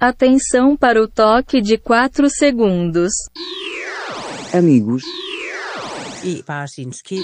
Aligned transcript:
Atenção 0.00 0.76
para 0.76 1.02
o 1.02 1.08
toque 1.08 1.60
de 1.60 1.76
4 1.76 2.30
segundos. 2.30 3.10
Amigos 4.54 5.02
I 6.22 6.40
Barsinski. 6.46 7.20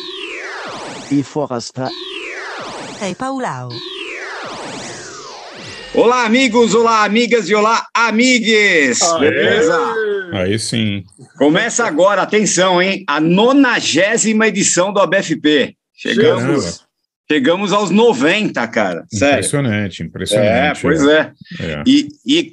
e 1.09 1.23
Forasta 1.23 1.89
Hej 3.01 3.15
Paulau. 3.15 3.69
Olá, 5.95 6.25
amigos, 6.25 6.75
olá, 6.75 7.05
amigas 7.05 7.49
e 7.49 7.55
olá, 7.55 7.87
amigues! 7.95 8.99
Beleza? 9.21 9.79
Aí 10.33 10.59
sim. 10.59 11.05
Começa 11.39 11.87
agora, 11.87 12.23
atenção, 12.23 12.83
hein? 12.83 13.05
A 13.07 13.21
nonagésima 13.21 14.49
edição 14.49 14.93
do 14.93 14.99
ABFP. 14.99 15.77
Chegamos, 15.95 16.43
Caramba. 16.43 16.94
Chegamos 17.31 17.73
aos 17.73 17.91
90, 17.91 18.67
cara. 18.69 19.05
Sério. 19.13 19.35
Impressionante, 19.37 20.03
É, 20.03 20.07
impressionante. 20.07 20.83
pois 20.83 21.05
é. 21.07 21.33
É. 21.61 21.83
E, 21.87 22.09
e, 22.27 22.51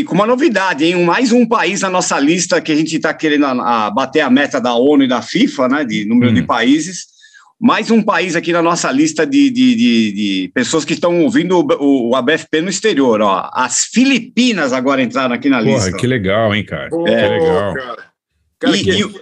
e 0.00 0.04
com 0.04 0.14
uma 0.14 0.26
novidade, 0.26 0.84
hein? 0.84 1.04
Mais 1.04 1.30
um 1.32 1.46
país 1.46 1.82
na 1.82 1.90
nossa 1.90 2.18
lista 2.18 2.60
que 2.60 2.72
a 2.72 2.76
gente 2.76 2.96
está 2.96 3.12
querendo 3.12 3.44
a- 3.46 3.86
a 3.86 3.90
bater 3.90 4.20
a 4.20 4.30
meta 4.30 4.60
da 4.60 4.74
ONU 4.74 5.04
e 5.04 5.08
da 5.08 5.20
FIFA, 5.22 5.68
né? 5.68 5.84
De 5.84 6.04
número 6.04 6.30
Hum. 6.30 6.34
de 6.34 6.42
países. 6.42 7.12
Mais 7.60 7.90
um 7.90 8.02
país 8.02 8.34
aqui 8.34 8.52
na 8.52 8.60
nossa 8.60 8.90
lista 8.90 9.24
de, 9.26 9.48
de, 9.48 9.74
de, 9.74 10.12
de 10.12 10.50
pessoas 10.52 10.84
que 10.84 10.92
estão 10.92 11.20
ouvindo 11.22 11.58
o, 11.78 12.10
o 12.10 12.16
ABFP 12.16 12.60
no 12.60 12.68
exterior. 12.68 13.20
Ó. 13.22 13.48
As 13.54 13.84
Filipinas 13.84 14.72
agora 14.72 15.02
entraram 15.02 15.34
aqui 15.34 15.48
na 15.48 15.58
Porra, 15.62 15.70
lista. 15.84 15.96
que 15.96 16.06
legal, 16.06 16.54
hein, 16.54 16.64
cara? 16.64 16.90
Que 16.90 16.96
legal. 16.96 17.74
cara. 17.74 17.96
Cara, 18.58 18.76
E- 18.76 18.82
que- 18.84 19.14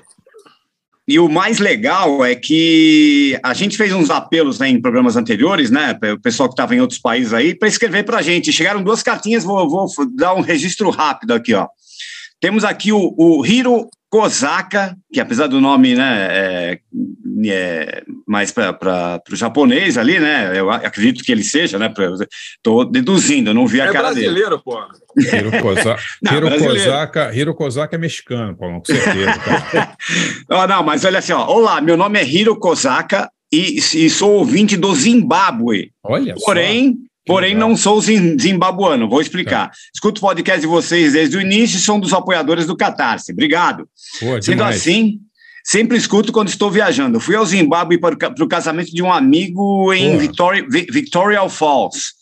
e 1.13 1.19
o- 1.19 1.29
mais 1.29 1.59
legal 1.59 2.25
é 2.25 2.35
que 2.35 3.39
a 3.43 3.53
gente 3.55 3.77
fez 3.77 3.93
uns 3.93 4.11
apelos 4.11 4.59
né, 4.59 4.69
em 4.69 4.81
programas 4.81 5.17
anteriores, 5.17 5.71
né? 5.71 5.99
O 6.15 6.21
pessoal 6.21 6.49
que 6.49 6.55
estava 6.55 6.75
em 6.75 6.81
outros 6.81 6.99
países 6.99 7.33
aí, 7.33 7.55
para 7.55 7.69
escrever 7.69 8.05
para 8.05 8.19
a 8.19 8.23
gente. 8.23 8.53
Chegaram 8.53 8.83
duas 8.83 9.03
cartinhas, 9.03 9.45
vou, 9.45 9.69
vou 9.69 9.87
dar 10.15 10.35
um 10.35 10.41
registro 10.41 10.91
rápido 10.91 11.33
aqui, 11.35 11.55
ó. 11.55 11.67
Temos 12.41 12.65
aqui 12.65 12.93
o, 12.93 13.15
o 13.17 13.47
Hiro 13.47 13.89
Kozaka, 14.13 14.95
que 15.11 15.19
apesar 15.19 15.47
do 15.47 15.59
nome, 15.59 15.95
né, 15.95 16.29
é, 16.31 16.79
é 17.47 18.03
mais 18.29 18.53
para 18.53 19.23
o 19.33 19.35
japonês 19.35 19.97
ali, 19.97 20.21
né? 20.21 20.53
Eu 20.55 20.71
acredito 20.71 21.25
que 21.25 21.33
ele 21.33 21.43
seja, 21.43 21.79
né? 21.79 21.91
Estou 22.55 22.85
deduzindo, 22.85 23.49
eu 23.49 23.55
não 23.55 23.67
vi 23.67 23.81
a 23.81 23.87
é 23.87 23.91
cara 23.91 24.13
dele. 24.13 24.27
brasileiro, 24.27 24.63
pô. 24.63 24.79
Hiro, 25.17 25.63
Koza... 25.63 25.97
Não, 26.23 26.35
Hiro, 26.35 26.47
brasileiro. 26.47 26.85
Kozaka... 26.85 27.35
Hiro 27.35 27.55
Kozaka 27.55 27.97
é 27.97 27.99
mexicano, 27.99 28.55
Paulo, 28.55 28.81
com 28.81 28.85
certeza. 28.85 29.39
Cara. 29.39 29.97
Ah, 30.51 30.67
não, 30.67 30.83
mas 30.83 31.07
olha 31.07 31.19
assim, 31.19 31.33
ó. 31.33 31.47
Olá, 31.47 31.81
meu 31.81 31.97
nome 31.97 32.19
é 32.19 32.25
Hiro 32.25 32.55
Kozaka 32.57 33.31
e, 33.51 33.79
e 33.79 34.11
sou 34.11 34.33
ouvinte 34.33 34.77
do 34.77 34.95
Zimbábue. 34.95 35.91
Olha 36.05 36.35
só. 36.37 36.45
Porém, 37.25 37.55
não 37.55 37.77
sou 37.77 38.01
zim- 38.01 38.37
zimbabuano. 38.39 39.09
Vou 39.09 39.21
explicar. 39.21 39.71
Escuto 39.95 40.19
o 40.19 40.23
podcast 40.23 40.61
de 40.61 40.67
vocês 40.67 41.13
desde 41.13 41.37
o 41.37 41.41
início 41.41 41.77
e 41.77 41.81
sou 41.81 41.97
um 41.97 42.01
dos 42.01 42.13
apoiadores 42.13 42.67
do 42.67 42.77
Catarse. 42.77 43.33
Obrigado. 43.33 43.89
Pô, 44.19 44.43
Sendo 44.43 44.65
assim, 44.65 45.21
sempre 45.65 45.97
escuto 45.97 46.33
quando 46.33 46.49
estou 46.49 46.69
viajando. 46.71 47.21
Fui 47.21 47.37
ao 47.37 47.47
Zimbábue 47.47 47.99
para 47.99 48.15
o 48.15 48.19
ca- 48.19 48.31
para 48.31 48.45
o 48.45 48.49
casamento 48.49 48.91
de 48.93 49.03
um 49.03 49.13
amigo 49.13 49.93
em. 49.93 50.17
Victoria, 50.19 50.67
Vi- 50.69 50.87
Victoria 50.91 51.49
Falls. 51.49 52.13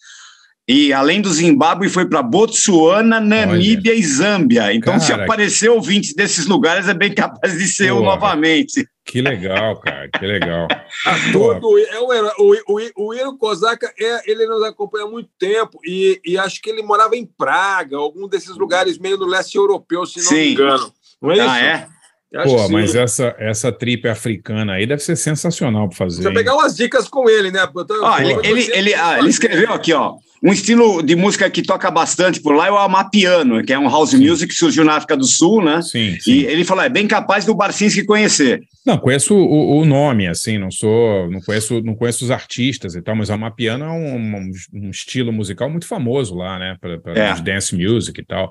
E 0.69 0.93
além 0.93 1.21
do 1.21 1.33
Zimbábue, 1.33 1.89
foi 1.89 2.07
para 2.09 2.23
Botsuana, 2.23 3.19
Namíbia 3.19 3.93
e 3.95 4.03
Zâmbia. 4.05 4.73
Então, 4.73 5.01
se 5.01 5.09
Cara. 5.09 5.25
aparecer 5.25 5.69
ouvintes 5.69 6.15
desses 6.15 6.47
lugares, 6.47 6.87
é 6.87 6.95
bem 6.95 7.13
capaz 7.13 7.59
de 7.59 7.67
ser 7.67 7.89
eu 7.89 8.01
novamente. 8.03 8.87
Que 9.05 9.21
legal, 9.21 9.81
cara. 9.81 10.09
Que 10.09 10.27
legal. 10.27 10.69
Ah, 11.07 11.15
todo, 11.33 11.79
é 11.79 12.01
um 12.01 12.13
herói. 12.13 12.33
o, 12.39 12.55
o, 12.69 13.07
o 13.07 13.15
Iro 13.15 13.39
Kozaka, 13.39 13.91
é, 13.99 14.31
ele 14.31 14.45
nos 14.47 14.63
acompanha 14.65 15.07
há 15.07 15.09
muito 15.09 15.31
tempo 15.39 15.79
e, 15.85 16.21
e 16.25 16.37
acho 16.37 16.61
que 16.61 16.69
ele 16.69 16.83
morava 16.83 17.17
em 17.17 17.25
Praga, 17.25 17.97
algum 17.97 18.29
desses 18.29 18.55
lugares 18.57 18.99
meio 18.99 19.17
no 19.17 19.25
leste 19.25 19.57
europeu, 19.57 20.05
se 20.05 20.19
não 20.19 20.27
Sim. 20.27 20.35
me 20.35 20.53
engano. 20.53 20.93
Não 21.23 21.31
é 21.31 21.35
isso? 21.37 21.49
Ah, 21.49 21.61
é? 21.61 21.89
Eu 22.33 22.41
acho 22.41 22.51
Pô, 22.51 22.57
que 22.61 22.67
sim. 22.69 22.73
mas 22.73 22.95
essa, 22.95 23.35
essa 23.39 23.73
trip 23.73 24.07
africana 24.09 24.75
aí 24.75 24.87
deve 24.87 25.03
ser 25.03 25.17
sensacional 25.17 25.89
para 25.89 25.97
fazer. 25.99 26.29
Hein? 26.29 26.35
pegar 26.35 26.55
umas 26.55 26.77
dicas 26.77 27.09
com 27.09 27.29
ele, 27.29 27.51
né? 27.51 27.67
Eu 27.75 27.85
tô- 27.85 28.05
Ó, 28.05 28.19
eu 28.19 28.41
ele, 28.45 28.49
ele, 28.61 28.71
ele, 28.73 28.95
ah, 28.95 29.19
ele 29.19 29.29
escreveu 29.31 29.73
aqui, 29.73 29.93
ó. 29.93 30.15
Um 30.43 30.53
estilo 30.53 31.03
de 31.03 31.15
música 31.17 31.51
que 31.51 31.61
toca 31.61 31.91
bastante 31.91 32.41
por 32.41 32.55
lá 32.55 32.69
é 32.69 32.71
o 32.71 32.79
Amapiano, 32.79 33.63
que 33.63 33.73
é 33.75 33.79
um 33.79 33.89
house 33.91 34.15
music 34.15 34.53
que 34.53 34.59
surgiu 34.59 34.85
na 34.85 34.95
África 34.95 35.15
do 35.17 35.25
Sul, 35.27 35.63
né? 35.63 35.83
Sim, 35.83 36.17
sim. 36.19 36.33
E 36.33 36.47
ele 36.47 36.65
falou: 36.65 36.83
é 36.83 36.89
bem 36.89 37.07
capaz 37.07 37.45
do 37.45 37.55
Barcinski 37.55 38.05
conhecer. 38.07 38.61
Não, 38.87 38.97
conheço 38.97 39.35
o, 39.35 39.79
o 39.81 39.85
nome, 39.85 40.27
assim, 40.27 40.57
não 40.57 40.71
sou, 40.71 41.29
não 41.31 41.41
conheço, 41.41 41.83
não 41.83 41.95
conheço 41.95 42.25
os 42.25 42.31
artistas 42.31 42.95
e 42.95 43.03
tal, 43.03 43.15
mas 43.17 43.29
a 43.29 43.37
Mapiano 43.37 43.85
é 43.85 43.91
um, 43.91 44.17
um- 44.17 44.51
um 44.75 44.91
estilo 44.91 45.31
musical 45.31 45.69
muito 45.69 45.87
famoso 45.87 46.35
lá, 46.35 46.59
né, 46.59 46.77
para 46.81 46.99
É. 47.15 47.35
dance 47.43 47.75
music 47.77 48.19
e 48.19 48.25
tal. 48.25 48.51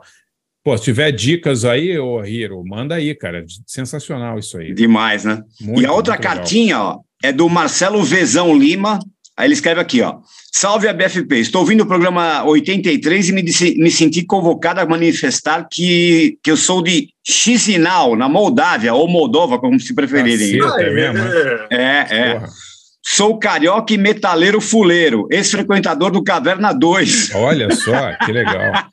Pô, 0.64 0.78
se 0.78 0.84
tiver 0.84 1.12
dicas 1.12 1.64
aí, 1.66 1.97
ô 1.97 2.24
Hiro, 2.24 2.62
manda 2.66 2.96
aí, 2.96 3.16
cara, 3.16 3.44
sensacional 3.66 4.38
isso 4.38 4.58
aí. 4.58 4.74
Demais, 4.74 5.24
né? 5.24 5.42
Muito, 5.62 5.81
e 5.81 5.86
a 5.86 5.92
outra 5.94 6.14
muito 6.14 6.24
legal. 6.24 6.38
cartinha, 6.38 6.80
ó, 6.81 7.00
é 7.24 7.31
do 7.31 7.47
Marcelo 7.50 8.03
Vezão 8.03 8.58
Lima. 8.58 9.00
Aí 9.38 9.48
ele 9.48 9.53
escreve 9.53 9.80
aqui, 9.80 10.02
ó. 10.02 10.18
Salve 10.52 10.90
a 10.90 10.94
BFP. 10.94 11.38
Estou 11.40 11.62
ouvindo 11.62 11.81
o 11.84 11.88
programa 11.88 12.44
83 12.44 13.30
e 13.30 13.31
me, 13.31 13.42
disse- 13.42 13.75
me 13.78 13.90
senti 13.90 14.25
convocado 14.25 14.81
a 14.81 14.86
manifestar 14.86 15.66
que, 15.72 16.38
que 16.44 16.52
eu 16.52 16.58
sou 16.58 16.84
de 16.84 17.08
Chisinau, 17.25 18.18
na 18.18 18.28
Moldávia, 18.28 18.94
ou 18.94 19.08
Moldova, 19.08 19.58
como 19.58 19.80
se 19.80 19.94
preferirem. 19.96 20.58
Caceta. 20.59 20.81
É 20.81 20.94
mesmo, 20.94 21.19
é. 21.19 21.68
É, 21.72 22.18
é. 22.31 22.44
Sou 23.02 23.40
carioca 23.40 23.94
e 23.94 23.98
metaleiro 23.98 24.60
fuleiro, 24.60 25.28
ex-frequentador 25.32 26.12
do 26.12 26.24
Caverna 26.24 26.74
2. 26.74 27.34
olha 27.36 27.74
só, 27.74 28.14
que 28.26 28.32
legal. 28.32 28.72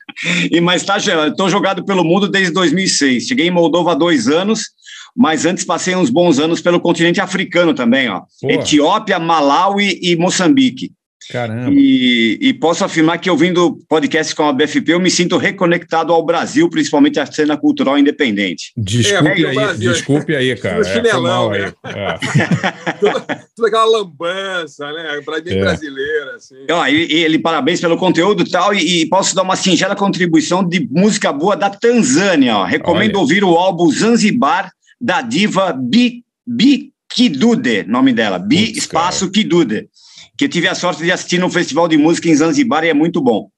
E 0.50 0.62
mas 0.62 0.82
tá, 0.82 0.96
estou 0.96 1.50
jogado 1.50 1.84
pelo 1.84 2.02
mundo 2.02 2.26
desde 2.26 2.50
2006. 2.50 3.26
Cheguei 3.26 3.48
em 3.48 3.50
Moldova 3.50 3.92
há 3.92 3.94
dois 3.94 4.28
anos, 4.28 4.70
mas 5.14 5.44
antes 5.44 5.62
passei 5.62 5.94
uns 5.94 6.08
bons 6.08 6.38
anos 6.38 6.62
pelo 6.62 6.80
continente 6.80 7.20
africano 7.20 7.74
também, 7.74 8.08
ó. 8.08 8.22
Etiópia, 8.44 9.18
Malawi 9.18 9.98
e 10.00 10.16
Moçambique. 10.16 10.90
Caramba. 11.30 11.72
E, 11.72 12.38
e 12.40 12.54
posso 12.54 12.84
afirmar 12.84 13.18
que 13.18 13.28
ouvindo 13.28 13.78
podcast 13.88 14.32
com 14.34 14.44
a 14.44 14.52
BFP, 14.52 14.92
eu 14.92 15.00
me 15.00 15.10
sinto 15.10 15.36
reconectado 15.36 16.12
ao 16.12 16.24
Brasil, 16.24 16.70
principalmente 16.70 17.18
à 17.18 17.26
cena 17.26 17.56
cultural 17.56 17.98
independente. 17.98 18.72
Desculpe 18.76 19.42
É, 19.44 19.48
aí, 19.48 19.54
Brasil. 19.54 19.92
desculpe 19.92 20.36
aí, 20.36 20.56
cara. 20.56 20.76
Tudo 20.76 20.86
É, 20.88 20.94
chinelão, 20.94 21.50
né? 21.50 21.72
É. 21.84 22.18
Toda, 23.00 23.20
toda 23.56 23.68
aquela 23.68 23.84
lambança, 23.86 24.92
né? 24.92 25.20
Pra 25.24 25.40
bem 25.40 25.56
É. 25.58 25.60
brasileira, 25.60 26.36
assim. 26.36 26.54
Ó, 26.70 26.86
e, 26.86 27.06
e 27.12 27.24
ele 27.24 27.38
parabéns 27.40 27.80
pelo 27.80 27.96
conteúdo 27.96 28.44
e 28.44 28.50
tal, 28.50 28.72
e, 28.72 29.02
e 29.02 29.08
posso 29.08 29.34
dar 29.34 29.42
uma 29.42 29.56
singela 29.56 29.96
contribuição 29.96 30.62
de 30.66 30.86
música 30.90 31.32
boa 31.32 31.56
da 31.56 31.68
Tanzânia. 31.70 32.56
Ó. 32.58 32.64
Recomendo 32.64 33.14
Olha. 33.16 33.18
ouvir 33.20 33.42
o 33.42 33.50
álbum 33.56 33.90
Zanzibar 33.90 34.70
da 35.00 35.22
diva 35.22 35.72
Bi, 35.72 36.22
Bi 36.46 36.92
Kidude, 37.08 37.82
nome 37.84 38.12
dela, 38.12 38.38
Bi 38.38 38.66
Putz, 38.66 38.78
Espaço 38.78 39.30
Kidude, 39.30 39.88
que 40.36 40.44
eu 40.44 40.48
tive 40.48 40.68
a 40.68 40.74
sorte 40.74 41.02
de 41.02 41.12
assistir 41.12 41.38
no 41.38 41.50
festival 41.50 41.88
de 41.88 41.96
música 41.96 42.28
em 42.28 42.34
Zanzibar 42.34 42.84
e 42.84 42.88
é 42.88 42.94
muito 42.94 43.20
bom. 43.20 43.48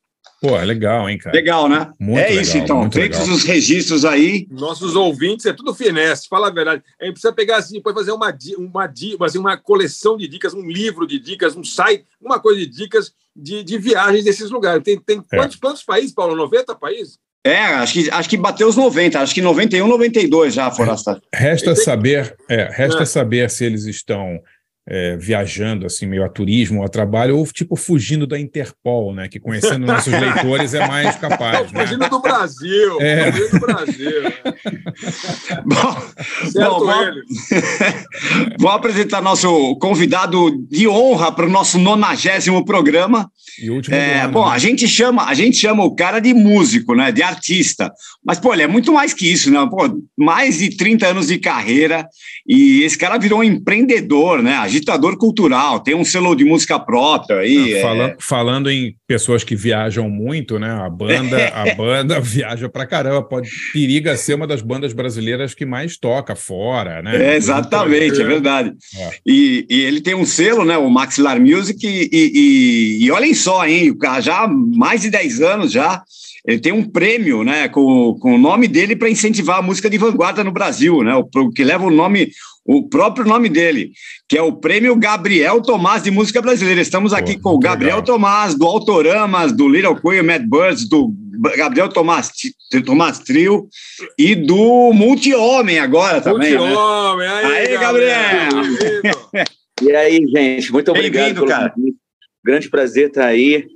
Pô, 0.41 0.56
é 0.56 0.65
legal, 0.65 1.09
hein, 1.11 1.19
cara. 1.19 1.34
Legal, 1.34 1.69
né? 1.69 1.91
Muito 1.99 2.21
é 2.21 2.29
legal, 2.29 2.43
isso, 2.43 2.59
então. 2.59 2.91
Feitos 2.93 3.19
legal. 3.19 3.34
os 3.34 3.43
registros 3.43 4.05
aí. 4.05 4.47
Nossos 4.51 4.95
ouvintes 4.95 5.47
é 5.47 5.53
tudo 5.53 5.75
finesse, 5.75 6.29
fala 6.29 6.47
a 6.47 6.53
verdade. 6.53 6.83
A 7.01 7.05
gente 7.05 7.15
precisa 7.15 7.33
pegar 7.33 7.56
assim, 7.56 7.75
depois 7.75 7.95
fazer 7.95 8.12
uma, 8.12 8.33
uma, 8.56 8.93
assim, 9.27 9.39
uma 9.39 9.56
coleção 9.56 10.17
de 10.17 10.29
dicas, 10.29 10.55
um 10.55 10.69
livro 10.69 11.06
de 11.09 11.19
dicas, 11.19 11.56
um 11.56 11.65
site, 11.65 12.05
uma 12.21 12.39
coisa 12.39 12.61
de 12.61 12.67
dicas 12.67 13.12
de, 13.35 13.65
de 13.65 13.79
viagens 13.79 14.25
desses 14.25 14.49
lugares. 14.50 14.83
Tem, 14.85 14.97
tem 15.00 15.21
É. 15.33 15.37
quantos, 15.37 15.56
quantos 15.56 15.83
países, 15.83 16.12
Paulo? 16.12 16.37
90 16.37 16.73
países? 16.77 17.19
É, 17.45 17.59
acho 17.59 17.93
que, 17.95 18.11
acho 18.11 18.29
que 18.29 18.37
bateu 18.37 18.69
os 18.69 18.77
90, 18.77 19.19
acho 19.21 19.35
que 19.35 19.41
91, 19.43 19.89
92 19.89 20.55
já, 20.55 20.71
Forasta. 20.71 21.21
Resta 21.35 21.75
saber, 21.75 22.37
é, 22.49 22.69
resta 22.71 23.03
Ah. 23.03 23.06
saber 23.06 23.49
se 23.50 23.65
eles 23.65 23.87
estão 23.87 24.39
é, 24.91 25.16
viajando 25.19 25.84
assim 25.84 26.06
meio 26.06 26.25
a 26.25 26.28
turismo 26.28 26.81
ou 26.81 26.87
a 26.87 26.88
trabalho 26.88 27.37
ou 27.37 27.47
tipo 27.47 27.76
fugindo 27.76 28.26
da 28.26 28.41
Interpol, 28.41 29.15
né? 29.15 29.28
Que 29.28 29.38
conhecendo 29.38 29.84
nossos 29.87 30.12
leitores 30.12 30.72
é 30.72 30.87
mais 30.88 31.16
capaz, 31.16 31.71
né? 31.71 31.87
fugindo 31.87 32.09
do 32.09 32.21
Brasil. 32.21 33.00
É. 33.00 33.31
Fugindo 33.31 33.50
do 33.50 33.61
Brasil. 33.61 34.23
né? 34.23 34.32
Bom, 35.64 36.02
Certo 36.50 36.79
Bom, 36.79 36.88
vou 38.58 38.70
apresentar 38.70 39.20
nosso 39.20 39.76
convidado 39.76 40.50
de 40.70 40.88
honra 40.88 41.31
para 41.32 41.46
o 41.46 41.50
nosso 41.50 41.79
nonagésimo 41.79 42.64
programa. 42.64 43.31
E 43.62 43.70
último 43.70 43.94
É, 43.94 44.23
ano, 44.23 44.32
bom, 44.32 44.46
né? 44.46 44.55
a 44.55 44.58
gente 44.58 44.87
chama, 44.87 45.25
a 45.26 45.34
gente 45.34 45.56
chama 45.56 45.84
o 45.84 45.94
cara 45.94 46.20
de 46.20 46.32
músico, 46.32 46.94
né, 46.94 47.11
de 47.11 47.23
artista. 47.23 47.93
Mas 48.25 48.38
pô, 48.38 48.52
ele 48.52 48.62
é 48.62 48.67
muito 48.67 48.93
mais 48.93 49.12
que 49.12 49.31
isso, 49.31 49.50
né? 49.50 49.67
Pô, 49.69 50.00
mais 50.17 50.58
de 50.58 50.76
30 50.76 51.08
anos 51.08 51.26
de 51.26 51.38
carreira 51.38 52.06
e 52.46 52.82
esse 52.82 52.96
cara 52.96 53.19
virou 53.19 53.41
um 53.41 53.44
empreendedor, 53.44 54.43
né, 54.43 54.55
agitador 54.79 55.17
cultural, 55.17 55.81
tem 55.81 55.95
um 55.95 56.05
selo 56.05 56.35
de 56.35 56.45
música 56.45 56.79
própria 56.79 57.39
aí. 57.41 57.75
Ah, 57.75 57.79
é, 57.79 57.83
fala- 57.83 58.17
falando 58.19 58.71
em 58.71 58.95
pessoas 59.07 59.45
que 59.45 59.55
viajam 59.55 60.09
muito, 60.09 60.59
né? 60.59 60.71
A 60.71 60.89
banda, 60.89 61.37
a 61.55 61.75
banda 61.75 62.21
viaja 62.21 62.69
pra 62.69 62.87
caramba. 62.87 63.23
Pode 63.23 63.49
periga 63.73 64.17
ser 64.17 64.35
uma 64.35 64.47
das 64.47 64.63
bandas 64.63 64.93
brasileiras 64.93 65.55
que 65.55 65.67
mais 65.67 65.97
toca 65.97 66.35
fora, 66.35 67.03
né? 67.03 67.33
É, 67.33 67.37
exatamente, 67.37 68.21
é 68.21 68.25
verdade. 68.25 68.73
É. 68.97 69.11
E, 69.27 69.67
e 69.69 69.81
ele 69.83 70.01
tem 70.01 70.15
um 70.15 70.25
selo, 70.27 70.65
né, 70.65 70.77
o 70.79 70.89
Maxilar 70.89 71.41
Music, 71.41 71.87
e, 71.87 72.09
e, 72.13 73.05
e 73.05 73.11
olhem 73.11 73.35
só, 73.35 73.67
hein, 73.67 73.91
o 73.91 73.99
cara 73.99 74.21
já 74.21 74.45
há 74.45 74.49
mais 74.49 75.03
de 75.03 75.11
10 75.11 75.41
anos 75.41 75.73
já, 75.73 76.03
ele 76.47 76.61
tem 76.61 76.73
um 76.73 76.85
prêmio, 76.85 77.45
né, 77.45 77.69
com, 77.69 78.17
com 78.21 78.35
o 78.35 78.39
nome 78.39 78.69
dele 78.69 78.97
para 78.97 79.11
incentivar 79.11 79.59
a 79.59 79.63
música 79.63 79.91
de 79.91 79.99
vanguarda 79.99 80.43
no 80.45 80.53
Brasil, 80.53 81.03
né, 81.03 81.15
o, 81.15 81.51
que 81.51 81.65
leva 81.65 81.85
o 81.85 81.91
nome, 81.91 82.31
o 82.69 82.87
próprio 82.87 83.25
nome 83.25 83.49
dele, 83.49 83.93
que 84.29 84.37
é 84.37 84.43
o 84.43 84.53
Prêmio 84.53 84.94
Gabriel 84.94 85.62
Tomás 85.62 86.03
de 86.03 86.11
Música 86.11 86.43
Brasileira. 86.43 86.82
Estamos 86.82 87.15
aqui 87.15 87.38
Pô, 87.38 87.53
com 87.53 87.56
o 87.56 87.59
Gabriel 87.59 87.97
legal. 87.97 88.05
Tomás, 88.05 88.55
do 88.55 88.67
Autoramas, 88.67 89.53
do 89.53 89.67
Little 89.67 89.99
Queen, 89.99 90.23
Mad 90.23 90.43
Birds, 90.43 90.87
do 90.87 91.11
Gabriel 91.56 91.88
Tomás, 91.88 92.31
Tomás 92.85 93.20
Trio 93.20 93.67
e 94.19 94.35
do 94.35 94.93
Multi-Homem 94.93 95.79
agora 95.79 96.20
também. 96.20 96.53
Né? 96.53 96.59
Multi-Homem, 96.59 97.26
né? 97.26 97.35
aí, 97.35 97.69
aí, 97.69 97.79
Gabriel! 97.79 98.50
Gabriel. 98.53 99.44
e 99.81 99.97
aí, 99.97 100.26
gente, 100.29 100.70
muito 100.70 100.91
obrigado. 100.91 101.35
Pelo 101.37 101.47
cara. 101.47 101.73
Grande 102.44 102.69
prazer 102.69 103.09
estar 103.09 103.25
aí. 103.25 103.67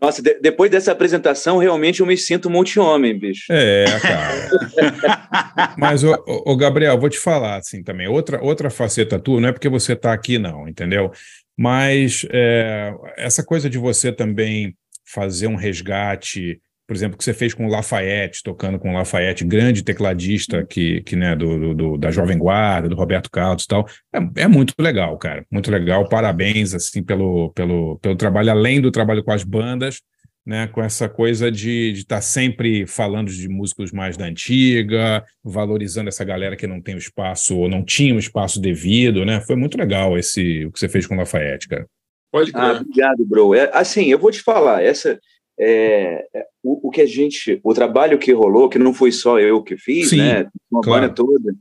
Nossa, 0.00 0.22
de, 0.22 0.40
depois 0.40 0.70
dessa 0.70 0.92
apresentação, 0.92 1.58
realmente 1.58 2.00
eu 2.00 2.06
me 2.06 2.16
sinto 2.16 2.48
multi-homem, 2.48 3.18
bicho. 3.18 3.52
É, 3.52 3.84
cara. 4.00 5.74
Mas, 5.76 6.02
o, 6.02 6.14
o, 6.26 6.56
Gabriel, 6.56 6.98
vou 6.98 7.10
te 7.10 7.18
falar 7.18 7.56
assim 7.56 7.82
também. 7.82 8.08
Outra, 8.08 8.42
outra 8.42 8.70
faceta 8.70 9.18
tua, 9.18 9.40
não 9.40 9.50
é 9.50 9.52
porque 9.52 9.68
você 9.68 9.92
está 9.92 10.12
aqui, 10.12 10.38
não, 10.38 10.66
entendeu? 10.66 11.10
Mas 11.56 12.26
é, 12.30 12.94
essa 13.16 13.44
coisa 13.44 13.68
de 13.68 13.76
você 13.76 14.10
também 14.10 14.74
fazer 15.04 15.46
um 15.46 15.54
resgate 15.54 16.60
por 16.86 16.94
exemplo, 16.94 17.16
que 17.16 17.24
você 17.24 17.32
fez 17.32 17.54
com 17.54 17.66
o 17.66 17.70
Lafayette, 17.70 18.42
tocando 18.42 18.78
com 18.78 18.90
o 18.90 18.94
Lafayette, 18.94 19.44
grande 19.44 19.82
tecladista 19.82 20.64
que, 20.64 21.00
que 21.02 21.16
né, 21.16 21.34
do, 21.34 21.74
do, 21.74 21.96
da 21.96 22.10
Jovem 22.10 22.36
Guarda, 22.36 22.88
do 22.88 22.96
Roberto 22.96 23.30
Carlos 23.30 23.64
e 23.64 23.68
tal. 23.68 23.88
É, 24.12 24.42
é, 24.42 24.48
muito 24.48 24.74
legal, 24.78 25.16
cara. 25.16 25.46
Muito 25.50 25.70
legal. 25.70 26.08
Parabéns, 26.08 26.74
assim, 26.74 27.02
pelo, 27.02 27.50
pelo, 27.52 27.98
pelo 28.00 28.16
trabalho, 28.16 28.50
além 28.50 28.80
do 28.80 28.90
trabalho 28.90 29.24
com 29.24 29.32
as 29.32 29.42
bandas, 29.42 30.02
né, 30.46 30.66
com 30.66 30.82
essa 30.82 31.08
coisa 31.08 31.50
de 31.50 31.92
estar 31.92 32.16
tá 32.16 32.20
sempre 32.20 32.86
falando 32.86 33.30
de 33.30 33.48
músicos 33.48 33.90
mais 33.90 34.16
da 34.16 34.26
antiga, 34.26 35.24
valorizando 35.42 36.08
essa 36.08 36.24
galera 36.24 36.54
que 36.54 36.66
não 36.66 36.82
tem 36.82 36.94
o 36.94 36.98
espaço, 36.98 37.56
ou 37.56 37.68
não 37.68 37.82
tinha 37.82 38.14
o 38.14 38.18
espaço 38.18 38.60
devido, 38.60 39.24
né? 39.24 39.40
Foi 39.40 39.56
muito 39.56 39.78
legal 39.78 40.18
esse 40.18 40.66
o 40.66 40.72
que 40.72 40.78
você 40.78 40.88
fez 40.88 41.06
com 41.06 41.14
o 41.14 41.18
Lafayette, 41.18 41.66
cara. 41.66 41.86
Pode 42.30 42.50
ah, 42.52 42.72
obrigado, 42.72 43.24
bro. 43.24 43.54
É, 43.54 43.70
assim, 43.72 44.06
eu 44.06 44.18
vou 44.18 44.30
te 44.30 44.42
falar, 44.42 44.82
essa 44.82 45.18
é, 45.58 46.26
é, 46.34 46.46
o, 46.62 46.88
o, 46.88 46.90
que 46.90 47.00
a 47.00 47.06
gente, 47.06 47.60
o 47.62 47.74
trabalho 47.74 48.18
que 48.18 48.32
rolou, 48.32 48.68
que 48.68 48.78
não 48.78 48.92
foi 48.92 49.12
só 49.12 49.38
eu 49.38 49.62
que 49.62 49.76
fiz, 49.76 50.10
Sim, 50.10 50.18
né, 50.18 50.48
uma 50.70 50.80
claro. 50.80 51.02
banda 51.02 51.14
toda, 51.14 51.54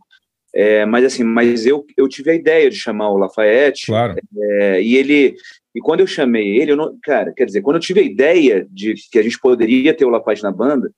é, 0.56 0.86
mas 0.86 1.06
assim, 1.06 1.24
mas 1.24 1.66
eu, 1.66 1.86
eu 1.98 2.08
tive 2.08 2.32
a 2.32 2.36
ideia 2.36 2.70
de 2.70 2.76
chamar 2.76 3.10
o 3.10 3.18
Lafayette, 3.18 3.88
claro. 3.88 4.16
é, 4.38 4.82
e 4.82 4.96
ele, 4.96 5.36
e 5.76 5.80
quando 5.82 6.02
eu 6.02 6.08
chamei 6.08 6.58
ele, 6.58 6.72
eu 6.72 6.78
não, 6.78 6.98
cara, 7.04 7.34
quer 7.34 7.46
dizer, 7.46 7.62
quando 7.62 7.78
eu 7.78 7.82
tive 7.82 8.00
a 8.00 8.04
ideia 8.04 8.68
de 8.70 8.96
que 9.12 9.20
a 9.20 9.24
gente 9.24 9.40
poderia 9.40 9.94
ter 9.94 10.06
o 10.06 10.10
Lafayette 10.10 10.44
na 10.44 10.52
banda, 10.52 10.92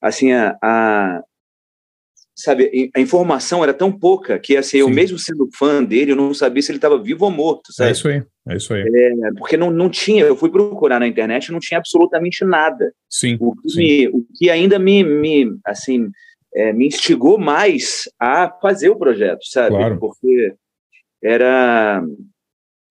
assim, 0.00 0.32
a, 0.32 0.56
a 0.62 1.22
sabe, 2.40 2.90
a 2.94 3.00
informação 3.00 3.62
era 3.62 3.74
tão 3.74 3.92
pouca 3.92 4.38
que, 4.38 4.56
assim, 4.56 4.78
Sim. 4.78 4.80
eu 4.80 4.88
mesmo 4.88 5.18
sendo 5.18 5.48
fã 5.56 5.82
dele, 5.82 6.12
eu 6.12 6.16
não 6.16 6.32
sabia 6.34 6.62
se 6.62 6.70
ele 6.70 6.78
estava 6.78 7.00
vivo 7.00 7.24
ou 7.24 7.30
morto, 7.30 7.72
sabe? 7.72 7.90
É 7.90 7.92
isso 7.92 8.08
aí, 8.08 8.22
é 8.48 8.56
isso 8.56 8.74
aí. 8.74 8.82
É, 8.82 9.32
porque 9.38 9.56
não, 9.56 9.70
não 9.70 9.88
tinha, 9.88 10.24
eu 10.24 10.36
fui 10.36 10.50
procurar 10.50 11.00
na 11.00 11.06
internet 11.06 11.46
e 11.46 11.52
não 11.52 11.60
tinha 11.60 11.78
absolutamente 11.78 12.44
nada. 12.44 12.92
Sim, 13.08 13.36
o 13.40 13.54
que, 13.54 13.68
sim. 13.68 13.78
Me, 13.78 14.08
o 14.08 14.26
que 14.34 14.50
ainda 14.50 14.78
me, 14.78 15.04
me 15.04 15.52
assim, 15.64 16.10
é, 16.54 16.72
me 16.72 16.86
instigou 16.86 17.38
mais 17.38 18.08
a 18.18 18.50
fazer 18.60 18.88
o 18.88 18.96
projeto, 18.96 19.44
sabe? 19.44 19.76
Claro. 19.76 19.98
Porque 19.98 20.54
era, 21.22 22.02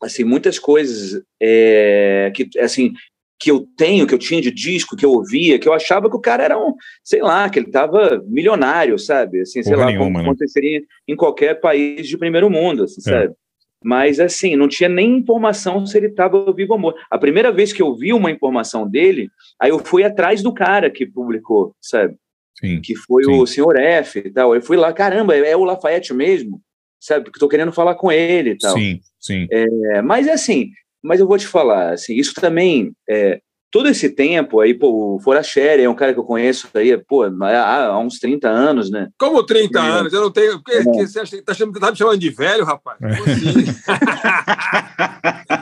assim, 0.01 0.23
muitas 0.23 0.59
coisas 0.59 1.21
é, 1.41 2.31
que, 2.35 2.49
assim, 2.59 2.93
que 3.39 3.49
eu 3.49 3.65
tenho, 3.77 4.05
que 4.05 4.13
eu 4.13 4.19
tinha 4.19 4.41
de 4.41 4.51
disco, 4.51 4.97
que 4.97 5.05
eu 5.05 5.11
ouvia, 5.11 5.57
que 5.57 5.67
eu 5.67 5.73
achava 5.73 6.09
que 6.09 6.15
o 6.15 6.19
cara 6.21 6.43
era 6.43 6.59
um, 6.59 6.75
sei 7.03 7.21
lá, 7.21 7.49
que 7.49 7.57
ele 7.57 7.67
estava 7.67 8.21
milionário, 8.27 8.99
sabe? 8.99 9.41
Assim, 9.41 9.63
sei 9.63 9.73
Porra 9.73 9.85
lá, 9.85 9.91
nenhuma, 9.91 10.05
como 10.05 10.17
né? 10.17 10.23
aconteceria 10.25 10.81
em 11.07 11.15
qualquer 11.15 11.59
país 11.61 12.07
de 12.07 12.17
primeiro 12.17 12.49
mundo, 12.49 12.83
assim, 12.83 12.99
é. 12.99 13.03
sabe? 13.03 13.33
Mas, 13.81 14.19
assim, 14.19 14.57
não 14.57 14.67
tinha 14.67 14.89
nem 14.89 15.19
informação 15.19 15.85
se 15.85 15.97
ele 15.97 16.07
estava 16.07 16.51
vivo 16.51 16.73
ou 16.73 16.79
morto. 16.79 16.99
A 17.09 17.17
primeira 17.17 17.49
vez 17.49 17.71
que 17.71 17.81
eu 17.81 17.95
vi 17.95 18.11
uma 18.11 18.29
informação 18.29 18.85
dele, 18.85 19.29
aí 19.57 19.69
eu 19.69 19.79
fui 19.79 20.03
atrás 20.03 20.43
do 20.43 20.53
cara 20.53 20.89
que 20.89 21.05
publicou, 21.05 21.73
sabe? 21.81 22.15
Sim, 22.59 22.81
que 22.81 22.93
foi 22.93 23.23
sim. 23.23 23.31
o 23.31 23.47
senhor 23.47 23.79
F 23.79 24.19
e 24.19 24.29
tal. 24.29 24.53
Eu 24.53 24.61
fui 24.61 24.75
lá, 24.75 24.91
caramba, 24.91 25.33
é 25.33 25.55
o 25.55 25.63
Lafayette 25.63 26.13
mesmo, 26.13 26.61
sabe? 26.99 27.23
Porque 27.23 27.37
estou 27.37 27.47
querendo 27.47 27.71
falar 27.71 27.95
com 27.95 28.11
ele 28.11 28.49
e 28.49 28.57
tal. 28.57 28.73
Sim, 28.73 28.99
sim. 29.17 29.47
É, 29.49 30.01
mas, 30.01 30.27
assim, 30.27 30.71
mas 31.03 31.19
eu 31.19 31.27
vou 31.27 31.37
te 31.37 31.47
falar, 31.47 31.93
assim, 31.93 32.15
isso 32.15 32.33
também, 32.33 32.93
é, 33.09 33.39
todo 33.71 33.87
esse 33.87 34.09
tempo 34.09 34.59
aí, 34.59 34.73
pô, 34.73 35.15
o 35.15 35.19
Foracheri 35.19 35.83
é 35.83 35.89
um 35.89 35.95
cara 35.95 36.13
que 36.13 36.19
eu 36.19 36.23
conheço 36.23 36.67
aí, 36.73 36.97
pô, 36.97 37.23
há, 37.23 37.85
há 37.85 37.99
uns 37.99 38.19
30 38.19 38.49
anos, 38.49 38.89
né? 38.89 39.09
Como 39.17 39.43
30 39.43 39.79
é. 39.79 39.81
anos? 39.81 40.13
Eu 40.13 40.21
não 40.21 40.31
tenho. 40.31 40.61
Que, 40.63 40.73
é. 40.73 40.83
que 40.83 41.07
você 41.07 41.19
acha, 41.19 41.41
tá, 41.43 41.53
chamando, 41.53 41.79
tá 41.79 41.91
me 41.91 41.97
chamando 41.97 42.17
de 42.17 42.29
velho, 42.29 42.65
rapaz? 42.65 42.97
É. 43.01 43.09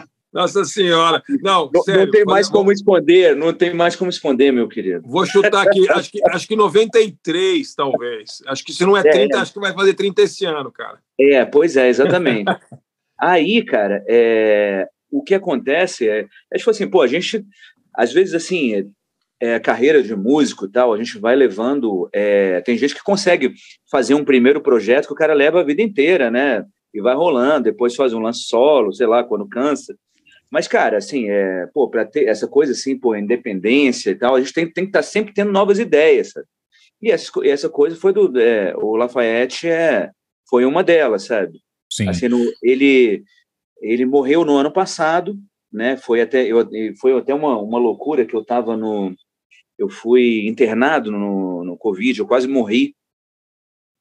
Nossa 0.33 0.65
Senhora. 0.65 1.23
Não, 1.41 1.69
não, 1.73 1.83
sério, 1.83 2.05
não 2.05 2.11
tem 2.11 2.25
mais 2.25 2.47
como 2.47 2.71
esconder, 2.71 3.35
não 3.35 3.53
tem 3.53 3.73
mais 3.73 3.95
como 3.95 4.09
esconder, 4.09 4.51
meu 4.51 4.67
querido. 4.67 5.01
Vou 5.07 5.25
chutar 5.25 5.65
aqui, 5.65 5.89
acho 5.89 6.11
que, 6.11 6.21
acho 6.29 6.47
que 6.47 6.55
93, 6.55 7.73
talvez. 7.73 8.43
Acho 8.45 8.63
que 8.63 8.71
se 8.71 8.85
não 8.85 8.95
é 8.95 9.01
30, 9.01 9.35
é, 9.35 9.39
acho 9.39 9.53
que 9.53 9.59
vai 9.59 9.73
fazer 9.73 9.95
30 9.95 10.21
esse 10.21 10.45
ano, 10.45 10.71
cara. 10.71 10.99
É, 11.19 11.43
pois 11.43 11.75
é, 11.75 11.87
exatamente. 11.89 12.51
Aí, 13.19 13.65
cara, 13.65 14.03
é, 14.07 14.87
o 15.11 15.23
que 15.23 15.33
acontece 15.35 16.07
é, 16.07 16.25
é 16.51 16.57
tipo 16.57 16.69
assim, 16.69 16.87
pô, 16.87 17.01
a 17.01 17.07
gente, 17.07 17.45
às 17.93 18.11
vezes, 18.13 18.33
assim, 18.33 18.75
é, 18.75 18.85
é, 19.39 19.59
carreira 19.59 20.01
de 20.01 20.15
músico 20.15 20.65
e 20.65 20.71
tal, 20.71 20.93
a 20.93 20.97
gente 20.97 21.19
vai 21.19 21.35
levando. 21.35 22.09
É, 22.13 22.61
tem 22.61 22.77
gente 22.77 22.95
que 22.95 23.03
consegue 23.03 23.53
fazer 23.89 24.13
um 24.15 24.25
primeiro 24.25 24.61
projeto 24.61 25.07
que 25.07 25.13
o 25.13 25.17
cara 25.17 25.33
leva 25.33 25.61
a 25.61 25.63
vida 25.63 25.81
inteira, 25.81 26.31
né? 26.31 26.65
E 26.93 27.01
vai 27.01 27.15
rolando, 27.15 27.65
depois 27.65 27.95
faz 27.95 28.13
um 28.13 28.19
lance 28.19 28.41
solo, 28.43 28.93
sei 28.93 29.05
lá, 29.05 29.23
quando 29.23 29.47
cansa. 29.47 29.95
Mas, 30.49 30.67
cara, 30.67 30.97
assim, 30.97 31.29
é, 31.29 31.67
pô, 31.73 31.89
para 31.89 32.05
ter 32.05 32.25
essa 32.25 32.47
coisa 32.47 32.71
assim, 32.71 32.97
pô, 32.97 33.15
independência 33.15 34.11
e 34.11 34.15
tal, 34.15 34.35
a 34.35 34.39
gente 34.39 34.53
tem, 34.53 34.71
tem 34.71 34.85
que 34.85 34.89
estar 34.89 34.99
tá 34.99 35.03
sempre 35.03 35.33
tendo 35.33 35.51
novas 35.51 35.77
ideias, 35.77 36.31
sabe? 36.31 36.47
E 37.01 37.11
essa, 37.11 37.29
essa 37.43 37.69
coisa 37.69 37.95
foi 37.95 38.11
do. 38.11 38.39
É, 38.39 38.73
o 38.75 38.95
Lafayette 38.95 39.67
é, 39.67 40.09
foi 40.49 40.65
uma 40.65 40.83
delas, 40.83 41.25
sabe? 41.25 41.59
Sim. 41.91 42.09
Assim, 42.09 42.27
no, 42.27 42.43
ele 42.63 43.23
ele 43.81 44.05
morreu 44.05 44.43
no 44.43 44.57
ano 44.57 44.71
passado, 44.71 45.37
né? 45.71 45.97
Foi 45.97 46.21
até 46.21 46.45
eu, 46.45 46.67
foi 46.99 47.17
até 47.17 47.33
uma, 47.33 47.57
uma 47.57 47.77
loucura 47.77 48.25
que 48.25 48.35
eu 48.35 48.41
estava 48.41 48.75
no 48.75 49.13
eu 49.77 49.89
fui 49.89 50.47
internado 50.47 51.11
no, 51.11 51.63
no 51.63 51.77
Covid, 51.77 52.19
eu 52.19 52.27
quase 52.27 52.47
morri. 52.47 52.95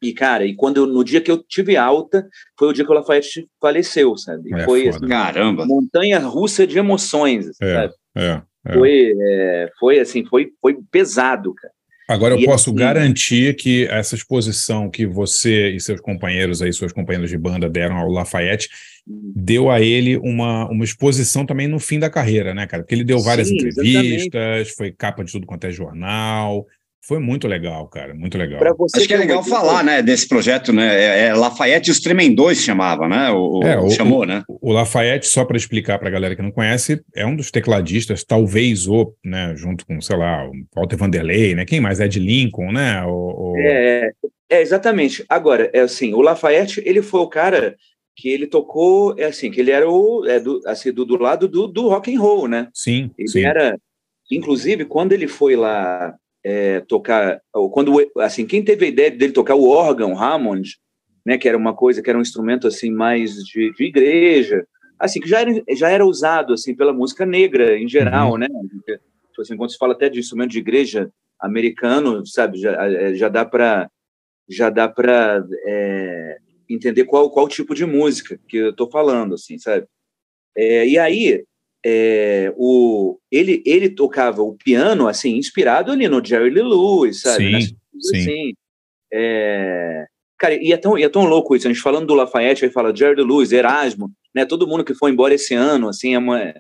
E, 0.03 0.13
cara, 0.13 0.45
e 0.45 0.55
quando 0.55 0.79
eu, 0.79 0.87
no 0.87 1.03
dia 1.03 1.21
que 1.21 1.31
eu 1.31 1.43
tive 1.43 1.77
alta, 1.77 2.27
foi 2.59 2.69
o 2.69 2.73
dia 2.73 2.85
que 2.85 2.91
o 2.91 2.95
Lafayette 2.95 3.49
faleceu, 3.61 4.17
sabe? 4.17 4.55
É, 4.55 4.65
foi 4.65 4.89
assim, 4.89 5.07
Caramba! 5.07 5.67
Montanha 5.67 6.19
russa 6.19 6.67
de 6.67 6.79
emoções, 6.79 7.49
é, 7.61 7.75
sabe? 7.75 7.95
É, 8.15 8.43
é. 8.67 8.75
Foi, 8.75 9.13
é, 9.19 9.71
foi 9.79 9.99
assim, 9.99 10.25
foi, 10.27 10.53
foi 10.61 10.79
pesado, 10.91 11.55
cara. 11.55 11.73
Agora 12.09 12.35
eu 12.35 12.41
e 12.41 12.45
posso 12.45 12.71
assim, 12.71 12.79
garantir 12.79 13.57
que 13.57 13.87
essa 13.87 14.15
exposição 14.15 14.89
que 14.89 15.07
você 15.07 15.71
e 15.71 15.81
seus 15.81 16.01
companheiros 16.01 16.63
aí, 16.63 16.73
seus 16.73 16.93
companheiros 16.93 17.31
de 17.31 17.37
banda 17.37 17.69
deram 17.69 17.97
ao 17.97 18.09
Lafayette, 18.09 18.69
deu 19.07 19.71
a 19.71 19.81
ele 19.81 20.17
uma, 20.17 20.69
uma 20.71 20.85
exposição 20.85 21.45
também 21.45 21.67
no 21.67 21.81
fim 21.81 21.99
da 21.99 22.09
carreira, 22.09 22.55
né, 22.55 22.67
cara? 22.67 22.83
Porque 22.83 22.95
ele 22.95 23.05
deu 23.05 23.21
várias 23.21 23.49
Sim, 23.49 23.55
entrevistas, 23.55 24.35
exatamente. 24.35 24.75
foi 24.75 24.93
capa 24.93 25.25
de 25.25 25.33
tudo 25.33 25.47
quanto 25.47 25.67
é 25.67 25.71
jornal, 25.71 26.67
foi 27.07 27.21
muito 27.21 27.47
legal, 27.47 27.87
cara, 27.87 28.13
muito 28.15 28.37
legal. 28.37 28.61
Acho 28.97 29.07
que 29.07 29.15
é 29.15 29.17
legal 29.17 29.41
falar, 29.45 29.85
né, 29.85 30.03
desse 30.03 30.27
projeto, 30.27 30.73
né? 30.73 30.97
É, 31.01 31.27
é 31.27 31.35
Lafayette 31.35 31.89
e 31.89 31.93
os 31.93 32.01
Tremendões 32.01 32.59
chamava, 32.59 33.09
né? 33.09 33.31
O, 33.31 33.63
é, 33.63 33.79
o, 33.79 33.89
chamou, 33.89 34.23
o, 34.23 34.27
né? 34.27 34.43
O 34.49 34.73
Lafayette, 34.73 35.29
só 35.29 35.45
para 35.45 35.57
explicar 35.57 36.01
para 36.01 36.09
a 36.09 36.11
galera 36.11 36.35
que 36.35 36.43
não 36.43 36.51
conhece, 36.51 37.01
é 37.15 37.25
um 37.25 37.37
dos 37.37 37.53
tecladistas, 37.53 38.25
talvez 38.25 38.89
o, 38.89 39.15
né, 39.25 39.55
junto 39.57 39.87
com, 39.87 40.01
sei 40.01 40.17
lá, 40.17 40.49
o 40.49 40.53
Walter 40.75 40.97
Vanderlei, 40.97 41.55
né? 41.55 41.65
Quem 41.65 41.81
mais? 41.81 42.01
Ed 42.01 42.19
Lincoln, 42.19 42.73
né? 42.73 43.05
O, 43.05 43.53
o... 43.53 43.55
É, 43.57 44.11
é, 44.51 44.61
exatamente. 44.61 45.25
Agora, 45.29 45.71
é 45.73 45.81
assim, 45.81 46.13
o 46.13 46.21
Lafayette, 46.21 46.83
ele 46.85 47.03
foi 47.03 47.21
o 47.21 47.29
cara 47.29 47.77
que 48.17 48.29
ele 48.29 48.49
tocou, 48.49 49.15
é 49.17 49.27
assim, 49.27 49.49
que 49.49 49.61
ele 49.61 49.71
era 49.71 49.89
o, 49.89 50.27
é, 50.27 50.41
do, 50.41 50.61
assim, 50.67 50.91
do, 50.91 51.05
do 51.05 51.17
lado 51.17 51.47
do, 51.47 51.69
do 51.69 51.89
rock 51.89 52.13
and 52.13 52.21
roll, 52.21 52.49
né? 52.49 52.67
Sim, 52.75 53.13
ele 53.17 53.29
sim. 53.29 53.45
era, 53.45 53.79
inclusive, 54.29 54.85
quando 54.87 55.13
ele 55.13 55.29
foi 55.29 55.55
lá 55.55 56.13
é, 56.49 56.81
tocar, 56.83 57.41
quando 57.73 57.93
assim 58.19 58.47
quem 58.47 58.63
teve 58.63 58.85
a 58.85 58.89
ideia 58.89 59.11
dele 59.11 59.33
tocar 59.33 59.57
o 59.57 59.69
órgão 59.69 60.17
Hammond, 60.17 60.77
né, 61.25 61.37
que 61.37 61.49
era 61.49 61.59
uma 61.59 61.75
coisa 61.75 62.01
que 62.01 62.09
era 62.09 62.17
um 62.17 62.23
instrumento 62.23 62.69
assim 62.69 62.89
mais 62.89 63.35
de, 63.43 63.73
de 63.73 63.85
igreja, 63.85 64.65
assim 64.97 65.19
que 65.19 65.29
já 65.29 65.41
era, 65.41 65.51
já 65.75 65.91
era 65.91 66.07
usado 66.07 66.53
assim 66.53 66.73
pela 66.73 66.93
música 66.93 67.27
negra 67.27 67.77
em 67.77 67.89
geral, 67.89 68.33
uhum. 68.33 68.39
né? 68.39 68.47
Tipo 68.87 69.43
assim, 69.43 69.57
quando 69.57 69.73
se 69.73 69.77
fala 69.77 69.93
até 69.93 70.09
de 70.09 70.21
instrumento 70.21 70.53
de 70.53 70.61
igreja 70.61 71.11
americano, 71.41 72.25
sabe, 72.25 72.59
já, 72.59 72.73
é, 72.87 73.13
já 73.15 73.29
dá 73.29 73.45
para 73.45 73.91
já 74.49 74.71
dá 74.71 74.89
para 74.89 75.45
é, 75.65 76.39
entender 76.71 77.07
qual 77.07 77.29
qual 77.29 77.49
tipo 77.49 77.75
de 77.75 77.85
música 77.85 78.39
que 78.49 78.57
eu 78.59 78.71
estou 78.71 78.89
falando, 78.89 79.35
assim, 79.35 79.59
sabe? 79.59 79.85
É, 80.57 80.87
e 80.87 80.97
aí 80.97 81.45
é, 81.89 82.53
o, 82.57 83.17
ele, 83.31 83.63
ele 83.65 83.89
tocava 83.89 84.43
o 84.43 84.55
piano, 84.55 85.07
assim, 85.07 85.37
inspirado 85.37 85.93
ali 85.93 86.09
no 86.09 86.25
Jerry 86.25 86.51
Lee 86.51 86.65
Lewis, 86.65 87.21
sabe? 87.21 87.63
Sim, 87.63 87.77
sim. 88.01 88.19
Assim, 88.19 88.55
é, 89.13 90.05
cara, 90.37 90.55
e 90.61 90.73
é, 90.73 90.77
tão, 90.77 90.99
e 90.99 91.05
é 91.05 91.09
tão 91.09 91.25
louco 91.27 91.55
isso, 91.55 91.69
a 91.69 91.73
gente 91.73 91.81
falando 91.81 92.09
do 92.09 92.15
Lafayette, 92.15 92.65
aí 92.65 92.73
fala 92.73 92.95
Jerry 92.95 93.15
Lee 93.15 93.25
Lewis, 93.25 93.53
Erasmo, 93.53 94.11
né? 94.35 94.45
Todo 94.45 94.67
mundo 94.67 94.85
que 94.85 94.95
foi 94.95 95.13
embora 95.13 95.35
esse 95.35 95.55
ano, 95.55 95.89
assim, 95.89 96.15
é 96.15 96.19
uma... 96.19 96.53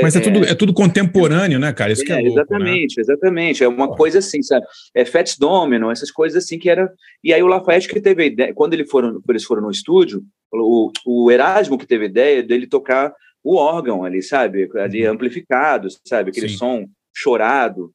Mas 0.00 0.14
é, 0.14 0.20
tudo, 0.20 0.44
é 0.44 0.54
tudo 0.54 0.72
contemporâneo, 0.72 1.58
né, 1.58 1.72
cara? 1.72 1.90
Isso 1.90 2.04
que 2.04 2.12
é, 2.12 2.16
é, 2.16 2.20
louco, 2.20 2.36
né? 2.36 2.42
exatamente, 2.42 3.00
exatamente. 3.00 3.64
É 3.64 3.68
uma 3.68 3.88
Pô. 3.88 3.96
coisa 3.96 4.18
assim, 4.20 4.42
sabe? 4.42 4.64
É 4.94 5.04
Fats 5.04 5.36
Domino, 5.38 5.90
essas 5.90 6.10
coisas 6.10 6.44
assim 6.44 6.58
que 6.58 6.68
era. 6.68 6.92
E 7.24 7.32
aí 7.32 7.42
o 7.42 7.46
Lafayette 7.46 7.88
que 7.88 7.98
teve 7.98 8.22
a 8.22 8.26
ideia, 8.26 8.54
quando 8.54 8.74
ele 8.74 8.84
foram, 8.84 9.18
eles 9.28 9.44
foram 9.44 9.62
no 9.62 9.70
estúdio, 9.70 10.22
o, 10.52 10.92
o 11.06 11.30
Erasmo 11.32 11.78
que 11.78 11.86
teve 11.86 12.04
a 12.04 12.08
ideia 12.08 12.42
dele 12.42 12.66
tocar 12.66 13.14
o 13.48 13.56
órgão 13.56 14.04
ali, 14.04 14.22
sabe? 14.22 14.68
Ali 14.76 15.06
amplificado, 15.06 15.88
sabe? 16.06 16.30
Aquele 16.30 16.50
Sim. 16.50 16.56
som 16.58 16.86
chorado. 17.16 17.90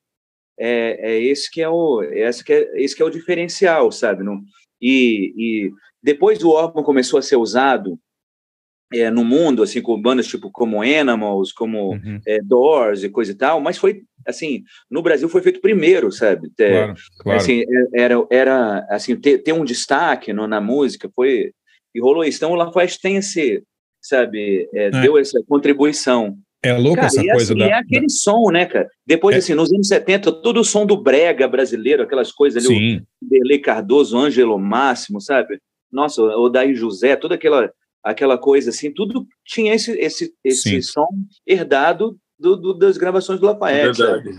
É, 0.59 1.11
é 1.13 1.21
esse 1.21 1.49
que 1.51 1.61
é 1.61 1.69
o, 1.69 2.01
esse 2.01 2.43
que 2.43 2.53
é, 2.53 2.81
esse 2.83 2.95
que 2.95 3.01
é 3.03 3.05
o 3.05 3.09
diferencial, 3.11 3.91
sabe? 3.91 4.23
Não, 4.23 4.41
e, 4.81 5.33
e 5.37 5.71
depois 6.01 6.43
o 6.43 6.49
órgão 6.49 6.81
começou 6.83 7.19
a 7.19 7.21
ser 7.21 7.35
usado 7.35 7.99
é, 8.91 9.09
no 9.11 9.23
mundo, 9.23 9.61
assim, 9.63 9.81
com 9.81 9.99
bandas 10.01 10.27
tipo 10.27 10.51
como 10.51 10.81
Animals, 10.81 11.51
como 11.51 11.93
Uhum, 11.93 12.19
é, 12.25 12.39
Doors 12.41 13.03
e 13.03 13.09
coisa 13.09 13.31
e 13.31 13.35
tal, 13.35 13.59
mas 13.61 13.77
foi 13.77 14.01
assim, 14.27 14.63
no 14.89 15.01
Brasil 15.03 15.27
foi 15.29 15.41
feito 15.41 15.61
primeiro, 15.61 16.11
sabe? 16.11 16.49
É, 16.59 16.69
claro, 16.69 16.93
claro. 17.19 17.39
Assim, 17.39 17.61
é- 17.61 18.01
era, 18.01 18.27
era 18.31 18.87
assim, 18.89 19.15
ter, 19.19 19.39
ter 19.39 19.53
um 19.53 19.65
destaque 19.65 20.31
no- 20.33 20.47
na 20.47 20.61
música 20.61 21.09
foi 21.15 21.51
e 21.93 21.99
rolou 22.01 22.23
isso. 22.23 22.37
Então 22.37 22.51
o 22.51 22.55
Lafayette 22.55 22.99
tem 23.01 23.17
esse, 23.17 23.63
sabe, 24.03 24.69
é, 24.73 24.91
deu 25.01 25.17
essa 25.17 25.41
contribuição. 25.47 26.37
é 26.65 26.71
louco 26.73 26.95
Cara, 26.95 27.07
essa 27.07 27.21
e 27.21 27.27
coisa 27.27 27.53
assim, 27.53 27.57
da. 27.59 27.65
é 27.65 27.73
aquele 27.73 28.09
som, 28.09 28.49
né, 28.51 28.65
cara? 28.65 28.87
Depois, 29.05 29.35
É. 29.35 29.39
assim, 29.39 29.53
nos 29.53 29.71
anos 29.73 29.87
70, 29.87 30.31
todo 30.31 30.59
o 30.61 30.63
som 30.63 30.85
do 30.85 30.95
brega 30.95 31.45
brasileiro, 31.47 32.03
aquelas 32.03 32.31
coisas 32.31 32.63
da- 32.63 32.69
ali, 32.69 32.77
Sim, 32.99 33.01
o 33.21 33.29
Derlei 33.29 33.59
Cardoso, 33.59 34.17
Ângelo 34.17 34.57
Máximo, 34.59 35.19
sabe? 35.19 35.59
Nossa, 35.91 36.21
o 36.21 36.47
Daí 36.49 36.73
José, 36.75 37.15
toda 37.15 37.35
aquela 37.35 37.71
aquela 38.01 38.37
coisa 38.37 38.69
assim, 38.69 38.91
tudo 38.93 39.25
tinha 39.45 39.73
esse 39.73 39.91
esse 39.99 40.33
esse 40.43 40.69
Sim. 40.69 40.81
som 40.81 41.07
herdado 41.47 42.17
do, 42.39 42.55
do- 42.57 42.73
das 42.73 42.97
gravações 42.97 43.39
do 43.39 43.47
É 43.47 43.51
Lafayette. 43.51 43.97
verdade. 44.01 44.29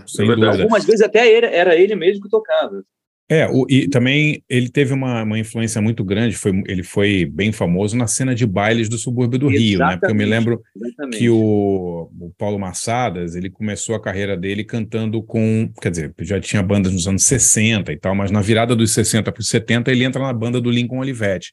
É. 0.59 0.61
Algumas 0.63 0.83
vezes 0.85 1.01
até 1.01 1.27
ele, 1.31 1.45
era 1.47 1.75
ele 1.75 1.95
mesmo 1.95 2.21
que 2.23 2.29
tocava. 2.29 2.83
É, 3.27 3.47
o- 3.47 3.65
e 3.67 3.87
também 3.87 4.43
ele 4.47 4.69
teve 4.69 4.93
uma, 4.93 5.23
uma 5.23 5.39
influência 5.39 5.81
muito 5.81 6.03
grande, 6.03 6.35
foi, 6.35 6.61
ele 6.67 6.83
foi 6.83 7.25
bem 7.25 7.51
famoso 7.51 7.97
na 7.97 8.05
cena 8.05 8.35
de 8.35 8.45
bailes 8.45 8.87
do 8.87 8.99
subúrbio 8.99 9.39
do 9.39 9.47
Rio, 9.47 9.79
né? 9.79 9.97
Porque 9.97 10.11
eu 10.11 10.15
me 10.15 10.23
Exatamente. 10.23 10.29
lembro 10.29 10.61
Exatamente. 10.75 11.17
que 11.17 11.29
o, 11.29 12.11
o 12.19 12.31
Paulo 12.37 12.59
Massadas, 12.59 13.35
ele 13.35 13.49
começou 13.49 13.95
a 13.95 14.01
carreira 14.01 14.37
dele 14.37 14.63
cantando 14.63 15.23
com, 15.23 15.71
quer 15.81 15.89
dizer, 15.89 16.13
já 16.19 16.39
tinha 16.39 16.61
bandas 16.61 16.93
nos 16.93 17.07
anos 17.07 17.23
60 17.23 17.91
e 17.91 17.97
tal, 17.97 18.13
mas 18.13 18.29
na 18.29 18.41
virada 18.41 18.75
dos 18.75 18.91
60 18.91 19.31
para 19.31 19.41
os 19.41 19.47
70 19.47 19.91
ele 19.91 20.03
entra 20.03 20.21
na 20.21 20.31
banda 20.33 20.61
do 20.61 20.69
Lincoln 20.69 20.99
Olivetti, 20.99 21.51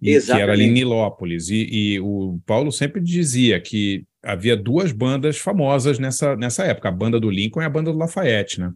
e, 0.00 0.18
que 0.18 0.32
era 0.32 0.52
ali 0.52 0.64
em 0.64 0.68
Exatamente. 0.68 0.72
Nilópolis, 0.72 1.50
e, 1.50 1.68
e 1.70 2.00
o 2.00 2.40
Paulo 2.46 2.72
sempre 2.72 3.02
dizia 3.02 3.60
que 3.60 4.02
havia 4.22 4.56
duas 4.56 4.92
bandas 4.92 5.36
famosas 5.36 5.98
nessa, 5.98 6.34
nessa 6.36 6.64
época, 6.64 6.88
a 6.88 6.92
banda 6.92 7.20
do 7.20 7.28
Lincoln 7.28 7.60
e 7.60 7.64
a 7.66 7.70
banda 7.70 7.92
do 7.92 7.98
Lafayette, 7.98 8.60
né? 8.60 8.72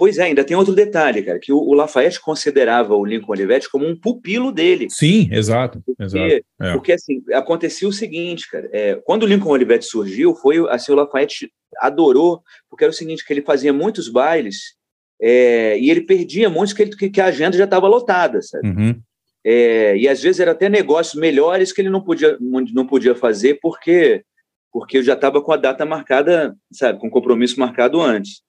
Pois 0.00 0.16
é, 0.16 0.22
ainda 0.22 0.42
tem 0.42 0.56
outro 0.56 0.74
detalhe, 0.74 1.22
cara, 1.22 1.38
que 1.38 1.52
o, 1.52 1.58
o 1.58 1.74
Lafayette 1.74 2.18
considerava 2.22 2.94
o 2.94 3.04
Lincoln 3.04 3.32
Olivetti 3.32 3.70
como 3.70 3.86
um 3.86 3.94
pupilo 3.94 4.50
dele. 4.50 4.86
Sim, 4.88 5.28
exato, 5.30 5.82
exato. 6.00 6.24
Porque, 6.24 6.44
É. 6.58 6.72
porque, 6.72 6.92
assim, 6.92 7.22
acontecia 7.34 7.86
o 7.86 7.92
seguinte, 7.92 8.50
cara, 8.50 8.66
é, 8.72 8.94
quando 9.04 9.24
o 9.24 9.26
Lincoln 9.26 9.50
Olivetti 9.50 9.84
surgiu, 9.84 10.34
foi 10.34 10.56
assim, 10.70 10.90
o 10.90 10.94
Lafayette 10.94 11.52
adorou, 11.82 12.42
porque 12.70 12.82
era 12.82 12.90
o 12.90 12.94
seguinte, 12.94 13.22
que 13.22 13.30
ele 13.30 13.42
fazia 13.42 13.74
muitos 13.74 14.08
bailes 14.08 14.74
é, 15.20 15.78
e 15.78 15.90
ele 15.90 16.00
perdia 16.00 16.48
muitos 16.48 16.72
que, 16.72 16.80
ele, 16.80 16.96
que, 16.96 17.10
que 17.10 17.20
a 17.20 17.26
agenda 17.26 17.58
já 17.58 17.64
estava 17.64 17.86
lotada, 17.86 18.40
sabe? 18.40 18.68
Uhum. 18.70 18.98
É, 19.44 19.98
e 19.98 20.08
às 20.08 20.22
vezes 20.22 20.40
era 20.40 20.52
até 20.52 20.70
negócios 20.70 21.20
melhores 21.20 21.74
que 21.74 21.82
ele 21.82 21.90
não 21.90 22.00
podia, 22.00 22.38
não 22.40 22.86
podia 22.86 23.14
fazer 23.14 23.58
porque 23.60 24.24
porque 24.72 25.02
já 25.02 25.14
estava 25.14 25.42
com 25.42 25.52
a 25.52 25.56
data 25.56 25.84
marcada, 25.84 26.56
sabe, 26.72 27.00
com 27.00 27.08
o 27.08 27.10
compromisso 27.10 27.58
marcado 27.58 28.00
antes. 28.00 28.40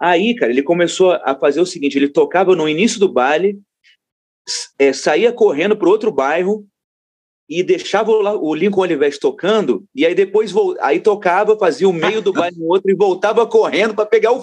Aí, 0.00 0.34
cara, 0.34 0.52
ele 0.52 0.62
começou 0.62 1.12
a 1.12 1.34
fazer 1.34 1.60
o 1.60 1.66
seguinte: 1.66 1.96
ele 1.96 2.08
tocava 2.08 2.54
no 2.54 2.68
início 2.68 3.00
do 3.00 3.12
baile, 3.12 3.58
é, 4.78 4.92
saía 4.92 5.32
correndo 5.32 5.76
para 5.76 5.88
outro 5.88 6.12
bairro 6.12 6.66
e 7.48 7.62
deixava 7.62 8.10
o, 8.10 8.54
Lincoln 8.54 8.80
Olivetti 8.82 9.20
tocando, 9.20 9.84
e 9.94 10.04
aí 10.04 10.14
depois 10.14 10.52
aí 10.80 10.98
tocava, 10.98 11.56
fazia 11.58 11.88
o 11.88 11.92
meio 11.92 12.20
do 12.20 12.32
baile 12.32 12.56
no 12.58 12.66
outro 12.66 12.90
e 12.90 12.94
voltava 12.94 13.46
correndo 13.46 13.94
para 13.94 14.04
pegar, 14.04 14.32
o, 14.32 14.40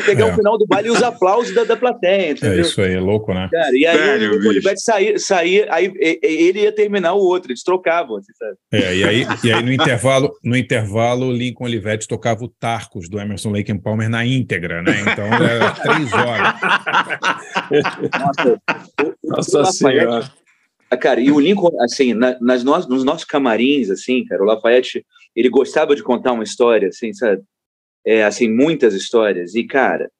pegar 0.00 0.28
É. 0.28 0.32
o 0.32 0.34
final 0.34 0.56
do 0.56 0.66
baile 0.66 0.88
e 0.88 0.90
os 0.90 1.02
aplausos 1.02 1.54
da, 1.54 1.64
da 1.64 1.76
plateia, 1.76 2.28
É 2.28 2.30
entendeu? 2.30 2.60
isso 2.62 2.80
aí, 2.80 2.94
é 2.94 3.00
louco, 3.00 3.34
né? 3.34 3.48
Cara, 3.52 3.70
e 3.76 3.86
aí 3.86 3.96
Sério, 3.98 4.30
o 4.30 4.32
Lincoln? 4.36 4.48
Olivetti 4.48 4.80
saía, 4.82 5.18
saía 5.18 5.66
aí 5.70 5.92
ele 6.22 6.60
ia 6.62 6.72
terminar 6.72 7.12
o 7.14 7.18
outro, 7.18 7.50
eles 7.52 7.62
trocavam, 7.62 8.16
assim, 8.16 8.32
sabe? 8.38 8.56
É, 8.72 8.96
e 8.96 9.04
aí, 9.04 9.26
e 9.44 9.52
aí 9.52 9.62
no 9.62 9.72
intervalo, 9.72 10.32
no 10.42 10.56
intervalo, 10.56 11.26
o 11.26 11.32
Lincoln 11.32 11.64
Olivetti 11.66 12.08
tocava 12.08 12.42
o 12.44 12.48
Tarcos 12.48 13.08
do 13.10 13.18
Emerson 13.20 13.50
Lake 13.50 13.70
and 13.70 13.78
Palmer 13.78 14.08
na 14.08 14.24
íntegra, 14.24 14.82
né? 14.82 15.00
Então 15.02 15.26
era 15.26 15.70
três 15.72 16.12
horas. 16.12 16.54
Nossa, 18.18 18.60
o- 19.02 19.06
o 19.22 19.30
Nossa 19.36 19.58
Lafayette- 19.58 19.76
Senhora. 20.00 20.30
Ah, 20.90 20.96
Cara, 20.96 21.20
e 21.20 21.30
o 21.32 21.40
Lincoln, 21.40 21.70
assim, 21.82 22.14
na- 22.14 22.38
nas 22.40 22.62
no, 22.62 22.76
nos 22.88 23.04
nossos 23.04 23.24
camarins, 23.24 23.90
assim, 23.90 24.24
cara, 24.24 24.42
o 24.42 24.46
Lafayette, 24.46 25.04
ele 25.34 25.48
gostava 25.48 25.94
de 25.96 26.02
contar 26.02 26.32
uma 26.32 26.44
história, 26.44 26.88
assim, 26.88 27.12
sabe? 27.12 27.42
É, 28.04 28.24
assim, 28.24 28.48
muitas 28.48 28.94
histórias. 28.94 29.54
E, 29.54 29.64
cara, 29.64 30.10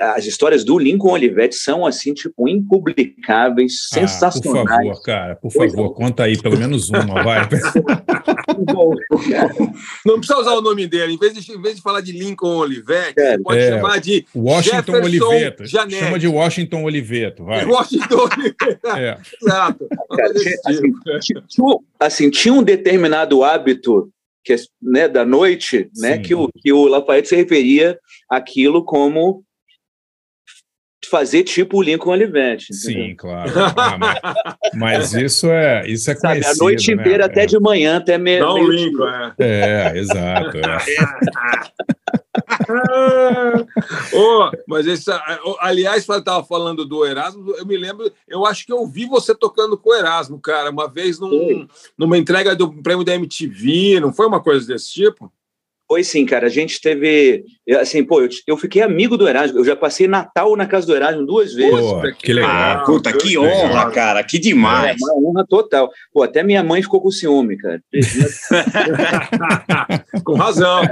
as 0.00 0.26
histórias 0.26 0.64
do 0.64 0.76
Lincoln 0.78 1.12
Olivetti 1.12 1.54
são, 1.54 1.86
assim, 1.86 2.12
tipo, 2.12 2.48
impublicáveis, 2.48 3.74
Ah, 3.92 4.00
por 4.00 4.08
sensacionais. 4.08 4.88
favor, 4.88 5.02
cara, 5.02 5.36
por 5.36 5.52
Pois 5.52 5.72
favor, 5.72 5.94
conta 5.94 6.24
aí 6.24 6.36
pelo 6.40 6.58
menos 6.58 6.90
uma, 6.90 7.22
vai. 7.22 7.46
Não 10.04 10.18
precisa 10.18 10.38
usar 10.40 10.52
o 10.54 10.60
nome 10.60 10.86
dele. 10.86 11.14
Em 11.14 11.18
vez 11.18 11.34
de, 11.34 11.52
em 11.52 11.60
vez 11.60 11.76
de 11.76 11.82
falar 11.82 12.00
de 12.00 12.12
Lincoln 12.12 12.56
Olivetti, 12.56 13.20
É, 13.20 13.36
você 13.36 13.42
pode 13.42 13.60
é. 13.60 13.68
chamar 13.70 14.00
de 14.00 14.26
Washington 14.34 14.76
Jefferson 14.76 15.04
Oliveto. 15.04 15.66
Janete. 15.66 16.04
Chama 16.04 16.18
de 16.18 16.28
Washington 16.28 16.82
Oliveto, 16.84 17.44
vai. 17.44 17.64
Washington 17.64 18.16
Olivetti. 18.36 18.78
É. 18.96 19.18
Exato. 19.42 19.86
Cara, 19.88 20.32
coisa 20.32 20.40
tinha, 20.40 20.56
assim, 20.66 20.92
tipo. 21.20 21.42
tinha, 21.52 21.76
assim, 22.00 22.30
tinha 22.30 22.54
um 22.54 22.62
determinado 22.62 23.42
hábito 23.44 24.10
que, 24.44 24.52
é, 24.52 24.56
né, 24.80 25.08
da 25.08 25.24
noite, 25.24 25.90
né, 25.98 26.16
Sim. 26.16 26.22
que 26.22 26.34
o, 26.34 26.48
que 26.48 26.72
o 26.72 26.86
Lafayette 26.86 27.28
se 27.28 27.36
referia 27.36 27.98
àquilo 28.30 28.84
como 28.84 29.42
fazer 31.10 31.44
tipo 31.44 31.78
o 31.78 31.82
Lincoln 31.82 32.10
Olivetti. 32.10 32.72
entendeu? 32.72 33.06
Sim, 33.08 33.14
claro. 33.16 33.50
Ah, 33.76 33.96
mas, 33.98 34.18
mas 34.74 35.12
isso 35.14 35.46
é, 35.48 35.86
isso 35.86 36.10
é 36.10 36.14
Sabe, 36.16 36.40
conhecido, 36.40 36.62
a 36.62 36.64
noite 36.64 36.94
né? 36.94 37.02
inteira, 37.02 37.26
até 37.26 37.42
É. 37.44 37.46
de 37.46 37.58
manhã, 37.60 37.96
até 37.98 38.18
meio. 38.18 38.40
Não, 38.44 38.54
meio- 38.54 38.70
Lincoln, 38.72 39.06
é. 39.08 39.32
É, 39.38 39.92
exato. 39.98 40.58
é. 40.58 40.78
Ô, 44.12 44.50
mas 44.66 44.86
esse, 44.86 45.10
aliás, 45.60 46.06
eu 46.08 46.18
estava 46.18 46.44
falando 46.44 46.84
do 46.84 47.04
Erasmo, 47.06 47.52
eu 47.56 47.66
me 47.66 47.76
lembro, 47.76 48.10
eu 48.28 48.44
acho 48.46 48.66
que 48.66 48.72
eu 48.72 48.86
vi 48.86 49.06
você 49.06 49.34
tocando 49.34 49.76
com 49.76 49.90
o 49.90 49.94
Erasmo, 49.94 50.38
cara, 50.40 50.70
uma 50.70 50.88
vez 50.88 51.18
num- 51.18 51.66
numa 51.96 52.18
entrega 52.18 52.54
do 52.54 52.72
prêmio 52.82 53.04
da 53.04 53.14
MTV, 53.14 54.00
não 54.00 54.12
foi 54.12 54.26
uma 54.26 54.40
coisa 54.42 54.66
desse 54.66 54.90
tipo? 54.92 55.32
Foi 55.88 56.04
sim, 56.04 56.26
cara. 56.26 56.46
A 56.46 56.50
gente 56.50 56.78
teve. 56.82 57.44
eu, 57.66 57.80
Assim, 57.80 58.04
pô, 58.04 58.20
eu, 58.20 58.28
eu 58.46 58.56
fiquei 58.58 58.82
amigo 58.82 59.16
do 59.16 59.26
Erasmo. 59.26 59.58
Eu 59.58 59.64
já 59.64 59.74
passei 59.74 60.06
Natal 60.06 60.54
na 60.54 60.66
casa 60.66 60.86
do 60.86 60.94
Erasmo 60.94 61.24
duas 61.24 61.54
vezes. 61.54 61.80
Pô, 61.80 62.02
que 62.12 62.34
legal. 62.34 62.50
Ah, 62.50 62.82
puta, 62.84 63.10
que 63.16 63.38
honra, 63.38 63.90
cara, 63.90 64.22
que 64.22 64.36
É 64.36 64.40
demais. 64.40 64.98
uma 65.00 65.30
honra 65.30 65.46
total. 65.48 65.88
Pô, 66.12 66.22
até 66.22 66.42
minha 66.42 66.62
mãe 66.62 66.82
ficou 66.82 67.00
com 67.00 67.10
ciúme, 67.10 67.56
cara. 67.56 67.82
Com 70.22 70.34
razão. 70.34 70.82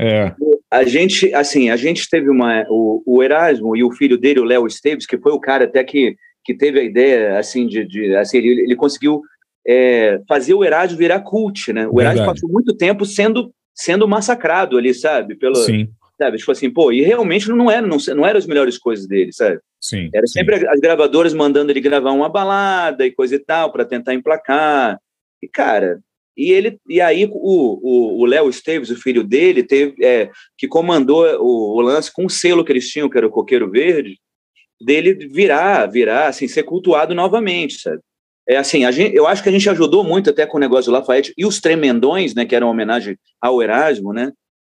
É, 0.00 0.32
A 0.70 0.84
gente, 0.84 1.32
assim, 1.34 1.70
a 1.70 1.76
gente 1.76 2.08
teve 2.10 2.28
uma. 2.28 2.64
O, 2.68 3.02
o 3.06 3.22
Erasmo 3.22 3.76
e 3.76 3.84
o 3.84 3.92
filho 3.92 4.18
dele, 4.18 4.40
o 4.40 4.44
Léo 4.44 4.66
Esteves, 4.66 5.06
que 5.06 5.18
foi 5.18 5.32
o 5.32 5.40
cara 5.40 5.64
até 5.64 5.82
que, 5.84 6.16
que 6.44 6.54
teve 6.54 6.80
a 6.80 6.84
ideia, 6.84 7.38
assim, 7.38 7.66
de. 7.66 7.84
de 7.84 8.14
assim, 8.16 8.38
ele, 8.38 8.62
ele 8.62 8.76
conseguiu 8.76 9.20
é, 9.66 10.20
fazer 10.28 10.54
o 10.54 10.64
Erasmo 10.64 10.96
virar 10.96 11.20
cult, 11.20 11.72
né? 11.72 11.86
O 11.90 12.00
Erasmo 12.00 12.18
Verdade. 12.20 12.40
passou 12.40 12.48
muito 12.48 12.74
tempo 12.74 13.04
sendo, 13.04 13.52
sendo 13.78 14.08
massacrado 14.08 14.76
ali, 14.76 14.92
sabe? 14.92 15.36
Pelo, 15.36 15.54
sim, 15.54 15.88
sabe? 16.20 16.36
Tipo 16.36 16.50
assim, 16.50 16.68
pô, 16.68 16.90
e 16.90 17.00
realmente 17.02 17.48
não 17.48 17.70
era, 17.70 17.86
não, 17.86 17.96
não 18.16 18.26
eram 18.26 18.38
as 18.38 18.46
melhores 18.46 18.76
coisas 18.76 19.06
dele, 19.06 19.32
sabe? 19.32 19.60
sim. 19.80 20.10
Era 20.12 20.26
sim. 20.26 20.32
sempre 20.32 20.68
as 20.68 20.80
gravadoras 20.80 21.32
mandando 21.32 21.70
ele 21.70 21.80
gravar 21.80 22.10
uma 22.10 22.28
balada 22.28 23.06
e 23.06 23.12
coisa 23.12 23.36
e 23.36 23.38
tal, 23.38 23.70
para 23.70 23.84
tentar 23.84 24.14
emplacar. 24.14 24.98
E, 25.40 25.46
cara, 25.46 26.00
e 26.36 26.50
ele 26.50 26.78
e 26.88 27.00
aí 27.00 27.28
o 27.30 28.26
Léo 28.26 28.50
Esteves, 28.50 28.90
o 28.90 28.96
filho 28.96 29.22
dele, 29.22 29.62
teve, 29.62 30.04
é, 30.04 30.30
que 30.56 30.66
comandou 30.66 31.24
o, 31.40 31.76
o 31.76 31.80
lance 31.80 32.12
com 32.12 32.26
o 32.26 32.30
selo 32.30 32.64
que 32.64 32.72
eles 32.72 32.88
tinham, 32.88 33.08
que 33.08 33.16
era 33.16 33.26
o 33.26 33.30
Coqueiro 33.30 33.70
Verde, 33.70 34.18
dele 34.80 35.14
virar, 35.28 35.86
virar, 35.86 36.28
assim, 36.28 36.48
ser 36.48 36.64
cultuado 36.64 37.14
novamente, 37.14 37.80
sabe? 37.80 38.00
É 38.48 38.56
assim, 38.56 38.84
a 38.84 38.90
gente, 38.90 39.14
eu 39.14 39.26
acho 39.26 39.42
que 39.42 39.48
a 39.48 39.52
gente 39.52 39.68
ajudou 39.68 40.02
muito 40.02 40.30
até 40.30 40.46
com 40.46 40.56
o 40.56 40.60
negócio 40.60 40.90
do 40.90 40.96
Lafayette 40.96 41.34
e 41.36 41.44
os 41.44 41.60
Tremendões, 41.60 42.34
né, 42.34 42.44
que 42.44 42.54
era 42.54 42.64
uma 42.64 42.72
homenagem 42.72 43.16
ao 43.40 43.62
Erasmo, 43.62 44.12
né, 44.12 44.32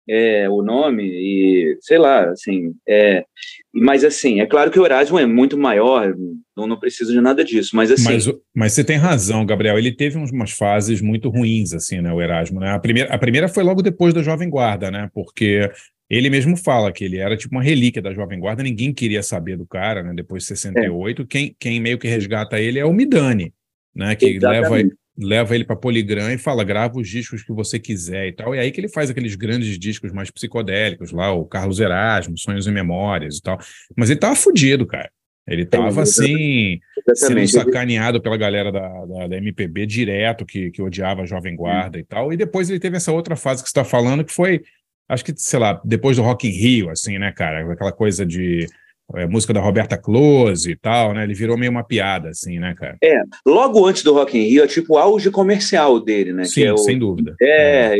é, 0.09 0.49
o 0.49 0.63
nome 0.63 1.03
e 1.03 1.77
sei 1.81 1.99
lá, 1.99 2.31
assim, 2.31 2.73
é, 2.87 3.23
mas 3.71 4.03
assim, 4.03 4.41
é 4.41 4.47
claro 4.47 4.71
que 4.71 4.79
o 4.79 4.85
Erasmo 4.85 5.19
é 5.19 5.25
muito 5.27 5.55
maior, 5.55 6.15
não, 6.57 6.65
não 6.65 6.79
precisa 6.79 7.13
de 7.13 7.21
nada 7.21 7.43
disso, 7.43 7.75
mas 7.75 7.91
assim. 7.91 8.05
Mas, 8.05 8.27
mas 8.55 8.73
você 8.73 8.83
tem 8.83 8.97
razão, 8.97 9.45
Gabriel. 9.45 9.77
Ele 9.77 9.95
teve 9.95 10.17
umas 10.17 10.51
fases 10.51 10.99
muito 10.99 11.29
ruins, 11.29 11.73
assim, 11.73 12.01
né, 12.01 12.11
o 12.11 12.19
Erasmo, 12.19 12.59
né? 12.59 12.71
A 12.71 12.79
primeira, 12.79 13.13
a 13.13 13.17
primeira 13.19 13.47
foi 13.47 13.63
logo 13.63 13.83
depois 13.83 14.11
da 14.11 14.23
Jovem 14.23 14.49
Guarda, 14.49 14.89
né? 14.89 15.11
Porque 15.13 15.69
ele 16.09 16.29
mesmo 16.29 16.57
fala 16.57 16.91
que 16.91 17.03
ele 17.03 17.17
era 17.17 17.37
tipo 17.37 17.55
uma 17.55 17.61
relíquia 17.61 18.01
da 18.01 18.11
Jovem 18.11 18.39
Guarda, 18.39 18.63
ninguém 18.63 18.91
queria 18.91 19.21
saber 19.21 19.57
do 19.57 19.67
cara, 19.67 20.01
né? 20.01 20.11
Depois 20.15 20.41
de 20.41 20.47
68, 20.49 21.21
é. 21.21 21.25
quem, 21.25 21.55
quem 21.59 21.79
meio 21.79 21.99
que 21.99 22.07
resgata 22.07 22.59
ele 22.59 22.79
é 22.79 22.85
o 22.85 22.91
Midani, 22.91 23.53
né? 23.95 24.15
Que 24.15 24.39
leva, 24.39 24.77
leva 25.17 25.55
ele 25.55 25.65
para 25.65 25.75
Poligram 25.75 26.31
e 26.31 26.37
fala: 26.37 26.63
grava 26.63 26.97
os 26.97 27.07
discos 27.07 27.43
que 27.43 27.51
você 27.51 27.77
quiser 27.79 28.27
e 28.27 28.31
tal. 28.31 28.55
E 28.55 28.59
aí 28.59 28.71
que 28.71 28.79
ele 28.79 28.89
faz 28.89 29.09
aqueles 29.09 29.35
grandes 29.35 29.77
discos 29.77 30.11
mais 30.11 30.31
psicodélicos, 30.31 31.11
lá, 31.11 31.31
o 31.31 31.45
Carlos 31.45 31.79
Erasmo, 31.79 32.37
Sonhos 32.37 32.67
e 32.67 32.71
Memórias 32.71 33.37
e 33.37 33.41
tal. 33.41 33.59
Mas 33.95 34.09
ele 34.09 34.19
tava 34.19 34.35
fudido, 34.35 34.85
cara. 34.85 35.09
Ele 35.49 35.65
tava 35.65 36.03
assim, 36.03 36.79
sendo 37.15 37.47
sacaneado 37.47 38.21
pela 38.21 38.37
galera 38.37 38.71
da, 38.71 39.05
da, 39.05 39.27
da, 39.27 39.37
MPB 39.37 39.87
direto, 39.87 40.45
que, 40.45 40.69
que 40.69 40.79
odiava 40.79 41.23
a 41.23 41.25
Jovem 41.25 41.55
Guarda 41.55 41.97
hum. 41.97 42.01
e 42.01 42.03
tal. 42.03 42.31
E 42.31 42.37
depois 42.37 42.69
ele 42.69 42.79
teve 42.79 42.97
essa 42.97 43.11
outra 43.11 43.35
fase 43.35 43.63
que 43.63 43.69
você 43.69 43.71
está 43.71 43.83
falando, 43.83 44.23
que 44.23 44.31
foi, 44.31 44.61
acho 45.09 45.25
que, 45.25 45.33
sei 45.35 45.57
lá, 45.57 45.81
depois 45.83 46.17
do 46.17 46.23
Rock 46.23 46.47
in 46.47 46.51
Rio, 46.51 46.89
assim, 46.91 47.17
né, 47.17 47.31
cara? 47.31 47.73
Aquela 47.73 47.91
coisa 47.91 48.23
de 48.23 48.67
é, 49.15 49.25
música 49.25 49.53
da 49.53 49.59
Roberta 49.59 49.97
Close 49.97 50.69
e 50.69 50.75
tal, 50.75 51.13
né? 51.13 51.23
Ele 51.23 51.33
virou 51.33 51.57
meio 51.57 51.71
uma 51.71 51.83
piada, 51.83 52.29
assim, 52.29 52.59
né, 52.59 52.75
cara? 52.75 52.97
É, 53.03 53.21
logo 53.45 53.85
antes 53.85 54.03
do 54.03 54.13
Rock 54.13 54.37
in 54.37 54.43
Rio, 54.43 54.63
é 54.63 54.67
tipo 54.67 54.93
o 54.93 54.97
auge 54.97 55.31
comercial 55.31 55.99
dele, 55.99 56.33
né? 56.33 56.43
Sim, 56.43 56.63
é 56.63 56.73
o, 56.73 56.77
sem 56.77 56.97
dúvida. 56.97 57.35
É, 57.41 57.95
é, 57.95 57.97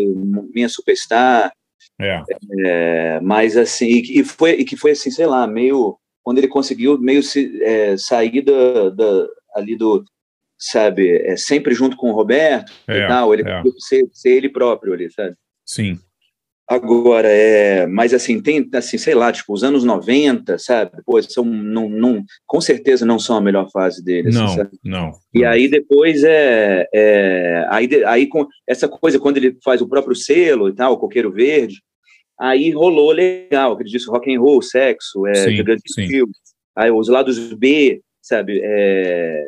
Minha 0.53 0.69
Superstar. 0.69 1.51
É. 1.99 2.21
é 2.59 3.19
mas 3.21 3.57
assim, 3.57 3.87
e, 3.87 4.19
e, 4.19 4.23
foi, 4.23 4.51
e 4.51 4.65
que 4.65 4.77
foi 4.77 4.91
assim, 4.91 5.11
sei 5.11 5.25
lá, 5.25 5.47
meio. 5.47 5.97
Quando 6.23 6.37
ele 6.37 6.47
conseguiu 6.47 6.99
meio 6.99 7.23
se, 7.23 7.61
é, 7.63 7.97
sair 7.97 8.41
da, 8.41 8.89
da, 8.89 9.27
ali 9.55 9.75
do. 9.75 10.03
Sabe, 10.61 11.09
é, 11.09 11.37
sempre 11.37 11.73
junto 11.73 11.95
com 11.95 12.09
o 12.09 12.13
Roberto 12.13 12.69
e 12.89 12.91
é, 12.91 13.07
tal, 13.07 13.33
ele 13.33 13.43
ser, 13.77 14.03
ser 14.11 14.31
ele 14.31 14.49
próprio 14.49 14.91
ali, 14.91 15.09
sabe? 15.09 15.33
Sim. 15.65 15.97
Agora, 16.69 17.27
é, 17.27 17.87
mas 17.87 18.13
assim, 18.13 18.39
tem, 18.39 18.69
assim, 18.75 18.99
sei 18.99 19.15
lá, 19.15 19.31
tipo, 19.31 19.51
os 19.51 19.63
anos 19.63 19.83
90, 19.83 20.59
sabe? 20.59 20.91
Pô, 21.03 21.19
são, 21.23 21.43
não, 21.43 21.89
não, 21.89 22.23
com 22.45 22.61
certeza 22.61 23.07
não 23.07 23.17
são 23.17 23.37
a 23.37 23.41
melhor 23.41 23.71
fase 23.71 24.03
deles. 24.03 24.35
Não, 24.35 24.49
sabe? 24.49 24.77
não. 24.83 25.11
E 25.33 25.43
aí 25.43 25.67
depois 25.67 26.23
é, 26.23 26.87
é 26.93 27.65
aí, 27.71 27.89
aí 28.05 28.27
com 28.27 28.47
essa 28.67 28.87
coisa, 28.87 29.17
quando 29.19 29.37
ele 29.37 29.57
faz 29.63 29.81
o 29.81 29.89
próprio 29.89 30.15
selo 30.15 30.69
e 30.69 30.75
tal, 30.75 30.93
o 30.93 30.97
Coqueiro 30.97 31.31
Verde, 31.31 31.81
aí 32.39 32.69
rolou 32.69 33.11
legal, 33.13 33.75
que 33.75 33.81
ele 33.81 33.89
disse 33.89 34.07
rock 34.07 34.31
and 34.31 34.39
roll, 34.39 34.61
sexo, 34.61 35.25
é, 35.25 35.33
sim, 35.33 35.63
sim. 35.87 36.07
filme, 36.07 36.33
aí 36.75 36.91
os 36.91 37.07
lados 37.07 37.51
B, 37.53 37.99
sabe? 38.21 38.61
É, 38.63 39.47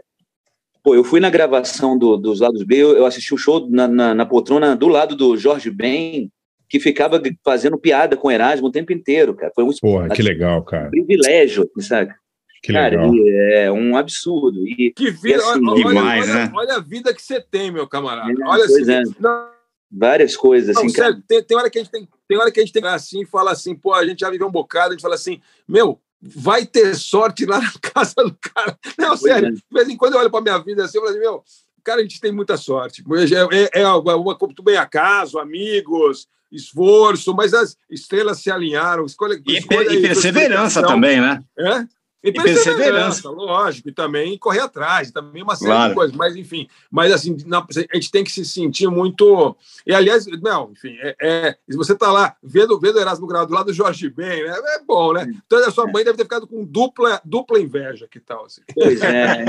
Pô, 0.83 0.95
eu 0.95 1.03
fui 1.03 1.19
na 1.19 1.29
gravação 1.29 1.95
do, 1.95 2.17
dos 2.17 2.39
lados 2.39 2.63
B, 2.63 2.77
eu 2.77 3.05
assisti 3.05 3.31
o 3.31 3.37
show 3.37 3.69
na, 3.69 3.87
na, 3.87 4.15
na 4.15 4.25
poltrona 4.25 4.75
do 4.75 4.87
lado 4.87 5.15
do 5.15 5.37
Jorge 5.37 5.69
Ben, 5.69 6.31
que 6.71 6.79
ficava 6.79 7.21
fazendo 7.43 7.77
piada 7.77 8.15
com 8.15 8.31
Erasmo 8.31 8.67
o 8.67 8.71
tempo 8.71 8.93
inteiro, 8.93 9.35
cara. 9.35 9.51
Foi 9.53 9.61
um 9.61 9.71
Porra, 9.81 10.07
que 10.07 10.21
legal, 10.21 10.63
cara. 10.63 10.89
privilégio, 10.89 11.69
sabe? 11.79 12.15
Que 12.63 12.71
cara, 12.71 13.01
legal. 13.01 13.13
é 13.51 13.69
um 13.69 13.97
absurdo. 13.97 14.65
E, 14.65 14.93
Que 14.95 15.11
vida, 15.11 15.39
e 15.39 15.49
assim, 15.49 15.67
olha, 15.67 15.83
demais, 15.83 16.29
olha, 16.29 16.33
né? 16.33 16.51
olha 16.55 16.75
a 16.75 16.79
vida 16.79 17.13
que 17.13 17.21
você 17.21 17.41
tem, 17.41 17.71
meu 17.71 17.85
camarada. 17.89 18.31
É, 18.31 18.47
olha 18.47 18.65
pois 18.65 18.87
assim, 18.87 18.91
é. 18.93 19.03
não, 19.19 19.49
várias 19.91 20.37
coisas, 20.37 20.73
não, 20.73 20.85
assim, 20.85 20.93
cara. 20.93 21.09
sério, 21.09 21.23
tem, 21.27 21.43
tem 21.43 21.57
hora 21.57 21.69
que 21.69 21.77
a 21.77 21.83
gente 21.83 21.91
tem, 21.91 22.07
tem 22.25 22.37
hora 22.37 22.49
que 22.49 22.59
a 22.61 22.63
gente 22.63 22.71
tem 22.71 22.85
assim, 22.85 23.25
fala 23.25 23.51
assim, 23.51 23.75
pô, 23.75 23.93
a 23.93 24.05
gente 24.05 24.21
já 24.21 24.29
viveu 24.29 24.47
um 24.47 24.51
bocado, 24.51 24.89
a 24.89 24.91
gente 24.91 25.01
fala 25.01 25.15
assim, 25.15 25.41
meu, 25.67 25.99
vai 26.21 26.65
ter 26.65 26.95
sorte 26.95 27.45
lá 27.45 27.59
na 27.59 27.73
casa 27.81 28.15
do 28.15 28.37
cara. 28.39 28.79
Não, 28.97 29.17
sério, 29.17 29.49
é. 29.49 29.51
de 29.51 29.63
vez 29.73 29.89
em 29.89 29.97
quando 29.97 30.13
eu 30.13 30.21
olho 30.21 30.31
para 30.31 30.39
minha 30.39 30.57
vida 30.59 30.85
assim, 30.85 30.99
eu 30.99 31.03
falo 31.03 31.11
assim, 31.11 31.21
meu, 31.21 31.43
cara, 31.83 31.99
a 31.99 32.03
gente 32.03 32.21
tem 32.21 32.31
muita 32.31 32.55
sorte. 32.55 33.03
É, 33.51 33.79
é, 33.79 33.81
é 33.81 33.87
uma, 33.87 34.37
tudo 34.37 34.63
bem 34.63 34.77
acaso, 34.77 35.37
amigos, 35.37 36.29
esforço, 36.51 37.33
mas 37.35 37.53
as 37.53 37.77
estrelas 37.89 38.39
se 38.39 38.51
alinharam. 38.51 39.05
Escolha, 39.05 39.41
E, 39.47 39.57
escolha 39.57 39.93
e 39.93 40.01
perseverança 40.01 40.81
também, 40.81 41.19
né? 41.21 41.41
É? 41.57 41.85
E, 42.23 42.29
E 42.29 42.33
perseverança. 42.33 42.75
perseverança, 42.75 43.29
lógico, 43.31 43.89
e 43.89 43.91
também 43.91 44.37
correr 44.37 44.59
atrás, 44.59 45.09
também 45.09 45.41
uma 45.41 45.55
série 45.55 45.71
Claro. 45.71 45.89
de 45.89 45.95
coisas, 45.95 46.15
mas 46.15 46.35
enfim, 46.35 46.67
mas 46.91 47.11
assim, 47.11 47.35
na- 47.47 47.65
a 47.91 47.95
gente 47.95 48.11
tem 48.11 48.23
que 48.23 48.31
se 48.31 48.45
sentir 48.45 48.87
muito. 48.87 49.57
E 49.87 49.91
aliás, 49.91 50.27
não, 50.39 50.69
enfim, 50.71 50.95
é, 51.01 51.15
é- 51.19 51.57
se 51.67 51.75
você 51.75 51.93
está 51.93 52.11
lá 52.11 52.35
vendo, 52.43 52.79
vendo 52.79 52.97
o 52.97 52.99
Erasmo 52.99 53.25
Grau 53.25 53.43
do 53.47 53.53
lado 53.55 53.65
do 53.67 53.73
Jorge 53.73 54.07
Ben, 54.07 54.43
né? 54.43 54.53
É 54.75 54.83
bom, 54.85 55.13
né? 55.13 55.25
Então 55.47 55.57
a 55.67 55.71
sua 55.71 55.87
mãe 55.87 56.03
deve 56.03 56.15
ter 56.17 56.23
ficado 56.25 56.45
com 56.45 56.63
dupla, 56.63 57.19
dupla 57.25 57.59
inveja, 57.59 58.07
que 58.07 58.19
tal? 58.19 58.45
Assim. 58.45 58.61
Pois 58.71 59.01
é. 59.01 59.43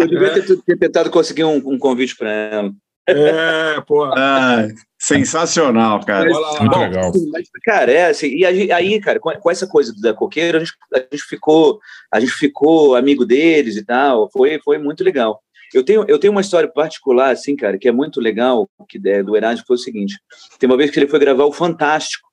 Eu 0.00 0.06
devia 0.10 0.34
ter, 0.42 0.56
ter 0.62 0.76
tentado 0.78 1.10
conseguir 1.10 1.44
um, 1.44 1.58
um 1.58 1.78
convite 1.78 2.16
para 2.16 2.28
ela. 2.30 2.72
É, 3.08 3.80
pô. 3.82 4.02
Ah, 4.04 4.66
sensacional, 5.06 6.04
cara. 6.04 6.28
Muito 6.28 6.70
Bom, 6.70 6.80
legal. 6.80 7.12
Mas, 7.30 7.48
cara, 7.64 7.92
é 7.92 8.06
assim, 8.06 8.28
e 8.28 8.44
aí, 8.44 9.00
cara, 9.00 9.20
com, 9.20 9.30
com 9.30 9.50
essa 9.50 9.66
coisa 9.66 9.94
da 10.00 10.12
coqueira, 10.12 10.58
a 10.58 10.60
gente, 10.60 10.72
a 10.92 10.98
gente 10.98 11.22
ficou, 11.22 11.78
a 12.12 12.18
gente 12.18 12.32
ficou 12.32 12.96
amigo 12.96 13.24
deles 13.24 13.76
e 13.76 13.84
tal, 13.84 14.28
foi, 14.32 14.60
foi 14.64 14.78
muito 14.78 15.04
legal. 15.04 15.40
Eu 15.72 15.84
tenho, 15.84 16.04
eu 16.08 16.18
tenho 16.18 16.32
uma 16.32 16.40
história 16.40 16.68
particular, 16.68 17.30
assim, 17.30 17.54
cara, 17.54 17.78
que 17.78 17.88
é 17.88 17.92
muito 17.92 18.20
legal, 18.20 18.68
que 18.88 19.00
é 19.08 19.22
do 19.22 19.36
Erasmo, 19.36 19.64
foi 19.66 19.76
o 19.76 19.80
seguinte, 19.80 20.18
tem 20.58 20.68
uma 20.68 20.76
vez 20.76 20.90
que 20.90 20.98
ele 20.98 21.08
foi 21.08 21.18
gravar 21.18 21.44
o 21.44 21.52
Fantástico, 21.52 22.28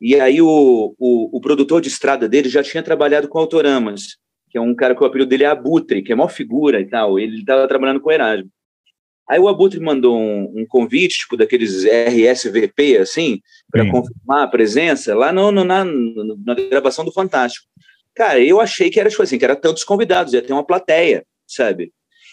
e 0.00 0.18
aí 0.20 0.40
o, 0.42 0.94
o, 0.98 1.36
o 1.36 1.40
produtor 1.40 1.80
de 1.80 1.88
estrada 1.88 2.28
dele 2.28 2.48
já 2.48 2.62
tinha 2.62 2.82
trabalhado 2.82 3.28
com 3.28 3.38
Autoramas, 3.38 4.16
que 4.50 4.58
é 4.58 4.60
um 4.60 4.74
cara 4.74 4.94
que 4.94 5.02
o 5.02 5.06
apelido 5.06 5.28
dele 5.28 5.44
é 5.44 5.48
Abutre, 5.48 6.02
que 6.02 6.12
é 6.12 6.16
maior 6.16 6.28
figura 6.28 6.80
e 6.80 6.86
tal, 6.86 7.18
ele 7.18 7.38
estava 7.38 7.68
trabalhando 7.68 8.00
com 8.00 8.08
o 8.08 8.12
Erasmo. 8.12 8.50
Aí 9.28 9.38
o 9.40 9.48
Abutre 9.48 9.80
mandou 9.80 10.18
um, 10.18 10.52
um 10.60 10.66
convite, 10.68 11.18
tipo 11.20 11.36
daqueles 11.36 11.84
RSVP, 11.84 12.98
assim, 12.98 13.40
para 13.70 13.82
confirmar 13.90 14.44
a 14.44 14.48
presença 14.48 15.14
lá 15.14 15.32
no, 15.32 15.50
no- 15.50 15.64
na, 15.64 15.84
no- 15.84 16.36
na 16.44 16.54
gravação 16.54 17.04
do 17.04 17.12
Fantástico. 17.12 17.66
Cara, 18.14 18.38
eu 18.40 18.60
achei 18.60 18.90
que 18.90 19.00
era 19.00 19.08
tipo 19.10 19.22
assim, 19.22 19.38
que 19.38 19.44
era 19.44 19.56
tantos 19.56 19.82
convidados, 19.82 20.32
ia 20.34 20.42
ter 20.42 20.52
uma 20.52 20.64
plateia, 20.64 21.24
sabe? 21.46 21.90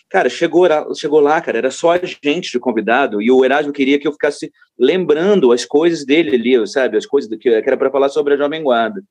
Cara, 0.10 0.28
chegou, 0.30 0.68
lá- 0.68 0.86
chegou 0.94 1.22
lá, 1.22 1.40
cara, 1.40 1.58
era 1.58 1.72
só 1.72 1.92
a 1.94 2.00
gente 2.04 2.52
de 2.52 2.60
convidado, 2.60 3.22
e 3.22 3.32
o 3.32 3.44
Erasmo 3.46 3.72
queria 3.72 3.98
que 3.98 4.08
eu 4.08 4.12
ficasse 4.12 4.52
lembrando 4.78 5.52
as 5.54 5.64
coisas 5.64 6.06
dele 6.06 6.36
ali, 6.36 6.68
sabe? 6.68 6.98
As 6.98 7.06
coisas 7.06 7.30
do 7.30 7.38
que, 7.38 7.48
era 7.50 7.78
para 7.78 7.90
falar 7.90 8.10
sobre 8.10 8.34
a 8.34 8.38
Jovem 8.38 8.62
Guarda. 8.62 9.02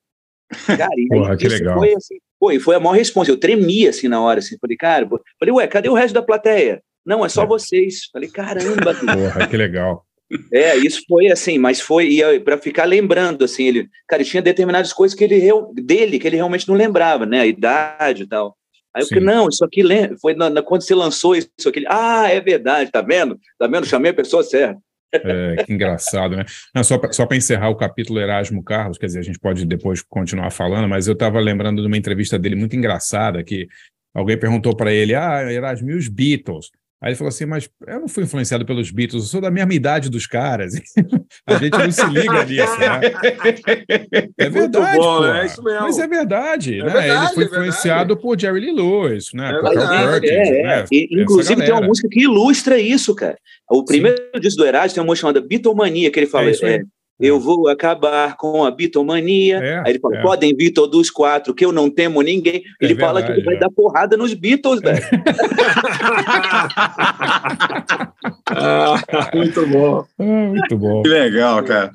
Cara, 0.66 0.90
e 0.98 1.06
Porra, 1.08 1.36
que 1.36 1.46
isso 1.46 1.56
legal. 1.56 1.78
Foi, 1.78 1.94
assim, 1.94 2.16
pô, 2.38 2.52
e 2.52 2.60
foi 2.60 2.76
a 2.76 2.80
maior 2.80 2.92
resposta. 2.96 3.32
Eu 3.32 3.38
tremia 3.40 3.88
assim 3.90 4.08
na 4.08 4.20
hora, 4.20 4.40
assim. 4.40 4.58
Falei, 4.60 4.76
cara, 4.76 5.08
falei, 5.38 5.54
ué, 5.54 5.66
cadê 5.66 5.88
o 5.88 5.94
resto 5.94 6.12
da 6.14 6.22
plateia? 6.22 6.82
Não, 7.04 7.24
é 7.24 7.28
só 7.28 7.44
É. 7.44 7.46
vocês. 7.46 8.04
Falei, 8.12 8.28
caramba. 8.30 8.94
Porra, 8.94 9.46
que 9.46 9.56
legal. 9.56 10.04
É, 10.52 10.76
isso 10.76 11.02
foi 11.08 11.26
assim, 11.28 11.58
mas 11.58 11.80
foi 11.80 12.20
para 12.44 12.56
ficar 12.56 12.84
lembrando 12.84 13.44
assim, 13.44 13.64
ele, 13.66 13.88
cara, 14.06 14.22
tinha 14.22 14.40
determinadas 14.40 14.92
coisas 14.92 15.16
que 15.18 15.24
ele 15.24 15.40
dele 15.74 16.20
que 16.20 16.26
ele 16.28 16.36
realmente 16.36 16.68
não 16.68 16.76
lembrava, 16.76 17.26
né, 17.26 17.40
a 17.40 17.46
idade 17.46 18.22
e 18.22 18.26
tal. 18.28 18.56
Aí 18.94 19.02
eu 19.02 19.08
falei, 19.08 19.24
não, 19.24 19.48
isso 19.48 19.64
aqui 19.64 19.82
foi 20.20 20.34
na, 20.34 20.48
na- 20.48 20.62
quando 20.62 20.82
você 20.82 20.94
lançou 20.94 21.34
isso 21.34 21.48
aqui. 21.66 21.84
Ah, 21.88 22.28
é 22.30 22.40
verdade, 22.40 22.92
tá 22.92 23.00
vendo? 23.02 23.38
Tá 23.58 23.66
vendo? 23.66 23.86
Chamei 23.86 24.12
a 24.12 24.14
pessoa 24.14 24.42
certa. 24.44 24.78
É, 25.12 25.64
que 25.64 25.72
engraçado, 25.72 26.36
né? 26.36 26.44
Não, 26.72 26.84
só 26.84 26.96
para 26.96 27.12
só 27.12 27.26
pra 27.26 27.36
encerrar 27.36 27.68
o 27.68 27.76
capítulo 27.76 28.20
Erasmo 28.20 28.62
Carlos, 28.62 28.98
quer 28.98 29.06
dizer, 29.06 29.18
a 29.18 29.22
gente 29.24 29.40
pode 29.40 29.64
depois 29.66 30.00
continuar 30.02 30.50
falando, 30.52 30.88
mas 30.88 31.08
eu 31.08 31.14
estava 31.14 31.40
lembrando 31.40 31.82
de 31.82 31.88
uma 31.88 31.96
entrevista 31.96 32.38
dele 32.38 32.54
muito 32.54 32.76
engraçada, 32.76 33.42
que 33.42 33.66
alguém 34.14 34.38
perguntou 34.38 34.76
para 34.76 34.92
ele, 34.92 35.12
ah, 35.12 35.42
Erasmo, 35.52 35.90
e 35.90 35.94
os 35.94 36.06
Beatles? 36.06 36.70
Aí 37.02 37.10
ele 37.10 37.16
falou 37.16 37.28
assim, 37.30 37.46
mas 37.46 37.68
eu 37.86 38.00
não 38.00 38.08
fui 38.08 38.24
influenciado 38.24 38.66
pelos 38.66 38.90
Beatles, 38.90 39.22
eu 39.24 39.28
sou 39.28 39.40
da 39.40 39.50
mesma 39.50 39.72
idade 39.72 40.10
dos 40.10 40.26
caras. 40.26 40.74
a 41.46 41.54
gente 41.56 41.70
não 41.78 41.90
se 41.90 42.04
liga 42.06 42.44
nisso, 42.44 42.78
né? 42.78 43.00
É 44.38 44.48
verdade, 44.50 44.96
bom, 44.98 45.18
pô. 45.18 45.24
é 45.26 45.46
isso 45.46 45.62
mesmo. 45.62 45.80
Mas 45.80 45.98
é 45.98 46.06
verdade, 46.06 46.78
É 46.80 46.84
né? 46.84 46.90
verdade, 46.92 47.24
ele 47.26 47.34
foi 47.34 47.42
é 47.42 47.46
influenciado 47.46 48.16
por 48.16 48.38
Jerry 48.38 48.60
Lee 48.60 48.72
Lewis, 48.72 49.32
né? 49.32 49.50
É 49.50 49.60
por 49.60 49.74
Carl 49.74 50.10
Perkins, 50.10 50.30
É, 50.30 50.60
é. 50.60 50.62
né? 50.66 50.84
E, 50.92 51.22
inclusive 51.22 51.64
tem 51.64 51.72
uma 51.72 51.80
música 51.86 52.08
que 52.10 52.20
ilustra 52.22 52.78
isso, 52.78 53.14
cara. 53.14 53.38
O 53.70 53.84
primeiro 53.84 54.18
disco 54.40 54.58
do 54.60 54.66
Erasmo 54.66 54.94
tem 54.94 55.02
uma 55.02 55.06
música 55.06 55.26
chamada 55.28 55.40
Beatlemania, 55.46 56.10
que 56.10 56.18
ele 56.18 56.26
fala, 56.26 56.48
É 56.48 56.50
isso 56.50 56.66
aí. 56.66 56.74
é, 56.74 56.82
eu 57.20 57.38
vou 57.38 57.68
acabar 57.68 58.36
com 58.36 58.64
a 58.64 58.70
Beatlemania. 58.70 59.58
É, 59.58 59.78
Aí 59.80 59.92
ele 59.92 60.00
fala, 60.00 60.16
é. 60.16 60.22
podem 60.22 60.56
vir 60.56 60.70
todos 60.70 60.98
os 60.98 61.10
quatro, 61.10 61.54
que 61.54 61.64
eu 61.64 61.70
não 61.70 61.90
temo 61.90 62.22
ninguém. 62.22 62.62
É 62.80 62.84
Ele 62.84 62.96
fala 62.96 63.20
que 63.20 63.28
verdade, 63.28 63.44
vai 63.44 63.56
é. 63.56 63.58
dar 63.58 63.70
porrada 63.70 64.16
nos 64.16 64.32
Beatles, 64.32 64.80
velho. 64.82 65.04
Ah, 68.46 69.00
muito 69.34 69.66
bom. 69.66 70.04
Ah, 70.18 70.22
muito 70.22 70.78
bom. 70.78 71.02
Que 71.02 71.08
legal, 71.08 71.62
cara. 71.62 71.92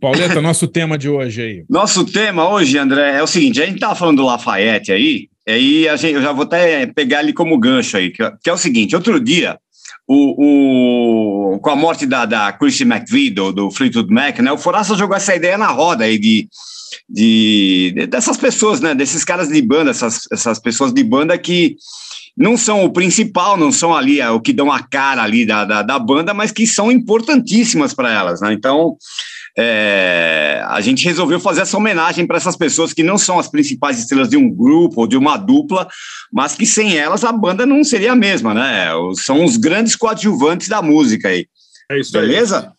Pauleta, 0.00 0.40
nosso 0.40 0.68
tema 0.68 0.96
de 0.96 1.08
hoje 1.08 1.42
aí. 1.42 1.64
Nosso 1.68 2.04
tema 2.04 2.48
hoje, 2.48 2.78
André, 2.78 3.16
é 3.18 3.22
o 3.22 3.26
seguinte: 3.26 3.60
a 3.60 3.66
gente 3.66 3.76
estava 3.76 3.94
falando 3.94 4.18
do 4.18 4.26
Lafayette 4.26 4.92
aí, 4.92 5.28
aí 5.46 5.88
a 5.88 5.96
gente, 5.96 6.14
eu 6.14 6.22
já 6.22 6.32
vou 6.32 6.44
até 6.44 6.86
pegar 6.86 7.22
ele 7.22 7.32
como 7.32 7.58
gancho 7.58 7.96
aí, 7.96 8.10
que, 8.10 8.22
que 8.42 8.50
é 8.50 8.52
o 8.52 8.58
seguinte: 8.58 8.94
outro 8.94 9.18
dia, 9.18 9.58
o, 10.10 11.52
o, 11.54 11.58
com 11.58 11.68
a 11.68 11.76
morte 11.76 12.06
da, 12.06 12.24
da 12.24 12.50
Chrissy 12.50 12.84
McVie, 12.84 13.28
do, 13.28 13.52
do 13.52 13.70
Fleetwood 13.70 14.10
Mac, 14.10 14.38
né, 14.38 14.50
o 14.50 14.56
Foraça 14.56 14.96
jogou 14.96 15.14
essa 15.14 15.36
ideia 15.36 15.58
na 15.58 15.66
roda 15.66 16.04
aí 16.04 16.18
de, 16.18 16.48
de, 17.06 18.06
dessas 18.08 18.38
pessoas, 18.38 18.80
né, 18.80 18.94
desses 18.94 19.22
caras 19.22 19.48
de 19.50 19.60
banda, 19.60 19.90
essas, 19.90 20.22
essas 20.32 20.58
pessoas 20.58 20.94
de 20.94 21.04
banda 21.04 21.36
que 21.36 21.76
não 22.34 22.56
são 22.56 22.84
o 22.84 22.90
principal, 22.90 23.58
não 23.58 23.70
são 23.70 23.94
ali 23.94 24.20
é, 24.20 24.30
o 24.30 24.40
que 24.40 24.52
dão 24.52 24.72
a 24.72 24.82
cara 24.82 25.22
ali 25.22 25.44
da, 25.44 25.66
da, 25.66 25.82
da 25.82 25.98
banda, 25.98 26.32
mas 26.32 26.52
que 26.52 26.66
são 26.66 26.90
importantíssimas 26.90 27.92
para 27.92 28.10
elas, 28.10 28.40
né? 28.40 28.52
Então, 28.52 28.96
é, 29.60 30.62
a 30.68 30.80
gente 30.80 31.04
resolveu 31.04 31.40
fazer 31.40 31.62
essa 31.62 31.76
homenagem 31.76 32.24
para 32.24 32.36
essas 32.36 32.54
pessoas 32.54 32.92
que 32.92 33.02
não 33.02 33.18
são 33.18 33.40
as 33.40 33.48
principais 33.48 33.98
estrelas 33.98 34.28
de 34.28 34.36
um 34.36 34.48
grupo 34.48 35.00
ou 35.00 35.06
de 35.08 35.16
uma 35.16 35.36
dupla, 35.36 35.88
mas 36.32 36.54
que 36.54 36.64
sem 36.64 36.96
elas 36.96 37.24
a 37.24 37.32
banda 37.32 37.66
não 37.66 37.82
seria 37.82 38.12
a 38.12 38.16
mesma, 38.16 38.54
né? 38.54 38.86
São 39.16 39.44
os 39.44 39.56
grandes 39.56 39.96
coadjuvantes 39.96 40.68
da 40.68 40.80
música 40.80 41.28
aí. 41.28 41.48
É 41.90 41.98
isso 41.98 42.12
Beleza? 42.12 42.68
Aí. 42.68 42.78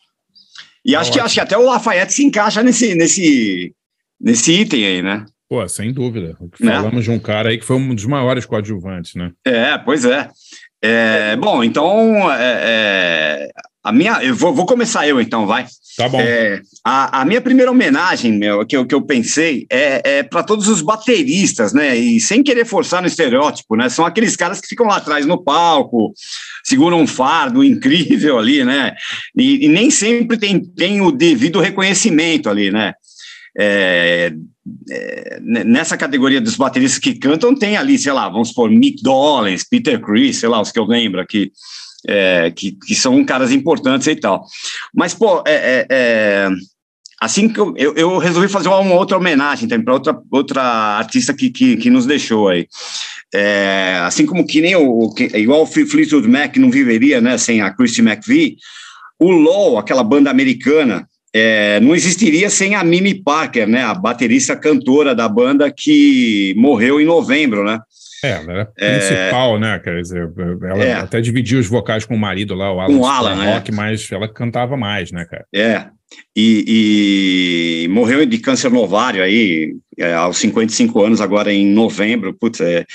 E 0.86 0.96
acho, 0.96 1.12
que, 1.12 1.20
acho 1.20 1.34
que 1.34 1.42
até 1.42 1.58
o 1.58 1.66
Lafayette 1.66 2.14
se 2.14 2.24
encaixa 2.24 2.64
nesse, 2.64 2.96
nesse, 2.96 3.76
nesse 4.20 4.54
item 4.54 4.86
aí, 4.86 5.02
né? 5.02 5.26
Pô, 5.50 5.68
sem 5.68 5.92
dúvida. 5.92 6.38
Falamos 6.58 6.94
né? 6.94 7.02
de 7.02 7.12
um 7.12 7.20
cara 7.20 7.50
aí 7.50 7.58
que 7.58 7.66
foi 7.66 7.76
um 7.76 7.94
dos 7.94 8.06
maiores 8.06 8.46
coadjuvantes, 8.46 9.16
né? 9.16 9.34
É, 9.44 9.78
pois 9.78 10.06
é. 10.06 10.30
é 10.82 11.36
bom, 11.36 11.62
então, 11.62 12.32
é, 12.32 12.62
é, 12.62 13.50
a 13.90 13.92
minha, 13.92 14.24
eu 14.24 14.36
vou, 14.36 14.54
vou, 14.54 14.66
começar 14.66 15.08
eu 15.08 15.20
então, 15.20 15.48
vai. 15.48 15.66
Tá 15.98 16.08
bom. 16.08 16.20
É, 16.22 16.62
a, 16.86 17.22
a, 17.22 17.26
minha 17.26 17.42
primeira 17.42 17.72
homenagem, 17.72 18.32
meu, 18.32 18.66
que 18.66 18.78
eu, 18.78 18.86
que 18.86 18.94
eu 18.94 19.02
pensei, 19.02 19.66
é, 19.70 20.20
é 20.20 20.24
para 20.24 20.44
todos 20.44 20.68
os 20.68 20.82
bateristas, 20.82 21.74
né? 21.74 21.98
E 21.98 22.22
sem 22.22 22.44
querer 22.44 22.66
forçar 22.66 23.02
no 23.02 23.08
estereótipo, 23.08 23.76
né? 23.76 23.90
São 23.90 24.06
aqueles 24.06 24.36
caras 24.36 24.62
que 24.62 24.68
ficam 24.68 24.88
lá 24.88 24.98
atrás 24.98 25.26
no 25.26 25.44
palco, 25.44 26.14
seguram 26.64 27.02
um 27.02 27.08
fardo 27.08 27.64
incrível 27.64 28.38
ali, 28.38 28.64
né? 28.64 28.94
E, 29.36 29.66
e 29.66 29.68
nem 29.68 29.90
sempre 29.90 30.38
tem, 30.38 30.64
tem 30.64 31.02
o 31.02 31.12
devido 31.12 31.60
reconhecimento 31.60 32.50
ali, 32.50 32.72
né? 32.72 32.94
É, 33.60 34.32
é, 34.92 35.40
nessa 35.42 35.98
categoria 35.98 36.40
dos 36.40 36.56
bateristas 36.56 37.00
que 37.00 37.16
cantam, 37.16 37.56
tem 37.56 37.76
ali, 37.76 37.98
sei 37.98 38.14
lá, 38.14 38.30
vamos 38.30 38.50
supor, 38.50 38.70
Mick 38.70 39.02
Dolenz, 39.02 39.68
Peter 39.68 40.00
Chris, 40.00 40.38
sei 40.38 40.48
lá, 40.48 40.62
os 40.62 40.72
que 40.72 40.80
eu 40.80 40.86
lembro 40.86 41.20
aqui, 41.20 41.52
é, 42.08 42.52
que, 42.52 42.72
que 42.72 42.96
são 42.96 43.24
caras 43.24 43.52
importantes 43.52 44.08
e 44.08 44.16
tal. 44.16 44.46
Mas, 44.94 45.14
pô, 45.14 45.44
é, 45.46 45.54
é, 45.54 45.88
é 45.90 46.50
assim 47.20 47.50
que 47.50 47.60
eu, 47.60 47.76
eu, 47.76 48.18
resolvi 48.18 48.48
fazer 48.48 48.70
uma 48.70 48.96
outra 48.96 49.18
homenagem 49.18 49.68
também 49.68 49.84
para 49.84 49.94
outra, 49.94 50.18
outra 50.32 50.62
artista 50.62 51.34
que, 51.34 51.50
que, 51.50 51.78
que 51.78 51.90
nos 51.90 52.06
deixou 52.06 52.48
aí. 52.48 52.68
É, 53.34 54.00
assim 54.04 54.26
como 54.26 54.48
que 54.48 54.62
nem 54.62 54.76
o, 54.76 55.14
que, 55.14 55.26
igual 55.38 55.64
o 55.64 55.66
Fleetwood 55.66 56.28
Mac 56.28 56.56
não 56.58 56.72
viveria, 56.72 57.20
né, 57.22 57.38
sem 57.38 57.62
a 57.62 57.72
Christy 57.72 58.02
McVie, 58.02 58.58
o 59.20 59.30
Low, 59.30 59.78
aquela 59.78 60.04
banda 60.04 60.32
americana, 60.32 61.08
é, 61.34 61.80
não 61.82 61.94
existiria 61.94 62.50
sem 62.50 62.74
a 62.74 62.84
Mimi 62.84 63.14
Parker, 63.14 63.68
né, 63.68 63.84
a 63.84 63.94
baterista 63.94 64.56
cantora 64.56 65.14
da 65.14 65.28
banda 65.28 65.72
que 65.72 66.56
morreu 66.58 67.00
em 67.00 67.06
novembro, 67.06 67.64
né? 67.64 67.80
É, 68.24 68.32
ela 68.32 68.52
era 68.52 68.66
principal, 68.66 69.56
é, 69.56 69.60
né? 69.60 69.80
Quer 69.80 70.02
dizer, 70.02 70.32
ela 70.64 70.84
é, 70.84 70.94
até 70.94 71.22
dividia 71.22 71.60
os 71.60 71.68
vocais 71.68 72.06
com 72.06 72.16
o 72.16 72.20
marido 72.20 72.54
lá, 72.56 72.74
o 72.74 72.80
Alan, 72.80 72.94
com 72.94 73.00
o 73.00 73.06
Alan 73.06 73.54
Rock, 73.54 73.72
é. 73.72 73.74
mas 73.74 74.12
ela 74.12 74.28
cantava 74.28 74.76
mais, 74.76 75.12
né, 75.12 75.26
cara? 75.26 75.46
É. 75.54 75.86
E, 76.36 77.86
e 77.86 77.88
morreu 77.90 78.26
de 78.26 78.38
câncer 78.40 78.72
no 78.72 78.80
ovário 78.80 79.24
aí, 79.24 79.76
é, 79.98 80.14
aos 80.14 80.38
55 80.38 81.04
anos, 81.04 81.22
agora 81.22 81.54
em 81.54 81.68
novembro. 81.68 82.34
Putz, 82.34 82.62
é, 82.62 82.86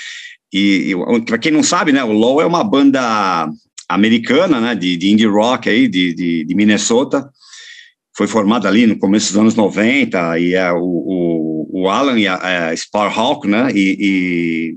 e, 0.53 0.93
e 0.93 1.21
para 1.23 1.39
quem 1.39 1.53
não 1.53 1.63
sabe, 1.63 1.93
né, 1.93 2.03
o 2.03 2.13
Low 2.13 2.41
é 2.41 2.47
uma 2.47 2.65
banda 2.65 3.49
americana, 3.89 4.61
né, 4.61 4.75
de, 4.75 4.97
de 4.97 5.11
indie 5.11 5.27
rock 5.27 5.69
aí, 5.69 5.87
de, 5.87 6.15
de, 6.15 6.45
de 6.45 6.55
Minnesota 6.55 7.29
foi 8.17 8.27
formada 8.29 8.69
ali 8.69 8.87
no 8.87 8.97
começo 8.97 9.33
dos 9.33 9.41
anos 9.41 9.55
90, 9.55 10.39
e 10.39 10.55
é 10.55 10.73
o, 10.73 10.79
o, 10.79 11.83
o 11.83 11.89
Alan 11.89 12.19
e 12.19 12.29
a, 12.29 12.39
a 12.41 12.51
é, 12.73 12.77
Sparhawk, 12.77 13.47
né, 13.49 13.69
e, 13.75 14.77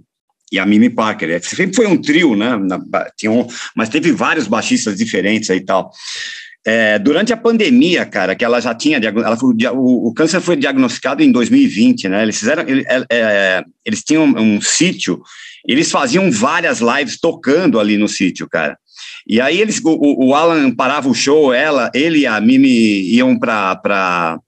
e, 0.51 0.59
a 0.59 0.65
Mimi 0.65 0.89
Parker. 0.89 1.29
É, 1.29 1.39
sempre 1.39 1.75
foi 1.75 1.87
um 1.87 1.97
trio, 1.97 2.35
né, 2.35 2.57
na, 2.57 2.79
tinha 3.15 3.31
um, 3.31 3.47
mas 3.75 3.89
teve 3.89 4.11
vários 4.11 4.47
baixistas 4.47 4.97
diferentes 4.97 5.49
aí 5.49 5.57
e 5.57 5.65
tal. 5.65 5.91
É, 6.65 6.99
durante 6.99 7.31
a 7.31 7.37
pandemia, 7.37 8.05
cara, 8.05 8.35
que 8.35 8.43
ela 8.43 8.59
já 8.59 8.75
tinha, 8.75 8.97
ela 8.97 9.37
foi, 9.37 9.55
o, 9.71 10.09
o, 10.09 10.13
câncer 10.13 10.41
foi 10.41 10.57
diagnosticado 10.57 11.23
em 11.23 11.31
2020, 11.31 12.09
né, 12.09 12.23
eles 12.23 12.37
fizeram, 12.37 12.63
ele, 12.67 12.83
é, 12.87 13.05
é, 13.09 13.63
eles 13.85 14.03
tinham 14.03 14.25
um, 14.25 14.55
um 14.55 14.61
sítio, 14.61 15.21
eles 15.65 15.89
faziam 15.89 16.29
várias 16.29 16.79
lives 16.79 17.19
tocando 17.19 17.79
ali 17.79 17.97
no 17.97 18.07
sítio, 18.07 18.47
cara. 18.49 18.77
E 19.25 19.41
aí 19.41 19.59
eles, 19.59 19.81
o, 19.83 20.27
o 20.27 20.33
Alan 20.33 20.73
parava 20.73 21.09
o 21.09 21.13
show, 21.13 21.53
ela, 21.53 21.91
ele 21.93 22.19
e 22.19 22.27
a 22.27 22.39
Mimi 22.39 23.13
iam 23.13 23.37
para 23.37 24.39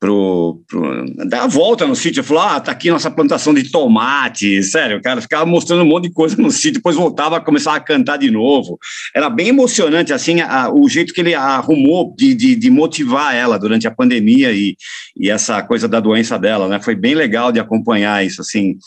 pro, 0.00 0.62
pro, 0.66 1.04
dar 1.28 1.42
a 1.42 1.46
volta 1.46 1.86
no 1.86 1.94
sítio, 1.94 2.24
falou, 2.24 2.42
ah, 2.42 2.58
tá 2.58 2.72
aqui 2.72 2.90
nossa 2.90 3.10
plantação 3.10 3.52
de 3.52 3.70
tomate, 3.70 4.62
sério, 4.62 4.96
o 4.96 5.02
cara 5.02 5.20
ficava 5.20 5.44
mostrando 5.44 5.82
um 5.82 5.86
monte 5.86 6.08
de 6.08 6.14
coisa 6.14 6.40
no 6.40 6.50
sítio, 6.50 6.74
depois 6.74 6.96
voltava 6.96 7.36
a 7.36 7.40
começar 7.40 7.74
a 7.74 7.80
cantar 7.80 8.16
de 8.16 8.30
novo, 8.30 8.78
era 9.14 9.28
bem 9.28 9.48
emocionante, 9.48 10.10
assim, 10.10 10.40
a, 10.40 10.72
o 10.72 10.88
jeito 10.88 11.12
que 11.12 11.20
ele 11.20 11.34
arrumou 11.34 12.14
de, 12.16 12.34
de, 12.34 12.56
de, 12.56 12.70
motivar 12.70 13.34
ela 13.34 13.58
durante 13.58 13.86
a 13.86 13.90
pandemia 13.90 14.50
e, 14.52 14.74
e 15.14 15.28
essa 15.28 15.62
coisa 15.62 15.86
da 15.86 16.00
doença 16.00 16.38
dela, 16.38 16.66
né, 16.66 16.80
foi 16.80 16.94
bem 16.94 17.14
legal 17.14 17.52
de 17.52 17.60
acompanhar 17.60 18.24
isso, 18.24 18.40
assim, 18.40 18.78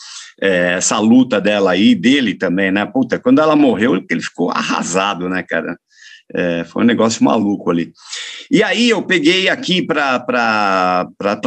é, 0.42 0.74
essa 0.74 0.98
luta 0.98 1.40
dela 1.40 1.70
aí, 1.70 1.94
dele 1.94 2.34
também, 2.34 2.72
né? 2.72 2.84
Puta, 2.84 3.20
quando 3.20 3.40
ela 3.40 3.54
morreu, 3.54 3.94
ele 4.10 4.20
ficou 4.20 4.50
arrasado, 4.50 5.28
né, 5.28 5.44
cara? 5.44 5.78
É, 6.32 6.64
foi 6.64 6.82
um 6.82 6.86
negócio 6.86 7.22
maluco 7.24 7.70
ali. 7.70 7.92
E 8.50 8.62
aí 8.62 8.88
eu 8.88 9.02
peguei 9.02 9.48
aqui 9.48 9.82
para 9.82 11.06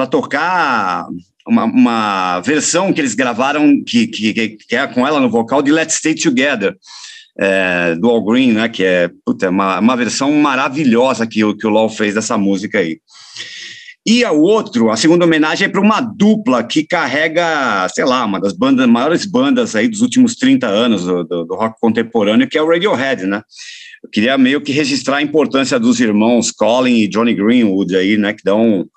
tocar 0.10 1.08
uma, 1.48 1.64
uma, 1.64 2.40
versão 2.42 2.94
que 2.94 3.02
eles 3.02 3.16
gravaram, 3.16 3.84
que, 3.84 4.08
que, 4.08 4.50
que 4.50 4.76
é 4.76 4.86
com 4.88 5.08
ela 5.08 5.20
no 5.20 5.30
vocal, 5.30 5.62
de 5.62 5.72
Let's 5.72 5.96
Stay 5.96 6.16
Together. 6.16 6.76
É, 7.40 7.94
do 7.94 8.10
All 8.10 8.24
Green, 8.24 8.54
né? 8.54 8.68
Que 8.68 8.84
é 8.84 9.12
puta, 9.24 9.50
uma, 9.50 9.80
uma 9.80 9.96
versão 9.96 10.32
maravilhosa 10.32 11.28
que, 11.28 11.42
que 11.56 11.68
o 11.68 11.70
LOL 11.70 11.88
fez 11.88 12.16
dessa 12.16 12.36
música 12.36 12.80
aí. 12.80 13.00
E 14.10 14.24
o 14.24 14.40
outro, 14.40 14.90
a 14.90 14.96
segunda 14.96 15.26
homenagem 15.26 15.66
é 15.66 15.70
para 15.70 15.82
uma 15.82 16.00
dupla 16.00 16.64
que 16.64 16.82
carrega, 16.82 17.86
sei 17.90 18.06
lá, 18.06 18.24
uma 18.24 18.40
das 18.40 18.54
bandas, 18.54 18.88
maiores 18.88 19.26
bandas 19.26 19.76
aí 19.76 19.90
dos 19.90 20.02
últimos 20.02 20.34
30 20.36 20.66
anos 20.66 21.04
do, 21.04 21.26
do, 21.26 21.44
do 21.44 21.56
rock 21.56 21.78
contemporâneo, 21.80 22.48
que 22.48 22.58
é 22.58 22.62
o 22.62 22.70
Radiohead, 22.70 23.26
né? 23.26 23.44
Eu 24.08 24.12
queria 24.12 24.38
meio 24.38 24.62
que 24.62 24.72
registrar 24.72 25.18
a 25.18 25.22
importância 25.22 25.78
dos 25.78 26.00
irmãos 26.00 26.50
Colin 26.50 26.96
e 26.96 27.08
Johnny 27.08 27.36
Greenwood 27.36 27.96
aí, 27.96 28.18
né, 28.18 28.34
que 28.34 28.44
dão 28.44 28.88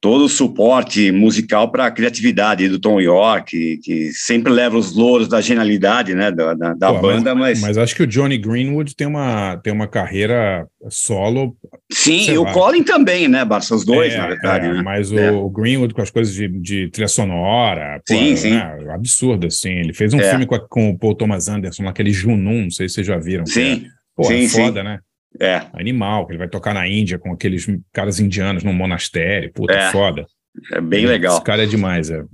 todo 0.00 0.24
o 0.24 0.28
suporte 0.30 1.12
musical 1.12 1.70
para 1.70 1.84
a 1.84 1.90
criatividade 1.90 2.66
do 2.68 2.78
Tom 2.78 2.98
York, 3.00 3.50
que, 3.50 3.76
que, 3.84 4.12
sempre 4.12 4.50
leva 4.50 4.78
os 4.78 4.94
louros 4.94 5.28
da 5.28 5.42
genialidade 5.42 6.14
né, 6.14 6.30
da, 6.32 6.54
da, 6.54 6.72
da 6.72 6.94
Pô, 6.94 7.02
banda, 7.02 7.34
mas, 7.34 7.60
mas... 7.60 7.68
Mas 7.70 7.78
acho 7.78 7.94
que 7.94 8.02
o 8.02 8.06
Johnny 8.06 8.38
Greenwood 8.38 8.96
tem 8.96 9.06
uma, 9.06 9.58
tem 9.58 9.70
uma 9.70 9.86
carreira 9.86 10.66
solo. 10.88 11.54
Sim, 11.92 12.30
e 12.30 12.38
o 12.38 12.46
Colin 12.46 12.82
também, 12.82 13.28
né, 13.28 13.44
Barça? 13.44 13.74
Os 13.74 13.84
dois, 13.84 14.14
é, 14.14 14.16
na 14.16 14.26
verdade. 14.28 14.66
É, 14.66 14.72
né? 14.72 14.82
Mas 14.82 15.12
é. 15.12 15.30
o 15.30 15.50
Greenwood 15.50 15.92
com 15.92 16.00
as 16.00 16.10
coisas 16.10 16.32
de, 16.32 16.48
de 16.48 16.88
trilha 16.88 17.08
sonora, 17.08 18.00
pô, 18.08 18.14
sim, 18.14 18.36
sim. 18.36 18.54
Né, 18.54 18.78
absurdo, 18.90 19.48
assim. 19.48 19.72
Ele 19.72 19.92
fez 19.92 20.14
um 20.14 20.20
é. 20.20 20.30
filme 20.30 20.46
com, 20.46 20.54
a, 20.54 20.60
com 20.66 20.90
o 20.90 20.98
Paul 20.98 21.14
Thomas 21.14 21.46
Anderson, 21.46 21.86
aquele 21.86 22.10
Junun, 22.10 22.62
não 22.62 22.70
sei 22.70 22.88
se 22.88 22.94
vocês 22.94 23.06
já 23.06 23.18
viram. 23.18 23.44
Sim. 23.44 23.84
Pô, 24.20 24.24
sim, 24.24 24.44
é 24.44 24.48
foda, 24.48 24.80
sim. 24.80 24.84
né? 24.84 25.00
É. 25.40 25.62
Animal, 25.72 26.26
que 26.26 26.32
ele 26.32 26.38
vai 26.38 26.48
tocar 26.48 26.74
na 26.74 26.86
Índia 26.88 27.18
com 27.18 27.32
aqueles 27.32 27.66
caras 27.92 28.18
indianos 28.18 28.64
num 28.64 28.72
monastério, 28.72 29.52
puta 29.52 29.72
é. 29.72 29.90
foda. 29.90 30.26
É 30.72 30.80
bem 30.80 31.06
legal. 31.06 31.34
Esse 31.34 31.44
cara 31.44 31.62
é 31.62 31.66
demais, 31.66 32.10
é. 32.10 32.24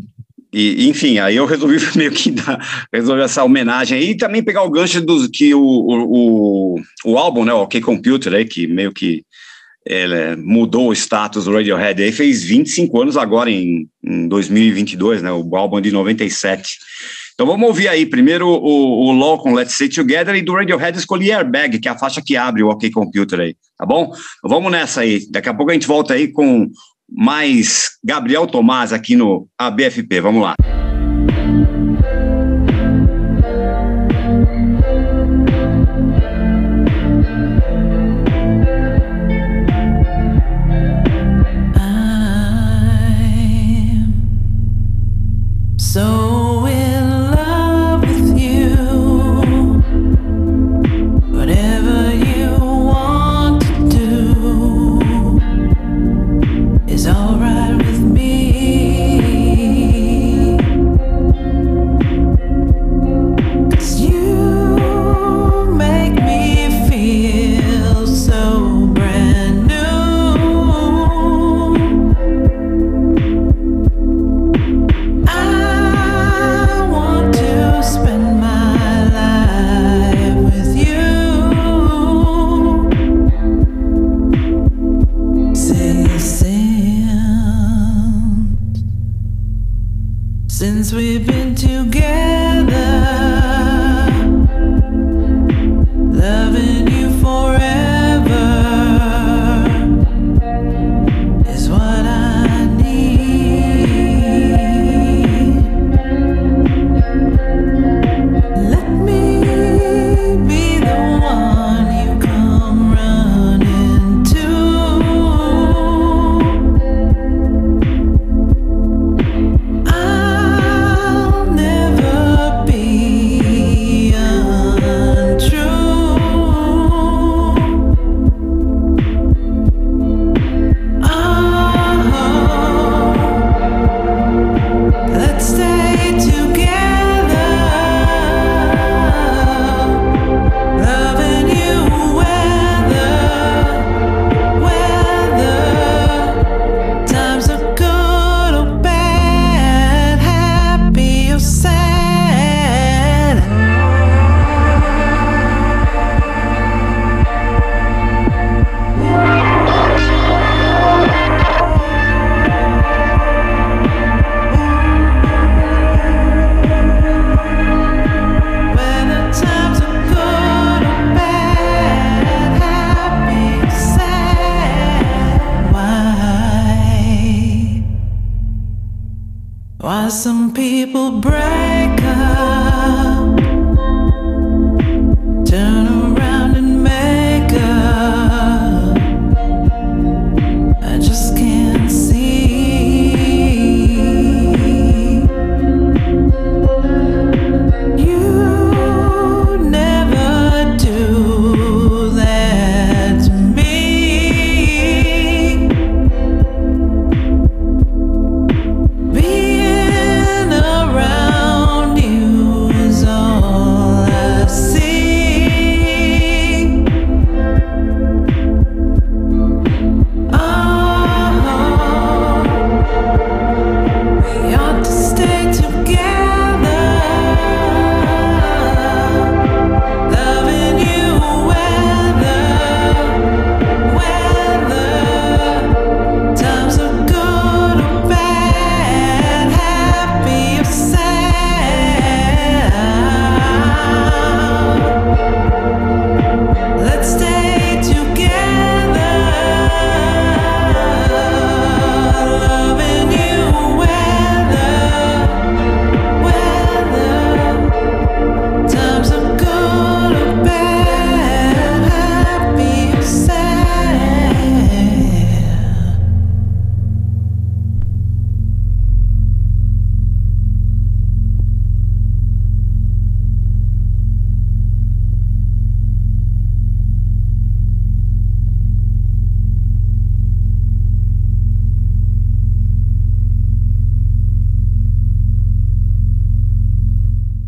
E, 0.52 0.88
enfim, 0.88 1.18
aí 1.18 1.36
eu 1.36 1.44
resolvi 1.44 1.76
meio 1.96 2.10
que 2.10 2.30
dar, 2.30 2.86
resolver 2.92 3.22
essa 3.22 3.44
homenagem 3.44 3.98
aí 3.98 4.10
e 4.10 4.16
também 4.16 4.42
pegar 4.42 4.62
o 4.62 4.70
gancho 4.70 5.00
dos 5.00 5.26
que 5.28 5.54
o, 5.54 5.60
o, 5.60 6.80
o, 7.04 7.18
álbum, 7.18 7.44
né, 7.44 7.52
o 7.52 7.62
OK 7.62 7.80
Computer 7.80 8.32
aí, 8.32 8.44
que 8.44 8.66
meio 8.66 8.92
que 8.92 9.22
mudou 10.38 10.88
o 10.88 10.92
status 10.92 11.44
do 11.44 11.52
Radiohead 11.52 12.02
aí, 12.02 12.10
fez 12.10 12.42
25 12.42 13.02
anos 13.02 13.16
agora 13.16 13.50
em, 13.50 13.88
em 14.02 14.26
2022, 14.26 15.22
né, 15.22 15.30
o 15.30 15.54
álbum 15.54 15.80
de 15.80 15.92
97. 15.92 16.78
Então 17.36 17.46
vamos 17.46 17.68
ouvir 17.68 17.86
aí 17.86 18.06
primeiro 18.06 18.48
o, 18.48 19.10
o 19.10 19.38
com 19.38 19.52
Let's 19.52 19.74
Stay 19.74 19.90
Together 19.90 20.34
e 20.34 20.40
do 20.40 20.54
Radiohead 20.54 20.96
escolhi 20.96 21.30
Airbag, 21.30 21.78
que 21.78 21.86
é 21.86 21.90
a 21.90 21.98
faixa 21.98 22.22
que 22.24 22.34
abre 22.34 22.62
o 22.62 22.70
OK 22.70 22.90
Computer 22.90 23.38
aí, 23.40 23.54
tá 23.76 23.84
bom? 23.84 24.04
Então 24.04 24.48
vamos 24.48 24.72
nessa 24.72 25.02
aí. 25.02 25.20
Daqui 25.30 25.50
a 25.50 25.54
pouco 25.54 25.70
a 25.70 25.74
gente 25.74 25.86
volta 25.86 26.14
aí 26.14 26.32
com 26.32 26.66
mais 27.06 27.90
Gabriel 28.02 28.46
Tomás 28.46 28.90
aqui 28.90 29.16
no 29.16 29.46
ABFP. 29.58 30.18
Vamos 30.22 30.42
lá. 30.42 30.54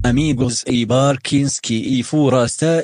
Amigos 0.08 0.64
e 0.66 0.86
Barkinski 0.86 1.98
e 1.98 2.02
Furasta 2.02 2.82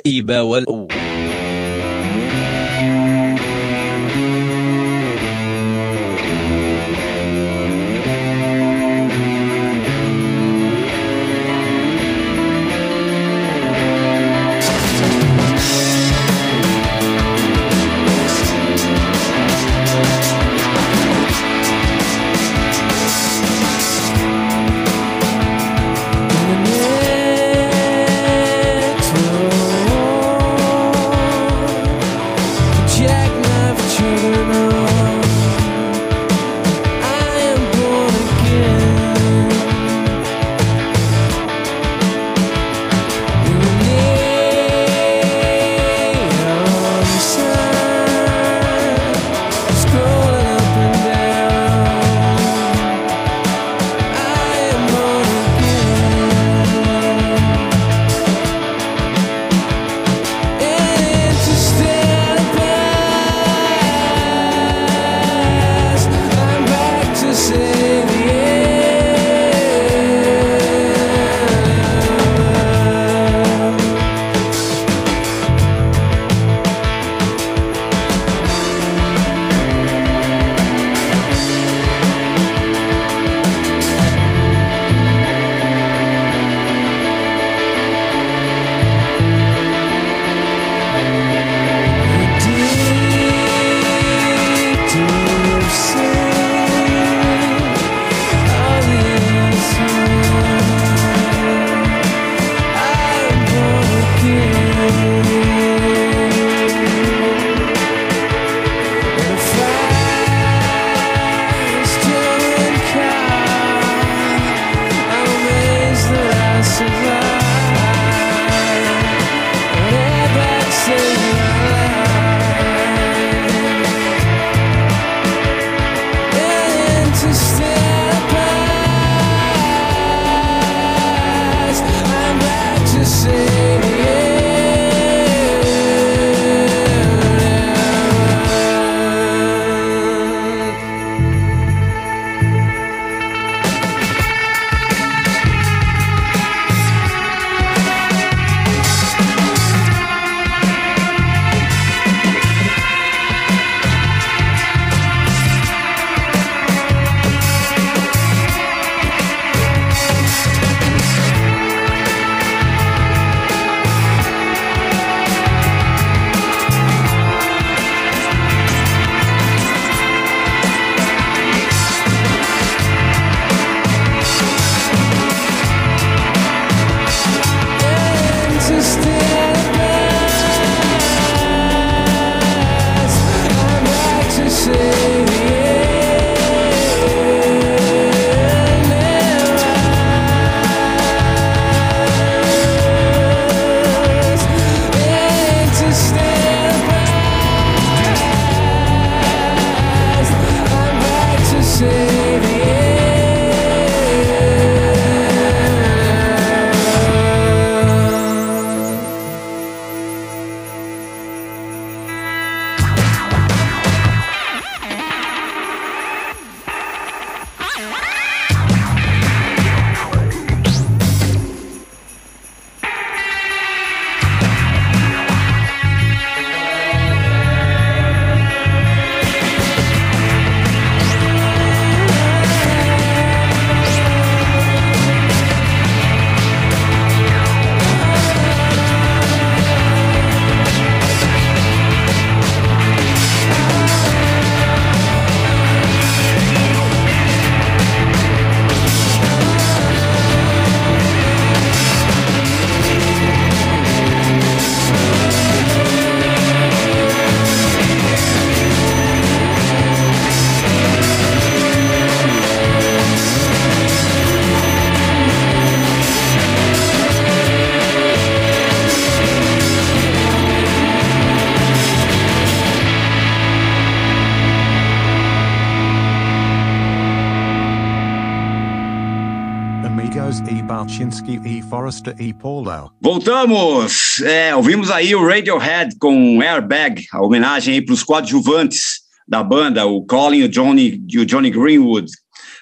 e 282.18 282.34
Paulo. 282.34 282.90
Voltamos! 283.00 284.20
É, 284.22 284.54
ouvimos 284.54 284.90
aí 284.90 285.14
o 285.14 285.26
Radiohead 285.26 285.96
com 285.98 286.40
Airbag, 286.42 287.04
a 287.12 287.22
homenagem 287.22 287.84
para 287.84 287.92
os 287.94 288.02
coadjuvantes 288.02 289.00
da 289.26 289.42
banda, 289.42 289.86
o 289.86 290.04
Colin 290.04 290.38
e 290.38 290.44
o 290.44 290.48
Johnny, 290.48 291.00
o 291.16 291.24
Johnny 291.24 291.50
Greenwood, 291.50 292.10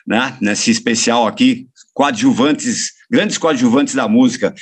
né? 0.06 0.36
Nesse 0.40 0.70
especial 0.70 1.26
aqui, 1.26 1.66
coadjuvantes, 1.94 2.92
grandes 3.10 3.38
coadjuvantes 3.38 3.94
da 3.94 4.06
música. 4.06 4.54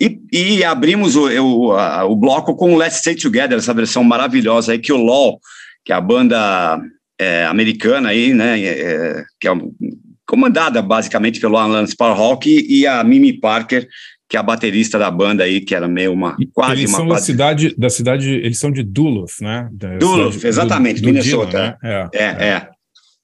E, 0.00 0.18
e 0.32 0.64
abrimos 0.64 1.16
o, 1.16 1.28
o, 1.28 1.72
a- 1.72 2.04
o 2.04 2.16
bloco 2.16 2.54
com 2.54 2.76
Let's 2.76 2.98
Stay 2.98 3.14
Together, 3.14 3.58
essa 3.58 3.74
versão 3.74 4.02
maravilhosa 4.04 4.72
aí 4.72 4.78
que 4.78 4.92
o 4.92 4.96
LOL, 4.96 5.40
que 5.84 5.92
é 5.92 5.96
a 5.96 6.00
banda 6.00 6.80
é, 7.18 7.44
americana 7.46 8.10
aí, 8.10 8.32
né? 8.32 8.60
é, 8.62 9.24
que 9.38 9.46
é 9.48 9.52
comandada 10.26 10.80
basicamente 10.80 11.40
pelo 11.40 11.56
Alan 11.56 11.84
Sparhawk 11.86 12.48
e 12.48 12.86
a 12.86 13.02
Mimi 13.02 13.32
Parker, 13.32 13.88
que 14.30 14.36
é 14.36 14.40
a 14.40 14.44
baterista 14.44 14.96
da 14.96 15.10
banda 15.10 15.42
aí, 15.42 15.60
que 15.60 15.74
era 15.74 15.88
meio 15.88 16.12
uma 16.12 16.36
quase 16.54 16.82
Eles 16.82 16.90
uma 16.90 16.98
são 16.98 17.08
da 17.08 17.18
cidade, 17.18 17.74
da 17.76 17.90
cidade, 17.90 18.30
eles 18.30 18.60
são 18.60 18.70
de 18.70 18.84
Duluth, 18.84 19.40
né? 19.40 19.68
Da 19.72 19.98
Duluth, 19.98 20.34
cidade 20.34 20.46
exatamente, 20.46 21.04
Minnesota. 21.04 21.76
Dylan, 21.82 22.02
né? 22.02 22.08
É, 22.14 22.24
é, 22.24 22.68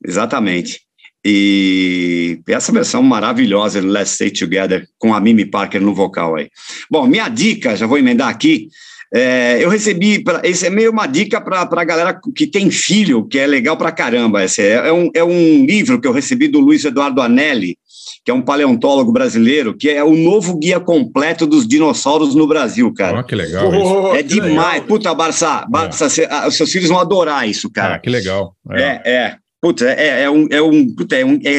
exatamente. 0.05 0.81
E 1.25 2.41
essa 2.49 2.73
versão 2.73 3.05
maravilhosa 3.05 3.81
do 3.81 3.87
Let's 3.87 4.11
Stay 4.11 4.33
Together 4.33 4.85
com 4.99 5.15
a 5.15 5.21
Mimi 5.21 5.47
Parker 5.47 5.81
no 5.81 5.95
vocal 5.95 6.35
aí. 6.35 6.51
Bom, 6.91 7.07
minha 7.07 7.29
dica, 7.29 7.77
já 7.77 7.87
vou 7.87 7.99
emendar 7.99 8.29
aqui. 8.29 8.69
é, 9.15 9.63
eu 9.63 9.69
recebi, 9.69 10.25
pra, 10.25 10.41
esse 10.43 10.67
é 10.67 10.71
meio 10.71 10.91
uma 10.91 11.07
dica 11.07 11.41
para 11.41 11.63
a 11.63 11.85
galera 11.85 12.21
que 12.35 12.49
tem 12.49 12.69
filho, 12.69 13.25
que 13.29 13.39
é 13.39 13.47
legal 13.47 13.77
pra 13.77 13.93
caramba. 13.93 14.43
Esse 14.43 14.61
é, 14.63 14.89
é 14.89 14.93
um, 14.93 15.09
é 15.15 15.23
um 15.23 15.65
livro 15.65 16.01
que 16.01 16.09
eu 16.09 16.13
recebi 16.13 16.49
do 16.49 16.59
Luiz 16.59 16.85
Eduardo 16.85 17.23
Anelli, 17.23 17.79
que 18.25 18.31
é 18.31 18.35
um 18.35 18.43
paleontólogo 18.43 19.13
brasileiro, 19.13 19.77
que 19.77 19.89
é 19.89 20.03
o 20.03 20.15
novo 20.15 20.59
guia 20.59 20.79
completo 20.81 21.47
dos 21.47 21.67
dinossauros 21.67 22.35
no 22.35 22.47
Brasil, 22.47 22.93
cara. 22.93 23.19
Ó, 23.19 23.23
que 23.23 23.35
legal 23.35 23.73
isso. 23.75 24.17
é 24.17 24.23
demais. 24.23 24.83
Puta, 24.85 25.15
Barça, 25.15 25.67
Barça 25.69 26.07
ah, 26.31 26.49
os 26.49 26.57
seus 26.57 26.71
filhos 26.71 26.89
vão 26.89 26.99
adorar 26.99 27.49
isso, 27.49 27.71
cara. 27.71 27.95
Ah, 27.95 27.99
que 27.99 28.11
legal. 28.11 28.55
É, 28.73 29.01
é. 29.05 29.37
Puta, 29.61 29.85
é, 29.89 30.23
é 30.23 30.31
um. 30.31 30.47
É 30.51 30.61
um, 30.63 30.95
puta, 30.95 31.17
é 31.17 31.25
um 31.25 31.41
é, 31.45 31.51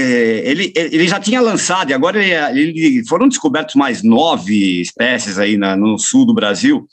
ele, 0.49 0.71
ele 0.75 1.07
já 1.07 1.19
tinha 1.19 1.41
lançado, 1.41 1.89
e 1.89 1.93
agora 1.93 2.23
ele, 2.23 2.61
ele- 2.79 3.05
foram 3.07 3.27
descobertos 3.27 3.75
mais 3.75 4.03
nove 4.03 4.81
espécies 4.81 5.37
aí 5.39 5.57
na- 5.57 5.75
no 5.75 5.97
sul 5.97 6.25
do 6.25 6.33
Brasil. 6.33 6.85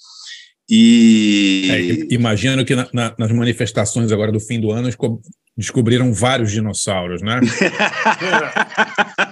E. 0.68 1.68
É, 2.10 2.14
imagino 2.14 2.64
que 2.64 2.74
na- 2.74 2.88
na- 2.92 3.14
nas 3.18 3.30
manifestações 3.30 4.10
agora 4.10 4.32
do 4.32 4.40
fim 4.40 4.58
do 4.58 4.70
ano 4.72 4.86
desco- 4.86 5.20
descobriram 5.56 6.12
vários 6.12 6.50
dinossauros, 6.50 7.20
né? 7.22 7.38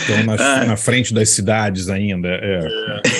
Estão 0.00 0.24
na, 0.26 0.34
Ah. 0.38 0.64
na 0.64 0.76
frente 0.76 1.12
das 1.12 1.30
cidades 1.30 1.88
ainda. 1.88 2.28
É, 2.28 2.60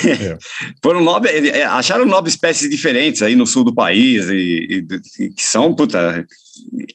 é. 0.05 0.37
Foram 0.83 1.01
nove, 1.03 1.29
é, 1.29 1.63
acharam 1.65 2.05
nove 2.05 2.29
espécies 2.29 2.69
diferentes 2.69 3.21
aí 3.21 3.35
no 3.35 3.45
sul 3.45 3.63
do 3.63 3.73
país, 3.73 4.27
e, 4.29 4.85
e- 4.89 5.23
e 5.25 5.29
que 5.29 5.43
são, 5.43 5.73
puta, 5.73 6.25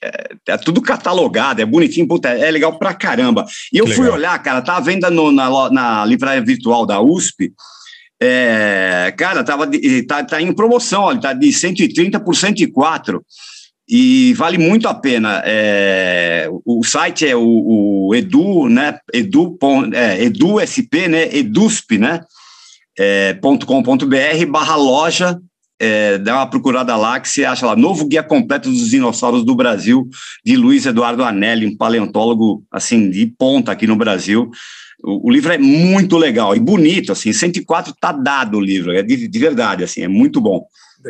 é, 0.03 0.53
é 0.53 0.57
tudo 0.57 0.81
catalogado, 0.83 1.61
é 1.63 1.65
bonitinho, 1.67 2.07
puta, 2.09 2.29
é 2.29 2.51
legal 2.51 2.79
pra 2.79 2.95
caramba. 2.95 3.45
E 3.73 3.79
eu 3.79 3.85
Que 3.87 3.93
fui 3.93 4.05
legal. 4.05 4.19
olhar, 4.19 4.39
cara, 4.43 4.63
tá 4.63 4.77
à 4.77 4.81
venda 4.81 5.11
no- 5.11 5.33
na, 5.33 5.71
na 5.71 6.05
livraria 6.05 6.43
virtual 6.45 6.87
da 6.87 7.01
USP, 7.01 7.53
é, 8.21 9.13
cara, 9.17 9.43
tava 9.45 9.67
de- 9.67 10.03
tá, 10.05 10.23
tá 10.25 10.41
em 10.41 10.53
promoção, 10.53 11.03
olha, 11.03 11.21
tá 11.21 11.33
de 11.33 11.53
130 11.53 12.19
por 12.21 12.35
104, 12.35 13.25
e 13.89 14.33
vale 14.35 14.59
muito 14.59 14.89
a 14.89 14.95
pena. 14.95 15.43
É, 15.45 16.49
o, 16.65 16.83
site 16.85 17.27
é 17.27 17.37
o, 17.37 18.09
o 18.09 18.15
Edu, 18.15 18.69
né, 18.69 18.99
Edu, 19.13 19.59
é, 19.93 20.25
EduSP, 20.25 21.09
né, 21.09 21.37
Edusp, 21.37 21.99
né, 21.99 22.21
é, 22.99 23.39
.com.br 23.67 24.47
barra 24.51 24.77
loja, 24.77 25.39
é, 25.79 26.19
dá 26.19 26.37
uma 26.37 26.47
procurada 26.47 26.97
lá 26.97 27.19
que 27.21 27.29
você 27.29 27.45
acha 27.45 27.67
lá, 27.67 27.77
novo 27.77 28.07
guia 28.07 28.23
completo 28.23 28.71
dos 28.71 28.91
dinossauros 28.91 29.45
do 29.45 29.55
Brasil, 29.55 30.09
de 30.45 30.57
Luiz 30.57 30.87
Eduardo 30.87 31.25
Anelli, 31.25 31.67
um 31.67 31.77
paleontólogo, 31.77 32.65
assim, 32.71 33.11
de 33.11 33.27
ponta 33.27 33.73
aqui 33.73 33.87
no 33.87 33.97
Brasil. 33.97 34.51
O, 35.03 35.29
o 35.29 35.31
livro 35.31 35.53
é 35.53 35.59
muito 35.59 36.17
legal 36.17 36.57
e 36.57 36.61
bonito, 36.61 37.13
assim, 37.13 37.33
104 37.33 37.93
tá 38.01 38.13
dado 38.13 38.57
o 38.57 38.61
livro, 38.61 38.93
é 38.93 39.03
de, 39.03 39.29
de 39.29 39.39
verdade, 39.39 39.85
assim, 39.85 40.03
é 40.03 40.09
muito 40.09 40.41
bom. 40.41 40.65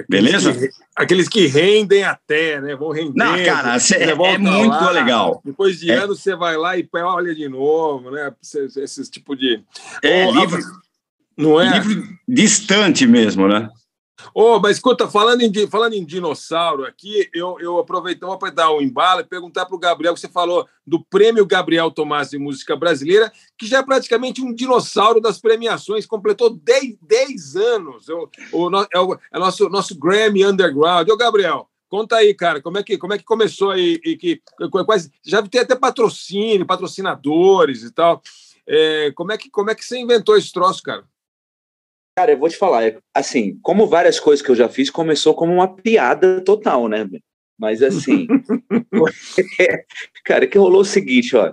Beleza? 0.09 0.53
Que- 0.53 0.71
aqueles 0.97 1.29
que 1.29 1.47
rendem 1.47 2.03
até, 2.05 2.61
né? 2.61 2.75
Vão 2.77 2.91
render. 2.91 3.13
Não, 3.17 3.45
cara, 3.45 3.79
cê- 3.79 3.97
é- 3.97 4.11
é 4.11 4.39
muito 4.39 4.85
legal. 4.91 5.41
Depois 5.45 5.79
de 5.79 5.91
É. 5.91 5.97
anos 5.97 6.21
você 6.23 6.35
vai 6.35 6.57
lá 6.57 6.77
e 6.77 6.89
olha 6.95 7.35
de 7.35 7.49
novo, 7.49 8.11
né? 8.11 8.33
Esse, 8.43 8.81
esse 8.81 9.11
tipo 9.11 9.37
de. 9.37 9.63
É, 10.03 10.27
Ô, 10.27 10.33
livro, 10.33 10.61
Não 11.37 11.61
é? 11.61 11.79
livro 11.79 12.03
distante 12.29 13.07
mesmo, 13.07 13.47
né? 13.49 13.69
Ô, 14.33 14.61
mas 14.61 14.77
escuta, 14.77 15.09
falando 15.09 15.43
em, 15.43 15.67
falando 15.69 15.95
em 15.95 16.05
dinossauro 16.05 16.85
aqui, 16.85 17.29
eu, 17.35 17.57
eu 17.61 17.79
aproveito 17.79 18.25
vou 18.25 18.39
dar 18.53 18.71
um 18.71 18.81
embalo 18.81 19.21
e 19.21 19.25
perguntar 19.25 19.67
para 19.67 19.75
o 19.75 19.79
Gabriel, 19.79 20.15
que 20.15 20.21
você 20.21 20.29
falou 20.29 20.69
do 20.87 21.03
Prêmio 21.05 21.45
Gabriel 21.45 21.91
Tomás 21.91 22.31
de 22.31 22.39
Música 22.39 22.77
Brasileira, 22.77 23.33
que 23.59 23.67
já 23.67 23.79
é 23.79 23.83
praticamente 23.83 24.41
um 24.41 24.55
dinossauro 24.55 25.21
das 25.21 25.41
premiações, 25.41 26.07
completou 26.07 26.51
10, 26.51 26.97
10 27.03 27.57
anos. 27.57 28.09
O, 28.09 28.29
o, 28.53 28.87
é 28.93 29.01
o 29.01 29.19
é 29.33 29.39
nosso, 29.39 29.69
nosso 29.69 29.99
Grammy 29.99 30.47
Underground. 30.47 31.09
Ô, 31.09 31.17
Gabriel, 31.17 31.69
conta 31.89 32.17
aí, 32.17 32.35
cara, 32.35 32.63
como 32.63 32.79
é 32.79 32.83
que, 32.83 32.97
como 32.97 33.15
é 33.15 33.19
que 33.19 33.25
começou 33.25 33.71
aí? 33.71 34.01
E 34.05 34.17
que, 34.17 34.41
quais, 34.87 35.11
já 35.25 35.43
tem 35.43 35.61
até 35.61 35.75
patrocínio, 35.75 36.67
patrocinadores 36.67 37.83
e 37.83 37.91
tal. 37.91 38.23
É, 38.67 39.13
como, 39.15 39.33
é 39.33 39.39
que, 39.39 39.51
como 39.51 39.71
é 39.71 39.75
que 39.75 39.85
você 39.85 39.99
inventou 39.99 40.37
esse 40.37 40.53
troço, 40.53 40.83
cara? 40.83 41.05
Cara, 42.17 42.31
eu 42.31 42.39
vou 42.39 42.49
te 42.49 42.57
falar, 42.57 42.85
é, 42.85 42.99
assim, 43.13 43.59
como 43.61 43.89
várias 43.89 44.21
coisas 44.21 44.45
que 44.45 44.49
eu 44.49 44.55
já 44.55 44.69
fiz, 44.69 44.89
começou 44.89 45.35
como 45.35 45.53
uma 45.53 45.75
piada 45.75 46.41
total, 46.43 46.89
né? 46.89 47.09
Mas 47.59 47.83
assim, 47.83 48.29
cara, 50.25 50.47
que 50.47 50.57
rolou 50.57 50.83
o 50.83 50.85
seguinte, 50.85 51.35
ó, 51.35 51.53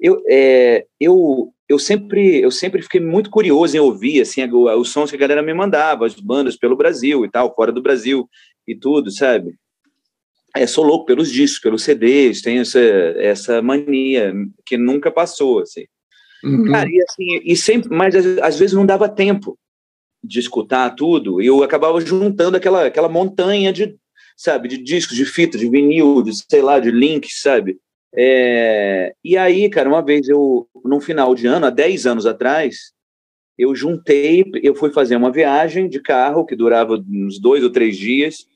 eu, 0.00 0.22
é, 0.26 0.86
eu, 0.98 1.52
eu 1.68 1.78
sempre, 1.78 2.40
eu 2.40 2.50
sempre 2.50 2.80
fiquei 2.80 3.00
muito 3.00 3.28
curioso 3.28 3.76
em 3.76 3.80
ouvir 3.80 4.22
assim 4.22 4.42
os 4.50 4.88
sons 4.88 5.10
que 5.10 5.16
a 5.16 5.20
galera 5.20 5.42
me 5.42 5.52
mandava, 5.52 6.06
as 6.06 6.14
bandas 6.14 6.56
pelo 6.56 6.76
Brasil 6.76 7.24
e 7.24 7.30
tal, 7.30 7.54
fora 7.54 7.70
do 7.70 7.82
Brasil 7.82 8.26
e 8.66 8.74
tudo, 8.74 9.10
sabe? 9.10 9.56
É, 10.56 10.66
sou 10.66 10.84
louco 10.84 11.04
pelos 11.04 11.30
discos, 11.30 11.60
pelos 11.60 11.82
CDs, 11.82 12.40
tenho 12.40 12.62
essa, 12.62 12.80
essa 12.80 13.60
mania 13.60 14.32
que 14.64 14.78
nunca 14.78 15.10
passou, 15.10 15.60
assim. 15.60 15.84
Cara, 16.70 16.88
e 16.88 17.02
assim, 17.02 17.40
e 17.44 17.54
sempre, 17.56 17.90
mas 17.94 18.14
às 18.40 18.58
vezes 18.58 18.74
não 18.74 18.86
dava 18.86 19.08
tempo 19.08 19.58
de 20.22 20.38
escutar 20.40 20.90
tudo, 20.90 21.40
eu 21.40 21.62
acabava 21.62 22.00
juntando 22.00 22.56
aquela, 22.56 22.86
aquela 22.86 23.08
montanha 23.08 23.72
de, 23.72 23.96
sabe, 24.36 24.68
de 24.68 24.78
discos, 24.78 25.16
de 25.16 25.24
fita, 25.24 25.56
de 25.56 25.68
vinil, 25.68 26.22
de, 26.22 26.32
sei 26.50 26.62
lá, 26.62 26.78
de 26.78 26.90
links, 26.90 27.40
sabe? 27.40 27.78
É, 28.14 29.14
e 29.24 29.36
aí, 29.36 29.68
cara, 29.68 29.88
uma 29.88 30.02
vez 30.02 30.28
eu, 30.28 30.68
no 30.84 31.00
final 31.00 31.34
de 31.34 31.46
ano, 31.46 31.66
há 31.66 31.70
10 31.70 32.06
anos 32.06 32.26
atrás, 32.26 32.92
eu 33.56 33.74
juntei, 33.74 34.44
eu 34.62 34.74
fui 34.74 34.90
fazer 34.90 35.16
uma 35.16 35.32
viagem 35.32 35.88
de 35.88 36.00
carro 36.00 36.46
que 36.46 36.56
durava 36.56 36.94
uns 36.94 37.40
dois 37.40 37.62
ou 37.62 37.70
três 37.70 37.96
dias, 37.96 38.46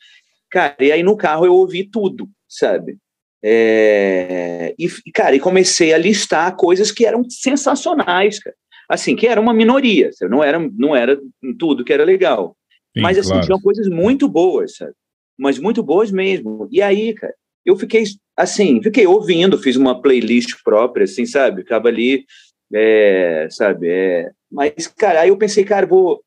cara, 0.51 0.77
e 0.81 0.93
aí 0.93 1.03
no 1.03 1.17
carro 1.17 1.45
eu 1.45 1.55
ouvi 1.55 1.85
tudo, 1.85 2.29
sabe? 2.49 2.97
É, 3.45 4.75
e, 4.79 4.89
cara, 5.13 5.35
e 5.35 5.41
comecei 5.41 5.93
a 5.93 5.99
listar 5.99 6.55
coisas 6.55 6.93
que 6.93 7.05
eram 7.05 7.29
sensacionais, 7.29 8.39
cara. 8.39 8.55
Assim, 8.89 9.17
que 9.17 9.27
era 9.27 9.41
uma 9.41 9.55
minoria, 9.55 10.13
sabe? 10.13 10.31
não 10.31 10.43
era, 10.43 10.59
não 10.77 10.95
era 10.95 11.19
tudo 11.59 11.85
que 11.85 11.93
era 11.93 12.05
legal. 12.05 12.57
Sim, 12.95 13.03
Mas, 13.03 13.19
assim, 13.19 13.31
claro. 13.31 13.47
tinham 13.47 13.61
coisas 13.61 13.89
muito 13.89 14.29
boas, 14.29 14.77
sabe? 14.77 14.93
Mas 15.39 15.59
muito 15.59 15.83
boas 15.83 16.11
mesmo. 16.11 16.69
E 16.71 16.83
aí, 16.83 17.15
cara, 17.15 17.35
eu 17.65 17.77
fiquei, 17.77 18.05
assim, 18.37 18.83
fiquei 18.83 19.07
ouvindo, 19.07 19.59
fiz 19.59 19.77
uma 19.77 20.01
playlist 20.01 20.63
própria, 20.63 21.05
assim, 21.05 21.25
sabe? 21.25 21.63
Ficava 21.63 21.89
ali, 21.89 22.25
é, 22.73 23.49
sabe? 23.51 23.89
É, 23.89 24.31
mas, 24.51 24.87
cara, 24.87 25.23
aí 25.23 25.29
eu 25.29 25.37
pensei, 25.39 25.65
cara, 25.65 25.87
vou, 25.87 26.23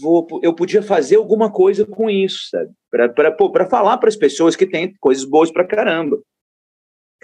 vou, 0.00 0.26
eu 0.42 0.54
podia 0.54 0.82
fazer 0.82 1.16
alguma 1.16 1.50
coisa 1.50 1.86
com 1.86 2.10
isso, 2.10 2.48
sabe? 2.50 2.70
Para 2.90 3.66
falar 3.68 3.98
para 3.98 4.08
as 4.08 4.16
pessoas 4.16 4.54
que 4.54 4.66
tem 4.66 4.94
coisas 5.00 5.24
boas 5.24 5.50
pra 5.50 5.66
caramba. 5.66 6.20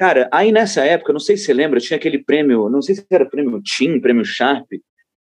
Cara, 0.01 0.31
aí 0.33 0.51
nessa 0.51 0.83
época, 0.83 1.13
não 1.13 1.21
sei 1.21 1.37
se 1.37 1.45
você 1.45 1.53
lembra, 1.53 1.79
tinha 1.79 1.99
aquele 1.99 2.17
prêmio, 2.17 2.71
não 2.71 2.81
sei 2.81 2.95
se 2.95 3.05
era 3.11 3.29
prêmio 3.29 3.61
Tim, 3.63 4.01
prêmio 4.01 4.25
Sharp, 4.25 4.67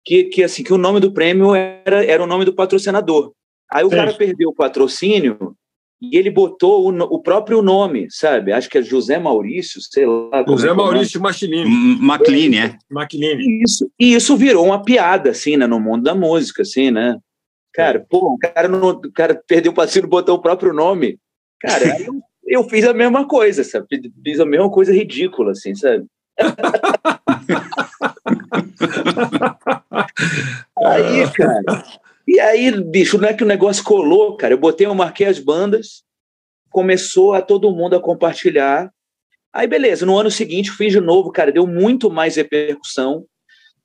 que, 0.05 0.23
que 0.23 0.41
assim, 0.41 0.63
que 0.63 0.71
o 0.71 0.77
nome 0.77 1.01
do 1.01 1.11
prêmio 1.11 1.53
era, 1.53 2.05
era 2.05 2.23
o 2.23 2.25
nome 2.25 2.45
do 2.45 2.55
patrocinador. 2.55 3.33
Aí 3.69 3.83
o 3.83 3.89
Sim. 3.89 3.95
cara 3.97 4.13
perdeu 4.13 4.47
o 4.47 4.55
patrocínio 4.55 5.53
e 6.01 6.17
ele 6.17 6.31
botou 6.31 6.89
o, 6.89 6.97
o 7.13 7.21
próprio 7.21 7.61
nome, 7.61 8.07
sabe? 8.09 8.53
Acho 8.53 8.69
que 8.69 8.77
é 8.77 8.81
José 8.81 9.19
Maurício, 9.19 9.81
sei 9.81 10.05
lá. 10.05 10.45
como 10.45 10.55
é 10.55 10.61
José 10.61 10.69
é. 10.69 10.73
Maurício 10.73 11.21
Machinini. 11.21 11.99
McLean, 12.01 12.67
é. 12.67 12.77
Machinini. 12.89 13.43
E 13.43 13.63
isso, 13.65 13.91
e 13.99 14.13
isso 14.13 14.37
virou 14.37 14.65
uma 14.65 14.81
piada, 14.81 15.31
assim, 15.31 15.57
né, 15.57 15.67
no 15.67 15.81
mundo 15.81 16.03
da 16.03 16.15
música, 16.15 16.61
assim, 16.61 16.89
né? 16.89 17.17
Cara, 17.73 17.99
pô, 18.09 18.33
o 18.33 18.37
cara, 18.37 18.69
não, 18.69 18.91
o 18.91 19.11
cara 19.11 19.43
perdeu 19.45 19.73
o 19.73 19.75
patrocínio 19.75 20.07
e 20.07 20.09
botou 20.09 20.37
o 20.37 20.41
próprio 20.41 20.71
nome. 20.71 21.19
Cara, 21.59 21.83
aí 21.83 22.05
eu, 22.05 22.13
eu 22.49 22.63
fiz 22.63 22.83
a 22.85 22.93
mesma 22.93 23.27
coisa, 23.27 23.63
sabe? 23.63 23.85
Fiz 24.23 24.39
a 24.39 24.45
mesma 24.45 24.71
coisa 24.71 24.91
ridícula, 24.91 25.51
assim, 25.51 25.75
sabe? 25.75 26.07
aí, 30.77 31.31
cara. 31.31 31.83
E 32.27 32.39
aí, 32.39 32.71
bicho, 32.83 33.19
não 33.19 33.29
é 33.29 33.33
que 33.33 33.43
o 33.43 33.47
negócio 33.47 33.83
colou, 33.83 34.35
cara. 34.35 34.53
Eu 34.53 34.57
botei, 34.57 34.87
eu 34.87 34.95
marquei 34.95 35.27
as 35.27 35.37
bandas, 35.37 36.03
começou 36.71 37.35
a 37.35 37.41
todo 37.41 37.71
mundo 37.71 37.95
a 37.95 38.01
compartilhar. 38.01 38.91
Aí, 39.53 39.67
beleza, 39.67 40.05
no 40.05 40.17
ano 40.17 40.31
seguinte 40.31 40.71
fiz 40.71 40.91
de 40.91 40.99
novo, 40.99 41.31
cara, 41.31 41.51
deu 41.51 41.67
muito 41.67 42.09
mais 42.09 42.35
repercussão. 42.35 43.25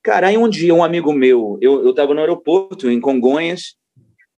Cara, 0.03 0.29
aí 0.29 0.39
um 0.39 0.49
dia 0.49 0.75
um 0.75 0.85
amigo 0.85 1.12
meu, 1.12 1.59
eu, 1.61 1.85
eu 1.85 1.95
tava 1.95 2.15
no 2.15 2.21
aeroporto, 2.21 2.91
em 2.91 3.01
Congonhas, 3.01 3.75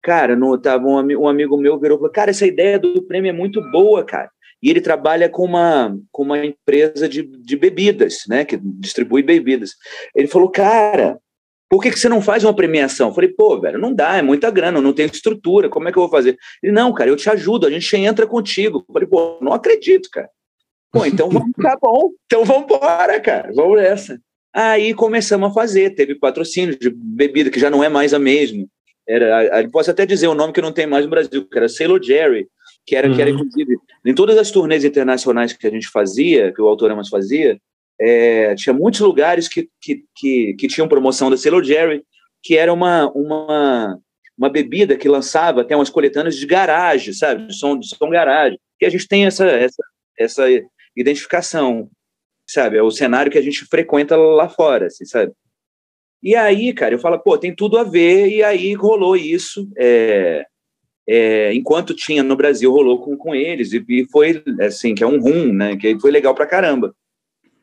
cara, 0.07 0.37
no, 0.37 0.57
tava 0.57 0.87
um, 0.87 1.01
um 1.19 1.27
amigo 1.27 1.57
meu 1.57 1.81
virou 1.81 1.97
e 1.97 1.99
falou, 1.99 2.13
cara, 2.13 2.31
essa 2.31 2.47
ideia 2.47 2.79
do 2.79 3.03
prêmio 3.03 3.29
é 3.29 3.33
muito 3.33 3.61
boa, 3.73 4.05
cara. 4.05 4.31
E 4.63 4.71
ele 4.71 4.81
trabalha 4.81 5.29
com 5.29 5.43
uma, 5.43 5.99
com 6.13 6.23
uma 6.23 6.39
empresa 6.47 7.09
de, 7.09 7.25
de 7.25 7.57
bebidas, 7.57 8.19
né, 8.29 8.45
que 8.45 8.57
distribui 8.57 9.25
bebidas. 9.25 9.73
Ele 10.15 10.29
falou, 10.29 10.49
cara, 10.49 11.19
por 11.69 11.83
que, 11.83 11.91
que 11.91 11.99
você 11.99 12.09
não 12.09 12.23
faz 12.23 12.45
uma 12.45 12.55
premiação? 12.55 13.09
Eu 13.09 13.15
falei, 13.15 13.31
pô, 13.31 13.61
velho, 13.61 13.81
não 13.81 13.93
dá, 13.93 14.17
é 14.17 14.23
muita 14.23 14.49
grana, 14.49 14.79
eu 14.79 14.83
não 14.83 14.93
tenho 14.93 15.11
estrutura, 15.11 15.69
como 15.69 15.89
é 15.89 15.93
que 15.93 15.99
eu 15.99 16.03
vou 16.03 16.11
fazer? 16.11 16.39
Ele, 16.63 16.73
não, 16.73 16.95
cara, 16.95 17.11
eu 17.11 17.17
te 17.17 17.29
ajudo, 17.29 17.67
a 17.67 17.71
gente 17.71 17.97
entra 17.97 18.29
contigo. 18.29 18.85
Eu 18.89 18.93
falei, 18.93 19.09
pô, 19.09 19.39
não 19.43 19.53
acredito, 19.53 20.09
cara. 20.09 20.31
Pô, 20.93 21.05
então 21.05 21.29
vamos, 21.29 21.51
tá 21.61 21.77
bom, 21.83 22.13
então 22.27 22.45
vamos 22.45 22.63
embora, 22.63 23.19
cara, 23.19 23.51
vamos 23.53 23.81
nessa. 23.81 24.21
Aí 24.55 24.95
começamos 24.95 25.51
a 25.51 25.53
fazer, 25.53 25.97
teve 25.97 26.15
patrocínio 26.15 26.79
de 26.79 26.91
bebida, 26.91 27.51
que 27.51 27.59
já 27.59 27.69
não 27.69 27.83
é 27.83 27.89
mais 27.89 28.15
a 28.15 28.21
mesma. 28.21 28.65
Era, 29.09 29.61
a- 29.61 29.71
posso 29.71 29.91
até 29.91 30.05
dizer 30.05 30.27
o 30.29 30.35
nome 30.35 30.53
que 30.53 30.61
não 30.61 30.73
tem 30.73 30.87
mais 30.87 31.05
no 31.05 31.11
Brasil, 31.11 31.47
que 31.49 31.57
era 31.59 31.69
Sailor 31.69 32.03
Jerry, 32.03 32.49
que 32.85 32.95
era, 32.97 33.13
que 33.13 33.21
era 33.21 33.31
Uhum. 33.31 33.37
inclusive, 33.37 33.77
em 34.05 34.15
todas 34.15 34.37
as 34.39 34.51
turnês 34.51 34.85
internacionais 34.85 35.53
que 35.53 35.67
a 35.67 35.71
gente 35.71 35.89
fazia, 35.89 36.53
que 36.53 36.61
o 36.61 36.67
Autoramas 36.69 37.09
fazia, 37.09 37.59
é, 38.01 38.55
tinha 38.55 38.73
muitos 38.75 39.01
lugares 39.01 39.49
que, 39.49 39.69
que, 39.81 40.05
que, 40.17 40.55
que 40.59 40.69
tinham 40.69 40.89
promoção 40.89 41.31
da 41.31 41.37
Sailor 41.37 41.65
Jerry, 41.65 42.03
que 42.43 42.57
era 42.57 42.73
uma, 42.73 43.11
uma, 43.13 43.99
uma 44.37 44.49
bebida 44.51 44.97
que 44.97 45.09
lançava 45.09 45.63
até 45.63 45.75
umas 45.75 45.91
coletâneas 45.91 46.37
de 46.37 46.47
garagem, 46.47 47.13
sabe? 47.13 47.47
De 47.47 47.55
som, 47.57 47.79
de 47.79 47.89
som 47.89 48.09
garagem. 48.11 48.59
E 48.81 48.87
a 48.87 48.91
gente 48.91 49.09
tem 49.09 49.25
essa, 49.27 49.47
essa, 49.47 49.83
essa 50.19 50.45
identificação, 50.97 51.89
sabe? 52.47 52.77
É 52.77 52.83
o 52.83 52.91
cenário 52.91 53.31
que 53.33 53.39
a 53.39 53.43
gente 53.43 53.65
frequenta 53.65 54.17
lá 54.17 54.49
fora, 54.49 54.87
assim, 54.87 55.05
sabe? 55.05 55.33
E 56.27 56.35
aí, 56.35 56.73
cara, 56.73 56.93
eu 56.93 56.99
falo, 56.99 57.21
pô, 57.21 57.39
tem 57.39 57.55
tudo 57.55 57.79
a 57.79 57.85
ver, 57.85 58.27
e 58.27 58.43
aí 58.43 58.75
rolou 58.75 59.17
isso. 59.17 59.71
é, 59.79 60.45
é, 61.09 61.55
enquanto 61.55 61.95
tinha 61.95 62.21
no 62.21 62.35
Brasil, 62.35 62.69
rolou 62.73 62.99
com, 63.01 63.17
com 63.17 63.33
eles, 63.33 63.73
e, 63.73 63.85
e 63.89 64.05
foi 64.11 64.43
assim, 64.61 64.93
que 64.93 65.05
é 65.05 65.07
um 65.07 65.21
rum, 65.21 65.53
né? 65.53 65.77
Que 65.77 65.97
foi 66.01 66.11
legal 66.11 66.35
pra 66.35 66.45
caramba. 66.45 66.93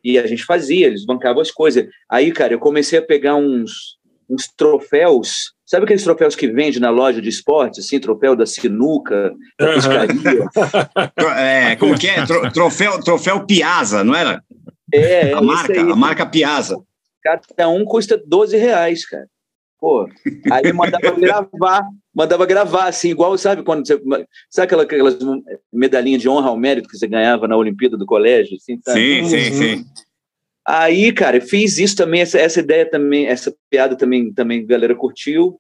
E 0.01 0.17
a 0.17 0.25
gente 0.25 0.45
fazia, 0.45 0.87
eles 0.87 1.05
bancavam 1.05 1.41
as 1.41 1.51
coisas. 1.51 1.85
Aí, 2.09 2.31
cara, 2.31 2.53
eu 2.53 2.59
comecei 2.59 2.99
a 2.99 3.01
pegar 3.01 3.35
uns, 3.35 3.97
uns 4.29 4.47
troféus. 4.47 5.51
Sabe 5.65 5.83
aqueles 5.83 6.03
troféus 6.05 6.33
que 6.33 6.47
vende 6.47 6.79
na 6.79 6.89
loja 6.89 7.21
de 7.21 7.27
esporte, 7.27 7.81
assim, 7.81 7.99
troféu 7.99 8.33
da 8.33 8.45
sinuca, 8.45 9.33
da 9.59 9.73
pescaria? 9.73 10.45
Tro- 11.13 11.29
é, 11.35 11.75
como 11.75 11.99
que 11.99 12.07
é? 12.07 12.25
Tro- 12.25 12.49
troféu, 12.49 13.01
troféu 13.03 13.45
Piazza, 13.45 14.05
não 14.05 14.15
era? 14.15 14.41
É, 14.93 15.31
é 15.31 15.33
a 15.33 15.41
marca, 15.41 15.73
aí. 15.73 15.79
a 15.79 15.95
marca 15.97 16.25
Piazza. 16.25 16.77
Cada 17.23 17.69
um 17.69 17.85
custa 17.85 18.21
12 18.23 18.57
reais, 18.57 19.05
cara. 19.05 19.27
Pô, 19.79 20.07
aí 20.49 20.63
eu 20.65 20.73
mandava 20.73 21.11
gravar, 21.19 21.87
mandava 22.15 22.45
gravar, 22.45 22.85
assim, 22.85 23.09
igual, 23.09 23.37
sabe, 23.37 23.63
quando 23.63 23.85
você. 23.85 24.01
Sabe 24.49 24.65
aquela, 24.65 24.83
aquelas 24.83 25.17
medalhinhas 25.71 26.21
de 26.21 26.29
honra 26.29 26.49
ao 26.49 26.57
mérito 26.57 26.87
que 26.87 26.97
você 26.97 27.05
ganhava 27.05 27.47
na 27.47 27.57
Olimpíada 27.57 27.97
do 27.97 28.05
colégio? 28.05 28.55
Assim, 28.55 28.79
sabe? 28.81 28.99
Sim, 28.99 29.29
sim, 29.29 29.51
sim. 29.51 29.85
Aí, 30.65 31.11
cara, 31.11 31.41
fiz 31.41 31.77
isso 31.77 31.97
também, 31.97 32.21
essa, 32.21 32.39
essa 32.39 32.61
ideia 32.61 32.89
também, 32.89 33.27
essa 33.27 33.53
piada 33.69 33.97
também, 33.97 34.33
também 34.33 34.61
a 34.61 34.65
galera 34.65 34.95
curtiu. 34.95 35.59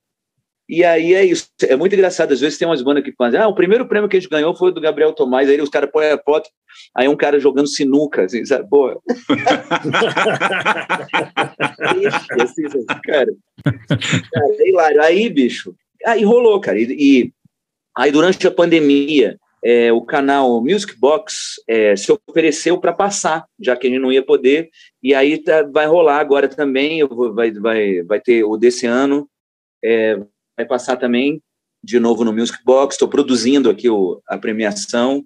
E 0.67 0.83
aí 0.83 1.13
é 1.13 1.25
isso. 1.25 1.47
É 1.67 1.75
muito 1.75 1.93
engraçado. 1.93 2.31
Às 2.31 2.39
vezes 2.39 2.57
tem 2.57 2.67
umas 2.67 2.81
bandas 2.81 3.03
que 3.03 3.11
fazem. 3.17 3.39
Ah, 3.39 3.47
o 3.47 3.55
primeiro 3.55 3.87
prêmio 3.87 4.09
que 4.09 4.17
a 4.17 4.19
gente 4.19 4.29
ganhou 4.29 4.55
foi 4.55 4.71
do 4.73 4.79
Gabriel 4.81 5.13
Tomás. 5.13 5.49
Aí 5.49 5.59
os 5.61 5.69
caras 5.69 5.91
põem 5.91 6.07
a 6.11 6.17
foto, 6.17 6.49
aí 6.95 7.07
um 7.07 7.15
cara 7.17 7.39
jogando 7.39 7.67
sinuca, 7.67 8.23
assim, 8.23 8.45
sabe? 8.45 8.67
Pô. 8.69 9.01
Ixi, 11.97 12.41
assim, 12.41 12.69
sabe? 12.69 13.01
cara. 13.03 13.33
Cara, 13.63 14.55
é 14.59 14.69
hilário. 14.69 15.01
Aí, 15.01 15.29
bicho, 15.29 15.75
aí 16.05 16.23
rolou, 16.23 16.59
cara. 16.59 16.79
E, 16.79 16.83
e, 16.91 17.33
Aí, 17.95 18.11
durante 18.11 18.45
a 18.47 18.51
pandemia, 18.51 19.37
é, 19.63 19.93
o 19.93 20.01
canal 20.01 20.59
Music 20.61 20.97
Box 20.99 21.61
é, 21.67 21.95
se 21.95 22.11
ofereceu 22.27 22.79
para 22.79 22.91
passar, 22.91 23.45
já 23.59 23.75
que 23.77 23.85
a 23.85 23.89
gente 23.89 23.99
não 24.01 24.11
ia 24.11 24.25
poder, 24.25 24.69
e 25.01 25.13
aí 25.13 25.37
tá- 25.37 25.61
vai 25.63 25.85
rolar 25.85 26.17
agora 26.17 26.47
também, 26.47 27.05
vou- 27.07 27.33
vai, 27.33 27.51
vai, 27.51 28.01
vai 28.01 28.19
ter 28.19 28.43
o 28.43 28.57
desse 28.57 28.87
ano, 28.87 29.29
é, 29.83 30.19
vai 30.57 30.65
passar 30.65 30.97
também 30.97 31.41
de 31.83 31.99
novo 31.99 32.23
no 32.23 32.31
Music 32.31 32.57
Box, 32.63 32.95
estou 32.95 33.07
produzindo 33.09 33.69
aqui 33.69 33.89
o, 33.89 34.21
a 34.27 34.37
premiação. 34.37 35.23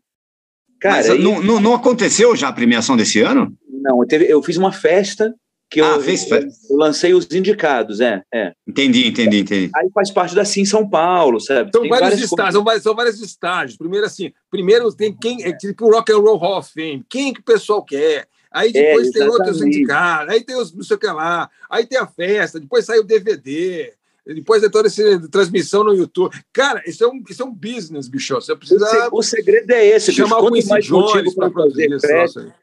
Mas 0.84 1.08
Cara, 1.08 1.16
e- 1.20 1.24
não, 1.24 1.42
não, 1.42 1.60
não 1.60 1.74
aconteceu 1.74 2.36
já 2.36 2.48
a 2.48 2.54
premiação 2.54 2.98
desse 2.98 3.22
ano? 3.22 3.56
não, 3.70 4.02
eu, 4.02 4.08
teve- 4.08 4.26
eu 4.32 4.42
fiz 4.42 4.58
uma 4.58 4.72
festa 4.72 5.34
que 5.70 5.80
Ah, 5.82 5.96
eu, 5.96 6.02
fez 6.02 6.24
fe- 6.24 6.48
eu 6.70 6.78
lancei 6.78 7.14
os 7.14 7.28
indicados, 7.32 8.00
é, 8.02 8.24
é. 8.34 8.54
Entendi, 8.68 9.06
entendi, 9.08 9.40
entendi. 9.40 9.72
Aí 9.76 9.88
faz 9.94 10.10
parte 10.12 10.34
da 10.34 10.44
Sim 10.46 10.66
São 10.66 10.90
Paulo, 10.90 11.40
sabe? 11.40 11.70
São 11.72 11.82
Tem 11.82 11.90
vários 11.90 12.10
várias 12.10 12.32
estágios, 12.32 12.54
são 12.54 12.64
vários, 12.64 12.84
são 12.84 12.96
vários 12.96 13.22
estágios. 13.22 13.78
Primeiro, 13.78 14.06
assim, 14.06 14.32
primeiro 14.50 14.92
tem 14.96 15.16
quem 15.16 15.44
é 15.44 15.52
tipo 15.56 15.86
o 15.86 15.92
Rock 15.92 16.12
and 16.12 16.20
Roll 16.20 16.38
Hall 16.38 16.60
of 16.60 16.72
Fame, 16.74 17.06
quem 17.10 17.34
que 17.34 17.42
o 17.42 17.44
pessoal 17.44 17.84
quer. 17.84 18.28
Aí 18.52 18.72
depois 18.72 19.10
É, 19.10 19.12
tem 19.12 19.28
outros 19.28 19.62
indicados, 19.62 20.34
aí 20.34 20.44
tem 20.44 20.56
os 20.56 20.74
não 20.74 20.84
sei 20.84 20.96
o 20.96 21.00
que 21.00 21.08
lá, 21.08 21.50
aí 21.70 21.86
tem 21.86 22.00
a 22.00 22.08
festa, 22.08 22.60
depois 22.60 22.86
sai 22.86 22.98
o 23.00 23.04
DVD, 23.04 23.94
depois 24.34 24.62
é 24.62 24.70
toda 24.70 24.88
essa 24.88 25.30
transmissão 25.30 25.84
no 25.84 25.94
YouTube. 25.94 26.38
Cara, 26.52 26.84
isso 26.86 27.04
é 27.04 27.08
um, 27.08 27.24
isso 27.30 27.42
é 27.42 27.46
um 27.46 27.54
business, 27.54 28.08
bicho. 28.08 28.36
Você 28.36 28.56
precisa 28.56 29.10
o 29.12 29.22
segredo 29.24 29.72
é 29.72 29.86
esse, 29.86 30.12
bicho. 30.12 30.28
chamar 30.28 30.40
o 30.40 30.50
Quanto 30.50 30.68
mais 30.68 30.90
motivo 30.90 31.36
para 31.36 31.52
fazer 31.52 32.00
festa, 32.00 32.56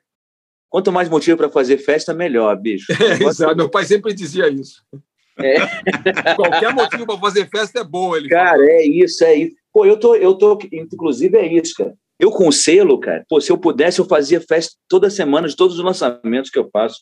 quanto 0.68 0.92
mais 0.92 1.08
motivo 1.08 1.36
para 1.36 1.50
fazer 1.50 1.78
festa, 1.78 2.12
melhor, 2.12 2.56
bicho. 2.56 2.86
É, 3.00 3.24
exato. 3.24 3.56
Meu 3.56 3.70
pai 3.70 3.84
sempre 3.84 4.12
dizia 4.12 4.48
isso. 4.48 4.82
É. 5.38 5.56
Qualquer 6.36 6.74
motivo 6.74 7.06
para 7.06 7.18
fazer 7.18 7.48
festa 7.48 7.80
é 7.80 7.84
bom, 7.84 8.14
ele 8.14 8.28
Cara, 8.28 8.62
é 8.62 8.86
isso, 8.86 9.24
é 9.24 9.34
isso. 9.34 9.56
Pô, 9.72 9.84
eu 9.84 9.98
tô, 9.98 10.14
eu 10.14 10.34
tô, 10.34 10.58
inclusive 10.72 11.36
é 11.36 11.52
isso, 11.52 11.74
cara. 11.76 11.94
Eu 12.18 12.30
com 12.30 12.46
o 12.46 12.52
selo, 12.52 12.98
cara, 13.00 13.24
pô, 13.28 13.40
se 13.40 13.50
eu 13.50 13.58
pudesse, 13.58 13.98
eu 13.98 14.04
fazia 14.04 14.40
festa 14.40 14.76
toda 14.88 15.10
semana 15.10 15.48
de 15.48 15.56
todos 15.56 15.76
os 15.76 15.84
lançamentos 15.84 16.50
que 16.50 16.58
eu 16.58 16.70
faço. 16.72 17.00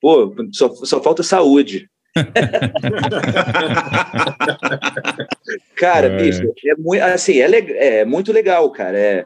Pô, 0.00 0.34
só, 0.52 0.68
só 0.76 1.02
falta 1.02 1.22
saúde. 1.22 1.90
Cara, 5.76 6.06
É. 6.08 6.16
bicho, 6.16 6.42
é 6.66 6.74
muito, 6.76 7.02
assim, 7.02 7.40
é, 7.40 8.00
é 8.00 8.04
muito 8.04 8.32
legal, 8.32 8.68
cara. 8.70 8.98
É, 8.98 9.24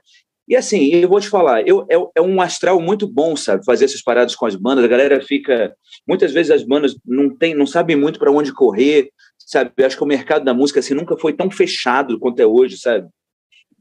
e 0.49 0.57
assim, 0.57 0.89
eu 0.89 1.09
vou 1.09 1.21
te 1.21 1.29
falar, 1.29 1.63
eu, 1.67 1.87
é, 1.89 1.95
é 2.17 2.21
um 2.21 2.41
astral 2.41 2.81
muito 2.81 3.07
bom, 3.07 3.37
sabe? 3.37 3.65
Fazer 3.65 3.85
essas 3.85 4.03
paradas 4.03 4.35
com 4.35 4.47
as 4.47 4.57
bandas. 4.57 4.85
A 4.85 4.89
galera 4.89 5.21
fica. 5.21 5.73
Muitas 6.07 6.33
vezes 6.33 6.51
as 6.51 6.65
bandas 6.65 6.97
não, 7.07 7.37
tem, 7.37 7.55
não 7.55 7.67
sabem 7.67 7.95
muito 7.95 8.19
para 8.19 8.33
onde 8.33 8.53
correr, 8.53 9.11
sabe? 9.39 9.71
Eu 9.77 9.87
acho 9.87 9.97
que 9.97 10.03
o 10.03 10.07
mercado 10.07 10.45
da 10.45 10.53
música 10.53 10.81
assim, 10.81 10.93
nunca 10.93 11.17
foi 11.17 11.35
tão 11.35 11.49
fechado 11.51 12.19
quanto 12.19 12.41
é 12.41 12.47
hoje, 12.47 12.79
sabe? 12.79 13.07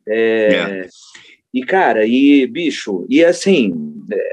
É, 0.08 0.88
E, 1.54 1.66
cara, 1.66 2.06
e, 2.06 2.46
bicho, 2.46 3.06
e 3.10 3.24
assim, 3.26 3.74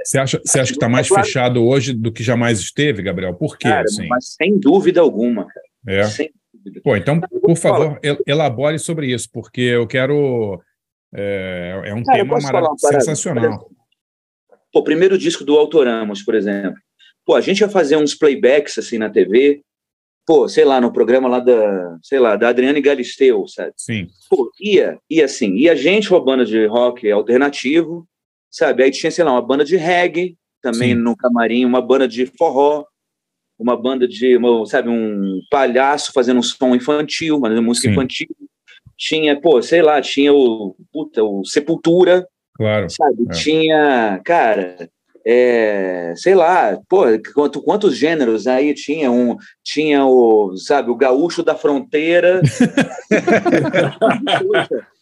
Você 0.05 0.19
acha, 0.19 0.41
você 0.45 0.61
acha 0.61 0.71
que 0.73 0.77
está 0.77 0.89
mais 0.89 1.07
É 1.07 1.09
claro. 1.09 1.25
fechado 1.25 1.64
hoje 1.64 1.93
do 1.95 2.12
que 2.12 2.23
jamais 2.23 2.59
esteve, 2.61 3.03
Gabriel? 3.03 3.35
Por 3.35 3.57
quê? 3.57 3.69
cara, 3.69 3.85
assim? 3.85 4.07
mas 4.09 4.35
sem 4.35 4.59
dúvida 4.59 5.01
alguma, 5.01 5.47
cara. 5.47 5.67
É. 5.87 6.03
Sem 6.05 6.31
dúvida. 6.53 6.81
Pô, 6.83 6.97
então, 6.97 7.21
por 7.21 7.57
favor, 7.57 7.99
el- 8.03 8.19
elabore 8.27 8.79
sobre 8.79 9.12
isso, 9.12 9.29
porque 9.33 9.61
eu 9.62 9.87
quero. 9.87 10.61
É, 11.14 11.83
é 11.87 11.95
um 11.95 12.03
Cara, 12.03 12.19
tema 12.19 12.35
posso 12.35 12.47
falar 12.49 12.61
mara- 12.61 12.73
uma 12.73 12.77
parada? 12.81 13.01
sensacional. 13.01 13.71
Pô, 14.73 14.83
primeiro 14.85 15.17
disco 15.17 15.45
do 15.45 15.57
Autoramos, 15.57 16.23
por 16.23 16.35
exemplo. 16.35 16.75
Pô, 17.25 17.35
a 17.35 17.41
gente 17.41 17.61
ia 17.61 17.69
fazer 17.69 17.97
uns 17.97 18.14
playbacks 18.14 18.77
assim 18.79 18.99
na 18.99 19.09
TV, 19.09 19.62
pô, 20.27 20.49
sei 20.49 20.64
lá, 20.64 20.81
no 20.81 20.93
programa 20.93 21.29
lá 21.29 21.39
da, 21.39 21.99
sei 22.03 22.18
lá, 22.18 22.35
da 22.35 22.49
Adriane 22.49 22.81
Galisteu, 22.81 23.47
sabe? 23.47 23.72
Sim, 23.77 24.09
Pô, 24.29 24.51
ia, 24.61 24.99
ia 25.09 25.24
assim, 25.24 25.55
ia 25.55 25.77
gente, 25.77 26.11
uma 26.11 26.22
banda 26.22 26.45
de 26.45 26.66
rock 26.66 27.09
alternativo, 27.11 28.07
sabe? 28.51 28.83
Aí 28.83 28.91
tinha, 28.91 29.11
sei 29.11 29.24
lá, 29.24 29.33
uma 29.33 29.43
banda 29.43 29.64
de 29.64 29.77
reggae 29.77 30.37
também 30.61 30.95
Sim. 30.95 31.01
no 31.01 31.16
camarim, 31.16 31.64
uma 31.64 31.81
banda 31.81 32.09
de 32.09 32.27
forró, 32.27 32.85
uma 33.57 33.81
banda 33.81 34.07
de, 34.09 34.37
uma, 34.37 34.66
sabe, 34.66 34.89
um 34.89 35.41
palhaço 35.49 36.12
fazendo 36.12 36.39
um 36.39 36.43
som 36.43 36.74
infantil, 36.74 37.37
uma 37.37 37.62
música 37.62 37.87
Sim. 37.87 37.93
infantil. 37.93 38.29
Tinha, 38.99 39.41
pô, 39.41 39.62
sei 39.62 39.83
lá, 39.83 40.01
tinha 40.01 40.33
o, 40.33 40.74
puta, 40.93 41.22
o 41.22 41.45
Sepultura, 41.45 42.27
claro. 42.55 42.89
sabe? 42.91 43.27
É. 43.29 43.33
Tinha, 43.33 44.20
cara, 44.24 44.91
é, 45.29 46.12
sei 46.16 46.35
lá, 46.37 46.79
pô, 46.89 47.03
quanto, 47.35 47.61
quantos 47.61 47.97
gêneros 47.97 48.47
aí 48.47 48.72
tinha 48.74 49.11
um, 49.11 49.37
tinha 49.64 50.07
o, 50.07 50.57
sabe, 50.57 50.89
o 50.91 50.95
gaúcho 50.97 51.43
da 51.43 51.57
fronteira, 51.57 52.41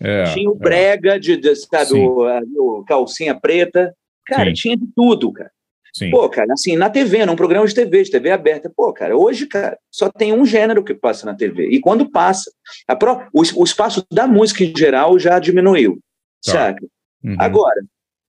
É, 0.00 0.24
tinha 0.32 0.50
o 0.50 0.54
é. 0.54 0.58
brega 0.58 1.18
de, 1.20 1.36
de, 1.36 1.54
sabe, 1.56 1.94
o, 1.94 2.24
a- 2.24 2.40
o 2.58 2.84
calcinha 2.86 3.34
preta, 3.38 3.94
cara, 4.26 4.46
Sim. 4.46 4.52
tinha 4.54 4.76
de 4.76 4.86
tudo, 4.94 5.32
cara. 5.32 5.50
Sim. 5.96 6.10
Pô, 6.10 6.28
cara, 6.28 6.52
assim, 6.52 6.76
na 6.76 6.90
TV, 6.90 7.24
num 7.24 7.36
programa 7.36 7.64
de 7.66 7.74
TV, 7.74 8.02
de 8.02 8.10
TV 8.10 8.30
aberta. 8.32 8.68
Pô, 8.74 8.92
cara, 8.92 9.16
hoje, 9.16 9.46
cara, 9.46 9.78
só 9.92 10.10
tem 10.10 10.32
um 10.32 10.44
gênero 10.44 10.82
que 10.82 10.92
passa 10.92 11.24
na 11.24 11.34
TV. 11.34 11.68
E 11.68 11.80
quando 11.80 12.10
passa, 12.10 12.50
a 12.88 12.96
pró- 12.96 13.24
o, 13.32 13.42
o 13.60 13.64
espaço 13.64 14.04
da 14.10 14.26
música 14.26 14.64
em 14.64 14.72
geral 14.76 15.16
já 15.20 15.38
diminuiu, 15.38 15.98
Tá. 16.44 16.52
saca? 16.52 16.84
Uhum. 17.22 17.36
Agora, 17.38 17.80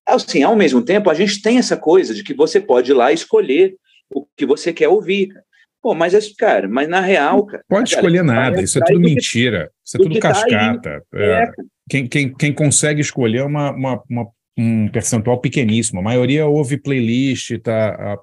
assim, 0.06 0.42
ao 0.42 0.56
mesmo 0.56 0.82
tempo, 0.82 1.10
a 1.10 1.14
gente 1.14 1.42
tem 1.42 1.58
essa 1.58 1.76
coisa 1.76 2.14
de 2.14 2.22
que 2.22 2.32
você 2.34 2.60
pode 2.60 2.90
ir 2.90 2.94
lá 2.94 3.10
e 3.10 3.14
escolher 3.14 3.76
o 4.14 4.24
que 4.36 4.46
você 4.46 4.72
quer 4.72 4.88
ouvir. 4.88 5.28
cara. 5.28 5.44
Pô, 5.82 5.94
mas, 5.94 6.14
esse- 6.14 6.34
cara, 6.34 6.68
mas 6.68 6.88
na 6.88 7.00
real, 7.00 7.44
cara. 7.46 7.62
Pode 7.68 7.90
cara, 7.90 8.00
escolher 8.02 8.24
vai 8.24 8.34
nada, 8.36 8.60
isso 8.60 8.78
é 8.78 8.84
tudo 8.84 8.98
do 9.00 9.06
que- 9.06 9.14
mentira, 9.14 9.70
isso 9.84 9.96
é 9.96 9.98
do 9.98 10.02
tudo 10.04 10.18
tá 10.18 10.28
cascata. 10.32 11.02
É, 11.14 11.24
É, 11.30 11.46
cara. 11.46 11.54
quem, 11.88 12.06
quem, 12.08 12.34
quem 12.34 12.52
consegue 12.52 13.00
escolher 13.00 13.38
é 13.38 13.44
uma, 13.44 13.70
uma, 13.72 14.02
uma- 14.10 14.28
um 14.58 14.88
percentual 14.88 15.38
pequeníssimo. 15.40 16.00
A 16.00 16.02
maioria 16.02 16.46
ouve 16.46 16.76
playlist, 16.78 17.58
tá. 17.62 17.90
a- 17.90 18.18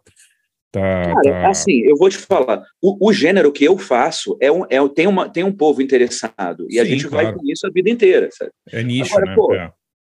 tá, 0.72 0.82
Cara, 0.82 1.22
tá- 1.42 1.50
assim, 1.50 1.82
eu 1.82 1.96
vou 1.96 2.10
te 2.10 2.18
falar, 2.18 2.64
o, 2.82 3.08
o 3.10 3.14
gênero 3.14 3.52
que 3.52 3.64
eu 3.64 3.78
faço 3.78 4.36
é 4.42 4.52
um, 4.52 4.66
é, 4.70 4.78
tem, 4.94 5.06
uma, 5.08 5.30
tem 5.30 5.44
um 5.44 5.52
povo 5.52 5.82
interessado, 5.82 6.66
e 6.70 6.80
a 6.80 6.84
Sim, 6.84 6.90
gente 6.92 7.08
vai 7.08 7.26
claro. 7.26 7.40
com 7.40 7.46
isso 7.52 7.66
a 7.68 7.70
vida 7.70 7.90
inteira, 7.90 8.28
sabe? 8.32 8.52
é 8.72 8.82
nicho, 8.84 9.12
Agora, 9.16 9.26
né? 9.28 9.36
pô, 9.36 9.54
É. 9.54 9.72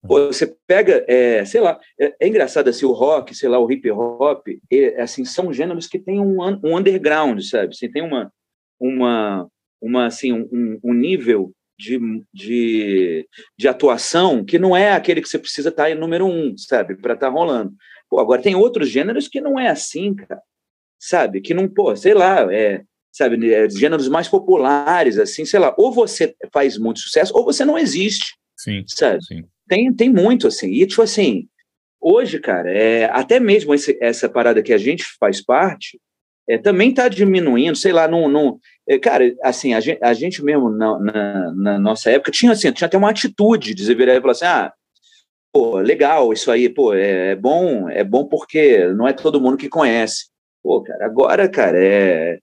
Pô, 0.06 0.28
você 0.28 0.54
pega, 0.68 1.06
é, 1.08 1.46
sei 1.46 1.62
lá, 1.62 1.80
é, 2.00 2.14
é 2.20 2.28
engraçado 2.28 2.68
assim, 2.68 2.86
o 2.86 2.92
rock, 2.92 3.34
sei 3.34 3.48
lá, 3.48 3.58
o 3.58 3.72
hip 3.72 3.90
hop, 3.90 4.48
é, 4.72 5.02
assim, 5.02 5.24
são 5.24 5.54
gêneros 5.54 5.88
que 5.88 5.98
têm 5.98 6.20
um, 6.20 6.42
um 6.42 6.78
underground, 6.78 7.40
sabe? 7.42 7.70
Assim, 7.70 7.90
tem 7.90 8.02
uma, 8.02 8.32
uma, 8.80 9.48
uma 9.82 10.06
assim, 10.06 10.34
um, 10.34 10.80
um 10.84 10.94
nível 10.94 11.54
de, 11.80 12.00
de, 12.34 13.28
de 13.58 13.68
atuação 13.68 14.44
que 14.44 14.60
não 14.60 14.76
é 14.76 14.92
aquele 14.92 15.22
que 15.22 15.30
você 15.30 15.40
precisa 15.40 15.70
estar 15.70 15.90
em 15.90 15.96
número 15.96 16.26
um, 16.26 16.56
sabe? 16.58 16.96
Para 16.96 17.14
estar 17.14 17.30
rolando. 17.30 17.74
Pô, 18.10 18.20
agora 18.20 18.42
tem 18.42 18.56
outros 18.56 18.90
gêneros 18.90 19.30
que 19.30 19.40
não 19.40 19.58
é 19.58 19.70
assim, 19.70 20.14
cara, 20.14 20.42
sabe? 21.00 21.40
Que 21.40 21.54
não, 21.54 21.68
pô, 21.68 21.96
sei 21.96 22.14
lá, 22.14 22.54
é, 22.54 22.84
sabe, 23.10 23.54
é, 23.54 23.70
gêneros 23.70 24.10
mais 24.10 24.28
populares, 24.28 25.18
assim, 25.18 25.46
sei 25.46 25.62
lá, 25.62 25.74
ou 25.78 25.94
você 25.94 26.36
faz 26.52 26.78
muito 26.78 27.00
sucesso 27.00 27.34
ou 27.34 27.46
você 27.46 27.64
não 27.64 27.78
existe, 27.78 28.36
Sim, 28.58 28.84
sabe? 28.88 29.24
sim. 29.24 29.44
Tem, 29.74 29.92
tem 29.92 30.08
muito, 30.08 30.48
assim. 30.48 30.68
E, 30.70 30.86
tipo 30.86 31.02
assim, 31.02 31.48
hoje, 32.00 32.40
cara, 32.40 32.70
é, 32.72 33.06
até 33.06 33.40
mesmo 33.40 33.74
esse- 33.74 33.98
essa 34.00 34.30
parada 34.30 34.62
que 34.62 34.72
a 34.72 34.78
gente 34.78 35.04
faz 35.20 35.44
parte, 35.44 36.00
é, 36.48 36.60
também 36.60 36.92
está 36.92 37.08
diminuindo, 37.08 37.76
sei 37.76 37.92
lá, 37.92 38.08
não. 38.08 38.60
é, 38.88 39.00
cara, 39.00 39.34
assim, 39.42 39.74
a 39.74 39.80
gente, 39.80 39.98
a 40.04 40.14
gente 40.14 40.44
mesmo 40.44 40.70
na, 40.70 41.00
na, 41.00 41.54
na 41.56 41.80
nossa 41.80 42.12
época 42.12 42.32
tinha, 42.32 42.52
assim, 42.52 42.72
tinha 42.72 42.86
até 42.86 42.96
uma 42.98 43.10
atitude 43.10 43.74
de 43.74 43.96
virar 43.96 44.14
e 44.16 44.22
falar 44.22 44.34
assim: 44.34 44.46
ah, 44.46 44.72
pô, 45.52 45.80
legal, 45.80 46.32
isso 46.34 46.52
aí, 46.52 46.70
pô, 46.70 46.94
é, 46.94 47.32
é 47.32 47.36
bom, 47.36 47.90
é 47.90 48.04
bom 48.04 48.26
porque 48.28 48.88
não 48.90 49.08
é 49.08 49.14
todo 49.14 49.42
mundo 49.42 49.58
que 49.58 49.70
conhece. 49.70 50.26
Pô, 50.64 50.84
cara, 50.84 51.06
agora, 51.06 51.50
cara, 51.50 51.78
é. 51.84 52.40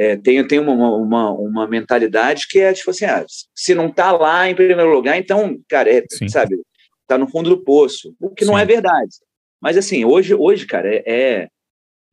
É, 0.00 0.16
tem, 0.16 0.42
tem 0.46 0.58
uma, 0.58 0.72
uma, 0.72 1.30
uma 1.30 1.66
mentalidade 1.66 2.46
que 2.48 2.58
é 2.58 2.72
tipo 2.72 2.90
assim: 2.90 3.04
ah, 3.04 3.22
se 3.54 3.74
não 3.74 3.92
tá 3.92 4.10
lá 4.10 4.48
em 4.48 4.54
primeiro 4.54 4.90
lugar, 4.90 5.18
então, 5.18 5.60
cara, 5.68 5.94
é, 5.94 6.02
Sim. 6.10 6.26
sabe, 6.26 6.56
tá 7.06 7.18
no 7.18 7.28
fundo 7.28 7.50
do 7.50 7.62
poço. 7.62 8.14
O 8.18 8.30
que 8.30 8.46
não 8.46 8.54
Sim. 8.54 8.62
é 8.62 8.64
verdade. 8.64 9.10
Mas 9.60 9.76
assim, 9.76 10.02
hoje, 10.06 10.34
hoje 10.34 10.64
cara, 10.64 10.88
é, 10.88 11.02
é, 11.06 11.48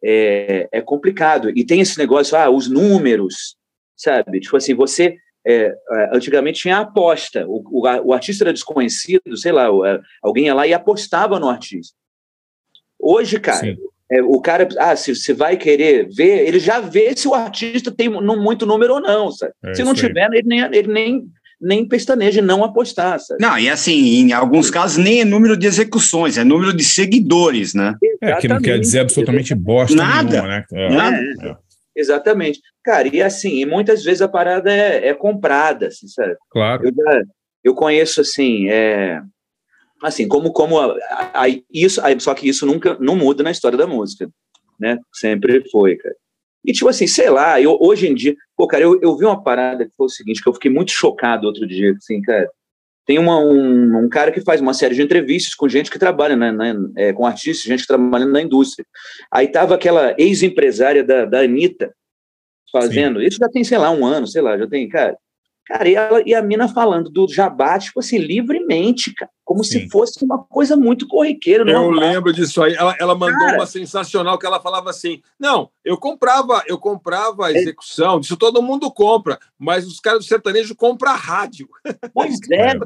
é, 0.03 0.69
é 0.69 0.81
complicado. 0.81 1.49
E 1.55 1.65
tem 1.65 1.79
esse 1.79 1.97
negócio, 1.97 2.37
ah, 2.37 2.49
os 2.49 2.69
números, 2.69 3.55
sabe? 3.95 4.41
Tipo 4.41 4.57
assim, 4.57 4.73
você. 4.73 5.15
é, 5.45 5.67
é, 5.67 6.09
antigamente 6.13 6.63
tinha 6.63 6.79
a 6.79 6.81
aposta. 6.81 7.47
O, 7.47 7.63
o, 7.71 8.07
o 8.07 8.11
artista 8.11 8.43
era 8.43 8.51
desconhecido, 8.51 9.37
sei 9.37 9.53
lá, 9.53 9.67
é, 9.87 10.01
alguém 10.21 10.47
ia 10.47 10.53
lá 10.53 10.67
e 10.67 10.73
apostava 10.73 11.39
no 11.39 11.47
artista. 11.47 11.95
Hoje, 12.99 13.39
cara, 13.39 13.59
Sim. 13.59 13.77
É, 14.11 14.21
o 14.21 14.39
cara, 14.39 14.67
ah, 14.79 14.95
se 14.95 15.13
você 15.13 15.33
vai 15.33 15.57
querer 15.57 16.07
ver, 16.09 16.47
ele 16.47 16.59
já 16.59 16.79
vê 16.79 17.15
se 17.15 17.27
o 17.27 17.33
artista 17.33 17.91
tem 17.91 18.09
muito 18.09 18.65
número 18.65 18.95
ou 18.95 19.01
não, 19.01 19.31
sabe? 19.31 19.51
É 19.63 19.73
se 19.73 19.83
não 19.83 19.93
tiver, 19.93 20.29
ele 20.31 20.47
nem, 20.47 20.61
ele 20.61 20.87
nem, 20.87 21.25
nem 21.59 21.87
pestaneja 21.87 22.39
em 22.39 22.43
não 22.43 22.63
apostar, 22.63 23.19
sabe? 23.19 23.41
Não, 23.41 23.59
e 23.59 23.69
assim, 23.69 24.21
em 24.21 24.31
alguns 24.31 24.71
casos 24.71 24.97
nem 24.97 25.21
é 25.21 25.25
número 25.25 25.57
de 25.57 25.67
execuções, 25.67 26.37
é 26.37 26.43
número 26.43 26.73
de 26.73 26.85
seguidores, 26.85 27.73
né? 27.73 27.95
É, 28.21 28.35
que 28.35 28.47
não 28.47 28.55
quer 28.57 28.69
Exatamente. 28.69 28.79
dizer 28.81 28.99
absolutamente 28.99 29.53
bosta 29.53 29.95
Nada. 29.95 30.29
nenhuma, 30.29 30.47
né? 30.47 30.65
É, 30.71 30.89
Nada. 30.89 31.17
é, 31.43 31.55
Exatamente. 31.93 32.61
Cara, 32.85 33.13
e 33.13 33.21
assim, 33.21 33.59
e 33.59 33.65
muitas 33.65 34.03
vezes 34.03 34.21
a 34.21 34.27
parada 34.29 34.71
é, 34.71 35.09
é 35.09 35.13
comprada, 35.13 35.87
assim, 35.87 36.07
sabe? 36.07 36.35
claro. 36.49 36.85
Eu 36.85 36.93
já, 36.95 37.21
eu 37.63 37.73
conheço 37.73 38.21
assim, 38.21 38.69
é, 38.69 39.19
assim 40.01 40.27
como 40.27 40.51
como 40.51 40.79
a- 40.79 40.95
a- 41.11 41.43
a- 41.45 41.61
isso, 41.73 42.01
só 42.19 42.33
que 42.33 42.47
isso 42.47 42.65
nunca 42.65 42.97
não 42.99 43.15
muda 43.15 43.43
na 43.43 43.51
história 43.51 43.77
da 43.77 43.87
música, 43.87 44.29
né? 44.79 44.97
Sempre 45.13 45.67
foi, 45.69 45.95
cara. 45.95 46.15
E 46.65 46.73
tipo 46.73 46.89
assim, 46.89 47.07
sei 47.07 47.29
lá, 47.29 47.61
eu, 47.61 47.77
hoje 47.79 48.07
em 48.07 48.13
dia, 48.15 48.35
pô, 48.55 48.67
cara, 48.67 48.83
eu, 48.83 48.99
eu 49.01 49.15
vi 49.17 49.25
uma 49.25 49.41
parada 49.41 49.85
que 49.85 49.91
foi 49.95 50.05
o 50.07 50.09
seguinte, 50.09 50.41
que 50.43 50.49
eu 50.49 50.53
fiquei 50.53 50.69
muito 50.69 50.91
chocado 50.91 51.47
outro 51.47 51.65
dia, 51.65 51.93
assim, 51.93 52.21
cara. 52.21 52.49
Tem 53.05 53.17
uma, 53.17 53.39
um, 53.39 54.03
um 54.03 54.09
cara 54.09 54.33
que 54.33 54.41
faz 54.41 54.59
uma 54.59 54.73
série 54.73 54.93
de 54.93 55.01
entrevistas 55.01 55.55
com 55.55 55.69
gente 55.69 55.89
que 55.89 55.97
trabalha, 55.97 56.35
na, 56.35 56.51
na- 56.51 56.75
é, 56.97 57.13
com 57.13 57.25
artistas, 57.25 57.63
gente 57.63 57.81
que 57.83 57.87
trabalha 57.87 58.25
na 58.25 58.41
indústria. 58.41 58.85
Aí 59.31 59.47
tava 59.47 59.75
aquela 59.75 60.13
ex-empresária 60.17 61.03
da, 61.05 61.23
da 61.23 61.39
Anitta 61.39 61.93
fazendo, 62.69 63.21
isso 63.21 63.37
já 63.39 63.47
tem, 63.47 63.63
sei 63.63 63.77
lá, 63.77 63.89
um 63.91 64.05
ano, 64.05 64.27
sei 64.27 64.41
lá, 64.41 64.57
já 64.57 64.67
tem, 64.67 64.89
cara. 64.89 65.17
Cara, 65.67 65.89
e, 65.89 65.95
ela, 65.95 66.23
e 66.25 66.33
a 66.33 66.41
mina 66.41 66.69
falando 66.69 67.09
do 67.09 67.27
jabá, 67.27 67.77
tipo 67.77 67.99
assim, 67.99 68.17
livremente, 68.17 69.13
cara, 69.13 69.29
como 69.43 69.65
se 69.65 69.89
fosse 69.89 70.23
uma 70.23 70.41
coisa 70.43 70.77
muito 70.77 71.05
corriqueira. 71.07 71.63
Eu 71.69 71.81
normal. 71.81 71.99
lembro 71.99 72.33
disso 72.33 72.63
aí. 72.63 72.73
Ela, 72.73 72.95
ela 72.99 73.15
mandou 73.15 73.39
Cara. 73.39 73.57
uma 73.57 73.65
sensacional 73.65 74.37
que 74.37 74.45
ela 74.45 74.61
falava 74.61 74.89
assim: 74.89 75.21
não, 75.37 75.69
eu 75.83 75.97
comprava, 75.97 76.63
eu 76.67 76.77
comprava 76.77 77.47
a 77.47 77.51
execução, 77.51 78.19
disso 78.19 78.37
todo 78.37 78.61
mundo 78.61 78.89
compra, 78.89 79.37
mas 79.59 79.85
os 79.85 79.99
caras 79.99 80.19
do 80.19 80.25
sertanejo 80.25 80.73
compram 80.73 81.11
a 81.11 81.15
rádio. 81.15 81.67
Pois 82.13 82.37
é, 82.51 82.67
velho. 82.67 82.81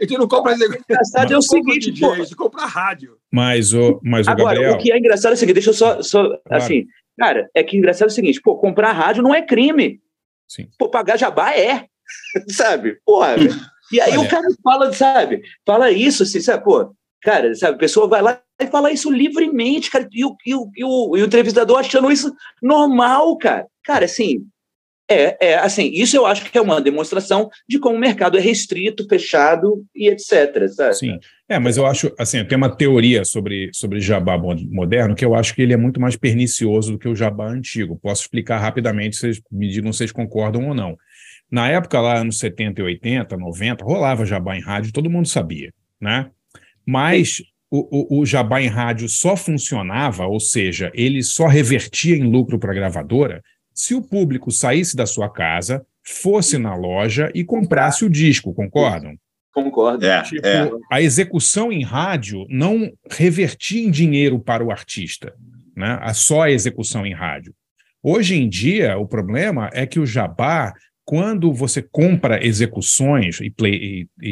A 0.00 0.02
gente 0.02 0.18
não 0.18 0.28
compra 0.28 0.52
a 0.52 0.54
execução. 0.54 0.84
engraçado 0.88 1.32
é 1.32 1.36
o 1.36 1.42
seguinte, 1.42 1.90
DJ, 1.90 2.08
pô. 2.08 2.14
a 2.14 2.18
gente 2.18 2.36
compra 2.36 2.62
a 2.62 2.66
rádio. 2.66 3.18
Mas 3.30 3.74
o, 3.74 4.00
mas 4.02 4.26
o 4.26 4.30
Agora, 4.30 4.54
Gabriel. 4.54 4.74
o 4.74 4.78
que 4.78 4.92
é 4.92 4.98
engraçado 4.98 5.32
é 5.32 5.34
o 5.34 5.38
seguinte, 5.38 5.54
deixa 5.54 5.70
eu 5.70 5.74
só, 5.74 6.02
só 6.02 6.38
assim, 6.50 6.86
cara, 7.18 7.50
é 7.54 7.62
que 7.62 7.76
engraçado 7.76 8.08
é 8.08 8.12
o 8.12 8.14
seguinte, 8.14 8.40
pô, 8.40 8.56
comprar 8.56 8.92
rádio 8.92 9.22
não 9.22 9.34
é 9.34 9.42
crime. 9.42 10.00
Sim. 10.48 10.68
Pô, 10.78 10.88
pagar 10.88 11.18
jabá 11.18 11.54
é, 11.54 11.86
sabe? 12.48 12.98
Porra. 13.04 13.36
E 13.92 14.00
aí 14.00 14.16
Olha. 14.16 14.20
o 14.20 14.28
cara 14.28 14.46
fala, 14.62 14.92
sabe? 14.92 15.42
Fala 15.64 15.90
isso, 15.90 16.22
assim, 16.22 16.40
sabe? 16.40 16.64
Pô, 16.64 16.92
cara, 17.22 17.54
sabe? 17.54 17.76
A 17.76 17.78
pessoa 17.78 18.08
vai 18.08 18.22
lá 18.22 18.40
e 18.60 18.66
fala 18.66 18.90
isso 18.90 19.10
livremente, 19.10 19.90
cara, 19.90 20.08
e 20.10 20.24
o, 20.24 20.36
e 20.44 20.54
o, 20.54 20.70
e 20.76 20.84
o, 20.84 21.16
e 21.16 21.22
o 21.22 21.26
entrevistador 21.26 21.78
achando 21.78 22.10
isso 22.10 22.34
normal, 22.62 23.36
cara. 23.38 23.66
Cara, 23.84 24.04
assim, 24.04 24.46
é, 25.10 25.48
é, 25.48 25.58
assim, 25.58 25.90
isso 25.92 26.16
eu 26.16 26.26
acho 26.26 26.44
que 26.44 26.58
é 26.58 26.60
uma 26.60 26.80
demonstração 26.80 27.48
de 27.66 27.78
como 27.78 27.96
o 27.96 27.98
mercado 27.98 28.36
é 28.36 28.40
restrito, 28.40 29.08
fechado 29.08 29.84
e 29.96 30.08
etc, 30.10 30.68
sabe? 30.68 30.94
Sim. 30.94 31.18
É, 31.48 31.58
mas 31.58 31.78
eu 31.78 31.86
acho, 31.86 32.12
assim, 32.18 32.38
eu 32.38 32.46
tenho 32.46 32.58
uma 32.60 32.68
teoria 32.68 33.24
sobre, 33.24 33.70
sobre 33.72 34.00
jabá 34.00 34.36
mo- 34.36 34.54
moderno 34.70 35.14
que 35.14 35.24
eu 35.24 35.34
acho 35.34 35.54
que 35.54 35.62
ele 35.62 35.72
é 35.72 35.78
muito 35.78 35.98
mais 35.98 36.14
pernicioso 36.14 36.92
do 36.92 36.98
que 36.98 37.08
o 37.08 37.16
jabá 37.16 37.48
antigo. 37.48 37.98
Posso 38.02 38.22
explicar 38.22 38.58
rapidamente, 38.58 39.16
vocês 39.16 39.40
me 39.50 39.68
digam 39.68 39.90
se 39.92 39.98
vocês 39.98 40.12
concordam 40.12 40.68
ou 40.68 40.74
não. 40.74 40.96
Na 41.50 41.68
época 41.70 41.98
lá, 42.00 42.18
anos 42.18 42.38
70 42.38 42.82
e 42.82 42.84
80, 42.84 43.34
90, 43.34 43.84
rolava 43.84 44.26
jabá 44.26 44.56
em 44.56 44.60
rádio, 44.60 44.92
todo 44.92 45.08
mundo 45.08 45.26
sabia, 45.26 45.72
né? 45.98 46.30
Mas 46.86 47.42
o, 47.70 48.18
o, 48.18 48.20
o 48.20 48.26
jabá 48.26 48.60
em 48.60 48.68
rádio 48.68 49.08
só 49.08 49.34
funcionava, 49.34 50.26
ou 50.26 50.40
seja, 50.40 50.90
ele 50.94 51.22
só 51.22 51.46
revertia 51.46 52.16
em 52.16 52.30
lucro 52.30 52.58
para 52.58 52.72
a 52.72 52.74
gravadora, 52.74 53.42
se 53.78 53.94
o 53.94 54.02
público 54.02 54.50
saísse 54.50 54.96
da 54.96 55.06
sua 55.06 55.30
casa, 55.30 55.86
fosse 56.04 56.58
na 56.58 56.74
loja 56.74 57.30
e 57.32 57.44
comprasse 57.44 58.04
o 58.04 58.10
disco, 58.10 58.52
concordam? 58.52 59.14
Concordo. 59.54 60.04
É, 60.04 60.22
Tipo, 60.22 60.46
é. 60.46 60.68
a 60.90 61.00
execução 61.00 61.70
em 61.72 61.82
rádio 61.84 62.44
não 62.48 62.90
revertia 63.10 63.80
em 63.86 63.90
dinheiro 63.90 64.40
para 64.40 64.64
o 64.64 64.70
artista, 64.72 65.32
né? 65.76 65.96
A 66.00 66.12
só 66.12 66.42
a 66.42 66.50
execução 66.50 67.06
em 67.06 67.14
rádio. 67.14 67.54
Hoje 68.02 68.34
em 68.36 68.48
dia, 68.48 68.98
o 68.98 69.06
problema 69.06 69.70
é 69.72 69.86
que 69.86 70.00
o 70.00 70.06
jabá, 70.06 70.72
quando 71.04 71.52
você 71.52 71.80
compra 71.80 72.44
execuções 72.44 73.40
e, 73.40 73.48
play, 73.50 73.74
e- 73.74 74.08
e- 74.22 74.30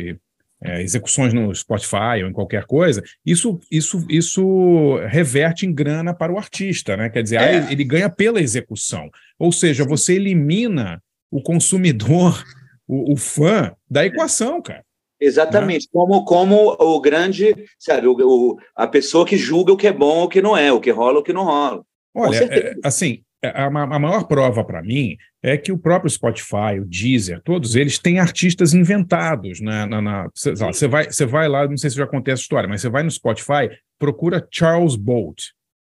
e, 0.10 0.16
é, 0.62 0.82
execuções 0.82 1.32
no 1.32 1.54
Spotify 1.54 2.22
ou 2.22 2.28
em 2.28 2.32
qualquer 2.32 2.64
coisa, 2.64 3.02
isso, 3.24 3.60
isso, 3.70 4.04
isso 4.08 4.96
reverte 5.08 5.66
em 5.66 5.72
grana 5.72 6.12
para 6.12 6.32
o 6.32 6.38
artista, 6.38 6.96
né? 6.96 7.08
Quer 7.08 7.22
dizer, 7.22 7.40
É. 7.40 7.72
ele 7.72 7.84
ganha 7.84 8.10
pela 8.10 8.40
execução. 8.40 9.08
Ou 9.38 9.52
seja, 9.52 9.84
você 9.84 10.14
elimina 10.14 11.02
o 11.30 11.40
consumidor, 11.42 12.42
o, 12.86 13.12
o 13.12 13.16
fã, 13.16 13.72
da 13.88 14.04
equação, 14.04 14.60
cara. 14.62 14.82
Exatamente, 15.20 15.88
como, 15.92 16.24
como 16.24 16.76
o 16.78 17.00
grande, 17.00 17.54
sabe, 17.78 18.06
o, 18.06 18.14
o- 18.16 18.56
a 18.74 18.86
pessoa 18.86 19.26
que 19.26 19.36
julga 19.36 19.72
o 19.72 19.76
que 19.76 19.86
é 19.88 19.92
bom 19.92 20.18
ou 20.18 20.24
o 20.24 20.28
que 20.28 20.40
não 20.40 20.56
é, 20.56 20.72
o 20.72 20.80
que 20.80 20.90
rola 20.92 21.14
ou 21.14 21.20
o 21.20 21.24
que 21.24 21.32
não 21.32 21.44
rola. 21.44 21.82
Olha, 22.14 22.36
é, 22.44 22.74
assim, 22.84 23.22
a, 23.42 23.70
ma- 23.70 23.84
a 23.94 23.98
maior 23.98 24.24
prova 24.24 24.64
para 24.64 24.82
mim 24.82 25.16
é 25.42 25.56
que 25.56 25.70
o 25.70 25.78
próprio 25.78 26.10
Spotify, 26.10 26.80
o 26.80 26.84
Deezer, 26.84 27.40
todos 27.42 27.76
eles 27.76 27.98
têm 27.98 28.18
artistas 28.18 28.74
inventados. 28.74 29.60
Na, 29.60 29.86
na, 29.86 30.02
na- 30.02 30.30
sei 30.34 30.54
lá, 30.54 30.72
você 30.72 30.88
vai, 30.88 31.04
você 31.10 31.24
vai 31.26 31.48
lá, 31.48 31.66
não 31.68 31.76
sei 31.76 31.90
se 31.90 31.96
já 31.96 32.06
contei 32.06 32.34
essa 32.34 32.42
história, 32.42 32.68
mas 32.68 32.80
você 32.80 32.88
vai 32.88 33.02
no 33.02 33.10
Spotify, 33.10 33.70
procura 33.98 34.46
Charles 34.50 34.96
Bolt, 34.96 35.42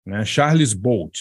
né? 0.04 0.24
Charles 0.24 0.72
Bolt. 0.72 1.18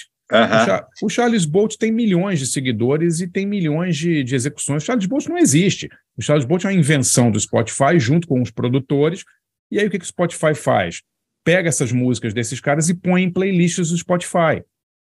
O, 1.01 1.05
o 1.05 1.09
Charles 1.09 1.45
Bolt 1.45 1.75
tem 1.77 1.91
milhões 1.91 2.39
de 2.39 2.47
seguidores 2.47 3.19
e 3.21 3.27
tem 3.27 3.45
milhões 3.45 3.95
de, 3.95 4.23
de 4.23 4.33
execuções. 4.33 4.81
O 4.81 4.85
Charles 4.85 5.05
Bolt 5.05 5.27
não 5.27 5.37
existe. 5.37 5.87
O 6.17 6.21
Charles 6.23 6.45
Bolt 6.45 6.63
é 6.65 6.67
uma 6.69 6.73
invenção 6.73 7.29
do 7.29 7.39
Spotify 7.39 7.99
junto 7.99 8.27
com 8.27 8.41
os 8.41 8.49
produtores. 8.49 9.23
E 9.71 9.79
aí 9.79 9.85
o 9.85 9.89
que, 9.91 9.99
que 9.99 10.05
o 10.05 10.07
Spotify 10.07 10.55
faz? 10.55 11.03
Pega 11.43 11.69
essas 11.69 11.91
músicas 11.91 12.33
desses 12.33 12.59
caras 12.59 12.89
e 12.89 12.95
põe 12.95 13.21
em 13.21 13.29
playlists 13.29 13.91
do 13.91 13.97
Spotify. 13.99 14.63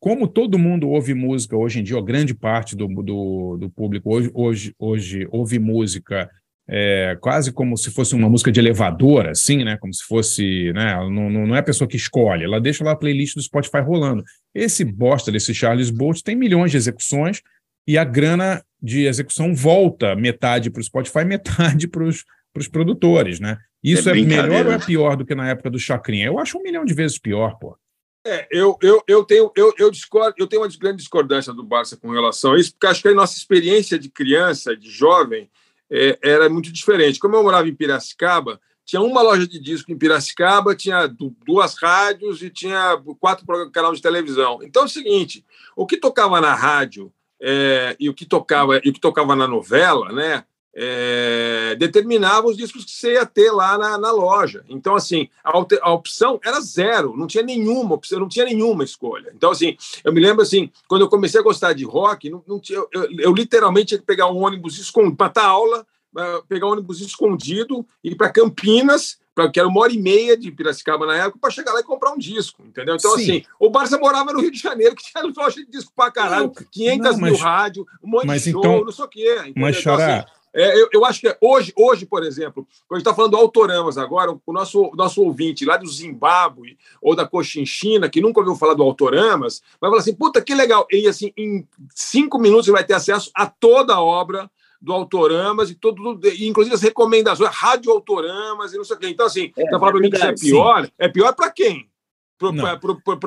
Como 0.02 0.26
todo 0.26 0.58
mundo 0.58 0.88
ouve 0.88 1.14
música 1.14 1.56
hoje 1.56 1.78
em 1.78 1.84
dia, 1.84 1.96
ou 1.96 2.02
grande 2.02 2.34
parte 2.34 2.74
do, 2.74 2.88
do, 2.88 3.56
do 3.56 3.70
público 3.70 4.12
hoje, 4.12 4.32
hoje, 4.34 4.74
hoje 4.76 5.28
ouve 5.30 5.60
música 5.60 6.28
é, 6.68 7.16
quase 7.20 7.52
como 7.52 7.76
se 7.76 7.88
fosse 7.92 8.12
uma 8.12 8.28
música 8.28 8.50
de 8.50 8.58
elevador, 8.58 9.28
assim, 9.28 9.62
né? 9.62 9.76
Como 9.76 9.94
se 9.94 10.02
fosse, 10.02 10.72
né? 10.72 10.96
Não, 11.08 11.30
não, 11.30 11.54
é 11.54 11.60
a 11.60 11.62
pessoa 11.62 11.86
que 11.86 11.96
escolhe, 11.96 12.42
ela 12.42 12.60
deixa 12.60 12.82
lá 12.82 12.90
a 12.90 12.96
playlist 12.96 13.36
do 13.36 13.42
Spotify 13.42 13.78
rolando. 13.78 14.24
Esse 14.52 14.84
bosta 14.84 15.30
desse 15.30 15.54
Charles 15.54 15.88
Bolt 15.88 16.20
tem 16.22 16.34
milhões 16.34 16.72
de 16.72 16.78
execuções 16.78 17.40
e 17.86 17.96
a 17.96 18.02
grana 18.02 18.60
de 18.82 19.06
execução 19.06 19.54
volta 19.54 20.16
metade 20.16 20.68
para 20.68 20.80
o 20.80 20.84
Spotify, 20.84 21.22
metade 21.24 21.86
para 21.86 22.02
os 22.02 22.68
produtores, 22.68 23.38
né? 23.38 23.56
Isso 23.80 24.10
É 24.10 24.14
é, 24.34 24.42
melhor 24.42 24.66
ou 24.66 24.72
é 24.72 24.78
pior 24.84 25.16
do 25.16 25.24
que 25.24 25.34
na 25.36 25.48
época 25.48 25.70
do 25.70 25.78
Chacrinha? 25.78 26.26
Eu 26.26 26.40
acho 26.40 26.58
um 26.58 26.62
milhão 26.64 26.84
de 26.84 26.92
vezes 26.92 27.20
pior, 27.20 27.56
pô. 27.60 27.76
É, 28.24 28.46
eu, 28.50 28.78
eu, 28.80 29.02
eu, 29.08 29.24
tenho, 29.24 29.50
eu, 29.56 29.74
eu, 29.76 29.90
discordo, 29.90 30.34
eu 30.38 30.46
tenho 30.46 30.62
uma 30.62 30.68
grande 30.68 30.98
discordância 30.98 31.52
do 31.52 31.64
Barça 31.64 31.96
com 31.96 32.10
relação 32.10 32.52
a 32.52 32.58
isso, 32.58 32.72
porque 32.72 32.86
acho 32.86 33.02
que 33.02 33.08
a 33.08 33.14
nossa 33.14 33.36
experiência 33.36 33.98
de 33.98 34.08
criança, 34.08 34.76
de 34.76 34.88
jovem, 34.88 35.50
é, 35.90 36.18
era 36.22 36.48
muito 36.48 36.72
diferente. 36.72 37.18
Como 37.18 37.34
eu 37.34 37.42
morava 37.42 37.68
em 37.68 37.74
Piracicaba, 37.74 38.60
tinha 38.84 39.02
uma 39.02 39.22
loja 39.22 39.46
de 39.46 39.58
disco 39.58 39.90
em 39.90 39.98
Piracicaba, 39.98 40.74
tinha 40.74 41.06
du- 41.06 41.36
duas 41.44 41.76
rádios 41.76 42.42
e 42.42 42.50
tinha 42.50 42.96
quatro 43.18 43.44
canais 43.72 43.96
de 43.96 44.02
televisão. 44.02 44.60
Então 44.62 44.82
é 44.82 44.86
o 44.86 44.88
seguinte: 44.88 45.44
o 45.76 45.86
que 45.86 45.96
tocava 45.96 46.40
na 46.40 46.54
rádio 46.54 47.12
é, 47.40 47.96
e 47.98 48.08
o 48.08 48.14
que 48.14 48.24
tocava 48.24 48.80
e 48.84 48.90
o 48.90 48.92
que 48.92 49.00
tocava 49.00 49.34
na 49.34 49.48
novela, 49.48 50.12
né? 50.12 50.44
É, 50.74 51.74
determinava 51.78 52.46
os 52.46 52.56
discos 52.56 52.84
que 52.84 52.90
você 52.90 53.14
ia 53.14 53.26
ter 53.26 53.50
lá 53.50 53.76
na, 53.78 53.98
na 53.98 54.10
loja. 54.10 54.64
Então, 54.68 54.94
assim, 54.94 55.28
a, 55.44 55.50
a 55.82 55.92
opção 55.92 56.40
era 56.44 56.60
zero, 56.60 57.16
não 57.16 57.26
tinha 57.26 57.42
nenhuma 57.42 57.94
opção, 57.94 58.20
não 58.20 58.28
tinha 58.28 58.44
nenhuma 58.44 58.84
escolha. 58.84 59.32
Então, 59.34 59.50
assim, 59.50 59.76
eu 60.04 60.12
me 60.12 60.20
lembro 60.20 60.42
assim, 60.42 60.70
quando 60.88 61.02
eu 61.02 61.08
comecei 61.08 61.40
a 61.40 61.44
gostar 61.44 61.72
de 61.72 61.84
rock, 61.84 62.28
não, 62.30 62.42
não 62.46 62.58
tinha, 62.60 62.78
eu, 62.78 62.88
eu- 62.92 63.08
eu 63.18 63.32
literalmente 63.32 63.86
tinha 63.88 63.98
que 63.98 64.06
pegar 64.06 64.26
um 64.30 64.38
ônibus 64.42 64.78
escondido 64.78 65.16
para 65.16 65.32
dar 65.32 65.44
aula, 65.46 65.86
eh, 66.16 66.42
pegar 66.48 66.66
um 66.66 66.72
ônibus 66.72 67.00
escondido, 67.00 67.86
ir 68.04 68.14
para 68.16 68.30
Campinas, 68.30 69.18
pra, 69.34 69.50
que 69.50 69.58
era 69.58 69.68
uma 69.68 69.80
hora 69.80 69.92
e 69.92 69.98
meia 69.98 70.36
de 70.36 70.50
Piracicaba 70.50 71.06
na 71.06 71.16
época, 71.16 71.38
para 71.40 71.50
chegar 71.50 71.72
lá 71.72 71.80
e 71.80 71.84
comprar 71.84 72.12
um 72.12 72.18
disco, 72.18 72.62
entendeu? 72.66 72.96
Então, 72.96 73.16
Sim. 73.16 73.22
assim, 73.22 73.44
o 73.58 73.70
Barça 73.70 73.98
morava 73.98 74.32
no 74.32 74.40
Rio 74.40 74.50
de 74.50 74.58
Janeiro, 74.58 74.94
que 74.94 75.02
tinha 75.04 75.24
loja 75.24 75.56
de 75.56 75.70
disco 75.70 75.90
para 75.96 76.10
caralho, 76.10 76.52
500 76.70 77.12
não, 77.12 77.16
mil 77.18 77.32
mas- 77.32 77.40
rádio, 77.40 77.86
um 78.02 78.08
monte 78.10 78.26
mas 78.26 78.42
de 78.44 78.50
show, 78.52 78.60
então- 78.60 78.84
não 78.84 78.92
sei 78.92 79.04
o 79.04 79.08
quê. 79.08 79.34
entendeu? 79.38 79.52
Mas, 79.56 79.78
Então, 79.78 79.94
assim, 79.94 80.26
é, 80.54 80.80
eu, 80.80 80.88
eu 80.92 81.04
acho 81.04 81.20
que 81.20 81.36
hoje, 81.40 81.72
hoje, 81.76 82.04
por 82.04 82.22
exemplo, 82.22 82.66
quando 82.86 82.96
a 82.96 82.98
gente 82.98 83.06
está 83.06 83.14
falando 83.14 83.32
do 83.32 83.36
Autoramas 83.38 83.96
agora, 83.96 84.32
o 84.44 84.52
nosso, 84.52 84.90
nosso 84.94 85.22
ouvinte 85.22 85.64
lá 85.64 85.76
do 85.76 85.88
Zimbábue 85.88 86.76
ou 87.00 87.16
da 87.16 87.26
Cochinchina, 87.26 88.08
que 88.08 88.20
nunca 88.20 88.40
ouviu 88.40 88.54
falar 88.54 88.74
do 88.74 88.82
Autoramas, 88.82 89.62
vai 89.80 89.90
falar 89.90 90.00
assim, 90.00 90.14
puta, 90.14 90.42
que 90.42 90.54
legal. 90.54 90.86
E 90.90 91.08
assim, 91.08 91.32
em 91.36 91.66
cinco 91.94 92.38
minutos 92.38 92.68
ele 92.68 92.76
vai 92.76 92.84
ter 92.84 92.94
acesso 92.94 93.30
a 93.34 93.46
toda 93.46 93.94
a 93.94 94.02
obra 94.02 94.50
do 94.80 94.92
Autoramas 94.92 95.70
e 95.70 95.74
todo, 95.74 96.20
e, 96.24 96.48
inclusive 96.48 96.74
as 96.74 96.82
recomendações, 96.82 97.50
rádio 97.50 97.92
Autoramas 97.92 98.74
e 98.74 98.76
não 98.76 98.84
sei 98.84 98.96
o 98.96 98.98
quê. 98.98 99.08
Então, 99.08 99.26
assim, 99.26 99.52
É, 99.56 99.64
tá 99.70 99.78
falando 99.78 99.92
pra 99.92 100.00
mim 100.00 100.10
que 100.10 100.16
isso 100.16 100.26
é 100.26 100.34
pior? 100.34 100.90
É 100.98 101.08
pior 101.08 101.32
para 101.34 101.50
quem? 101.50 101.88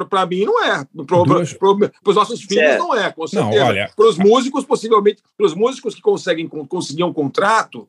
Para 0.10 0.26
mim 0.26 0.46
não 0.46 0.64
é. 0.64 0.86
Duas- 1.26 1.54
Para 2.04 2.10
os 2.12 2.16
nossos 2.16 2.42
filhos 2.42 2.64
É. 2.64 2.78
não 2.78 2.94
é, 2.96 3.12
com 3.12 3.26
certeza. 3.28 3.64
olha- 3.66 3.92
Para 3.96 4.08
os 4.10 4.18
músicos, 4.18 4.66
possivelmente, 4.66 5.22
para 5.38 5.46
os 5.46 5.54
músicos 5.54 5.96
que 5.96 6.02
conseguem 6.02 6.48
con- 6.48 6.66
conseguir 6.68 7.04
um 7.04 7.14
contrato, 7.14 7.88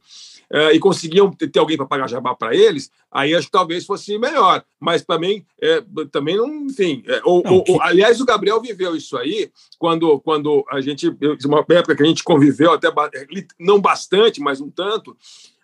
eh, 0.48 0.74
e 0.74 0.78
conseguiam 0.78 1.30
ter 1.32 1.48
ter 1.48 1.58
alguém 1.58 1.76
para 1.76 1.86
pagar 1.86 2.08
jabá 2.08 2.32
para 2.34 2.54
eles, 2.54 2.88
aí 3.10 3.34
acho 3.34 3.46
que 3.46 3.52
talvez 3.52 3.84
fosse 3.84 4.16
melhor. 4.18 4.62
Mas 4.78 5.02
também, 5.04 5.44
eh, 5.60 5.82
também 6.12 6.36
não, 6.36 6.66
enfim. 6.66 7.02
eh, 7.06 7.20
o- 7.24 7.42
Não, 7.44 7.56
o- 7.56 7.64
que- 7.64 7.72
o- 7.72 7.82
aliás, 7.82 8.20
o 8.20 8.24
Gabriel 8.24 8.60
viveu 8.60 8.94
isso 8.94 9.16
aí 9.16 9.50
quando, 9.78 10.20
quando 10.20 10.64
a 10.70 10.80
gente, 10.80 11.08
uma 11.44 11.64
época 11.70 11.96
que 11.96 12.02
a 12.02 12.06
gente 12.06 12.22
conviveu 12.22 12.72
até 12.72 12.88
li- 13.28 13.46
não 13.58 13.80
bastante, 13.80 14.40
mas 14.40 14.60
um 14.60 14.70
tanto. 14.70 15.16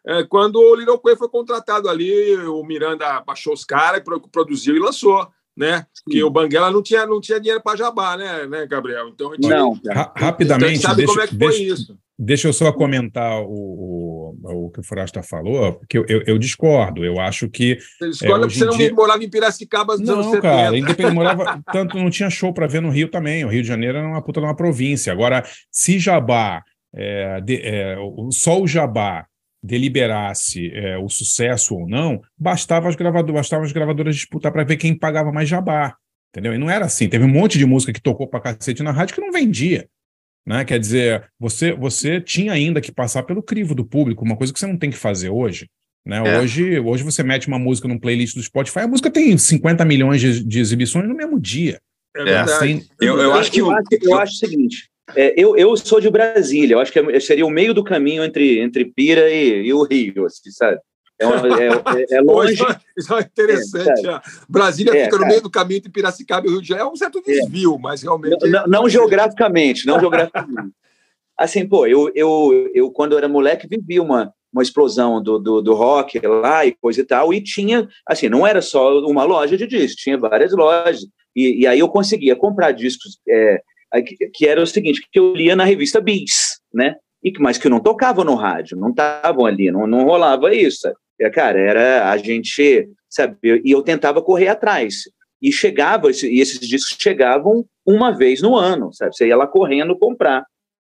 eh, 0.05 0.25
quando 0.25 0.57
o 0.57 0.75
Little 0.75 0.99
Quay 0.99 1.15
foi 1.15 1.29
contratado 1.29 1.89
ali, 1.89 2.35
o 2.39 2.65
Miranda 2.65 3.21
baixou 3.21 3.53
os 3.53 3.65
caras, 3.65 4.01
e 4.01 4.03
pro- 4.03 4.19
produziu 4.29 4.75
e 4.75 4.81
lançou, 4.81 5.29
né? 5.57 5.85
Porque 6.05 6.23
o 6.23 6.31
Banguela 6.31 6.71
não 6.71 6.83
tinha, 6.83 7.07
não 7.07 7.21
tinha 7.21 7.39
dinheiro 7.39 7.63
para 7.63 7.77
jabá, 7.77 8.17
né, 8.17 8.47
né, 8.47 8.67
Gabriel? 8.67 9.09
Então, 9.09 9.31
a 9.33 9.35
gente- 9.35 9.49
Não. 9.49 9.73
Ra- 9.73 9.79
então 9.81 10.13
a 10.15 10.21
rapidamente, 10.21 10.71
gente 10.75 10.83
sabe 10.83 10.97
deixa, 10.97 11.13
como 11.13 11.21
é 11.23 11.27
que 11.27 11.37
foi 11.39 11.49
deixa- 11.49 11.63
isso. 11.75 11.99
deixa 12.19 12.49
eu 12.49 12.53
só 12.53 12.73
comentar 12.73 13.41
o, 13.43 14.35
o, 14.43 14.67
o 14.67 14.71
que 14.71 14.81
o 14.81 14.83
Frasta 14.83 15.23
falou, 15.23 15.75
porque 15.75 15.99
eu, 15.99 16.05
eu, 16.09 16.23
eu 16.27 16.39
discordo. 16.39 17.05
Eu 17.05 17.21
acho 17.21 17.49
que 17.49 17.79
Você 17.99 18.09
escolhe 18.09 18.43
É, 18.43 18.47
hoje 18.47 18.59
você 18.59 18.65
não 18.65 18.77
dia- 18.77 18.93
morava 18.95 19.23
em 19.23 19.29
Piracicaba 19.31 19.97
nos 19.97 20.09
anos 20.09 20.27
Não, 20.27 20.33
70. 20.33 20.41
cara, 20.57 20.77
Independente 20.79 21.15
morava, 21.15 21.63
tanto 21.73 21.97
não 21.99 22.11
tinha 22.11 22.31
show 22.31 22.53
para 22.53 22.67
ver 22.67 22.81
no 22.81 22.91
Rio 22.91 23.09
também. 23.09 23.45
O 23.45 23.49
Rio 23.49 23.63
de 23.63 23.69
Janeiro 23.69 23.99
era 23.99 24.07
uma 24.09 24.23
puta 24.23 24.41
de 24.41 24.47
uma 24.47 24.57
província. 24.57 25.13
Agora, 25.13 25.45
se 25.71 25.99
Jabá, 25.99 26.63
é, 26.95 27.41
de- 27.41 27.61
é, 27.63 27.97
o- 27.99 28.31
só 28.33 28.61
o 28.61 28.67
Jabá 28.67 29.27
deliberasse 29.63 30.71
é, 30.75 30.99
o 30.99 31.09
sucesso 31.09 31.75
ou 31.75 31.89
não, 31.89 32.21
bastava 32.37 32.89
as 32.89 32.97
gravadoras, 32.97 33.35
bastava 33.43 33.65
as 33.65 33.73
gravadoras 33.73 34.17
disputar 34.17 34.53
para 34.53 34.65
ver 34.65 34.77
quem 34.77 34.97
pagava 34.97 35.33
mais 35.33 35.49
Jabá. 35.49 35.95
Entendeu? 36.31 36.55
E 36.55 36.59
não 36.59 36.71
era 36.71 36.87
assim. 36.87 37.09
Teve 37.09 37.25
um 37.25 37.29
monte 37.29 37.59
de 37.59 37.67
música 37.67 37.93
que 37.93 38.01
tocou 38.01 38.27
pra 38.27 38.41
cacete 38.41 38.83
na 38.83 38.91
rádio 38.91 39.15
que 39.15 39.21
não 39.21 39.31
vendia. 39.31 39.87
Né? 40.47 40.65
Quer 40.65 40.79
dizer, 40.81 41.29
você, 41.39 41.73
você 41.73 42.21
tinha 42.21 42.53
ainda 42.53 42.81
que 42.81 42.91
passar 42.91 43.23
pelo 43.23 43.43
crivo 43.43 43.75
do 43.75 43.85
público, 43.85 44.25
uma 44.25 44.37
coisa 44.37 44.53
que 44.53 44.59
você 44.59 44.67
não 44.67 44.79
tem 44.79 44.91
que 44.91 44.97
fazer 44.97 45.29
hoje. 45.29 45.69
Né? 46.05 46.17
É. 46.27 46.41
Hoje, 46.41 46.81
hoje 46.81 47.05
você 47.05 47.23
mete 47.23 47.47
uma 47.47 47.59
música 47.59 47.87
num 47.87 47.99
playlist 47.99 48.35
do 48.35 48.43
Spotify, 48.43 48.81
a 48.81 48.89
música 48.89 49.11
tem 49.11 49.37
50 49.39 49.85
milhões 49.85 50.21
de, 50.21 50.43
de 50.45 50.59
exibições 50.59 51.07
no 51.09 51.15
mesmo 51.15 51.39
dia. 51.39 51.79
É 52.17 52.29
É. 52.29 52.47
Sem- 52.47 52.83
Eu, 53.01 53.19
eu 53.19 53.35
acho 53.35 53.53
que 53.53 53.61
eu, 53.61 53.71
acho, 53.71 53.87
eu 54.03 54.19
acho 54.19 54.33
o 54.33 54.37
seguinte: 54.37 54.89
é, 55.17 55.35
eu, 55.37 55.57
eu 55.57 55.77
sou 55.77 56.01
de 56.01 56.11
Brasília, 56.11 56.75
eu 56.75 56.81
acho 56.81 56.93
que 56.93 56.99
é- 56.99 57.21
seria 57.21 57.47
o 57.47 57.51
meio 57.51 57.75
do 57.75 57.85
caminho 57.85 58.25
entre, 58.25 58.61
entre 58.61 58.85
Pira 58.85 59.31
e, 59.31 59.67
e 59.67 59.75
o 59.75 59.83
Rio, 59.85 60.27
assim, 60.27 60.51
sabe? 60.51 60.79
É, 61.19 61.27
uma- 61.27 61.47
é- 61.47 61.69
é- 61.69 62.19
é 62.19 62.23
Pô, 62.25 62.33
longe. 62.33 62.55
Isso, 62.55 62.65
é- 62.65 62.81
isso 62.97 63.15
é 63.15 63.21
interessante. 63.21 64.09
É. 64.09 64.21
Brasília 64.49 65.05
fica 65.05 65.19
no 65.19 65.27
meio 65.27 65.43
do 65.43 65.51
caminho 65.51 65.79
entre 65.79 65.93
Piracicaba 65.93 66.47
e 66.47 66.51
o 66.51 66.53
Rio 66.53 66.63
de 66.63 66.69
Janeiro. 66.69 66.89
É 66.91 66.93
um 66.93 66.97
certo 66.97 67.23
desvio, 67.25 67.79
mas 67.79 68.03
realmente. 68.03 68.49
Não, 68.49 68.67
não 68.67 68.89
geograficamente, 68.89 69.87
não 69.87 70.01
geograficamente. 70.01 70.73
Assim, 71.39 71.67
pô, 71.67 71.87
eu, 71.87 72.11
eu, 72.15 72.71
eu 72.75 72.91
quando 72.91 73.13
eu 73.13 73.19
era 73.19 73.27
moleque 73.29 73.67
vivi 73.67 73.99
uma, 73.99 74.33
uma 74.53 74.63
explosão 74.63 75.21
do, 75.21 75.39
do, 75.39 75.63
do 75.63 75.75
rock 75.75 76.21
lá 76.25 76.65
e 76.65 76.73
coisa 76.73 77.01
e 77.01 77.05
tal, 77.05 77.33
e 77.33 77.41
tinha, 77.43 77.89
assim, 78.07 78.29
não 78.29 78.47
era 78.47 78.61
só 78.61 78.99
uma 79.01 79.25
loja 79.25 79.57
de 79.57 79.67
discos, 79.67 80.03
tinha 80.03 80.19
várias 80.19 80.53
lojas, 80.53 81.07
e, 81.35 81.63
e 81.63 81.67
aí 81.67 81.79
eu 81.79 81.89
conseguia 81.89 82.37
comprar 82.37 82.71
discos, 82.73 83.19
é, 83.27 83.63
que, 84.01 84.47
era 84.47 84.63
o 84.63 84.67
seguinte, 84.67 85.07
que 85.11 85.19
eu 85.19 85.35
lia 85.35 85.55
na 85.55 85.65
revista 85.65 86.01
Bis, 86.01 86.61
né, 86.73 86.95
e 87.23 87.31
que, 87.31 87.41
mas 87.41 87.59
que 87.59 87.69
não 87.69 87.81
tocavam 87.81 88.25
no 88.25 88.35
rádio, 88.35 88.79
não 88.79 88.91
estavam 88.91 89.45
ali, 89.45 89.71
não, 89.71 89.87
não 89.87 90.05
rolava 90.05 90.55
isso? 90.55 90.89
É, 91.21 91.29
cara, 91.31 91.59
era 91.59 92.11
a 92.11 92.17
gente, 92.17 92.89
sabe, 93.09 93.37
e 93.43 93.71
eu 93.71 93.83
tentava 93.83 94.23
correr 94.23 94.49
atrás, 94.49 95.03
e 95.41 95.53
chegava, 95.53 96.09
e 96.11 96.41
esses 96.41 96.61
discos 96.61 96.97
chegavam 96.99 97.65
uma 97.85 98.17
vez 98.17 98.41
no 98.41 98.57
ano, 98.57 98.93
sabe? 98.93 99.15
Você 99.15 99.27
ia 99.27 99.37
lá 99.37 99.47
correndo 99.47 99.99
comprar. 99.99 100.45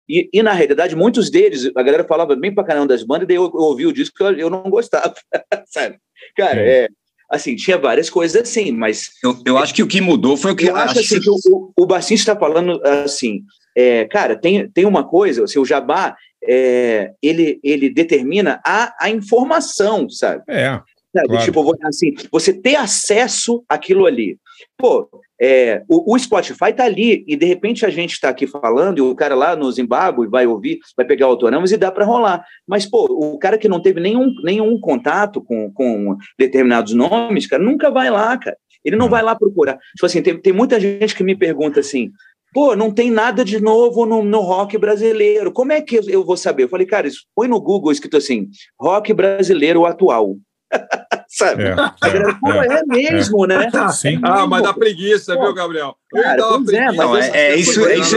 E, 0.08 0.30
e, 0.32 0.42
na 0.42 0.52
realidade, 0.52 0.96
muitos 0.96 1.28
deles, 1.28 1.70
a 1.76 1.82
galera 1.82 2.04
falava 2.04 2.34
bem 2.34 2.54
pra 2.54 2.64
caramba 2.64 2.86
das 2.86 3.02
bandas, 3.02 3.24
e 3.24 3.26
daí 3.26 3.36
eu, 3.36 3.44
eu 3.44 3.60
ouvi 3.60 3.86
o 3.86 3.92
disco 3.92 4.16
e 4.22 4.24
eu, 4.24 4.38
eu 4.38 4.50
não 4.50 4.62
gostava, 4.62 5.14
sabe? 5.66 5.98
Cara, 6.36 6.60
é, 6.60 6.88
assim, 7.30 7.56
tinha 7.56 7.78
várias 7.78 8.08
coisas 8.08 8.42
assim, 8.42 8.72
mas 8.72 9.10
eu, 9.22 9.36
eu 9.44 9.58
acho 9.58 9.74
que 9.74 9.82
o 9.82 9.86
que 9.86 10.00
mudou 10.00 10.36
foi 10.36 10.52
o 10.52 10.56
que. 10.56 10.66
eu 10.66 10.76
acho 10.76 10.98
assim, 10.98 11.20
que 11.20 11.28
o, 11.28 11.72
o, 11.76 11.86
Bacinho 11.86 12.16
está 12.16 12.36
falando 12.36 12.80
assim, 12.84 13.42
é, 13.76 14.04
cara, 14.06 14.36
tem, 14.36 14.68
tem 14.70 14.84
uma 14.84 15.04
coisa, 15.04 15.44
assim, 15.44 15.58
o 15.58 15.64
Jabá, 15.64 16.16
é, 16.42 17.12
ele, 17.22 17.58
ele 17.62 17.90
determina 17.90 18.60
a, 18.64 18.94
a 19.00 19.10
informação, 19.10 20.08
sabe? 20.08 20.42
É, 20.48 20.80
Sabe? 21.16 21.28
Claro. 21.28 21.44
Tipo, 21.44 21.76
assim, 21.84 22.14
você 22.30 22.52
ter 22.52 22.76
acesso 22.76 23.64
àquilo 23.68 24.04
ali. 24.04 24.38
Pô, 24.76 25.08
é, 25.40 25.82
o, 25.88 26.14
o 26.14 26.18
Spotify 26.18 26.72
tá 26.74 26.84
ali 26.84 27.24
e 27.26 27.36
de 27.36 27.44
repente 27.44 27.84
a 27.84 27.90
gente 27.90 28.12
está 28.12 28.30
aqui 28.30 28.46
falando 28.46 28.98
e 28.98 29.00
o 29.02 29.14
cara 29.14 29.34
lá 29.34 29.54
no 29.54 29.70
Zimbábue 29.70 30.28
vai 30.28 30.46
ouvir, 30.46 30.78
vai 30.96 31.04
pegar 31.06 31.26
autoramas 31.26 31.72
e 31.72 31.76
dá 31.76 31.92
para 31.92 32.04
rolar. 32.04 32.44
Mas, 32.66 32.86
pô, 32.86 33.04
o 33.04 33.38
cara 33.38 33.58
que 33.58 33.68
não 33.68 33.80
teve 33.80 34.00
nenhum, 34.00 34.32
nenhum 34.42 34.78
contato 34.80 35.42
com, 35.42 35.70
com 35.72 36.16
determinados 36.38 36.94
nomes, 36.94 37.46
cara, 37.46 37.62
nunca 37.62 37.90
vai 37.90 38.10
lá, 38.10 38.36
cara. 38.38 38.56
Ele 38.84 38.96
não 38.96 39.06
Não. 39.06 39.10
vai 39.10 39.22
lá 39.22 39.34
procurar. 39.34 39.78
Tipo 39.94 40.06
assim, 40.06 40.22
tem, 40.22 40.40
tem 40.40 40.52
muita 40.52 40.78
gente 40.78 41.14
que 41.14 41.24
me 41.24 41.36
pergunta 41.36 41.80
assim, 41.80 42.10
pô, 42.54 42.76
não 42.76 42.90
tem 42.90 43.10
nada 43.10 43.44
de 43.44 43.60
novo 43.60 44.06
no, 44.06 44.22
no 44.22 44.40
rock 44.40 44.78
brasileiro. 44.78 45.52
Como 45.52 45.72
é 45.72 45.80
que 45.80 45.96
eu, 45.96 46.02
eu 46.08 46.24
vou 46.24 46.36
saber? 46.36 46.62
Eu 46.64 46.68
falei, 46.68 46.86
cara, 46.86 47.08
isso 47.08 47.26
põe 47.34 47.48
no 47.48 47.60
Google 47.60 47.90
escrito 47.90 48.16
assim, 48.16 48.48
rock 48.80 49.12
brasileiro 49.12 49.84
atual. 49.84 50.36
Sabe? 51.36 51.64
é, 51.64 51.72
A 51.72 51.94
galera, 52.00 52.34
pô, 52.40 52.50
é, 52.52 52.66
é, 52.66 52.82
mesmo, 52.86 53.46
né? 53.46 53.68
é. 53.72 53.88
Sim. 53.90 54.18
Ah, 54.22 54.46
mas 54.46 54.62
dá 54.62 54.72
preguiça, 54.72 55.34
Pô, 55.36 55.42
viu, 55.44 55.54
Gabriel? 55.54 55.94
Cara, 56.10 56.42
pois 56.42 56.68
é, 56.68 56.84
preguiça. 56.86 56.92
mas 56.96 56.96
Não, 56.96 57.16
é- 57.16 57.30
é 57.52 57.56
isso- 57.56 57.86
é 57.86 57.98
isso- 57.98 58.16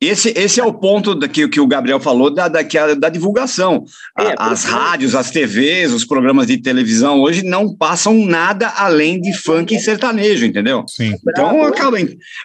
Esse, 0.00 0.34
esse 0.36 0.60
é 0.60 0.64
o 0.64 0.74
ponto 0.74 1.14
da, 1.14 1.26
que, 1.28 1.48
que 1.48 1.60
o 1.60 1.66
Gabriel 1.66 1.98
falou 1.98 2.28
da, 2.28 2.46
da, 2.46 2.60
da 2.98 3.08
divulgação. 3.08 3.84
A- 4.14 4.24
É, 4.24 4.34
as 4.38 4.64
rádios, 4.64 5.14
as 5.14 5.30
TVs, 5.30 5.92
os 5.92 6.04
programas 6.04 6.46
de 6.48 6.58
televisão 6.58 7.22
hoje 7.22 7.42
não 7.42 7.74
passam 7.74 8.12
nada 8.26 8.68
além 8.76 9.18
de 9.20 9.32
funk 9.32 9.74
e 9.74 9.80
sertanejo, 9.80 10.44
entendeu? 10.44 10.84
Sim. 10.88 11.14
Então 11.26 11.62
acaba. 11.62 11.96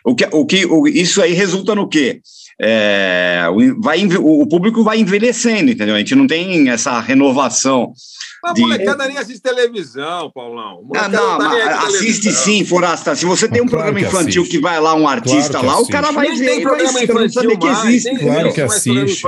O 0.06 0.16
que, 0.16 0.28
o 0.32 0.46
que, 0.46 0.66
o- 0.68 0.88
isso 0.88 1.22
aí 1.22 1.34
resulta 1.34 1.76
no 1.76 1.90
quê? 1.90 2.22
É, 2.62 3.46
o, 3.52 3.82
vai, 3.82 4.06
o 4.06 4.46
público 4.48 4.84
vai 4.84 5.00
envelhecendo, 5.00 5.72
entendeu? 5.72 5.96
A 5.96 6.00
gente 6.00 6.14
não 6.16 6.28
tem 6.28 6.70
essa 6.70 7.00
renovação. 7.00 7.94
A 8.44 8.54
de- 8.54 8.62
molecada 8.62 9.06
nem 9.06 9.18
assiste 9.18 9.42
televisão, 9.42 10.32
Paulão. 10.34 10.80
Ah, 10.96 11.10
Molecada 11.10 11.18
não, 11.18 11.38
tá 11.38 11.44
mas 11.50 11.84
assiste 11.96 12.22
televisão. 12.24 12.32
sim, 12.34 12.64
Forasta. 12.66 13.14
Se 13.16 13.26
você 13.26 13.50
tem 13.50 13.62
um 13.62 13.66
Mas 13.66 13.74
claro 13.74 13.86
programa 13.92 14.00
que 14.10 14.16
infantil 14.16 14.42
assiste. 14.44 14.58
que 14.58 14.62
vai 14.64 14.80
lá 14.80 14.96
um 14.96 15.08
artista 15.10 15.60
Claro 15.60 15.60
que 15.60 15.66
lá, 15.66 15.74
o 15.74 15.76
assiste. 15.76 15.92
cara 15.92 16.12
vai 16.12 16.28
Nem 16.30 16.38
ver 16.38 16.46
tem 16.46 16.54
vai 16.56 16.62
programa 16.64 16.92
não 16.94 17.04
infantil 17.04 17.34
saber 17.42 17.58
que 17.58 17.66
mais, 17.66 17.84
existe. 17.86 18.06
nem 18.14 18.18
Claro 18.18 18.54
que 18.54 18.60
mais 18.62 18.72
assiste. 18.72 19.28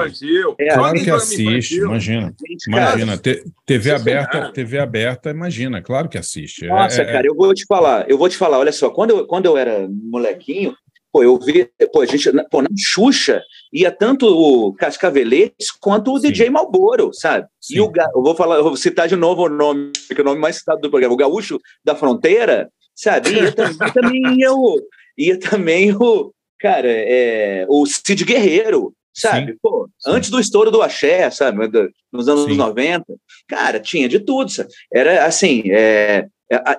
É, 0.60 0.74
Claro 0.74 1.04
que 1.04 1.12
assiste, 1.12 1.76
imagina. 1.78 2.34
Imagina, 2.68 3.18
TV 3.66 3.90
é 3.90 3.96
aberta. 3.96 4.52
TV 4.54 4.80
aberta, 4.80 5.30
imagina, 5.30 5.82
claro 5.82 6.08
que 6.08 6.18
assiste. 6.18 6.64
É- 6.66 6.70
Nossa, 6.70 7.02
é- 7.02 7.12
cara, 7.12 7.28
eu 7.28 7.36
vou 7.36 7.54
te 7.54 7.66
falar, 7.66 8.10
eu 8.10 8.18
vou 8.18 8.30
te 8.30 8.38
falar, 8.38 8.60
olha 8.60 8.72
só, 8.72 8.90
quando 8.90 9.10
eu, 9.12 9.26
quando 9.26 9.46
eu 9.46 9.58
era 9.58 9.90
molequinho, 10.10 10.74
pô, 11.12 11.24
eu 11.24 11.38
vi, 11.40 11.70
pô, 11.92 12.02
a 12.02 12.06
gente, 12.06 12.32
na- 12.32 12.44
pô, 12.46 12.62
na 12.62 12.70
Xuxa 12.78 13.42
ia 13.72 13.92
tanto 13.92 14.26
o 14.28 14.74
Cascaveletes 14.74 15.72
quanto 15.80 16.14
o 16.14 16.20
Sim. 16.20 16.30
DJ 16.32 16.50
Malboro, 16.50 17.12
sabe? 17.14 17.48
Sim. 17.60 17.76
E 17.76 17.82
o, 17.82 17.92
eu 18.16 18.24
vou 18.24 18.36
falar, 18.36 18.56
eu 18.58 18.64
vou 18.64 18.76
citar 18.76 19.08
de 19.08 19.16
novo 19.16 19.44
o 19.44 19.50
nome, 19.50 19.92
que 20.08 20.20
é 20.20 20.22
o 20.22 20.26
nome 20.26 20.40
mais 20.40 20.58
citado 20.58 20.82
do 20.82 20.90
programa, 20.90 21.14
o 21.14 21.18
Gaúcho 21.18 21.60
da 21.84 21.96
Fronteira, 21.96 22.70
sabe? 22.96 23.32
Ia 23.32 23.52
também, 23.52 23.78
também 23.94 24.40
ia 24.40 24.54
o, 24.54 24.82
ia 25.18 25.40
também 25.40 25.94
o, 25.94 26.32
cara, 26.60 26.90
é, 26.90 27.66
o 27.68 27.86
Cid 27.86 28.24
Guerreiro, 28.24 28.94
sabe? 29.14 29.52
Sim. 29.54 29.58
Pô, 29.62 29.90
Sim. 30.00 30.12
antes 30.12 30.30
do 30.30 30.40
estouro 30.40 30.72
do 30.72 30.82
axé, 30.82 31.30
sabe? 31.30 31.70
Nos 32.12 32.28
anos 32.28 32.46
Sim. 32.46 32.56
90, 32.56 33.06
cara, 33.48 33.80
tinha 33.80 34.08
de 34.08 34.20
tudo, 34.20 34.50
sabe? 34.50 34.70
Era 34.94 35.26
assim, 35.26 35.64
é, 35.72 36.28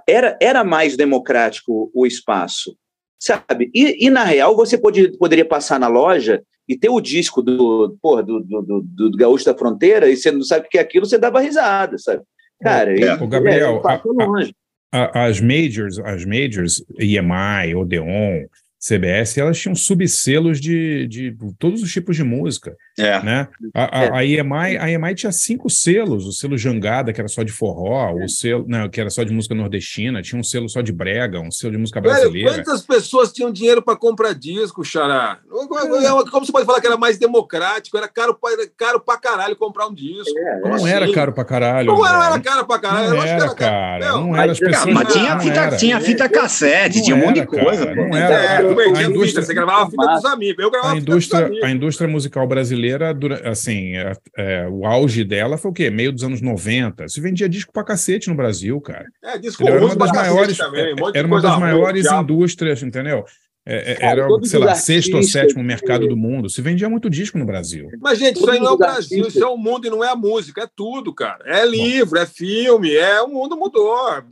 era, 0.06 0.36
era 0.40 0.64
mais 0.64 0.96
democrático 0.96 1.90
o 1.94 2.06
espaço, 2.06 2.76
sabe? 3.22 3.70
E, 3.72 4.06
e, 4.06 4.10
na 4.10 4.24
real, 4.24 4.56
você 4.56 4.76
pode, 4.76 5.16
poderia 5.16 5.44
passar 5.44 5.78
na 5.78 5.86
loja 5.86 6.42
e 6.68 6.76
ter 6.76 6.88
o 6.88 7.00
disco 7.00 7.40
do, 7.40 7.96
porra, 8.02 8.22
do, 8.22 8.40
do, 8.40 8.62
do, 8.62 9.10
do 9.10 9.16
Gaúcho 9.16 9.44
da 9.44 9.56
Fronteira 9.56 10.08
e 10.08 10.16
você 10.16 10.32
não 10.32 10.42
sabe 10.42 10.66
o 10.66 10.68
que 10.68 10.78
é 10.78 10.80
aquilo, 10.80 11.06
você 11.06 11.18
dava 11.18 11.40
risada, 11.40 11.96
sabe? 11.98 12.22
Cara, 12.60 12.90
Ô, 12.90 12.94
e- 12.94 13.22
ô, 13.22 13.28
Gabriel, 13.28 13.76
é, 13.76 13.80
passou 13.80 14.20
a- 14.20 14.24
a- 14.24 14.26
longe. 14.26 14.54
A- 14.92 15.26
as 15.26 15.40
majors, 15.40 15.98
as 16.00 16.24
majors, 16.24 16.84
EMI, 16.98 17.74
Odeon, 17.76 18.44
CBS, 18.78 19.38
elas 19.38 19.58
tinham 19.60 19.76
subselos 19.76 20.60
de, 20.60 21.06
de 21.06 21.36
todos 21.60 21.80
os 21.82 21.92
tipos 21.92 22.16
de 22.16 22.24
música, 22.24 22.76
É. 22.98 23.22
né? 23.22 23.48
A, 23.74 23.98
a, 24.00 24.18
a 24.18 24.24
EMI, 24.24 24.76
a 24.78 24.90
EMI 24.90 25.14
tinha 25.14 25.32
cinco 25.32 25.70
selos, 25.70 26.26
o 26.26 26.32
selo 26.32 26.58
Jangada, 26.58 27.12
que 27.12 27.20
era 27.20 27.28
só 27.28 27.42
de 27.42 27.50
forró, 27.52 28.12
o 28.14 28.28
selo, 28.28 28.64
não, 28.68 28.88
que 28.88 29.00
era 29.00 29.08
só 29.10 29.22
de 29.22 29.32
música 29.32 29.54
nordestina, 29.54 30.20
tinha 30.20 30.38
um 30.38 30.44
selo 30.44 30.68
só 30.68 30.80
de 30.82 30.92
brega, 30.92 31.40
um 31.40 31.50
selo 31.50 31.72
de 31.72 31.78
música 31.78 32.00
Velho, 32.00 32.14
brasileira. 32.14 32.54
quantas 32.54 32.82
pessoas 32.82 33.32
tinham 33.32 33.50
dinheiro 33.50 33.80
para 33.82 33.96
comprar 33.96 34.34
disco, 34.34 34.84
Xará? 34.84 35.38
É, 35.50 36.30
Como 36.30 36.44
você 36.44 36.52
pode 36.52 36.66
falar 36.66 36.80
que 36.80 36.86
era 36.86 36.96
mais 36.96 37.18
democrático? 37.18 37.96
Era 37.96 38.08
caro 38.08 38.34
pra, 38.34 38.52
era 38.52 38.66
caro 38.76 39.00
pra 39.00 39.16
caralho 39.18 39.56
comprar 39.56 39.86
um 39.86 39.94
disco. 39.94 40.34
Como 40.62 40.68
Não 40.68 40.74
assim? 40.74 40.88
era 40.90 41.12
caro 41.12 41.32
pra 41.32 41.44
caralho. 41.44 41.86
Não 41.86 42.06
era, 42.06 42.26
era 42.26 42.40
caro 42.40 42.66
pra 42.66 42.78
caralho. 42.78 43.10
Não 43.10 43.22
era, 43.22 43.30
era 43.30 43.40
caro. 43.40 43.54
cara. 43.56 44.06
Não, 44.08 44.26
Não 44.28 44.36
era 44.36 44.52
as 44.52 44.60
mas- 44.60 44.70
pessoas. 44.70 44.94
Mas 44.94 45.12
tinha 45.12 45.34
não 45.34 45.40
fita, 45.40 45.60
era. 45.60 45.76
tinha 45.76 46.00
fita 46.00 46.28
cassete, 46.28 46.98
Não 46.98 47.04
tinha 47.04 47.16
um 47.16 47.20
monte 47.20 47.34
de 47.34 47.40
era, 47.40 47.48
cara, 47.50 47.64
coisa. 47.64 47.86
pô. 47.86 47.94
Não 47.94 48.16
era. 48.16 48.34
É, 48.34 48.56
A- 48.56 48.60
é 48.60 48.62
indústria- 49.04 49.26
fita, 49.26 49.42
você 49.42 49.54
gravava 49.54 49.82
a 49.84 49.90
fita 49.90 50.06
dos 50.06 50.24
amigos. 50.26 50.62
Eu 50.64 50.70
gravava 50.70 50.94
A 50.94 50.98
indústria, 50.98 51.46
amigos. 51.46 51.64
a 51.64 51.70
indústria 51.70 52.08
musical 52.08 52.46
brasileira, 52.46 52.81
dura- 53.14 53.48
assim, 53.48 53.96
é, 53.96 54.12
é, 54.36 54.68
o 54.68 54.84
auge 54.86 55.24
dela 55.24 55.56
foi 55.56 55.70
o 55.70 55.74
quê? 55.74 55.90
Meio 55.90 56.12
dos 56.12 56.24
anos 56.24 56.40
90. 56.40 57.08
Se 57.08 57.20
vendia 57.20 57.48
disco 57.48 57.72
pra 57.72 57.84
cacete 57.84 58.28
no 58.28 58.34
Brasil, 58.34 58.80
cara. 58.80 59.06
É, 59.22 59.38
disco 59.38 59.62
Entendeu? 59.62 59.76
Era 59.78 59.86
ruim 59.86 59.96
uma 59.96 60.06
das 60.06 60.16
maiores, 60.16 60.56
também, 60.58 60.94
um 60.94 61.10
era 61.14 61.26
uma 61.26 61.40
das 61.40 61.50
ruim, 61.52 61.60
maiores 61.60 62.02
diabo. 62.02 62.22
indústrias, 62.34 62.82
entendeu? 62.82 63.24
É, 63.64 63.92
é, 63.92 63.94
Cara, 63.94 64.22
era, 64.22 64.42
sei 64.42 64.58
lá, 64.58 64.74
sexto 64.74 65.14
ou 65.16 65.22
sétimo 65.22 65.62
mercado 65.62 66.08
do 66.08 66.16
mundo. 66.16 66.50
Se 66.50 66.60
vendia 66.60 66.88
muito 66.88 67.08
disco 67.08 67.38
no 67.38 67.46
Brasil. 67.46 67.88
Mas, 68.00 68.18
gente, 68.18 68.36
isso 68.36 68.50
aí 68.50 68.58
não 68.58 68.66
é 68.66 68.70
o 68.70 68.76
Brasil, 68.76 69.18
artistas. 69.18 69.34
isso 69.36 69.44
é 69.44 69.46
o 69.46 69.56
mundo 69.56 69.86
e 69.86 69.90
não 69.90 70.02
é 70.02 70.08
a 70.08 70.16
música, 70.16 70.62
é 70.64 70.68
tudo, 70.74 71.14
cara. 71.14 71.44
É 71.46 71.64
livro, 71.64 72.18
é 72.18 72.26
filme, 72.26 72.92
é 72.92 73.22
o 73.22 73.28
mundo 73.28 73.56
mudou. 73.56 73.96
é- 74.10 74.22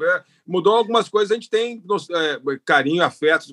mudou 0.44 0.74
algumas 0.74 1.08
coisas, 1.08 1.30
a 1.30 1.34
gente 1.34 1.48
tem 1.48 1.80
é, 2.10 2.58
carinho, 2.64 3.04
afeto, 3.04 3.46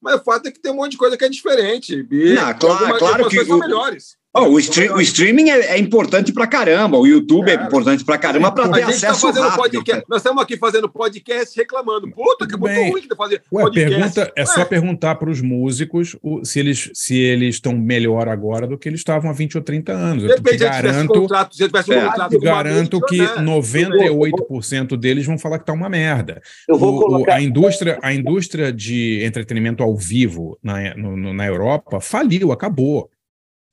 mas 0.00 0.14
o 0.18 0.24
fato 0.24 0.46
é 0.46 0.50
que 0.50 0.58
tem 0.58 0.72
um 0.72 0.76
monte 0.76 0.92
de 0.92 0.96
coisa 0.96 1.14
que 1.14 1.24
é 1.26 1.28
diferente. 1.28 2.06
E 2.10 2.32
Não, 2.32 2.54
claro- 2.54 2.72
algumas- 2.72 2.98
claro 2.98 3.14
algumas 3.24 3.28
que 3.28 3.36
coisas 3.36 3.46
são 3.48 3.58
melhores. 3.58 4.16
Ó, 4.36 4.46
o, 4.46 4.58
stre- 4.60 4.90
o 4.90 5.00
streaming 5.00 5.48
é, 5.48 5.58
é 5.74 5.78
importante 5.78 6.32
pra 6.34 6.46
caramba, 6.46 6.98
o 6.98 7.06
YouTube 7.06 7.50
é, 7.50 7.54
importante 7.54 8.04
pra 8.04 8.18
caramba 8.18 8.52
pra 8.52 8.66
A 8.66 8.68
ter 8.68 8.84
gente 8.86 9.00
tá 9.00 9.10
acesso 9.10 9.20
fazendo 9.26 9.44
rápido. 9.48 9.62
podcast. 9.62 10.04
Nós 10.06 10.18
estamos 10.20 10.42
aqui 10.42 10.56
fazendo 10.58 10.88
podcast 10.88 11.56
reclamando. 11.58 12.10
Puta, 12.10 12.46
que 12.46 12.54
é 12.54 12.58
muito 12.58 12.92
ruim 12.92 13.02
que 13.08 13.16
fazer 13.16 13.42
Ué, 13.50 13.62
podcast. 13.62 13.94
pergunta, 13.96 14.32
é 14.36 14.44
só 14.44 14.60
Ué, 14.60 14.64
perguntar 14.66 15.14
para 15.14 15.30
os 15.30 15.40
músicos 15.40 16.14
o- 16.22 16.44
se 16.44 16.60
eles 16.60 16.90
se 16.92 17.16
eles 17.18 17.54
estão 17.54 17.72
melhor 17.72 18.28
agora 18.28 18.66
do 18.66 18.76
que 18.76 18.86
eles 18.88 19.00
estavam 19.00 19.30
há 19.30 19.32
20 19.32 19.56
ou 19.56 19.62
30 19.62 19.92
anos. 19.92 20.22
Eu 20.24 20.36
te 20.36 20.42
Depende, 20.42 20.64
garanto, 20.64 21.14
contrato, 21.14 21.56
se 21.56 21.64
tivesse 21.66 21.90
um 21.90 21.94
É. 21.94 22.04
contrato 22.06 22.30
de 22.30 22.38
garanto 22.38 23.00
que 23.06 23.18
né? 23.18 23.34
98% 23.38 24.96
deles 24.96 25.24
vão 25.26 25.38
falar 25.38 25.58
que 25.58 25.64
tá 25.64 25.72
uma 25.72 25.88
merda. 25.88 26.40
Eu 26.68 26.78
vou 26.78 27.22
O- 27.22 27.30
a, 27.30 27.40
indústria, 27.40 27.98
a 28.02 28.12
indústria 28.12 28.72
de 28.72 29.24
entretenimento 29.24 29.82
ao 29.82 29.96
vivo 29.96 30.58
na, 30.62 30.94
no- 30.94 31.16
no- 31.16 31.32
na 31.32 31.46
Europa 31.46 31.98
faliu, 31.98 32.52
acabou. 32.52 33.10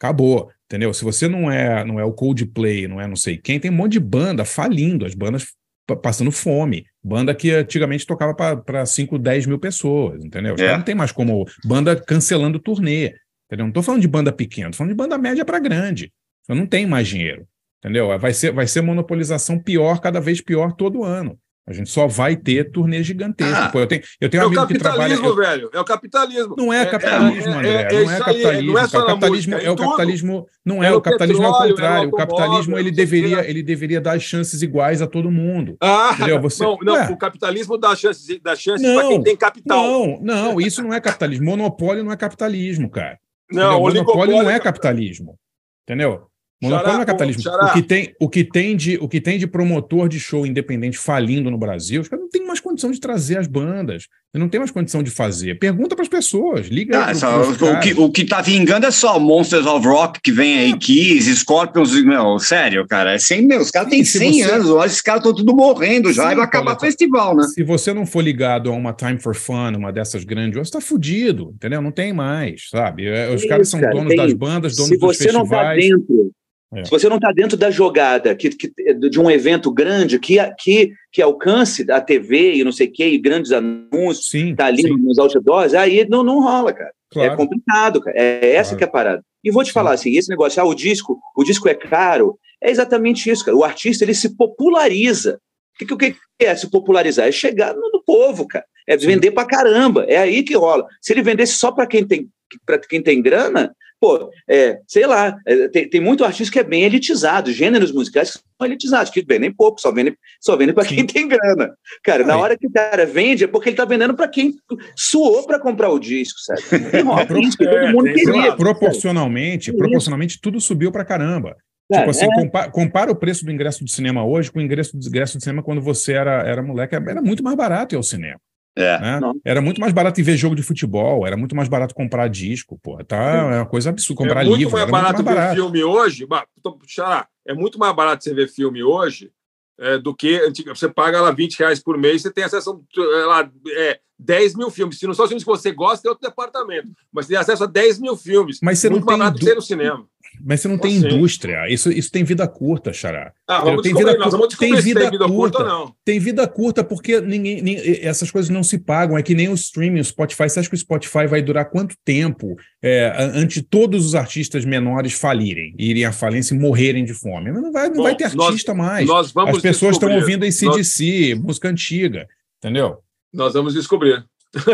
Acabou. 0.06 0.50
Entendeu? 0.66 0.94
Se 0.94 1.04
você 1.04 1.28
não 1.28 1.50
é, 1.52 1.84
não 1.86 2.00
é 2.00 2.04
o 2.04 2.12
Coldplay, 2.12 2.88
não 2.88 3.00
é 3.00 3.08
não 3.08 3.16
sei 3.16 3.38
quem, 3.38 3.60
tem 3.60 3.70
um 3.70 3.76
monte 3.76 3.94
de 3.94 4.00
banda 4.00 4.44
falindo, 4.44 5.06
as 5.06 5.14
bandas 5.14 5.46
pa- 5.86 5.96
passando 5.96 6.32
fome. 6.32 6.86
Banda 7.04 7.36
que 7.36 7.52
antigamente 7.52 8.06
tocava 8.06 8.34
para 8.34 8.86
5, 8.86 9.20
10 9.20 9.46
mil 9.46 9.60
pessoas, 9.60 10.24
entendeu? 10.26 10.56
É. 10.56 10.78
não 10.78 10.84
tem 10.84 10.96
mais 10.96 11.12
como. 11.12 11.46
Banda 11.64 11.96
cancelando 11.96 12.58
turnê. 12.60 13.14
Entendeu? 13.48 13.66
Não 13.68 13.72
tô 13.72 13.84
falando 13.84 14.02
de 14.02 14.08
banda 14.08 14.32
pequena, 14.32 14.72
tô 14.72 14.78
falando 14.78 14.92
de 14.94 14.98
banda 14.98 15.18
média 15.20 15.46
para 15.46 15.60
grande. 15.60 16.12
Eu 16.50 16.56
não 16.56 16.66
tenho 16.66 16.90
mais 16.90 17.08
dinheiro. 17.08 17.46
Entendeu? 17.84 18.18
Vai 18.18 18.34
ser, 18.34 18.52
vai 18.52 18.66
ser 18.66 18.82
monopolização 18.82 19.60
pior, 19.60 20.00
cada 20.02 20.20
vez 20.20 20.42
pior 20.42 20.74
todo 20.74 21.04
ano. 21.04 21.38
A 21.68 21.74
gente 21.74 21.90
só 21.90 22.06
vai 22.06 22.36
ter 22.36 22.70
turnê 22.72 23.02
gigantesco. 23.02 23.56
Ah. 23.56 23.70
Pô, 23.70 23.80
eu 23.80 23.88
tenho, 23.88 24.02
eu 24.22 24.30
tenho 24.30 24.44
É 24.44 24.46
um 24.46 24.50
o 24.50 24.52
amigo 24.52 24.68
que 24.68 24.78
trabalha. 24.78 25.16
capitalismo, 25.18 25.28
eu- 25.28 25.36
velho. 25.36 25.70
É 25.74 25.80
o 25.80 25.84
capitalismo. 25.84 26.56
não 26.56 26.72
é 26.72 26.86
capitalismo, 26.86 27.54
André. 27.54 27.70
é- 27.70 27.82
é 27.82 28.04
não 28.04 28.12
é 28.12 28.18
capitalismo. 28.20 28.72
não 28.74 28.80
é 28.80 28.88
só 28.88 28.92
cara. 28.92 29.00
na 29.00 29.06
o 29.06 29.16
capitalismo 29.16 29.52
música, 29.54 29.66
é 29.66 29.68
é 29.68 29.72
o 29.72 29.76
capitalismo. 29.76 30.48
Não 30.64 30.84
é, 30.84 30.88
É 30.88 30.92
o 30.94 31.02
capitalismo 31.02 31.44
é 31.44 31.48
o 31.48 31.52
petróleo, 31.52 31.68
é 31.68 31.72
contrário. 31.72 32.10
o 32.10 32.12
capitalismo 32.12 32.78
é 32.78 32.80
ele 32.80 32.90
não 32.90 32.94
o 32.94 32.96
deveria, 32.98 33.50
ele 33.50 33.64
deveria 33.64 34.00
dar 34.00 34.20
chances 34.20 34.62
iguais 34.62 35.02
a 35.02 35.08
todo 35.08 35.32
mundo. 35.32 35.76
Ah, 35.82 36.12
Entendeu? 36.14 36.40
Você- 36.42 36.64
não, 36.64 36.78
não, 36.84 37.12
o 37.12 37.18
capitalismo 37.18 37.78
dá 37.80 37.96
chance, 37.96 38.40
dá 38.44 38.56
chance 38.56 38.84
Não, 38.84 38.96
para 39.00 39.08
quem 39.10 39.24
tem 39.24 39.36
capital. 39.36 39.78
Não, 39.84 40.20
não, 40.22 40.62
isso 40.62 40.84
não 40.84 40.94
é 40.94 41.00
capitalismo. 41.02 41.46
Monopólio 41.46 42.04
não 42.04 42.12
é 42.12 42.16
capitalismo, 42.16 42.92
cara. 42.92 43.18
Não, 43.52 43.80
monopólio 43.80 44.38
não 44.44 44.50
é 44.52 44.60
capitalismo. 44.60 45.36
Entendeu? 45.84 46.28
Monopólio 46.62 46.86
Xará, 46.86 46.96
não 46.96 47.04
é 47.04 47.06
capitalismo. 47.06 47.42
Xará. 47.42 47.66
O 47.66 47.74
que, 47.74 47.82
tem, 47.82 48.16
o, 48.20 48.30
que 48.30 48.44
tem 48.44 48.76
de, 48.76 48.98
o 48.98 49.10
que 49.10 49.20
tem 49.20 49.38
de 49.38 49.48
promotor 49.48 50.08
de 50.08 50.20
show 50.20 50.46
independente 50.46 50.98
falindo 50.98 51.52
no 51.52 51.58
Brasil, 51.58 52.02
os 52.02 52.08
caras 52.08 52.24
não 52.24 52.30
têm 52.30 52.46
mais 52.46 52.60
condição 52.60 52.92
de 52.92 53.00
trazer 53.00 53.38
as 53.38 53.48
bandas. 53.48 54.08
Não 54.40 54.50
tem 54.50 54.60
mais 54.60 54.72
condição 54.72 55.02
de 55.02 55.10
fazer. 55.10 55.56
Pergunta 55.60 55.96
para 55.96 56.04
as 56.04 56.10
pessoas. 56.10 56.68
Liga 56.68 57.00
Ah, 57.00 57.06
pro- 57.08 57.16
só- 57.16 57.40
pros 57.54 57.62
o, 57.62 57.80
que, 57.80 57.94
o 57.94 58.12
que 58.12 58.26
tá 58.26 58.42
vingando 58.42 58.86
é 58.86 58.92
só 58.92 59.20
Monsters 59.20 59.66
of 59.66 59.86
Rock, 59.88 60.20
que 60.22 60.32
vem 60.32 60.58
aí, 60.60 60.78
Kiss, 60.78 61.34
Scorpions, 61.36 61.94
meu, 62.04 62.38
sério, 62.40 62.86
cara, 62.88 63.14
é 63.14 63.18
100, 63.18 63.42
meu, 63.48 63.62
os 63.62 63.72
caras 63.72 63.90
têm 63.90 64.04
Se 64.04 64.18
100 64.20 64.34
você- 64.44 64.52
anos, 64.52 64.70
olha, 64.70 64.86
esses 64.88 65.02
caras 65.02 65.20
estão 65.22 65.34
tudo 65.34 65.56
morrendo 65.56 66.12
já, 66.14 66.28
Sim, 66.28 66.32
e 66.34 66.36
vai 66.36 66.46
acabar 66.46 66.76
o 66.76 66.80
festival, 66.80 67.36
né? 67.36 67.44
Se 67.44 67.64
você 67.64 67.94
não 67.94 68.06
for 68.06 68.22
ligado 68.22 68.70
a 68.70 68.74
uma 68.74 68.94
Time 68.94 69.20
for 69.20 69.36
Fun, 69.36 69.72
uma 69.78 69.92
dessas 69.92 70.24
grandes, 70.24 70.58
você 70.58 70.72
tá 70.72 70.82
fudido, 70.82 71.52
entendeu? 71.56 71.82
Não 71.82 71.92
tem 71.92 72.12
mais, 72.14 72.70
sabe? 72.70 73.06
É, 73.08 73.30
Os 73.34 73.42
Tem 73.42 73.50
caras 73.50 73.68
isso, 73.68 73.72
são 73.72 73.82
cara, 73.82 73.94
donos 73.94 74.08
tem 74.10 74.18
das 74.18 74.28
isso. 74.28 74.38
bandas, 74.38 74.76
donos 74.76 74.90
se 74.90 74.98
dos 74.98 75.18
você 75.18 75.32
não 75.32 75.42
festivais. 75.42 75.84
dentro, 75.84 76.32
É. 76.76 76.84
se 76.86 76.92
você 76.92 77.08
não 77.10 77.16
está 77.18 77.32
dentro 77.32 77.56
da 77.58 77.72
jogada 77.72 78.36
que, 78.36 78.50
que- 78.50 78.72
de 79.10 79.20
um 79.20 79.30
evento 79.32 79.72
grande 79.72 80.20
que, 80.20 80.38
que, 80.60 80.92
que 81.12 81.22
alcance 81.22 81.90
a 81.92 82.02
TV 82.02 82.56
e 82.56 82.64
não 82.64 82.72
sei 82.72 82.88
o 82.88 82.92
quê, 82.92 83.08
e 83.10 83.18
grandes 83.18 83.52
anúncios, 83.52 84.30
Sim, 84.30 84.56
tá 84.56 84.66
ali 84.66 84.82
sim, 84.84 84.96
nos 84.98 85.18
outdoors, 85.20 85.74
aí 85.74 86.08
não, 86.10 86.24
não 86.24 86.42
rola, 86.42 86.74
cara. 86.74 86.92
É 87.12 87.14
claro. 87.28 87.38
complicado, 87.38 88.02
cara. 88.02 88.18
É 88.20 88.56
essa 88.56 88.72
Claro. 88.72 88.78
que 88.78 88.84
é 88.84 88.88
a 88.88 88.92
parada. 88.92 89.24
E 89.44 89.52
vou 89.52 89.64
te 89.64 89.72
falar 89.72 89.94
assim, 89.94 90.12
esse 90.18 90.30
negócio, 90.30 90.62
ah, 90.62 90.66
o 90.66 90.74
disco, 90.76 91.20
o 91.38 91.44
disco 91.44 91.70
é 91.70 91.74
caro, 91.76 92.38
é 92.62 92.70
exatamente 92.72 93.30
isso, 93.30 93.46
cara. 93.46 93.56
O 93.56 93.64
artista 93.64 94.04
ele 94.04 94.14
se 94.14 94.36
populariza. 94.36 95.40
O 95.76 95.78
que, 95.78 95.86
que, 95.86 95.94
o 95.94 95.98
que 95.98 96.16
é 96.40 96.56
se 96.56 96.70
popularizar? 96.70 97.28
É 97.28 97.32
chegar 97.32 97.74
no, 97.74 97.90
no 97.92 98.02
povo, 98.06 98.48
cara. 98.48 98.66
É 98.88 98.98
vender 98.98 99.32
pra 99.32 99.46
caramba. 99.46 100.06
É 100.08 100.18
aí 100.18 100.44
que 100.44 100.56
rola. 100.56 100.86
Se 101.02 101.14
ele 101.14 101.22
vendesse 101.22 101.54
só 101.54 101.72
para 101.72 101.86
quem 101.88 102.06
tem 102.06 102.28
para 102.66 102.78
quem 102.78 103.02
tem 103.02 103.22
grana, 103.22 103.76
pô, 104.06 104.30
é, 104.48 104.80
sei 104.88 105.08
lá, 105.08 105.36
é, 105.48 105.68
tem, 105.70 105.90
tem 105.90 106.00
muito 106.00 106.24
artista 106.24 106.54
que 106.54 106.60
é 106.60 106.64
bem 106.64 106.84
elitizado, 106.84 107.52
gêneros 107.52 107.92
musicais 107.92 108.34
que 108.34 108.38
são 108.38 108.68
elitizados, 108.68 109.12
que 109.12 109.26
vendem 109.26 109.52
pouco, 109.52 109.82
só 109.82 109.92
vendem, 109.92 110.16
só 110.40 110.56
vendem 110.56 110.76
para 110.76 110.86
quem 110.86 111.04
tem 111.08 111.28
grana. 111.28 111.74
Cara, 112.04 112.24
na 112.24 112.36
Aí. 112.36 112.40
hora 112.40 112.58
que 112.58 112.68
o 112.68 112.72
cara 112.72 113.04
vende, 113.04 113.46
é 113.46 113.48
porque 113.48 113.70
ele 113.70 113.76
tá 113.76 113.84
vendendo 113.84 114.14
para 114.14 114.28
quem 114.28 114.54
suou 114.96 115.44
para 115.48 115.60
comprar 115.60 115.90
o 115.90 115.98
disco, 115.98 116.38
sabe? 116.40 116.62
Todo 117.58 117.78
é, 117.78 117.92
mundo 117.92 118.14
queria. 118.14 118.56
Proporcionalmente, 118.56 119.74
proporcionalmente, 119.74 120.40
tudo 120.40 120.62
subiu 120.62 120.92
pra 120.92 121.04
caramba. 121.04 121.56
Cara, 121.90 122.02
tipo 122.02 122.12
assim, 122.12 122.26
é. 122.26 122.36
compa- 122.36 122.70
compara 122.70 123.12
o 123.12 123.16
preço 123.16 123.44
do 123.44 123.52
ingresso 123.52 123.84
do 123.84 123.90
cinema 123.90 124.24
hoje 124.24 124.52
com 124.52 124.60
o 124.60 124.62
ingresso 124.62 124.96
do 124.98 125.08
ingresso 125.08 125.38
do 125.38 125.44
cinema 125.44 125.64
quando 125.64 125.82
você 125.82 126.14
era, 126.14 126.44
era 126.44 126.62
moleque, 126.62 126.96
era 126.96 127.22
muito 127.22 127.44
mais 127.44 127.56
barato 127.56 127.96
ir 127.96 127.98
ao 127.98 128.04
cinema. 128.04 128.40
É. 128.76 129.00
né? 129.00 129.20
Era 129.46 129.62
muito 129.62 129.80
mais 129.80 129.94
barato 129.94 130.20
ir 130.20 130.24
ver 130.24 130.36
jogo 130.36 130.56
de 130.56 130.62
futebol, 130.64 131.26
era 131.26 131.38
muito 131.38 131.56
mais 131.56 131.70
barato 131.70 131.96
comprar 131.96 132.28
disco, 132.28 132.78
pô. 132.84 133.02
Tá, 133.04 133.18
é 133.18 133.56
uma 133.58 133.66
coisa 133.66 133.90
absurda. 133.90 134.24
Comprar 134.24 134.42
é 134.42 134.46
muito 134.46 134.58
livro, 134.60 134.74
mais 134.74 134.84
era 134.84 134.92
barato 134.92 135.14
muito 135.16 135.26
mais 135.26 135.36
ver 135.38 135.42
barato. 135.42 135.56
filme 135.56 135.84
hoje. 135.84 136.28
tô- 136.62 136.78
Xará, 136.86 137.28
é 137.48 137.54
muito 137.54 137.80
mais 137.80 137.96
barato 137.96 138.24
você 138.24 138.34
ver 138.34 138.48
filme 138.50 138.84
hoje 138.84 139.32
é, 139.80 139.98
do 139.98 140.14
que 140.16 140.52
você 140.68 140.90
paga 140.90 141.22
lá 141.22 141.32
20 141.32 141.58
reais 141.60 141.80
por 141.82 141.98
mês, 141.98 142.22
você 142.22 142.32
tem 142.32 142.44
acesso 142.44 142.82
a 142.98 143.02
é, 143.02 143.26
lá, 143.26 143.50
é, 143.78 144.00
10 144.18 144.56
mil 144.56 144.70
filmes. 144.72 144.98
Se 145.00 145.06
não 145.08 145.14
são 145.14 145.28
filmes 145.28 145.44
que 145.44 145.50
você 145.50 145.72
gosta, 145.72 146.02
tem 146.04 146.10
outro 146.10 146.28
departamento. 146.28 146.90
Mas 147.12 147.26
você 147.26 147.34
tem 147.34 147.40
acesso 147.40 147.64
a 147.66 147.68
10 147.68 148.00
mil 148.00 148.16
filmes. 148.16 148.60
Mas 148.62 148.80
você 148.80 148.90
muito 148.90 149.06
não 149.06 149.18
mais 149.18 149.18
tem 149.18 149.20
barato 149.20 149.40
que 149.40 149.40
du- 149.42 149.46
você 149.46 149.52
ir 149.52 149.56
no 149.56 149.62
cinema. 149.62 150.06
Mas 150.44 150.62
você 150.62 150.68
não 150.68 150.78
tem 150.78 150.96
indústria. 150.98 151.68
Isso, 151.70 151.92
isso 151.92 152.12
tem 152.12 152.24
vida 152.24 152.48
curta, 152.48 152.92
Xará. 152.94 153.32
Ah, 153.48 153.62
vamos 153.62 153.82
Tem 153.84 153.94
vida 153.94 154.18
nós 154.18 154.32
vamos 154.32 154.56
tem 154.56 154.76
vida 154.76 155.10
vida 155.10 155.28
curta 155.28 155.58
curta. 155.60 155.64
não. 155.64 155.94
Tem 156.04 156.20
vida 156.20 156.48
curta 156.48 156.84
porque 156.84 157.20
ninguém, 157.22 157.62
nem- 157.62 157.78
essas 158.02 158.30
coisas 158.32 158.50
não 158.50 158.64
se 158.64 158.78
pagam. 158.80 159.18
É 159.18 159.24
que 159.24 159.36
nem 159.36 159.50
o 159.50 159.54
streaming, 159.54 160.00
o 160.00 160.06
Spotify. 160.06 160.50
Você 160.50 160.60
acha 160.60 160.70
que 160.70 160.76
o 160.76 160.78
Spotify 160.78 161.28
vai 161.28 161.42
durar 161.42 161.70
quanto 161.70 161.96
tempo 162.04 162.56
é, 162.82 163.08
a- 163.08 163.26
antes 163.38 163.62
de 163.62 163.64
todos 163.64 164.06
os 164.06 164.16
artistas 164.16 164.66
menores 164.66 165.14
falirem, 165.14 165.74
irem 165.78 166.06
à 166.06 166.12
falência 166.12 166.54
e 166.56 166.60
morrerem 166.60 167.04
de 167.06 167.14
fome? 167.14 167.52
Mas 167.52 167.62
não 167.62 167.72
vai, 167.72 167.88
não 167.90 167.96
Bom, 167.98 168.04
vai 168.04 168.16
ter 168.16 168.34
nós- 168.36 168.48
artista 168.48 168.74
mais. 168.74 169.08
Nós 169.08 169.32
vamos 169.32 169.56
As 169.58 169.62
pessoas 169.62 169.96
estão 169.96 170.14
ouvindo 170.14 170.44
ACDC, 170.46 171.36
música 171.36 171.70
antiga. 171.70 172.28
Entendeu? 172.64 172.98
Nós 173.34 173.54
vamos 173.54 173.74
descobrir. 173.74 174.24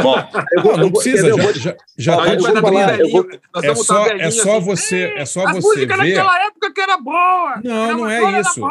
Bom, 0.04 0.16
Eu 0.56 0.62
vou- 0.62 0.72
Não, 0.74 0.84
não 0.86 0.92
precisa. 0.92 1.28
eu 1.28 1.38
Já, 1.38 1.44
vou- 1.44 1.54
já, 1.54 1.76
já 1.98 2.16
Ó, 2.16 2.24
tá 2.26 2.34
eu 2.34 2.40
vou 2.40 2.62
falar, 2.62 3.00
É 3.00 3.76
só, 3.76 4.06
é 4.08 4.30
só 4.32 4.58
assim, 4.58 4.66
você, 4.66 5.14
é 5.18 5.26
só 5.26 5.48
A 5.48 5.54
você 5.54 5.68
música 5.68 5.98
ver. 5.98 6.10
naquela 6.16 6.46
época 6.46 6.74
que 6.74 6.82
era 6.82 6.98
boa. 6.98 7.62
Não, 7.64 7.84
Era 7.86 7.94
não 7.98 8.10
é 8.10 8.40
isso. 8.42 8.62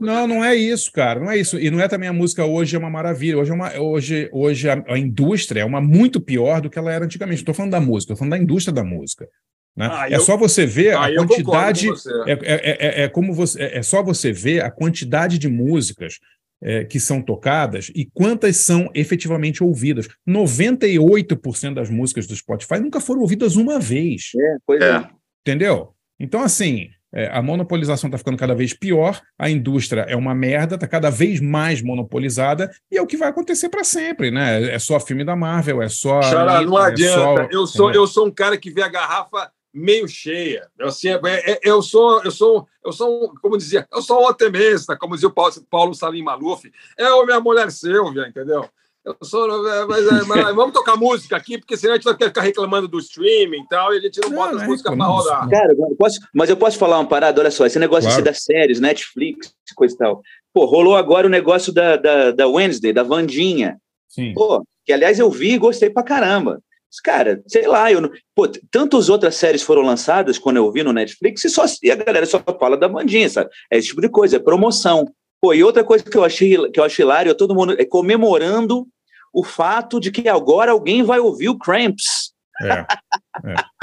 Não, 0.00 0.26
não 0.26 0.44
é 0.44 0.54
isso, 0.56 0.90
cara. 0.92 1.20
Não 1.20 1.30
é 1.30 1.36
isso. 1.38 1.58
E 1.58 1.70
não 1.70 1.80
é 1.80 1.86
também 1.86 2.08
a 2.08 2.12
música 2.12 2.44
hoje 2.44 2.74
é 2.74 2.78
uma 2.78 2.90
maravilha. 2.90 3.38
Hoje 3.38 3.50
é 3.52 3.54
uma, 3.54 3.78
hoje, 3.78 4.28
hoje 4.32 4.68
a, 4.68 4.82
a 4.88 4.98
indústria 4.98 5.60
é 5.60 5.64
uma 5.64 5.80
muito 5.80 6.20
pior 6.20 6.60
do 6.60 6.68
que 6.68 6.78
ela 6.78 6.92
era 6.92 7.04
antigamente. 7.04 7.42
Estou 7.42 7.54
falando 7.54 7.72
da 7.72 7.80
música, 7.80 8.12
estou 8.12 8.16
falando 8.16 8.32
da 8.32 8.38
indústria 8.38 8.74
da 8.74 8.82
música. 8.82 9.28
né? 9.76 9.88
Ah, 9.92 10.10
é 10.10 10.16
eu- 10.16 10.20
só 10.20 10.36
você 10.36 10.66
ver 10.66 10.96
Ah, 10.96 11.04
a 11.06 11.14
quantidade. 11.14 11.88
com. 11.88 11.94
É, 12.26 12.32
é, 12.32 12.40
é, 12.42 13.02
é 13.04 13.08
como 13.08 13.32
você, 13.32 13.62
é 13.62 13.82
só 13.82 14.02
você 14.02 14.32
ver 14.32 14.64
a 14.64 14.70
quantidade 14.70 15.38
de 15.38 15.48
músicas 15.48 16.14
é, 16.62 16.84
que 16.84 16.98
são 16.98 17.20
tocadas 17.22 17.90
e 17.94 18.08
quantas 18.12 18.56
são 18.58 18.90
efetivamente 18.94 19.62
ouvidas. 19.62 20.08
98% 20.28 21.74
das 21.74 21.90
músicas 21.90 22.26
do 22.26 22.34
Spotify 22.34 22.78
nunca 22.78 23.00
foram 23.00 23.20
ouvidas 23.20 23.56
uma 23.56 23.78
vez. 23.78 24.30
É, 24.38 24.56
pois 24.66 24.80
é. 24.80 24.96
É. 24.96 25.08
Entendeu? 25.46 25.94
Então, 26.18 26.42
assim, 26.42 26.88
é, 27.14 27.28
a 27.28 27.40
monopolização 27.40 28.08
está 28.08 28.18
ficando 28.18 28.36
cada 28.36 28.54
vez 28.54 28.72
pior, 28.72 29.20
a 29.38 29.48
indústria 29.48 30.02
é 30.02 30.16
uma 30.16 30.34
merda, 30.34 30.74
está 30.74 30.86
cada 30.86 31.10
vez 31.10 31.40
mais 31.40 31.80
monopolizada, 31.80 32.70
e 32.90 32.96
é 32.98 33.02
o 33.02 33.06
que 33.06 33.16
vai 33.16 33.28
acontecer 33.28 33.68
para 33.68 33.84
sempre, 33.84 34.30
né? 34.30 34.74
É 34.74 34.78
só 34.78 34.98
filme 34.98 35.24
da 35.24 35.36
Marvel, 35.36 35.80
é 35.82 35.88
só. 35.88 36.20
Xará, 36.22 36.62
não 36.62 36.78
é 36.78 36.88
adianta. 36.88 37.44
só- 37.44 37.48
eu, 37.50 37.66
sou, 37.66 37.92
eu 37.92 38.06
sou 38.06 38.26
um 38.26 38.30
cara 38.30 38.58
que 38.58 38.70
vê 38.70 38.82
a 38.82 38.88
garrafa 38.88 39.50
meio 39.76 40.08
cheia. 40.08 40.68
Eu, 40.78 40.88
assim, 40.88 41.08
é- 41.10 41.20
é- 41.52 41.60
eu 41.62 41.82
sou, 41.82 42.22
eu 42.24 42.30
sou, 42.30 42.66
eu 42.84 42.92
sou, 42.92 43.24
um- 43.26 43.34
como 43.40 43.58
dizia, 43.58 43.86
eu 43.92 44.00
sou 44.02 44.22
um 44.22 44.26
otimista, 44.26 44.96
como 44.96 45.14
dizia 45.14 45.28
o 45.28 45.32
Paulo, 45.32 45.52
Paulo 45.70 45.94
Salim 45.94 46.22
Maluf. 46.22 46.70
É 46.98 47.10
o 47.12 47.24
minha 47.26 47.40
mulher 47.40 47.70
Silvia, 47.70 48.26
entendeu? 48.28 48.64
Eu 49.04 49.16
sou, 49.22 49.68
é, 49.68 49.86
mas, 49.86 50.04
é, 50.04 50.24
mas 50.24 50.54
vamos 50.56 50.72
tocar 50.72 50.96
música 50.96 51.36
aqui, 51.36 51.58
porque 51.58 51.76
senão 51.76 51.92
a 51.92 51.96
gente 51.96 52.04
vai 52.04 52.14
ficar 52.14 52.40
reclamando 52.42 52.88
do 52.88 52.98
streaming 52.98 53.60
e 53.60 53.68
tal, 53.68 53.94
e 53.94 53.98
a 53.98 54.00
gente 54.00 54.20
não, 54.20 54.30
bota 54.30 54.50
não 54.52 54.56
as 54.58 54.62
é 54.64 54.66
músicas 54.66 54.96
para 54.96 55.04
rodar. 55.06 55.48
Cara, 55.48 55.72
eu 55.72 55.96
posso- 55.96 56.18
mas 56.34 56.50
eu 56.50 56.56
posso 56.56 56.76
falar 56.76 56.98
uma 56.98 57.08
parada? 57.08 57.40
Olha 57.40 57.50
só, 57.52 57.64
esse 57.66 57.78
negócio 57.78 58.08
Claro. 58.08 58.24
das 58.24 58.42
séries, 58.42 58.80
Netflix, 58.80 59.54
coisa 59.76 59.94
e 59.94 59.98
tal. 59.98 60.22
Pô, 60.52 60.64
rolou 60.64 60.96
agora 60.96 61.26
o 61.28 61.30
negócio 61.30 61.72
da, 61.72 61.96
da, 61.96 62.30
da 62.32 62.48
Wednesday, 62.48 62.92
da 62.92 63.04
Vandinha. 63.04 63.78
Sim. 64.08 64.32
Pô, 64.34 64.64
que 64.84 64.92
aliás 64.92 65.18
eu 65.20 65.30
vi 65.30 65.52
e 65.52 65.58
gostei 65.58 65.88
pra 65.90 66.02
caramba. 66.02 66.60
Cara, 67.04 67.42
sei 67.46 67.66
lá, 67.66 67.90
eu 67.92 68.00
não... 68.00 68.10
Pô, 68.34 68.48
tantas 68.70 69.08
outras 69.08 69.34
séries 69.34 69.62
foram 69.62 69.82
lançadas 69.82 70.38
quando 70.38 70.56
eu 70.56 70.70
vi 70.72 70.82
no 70.82 70.92
Netflix 70.92 71.44
e, 71.44 71.50
só, 71.50 71.64
e 71.82 71.90
a 71.90 71.96
galera 71.96 72.26
só 72.26 72.42
fala 72.58 72.76
da 72.76 72.88
Vandinha, 72.88 73.28
sabe? 73.28 73.50
É 73.70 73.76
esse 73.78 73.88
tipo 73.88 74.00
de 74.00 74.08
coisa, 74.08 74.36
é 74.36 74.40
promoção. 74.40 75.06
Pô, 75.40 75.52
e 75.52 75.62
outra 75.62 75.84
coisa 75.84 76.02
que 76.04 76.16
eu 76.16 76.24
achei, 76.24 76.56
que 76.70 76.80
eu 76.80 76.84
achei 76.84 77.04
hilário, 77.04 77.30
é 77.30 77.34
todo 77.34 77.54
mundo 77.54 77.74
é 77.78 77.84
comemorando 77.84 78.86
o 79.32 79.44
fato 79.44 80.00
de 80.00 80.10
que 80.10 80.28
agora 80.28 80.72
alguém 80.72 81.02
vai 81.02 81.20
ouvir 81.20 81.50
o 81.50 81.58
Cramps. 81.58 82.32
É. 82.62 82.86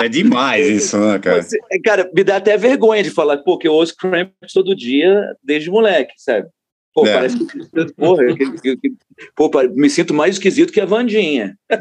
É 0.01 0.10
demais 0.10 0.68
isso, 0.68 0.97
né, 0.97 1.20
cara? 1.20 1.43
Você- 1.43 1.60
é, 1.72 1.80
cara, 1.80 2.10
me 2.12 2.24
dá 2.24 2.38
até 2.38 2.58
vergonha 2.58 3.04
de 3.04 3.12
falar, 3.12 3.38
pô, 3.38 3.58
que 3.58 3.68
eu 3.68 3.74
ouço 3.74 3.95
Cramps 3.95 4.51
todo 4.51 4.76
dia 4.76 5.36
desde 5.43 5.70
moleque, 5.70 6.14
sabe? 6.18 6.47
Pô, 6.94 7.08
É. 7.08 7.14
parece 7.14 7.38
que. 7.39 7.94
Porra, 7.96 8.26
que- 8.36 8.52
que- 8.62 8.78
que- 8.78 8.94
pô, 9.36 9.50
me 9.74 9.89
sinto 9.89 10.14
mais 10.14 10.36
esquisito 10.36 10.72
que 10.72 10.80
a 10.80 10.86
Vandinha. 10.86 11.58
É. 11.70 11.78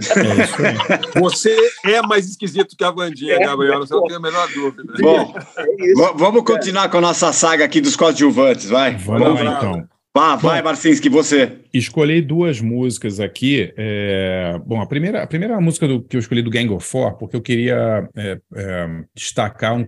Você 1.20 1.54
é 1.84 2.00
mais 2.02 2.26
esquisito 2.28 2.76
que 2.76 2.84
a 2.84 2.90
Vandinha, 2.90 3.34
É, 3.34 3.38
Gabriel, 3.40 3.78
você 3.80 3.94
não 3.94 4.04
tem 4.06 4.16
a 4.16 4.20
menor 4.20 4.48
dúvida. 4.52 4.82
Bom, 5.00 5.34
É 5.58 5.92
vamos 6.16 6.42
continuar 6.44 6.88
com 6.88 6.98
a 6.98 7.00
nossa 7.02 7.32
saga 7.32 7.64
aqui 7.64 7.80
dos 7.80 7.96
coadjuvantes, 7.96 8.68
vai. 8.70 8.96
Vamos 8.96 9.40
lá. 9.40 9.50
lá, 9.50 9.56
então. 9.58 9.88
Vá, 10.14 10.36
vai, 10.36 10.60
Marcinski, 10.60 11.08
você. 11.08 11.52
Escolhi 11.72 12.20
duas 12.20 12.60
músicas 12.60 13.18
aqui. 13.18 13.72
é, 13.78 14.60
Bom, 14.66 14.78
a 14.80 14.86
primeira, 14.86 15.22
a 15.22 15.26
primeira 15.26 15.58
música 15.58 15.88
do- 15.88 16.02
que 16.02 16.16
eu 16.16 16.20
escolhi 16.20 16.42
do 16.42 16.50
Gang 16.50 16.68
of 16.70 16.86
Four, 16.86 17.16
porque 17.16 17.34
eu 17.34 17.40
queria 17.40 18.06
é, 18.14 18.38
é, 18.54 18.88
destacar 19.14 19.74
um 19.74 19.84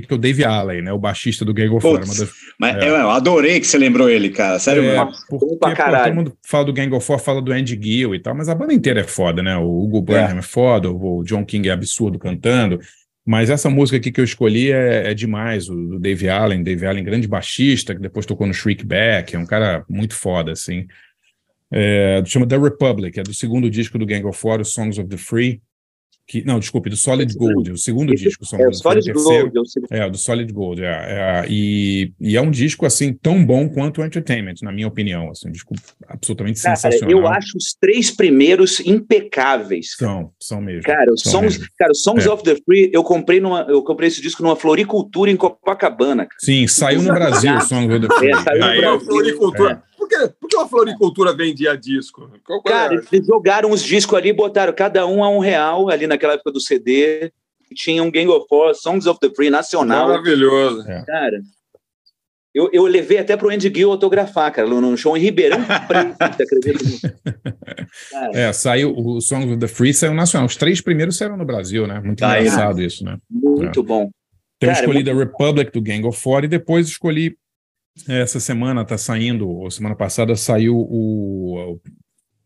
que 0.00 0.12
é 0.12 0.16
o 0.16 0.18
Dave 0.18 0.44
Allen, 0.44 0.82
né, 0.82 0.92
o 0.92 0.98
baixista 0.98 1.44
do 1.44 1.52
Gang 1.52 1.68
of 1.74 1.82
Four. 1.82 1.98
Das- 2.00 2.30
Mas 2.58 2.76
É. 2.76 2.88
eu, 2.88 2.94
eu 2.94 3.10
adorei 3.10 3.60
que 3.60 3.66
você 3.66 3.76
lembrou 3.76 4.08
ele, 4.08 4.30
cara. 4.30 4.58
Sério 4.58 4.82
É, 4.84 5.04
porque 5.28 5.56
pra 5.56 5.70
pô, 5.70 5.76
caralho. 5.76 6.04
todo 6.06 6.14
mundo 6.14 6.38
fala 6.46 6.64
do 6.64 6.72
Gang 6.72 6.94
of 6.94 7.06
Four, 7.06 7.18
fala 7.18 7.42
do 7.42 7.52
Andy 7.52 7.78
Gill 7.80 8.14
e 8.14 8.18
tal, 8.20 8.34
mas 8.34 8.48
a 8.48 8.54
banda 8.54 8.72
inteira 8.72 9.00
é 9.00 9.04
foda, 9.04 9.42
né? 9.42 9.56
O 9.56 9.82
Hugo 9.84 10.00
Burnham 10.00 10.38
é, 10.38 10.42
foda, 10.42 10.90
o 10.90 11.22
John 11.24 11.44
King 11.44 11.68
é 11.68 11.72
absurdo 11.72 12.18
cantando. 12.18 12.80
Mas 13.24 13.50
essa 13.50 13.70
música 13.70 13.98
aqui 13.98 14.10
que 14.10 14.20
eu 14.20 14.24
escolhi 14.24 14.72
é, 14.72 15.10
é 15.10 15.14
demais, 15.14 15.68
o 15.68 15.74
do 15.74 15.98
Dave 16.00 16.28
Allen, 16.28 16.62
Dave 16.64 16.84
Allen, 16.84 17.04
grande 17.04 17.28
baixista, 17.28 17.94
que 17.94 18.00
depois 18.00 18.26
tocou 18.26 18.48
no 18.48 18.52
Shriekback, 18.54 19.36
é 19.36 19.38
um 19.38 19.46
cara 19.46 19.84
muito 19.88 20.14
foda, 20.14 20.50
assim. 20.50 20.86
É, 21.70 22.22
chama 22.26 22.46
The 22.46 22.58
Republic, 22.58 23.18
é 23.18 23.22
do 23.22 23.32
segundo 23.32 23.70
disco 23.70 23.98
do 23.98 24.04
Gang 24.04 24.26
of 24.26 24.38
Four, 24.38 24.64
Songs 24.64 24.98
of 24.98 25.08
the 25.08 25.16
Free. 25.16 25.60
Que, 26.32 26.42
não, 26.46 26.58
desculpe, 26.58 26.88
do 26.88 26.96
Solid 26.96 27.34
Gold, 27.36 27.72
o 27.72 27.76
segundo 27.76 28.14
disco, 28.14 28.42
Songs 28.46 28.64
É 28.64 28.68
o 28.70 28.72
Solid 28.72 29.10
o 29.10 29.12
terceiro. 29.12 29.42
Gold. 29.50 29.58
é 29.58 29.60
o 29.60 29.64
segundo- 29.66 29.92
É, 29.92 30.06
o 30.06 30.10
do 30.10 30.16
Solid 30.16 30.50
Gold, 30.50 30.82
é, 30.82 30.86
é, 30.86 31.44
e, 31.46 32.10
e 32.18 32.36
é 32.38 32.40
um 32.40 32.50
disco, 32.50 32.86
assim, 32.86 33.12
tão 33.12 33.44
bom 33.44 33.68
quanto 33.68 34.00
o 34.00 34.04
Entertainment, 34.04 34.54
na 34.62 34.72
minha 34.72 34.88
opinião, 34.88 35.30
assim, 35.30 35.50
um 35.50 35.52
disco 35.52 35.74
absolutamente 36.08 36.62
Cara, 36.62 36.74
sensacional. 36.74 37.10
eu 37.10 37.26
acho 37.26 37.58
os 37.58 37.76
três 37.78 38.10
primeiros 38.10 38.80
impecáveis. 38.80 39.88
São, 39.96 40.30
são 40.40 40.60
mesmo. 40.62 40.82
Cara, 40.84 41.04
São 41.18 41.32
Songs, 41.32 41.58
mesmo. 41.58 41.72
cara, 41.78 41.92
os 41.92 42.02
Songs 42.02 42.26
É. 42.26 42.30
of 42.30 42.42
the 42.42 42.56
Free, 42.64 42.90
eu 42.94 43.04
comprei 43.04 43.38
numa, 43.38 43.66
eu 43.68 43.82
comprei 43.82 44.08
esse 44.08 44.22
disco 44.22 44.42
numa 44.42 44.56
floricultura 44.56 45.30
em 45.30 45.36
Copacabana. 45.36 46.24
cara. 46.24 46.38
Sim, 46.40 46.66
saiu 46.66 47.02
no 47.02 47.12
Brasil 47.12 47.54
o 47.54 47.60
Songs 47.60 47.94
of 47.94 48.08
the 48.08 48.14
Free. 48.16 48.30
É, 48.30 48.36
saiu 48.42 48.58
no 48.60 48.66
É, 48.66 48.80
Brasil. 48.80 49.00
floricultura. 49.06 49.82
Por, 50.02 50.08
que, 50.08 50.28
por 50.40 50.48
que 50.48 50.56
a 50.56 50.66
floricultura 50.66 51.32
vendia 51.32 51.76
disco? 51.76 52.28
Qual, 52.44 52.60
qual 52.60 52.74
Cara, 52.74 52.94
é? 52.94 53.00
eles 53.12 53.26
jogaram 53.26 53.70
os 53.70 53.82
discos 53.82 54.18
ali, 54.18 54.32
botaram 54.32 54.72
cada 54.72 55.06
um 55.06 55.22
a 55.22 55.28
um 55.28 55.38
real 55.38 55.88
ali 55.88 56.06
naquela 56.08 56.32
época 56.34 56.50
do 56.50 56.60
CD. 56.60 57.30
E 57.70 57.74
tinha 57.74 58.02
um 58.02 58.10
Gang 58.10 58.28
of 58.28 58.46
Four, 58.48 58.74
Songs 58.74 59.06
of 59.06 59.20
the 59.20 59.30
Free 59.34 59.48
nacional. 59.48 60.08
Maravilhoso. 60.08 60.84
Cara, 61.06 61.40
eu, 62.52 62.68
eu 62.72 62.84
levei 62.84 63.18
até 63.18 63.36
pro 63.36 63.48
Andy 63.48 63.72
Gill 63.74 63.90
autografar, 63.92 64.52
cara, 64.52 64.68
num 64.68 64.96
show 64.96 65.16
em 65.16 65.20
Ribeirão 65.20 65.58
Preto, 65.88 66.16
você 66.18 66.42
acredita 66.42 66.84
nisso? 66.84 67.00
Cara, 68.10 68.30
É, 68.38 68.52
saiu 68.52 68.92
o 68.96 69.20
Songs 69.20 69.46
of 69.50 69.58
the 69.58 69.68
Free 69.68 69.94
saiu 69.94 70.12
nacional. 70.14 70.46
Os 70.46 70.56
três 70.56 70.80
primeiros 70.80 71.16
saíram 71.16 71.36
no 71.36 71.44
Brasil, 71.46 71.86
né? 71.86 72.00
Muito 72.00 72.18
Tá 72.18 72.32
aí, 72.32 72.42
engraçado 72.42 72.82
isso, 72.82 73.04
né? 73.04 73.16
muito 73.30 73.82
bom. 73.82 74.10
Então 74.56 74.68
eu 74.68 74.74
Cara, 74.74 74.80
escolhi 74.80 75.02
muito- 75.04 75.10
The 75.16 75.24
Republic 75.24 75.70
do 75.72 75.80
Gang 75.80 76.06
of 76.06 76.20
Four 76.20 76.44
e 76.44 76.48
depois 76.48 76.88
escolhi 76.88 77.36
essa 78.08 78.40
semana 78.40 78.84
tá 78.84 78.96
saindo, 78.96 79.48
ou 79.48 79.70
semana 79.70 79.94
passada 79.94 80.34
saiu 80.34 80.76
o, 80.76 81.78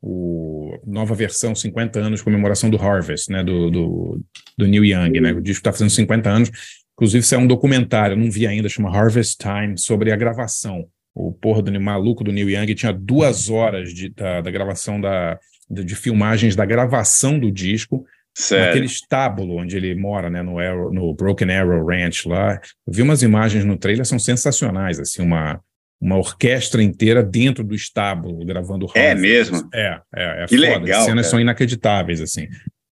o 0.02 0.80
nova 0.86 1.14
versão 1.14 1.54
50 1.54 1.98
anos 1.98 2.22
comemoração 2.22 2.68
do 2.68 2.76
Harvest, 2.76 3.30
né, 3.30 3.42
do, 3.42 3.70
do, 3.70 4.24
do 4.56 4.66
Neil 4.66 4.84
Young, 4.84 5.20
né? 5.20 5.32
O 5.32 5.40
disco 5.40 5.60
está 5.60 5.72
fazendo 5.72 5.90
50 5.90 6.28
anos. 6.28 6.50
Inclusive 6.94 7.22
isso 7.22 7.34
é 7.34 7.38
um 7.38 7.46
documentário, 7.46 8.16
não 8.16 8.30
vi 8.30 8.46
ainda, 8.46 8.68
chama 8.68 8.90
Harvest 8.90 9.36
Time, 9.38 9.78
sobre 9.78 10.12
a 10.12 10.16
gravação. 10.16 10.86
O 11.14 11.32
porra 11.32 11.62
do 11.62 11.80
maluco 11.80 12.24
do 12.24 12.32
Neil 12.32 12.50
Young 12.50 12.74
tinha 12.74 12.92
duas 12.92 13.48
horas 13.48 13.92
de, 13.92 14.08
da, 14.10 14.40
da 14.40 14.50
gravação 14.50 15.00
da, 15.00 15.38
de, 15.70 15.84
de 15.84 15.94
filmagens 15.94 16.56
da 16.56 16.64
gravação 16.64 17.38
do 17.38 17.50
disco 17.50 18.04
Sério. 18.38 18.66
naquele 18.66 18.84
estábulo 18.86 19.56
onde 19.56 19.76
ele 19.76 19.94
mora, 19.94 20.28
né, 20.28 20.42
no, 20.42 20.58
Arrow- 20.58 20.92
no 20.92 21.14
Broken 21.14 21.50
Arrow 21.50 21.86
Ranch 21.86 22.26
lá. 22.26 22.60
Eu 22.86 22.92
vi 22.92 23.00
umas 23.02 23.22
imagens 23.22 23.64
no 23.64 23.76
trailer, 23.78 24.04
são 24.04 24.18
sensacionais, 24.18 25.00
assim, 25.00 25.22
uma, 25.22 25.58
uma 26.00 26.16
orquestra 26.18 26.82
inteira 26.82 27.22
dentro 27.22 27.64
do 27.64 27.74
estábulo, 27.74 28.44
gravando 28.44 28.86
É 28.94 29.12
Harvest. 29.12 29.50
mesmo? 29.52 29.68
É, 29.72 30.00
é, 30.14 30.42
é 30.42 30.46
Que 30.46 30.56
foda. 30.58 30.78
legal, 30.80 30.98
As 31.00 31.06
cenas 31.06 31.24
cara. 31.24 31.30
são 31.30 31.40
inacreditáveis, 31.40 32.20
assim. 32.20 32.46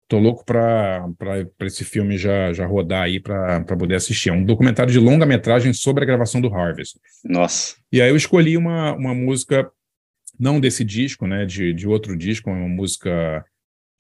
Tô 0.08 0.20
louco 0.20 0.44
pra 0.46 1.06
esse 1.62 1.86
filme 1.86 2.18
já, 2.18 2.52
já 2.52 2.66
rodar 2.66 3.04
aí 3.04 3.18
pra 3.20 3.64
poder 3.64 3.96
assistir. 3.96 4.30
É 4.30 4.34
um 4.34 4.44
documentário 4.44 4.92
de 4.92 5.00
longa-metragem 5.00 5.72
sobre 5.74 6.04
a 6.04 6.06
gravação 6.06 6.42
do 6.42 6.54
Harvest. 6.54 7.00
Nossa. 7.24 7.76
E 7.92 8.02
aí 8.02 8.10
eu 8.10 8.16
escolhi 8.18 8.58
uma, 8.58 8.94
uma 8.94 9.16
música, 9.16 9.72
não 10.38 10.60
desse 10.60 10.84
disco, 10.84 11.26
né, 11.26 11.46
de, 11.46 11.74
de 11.74 11.88
outro 11.88 12.18
disco, 12.18 12.50
uma 12.50 12.68
música 12.68 13.46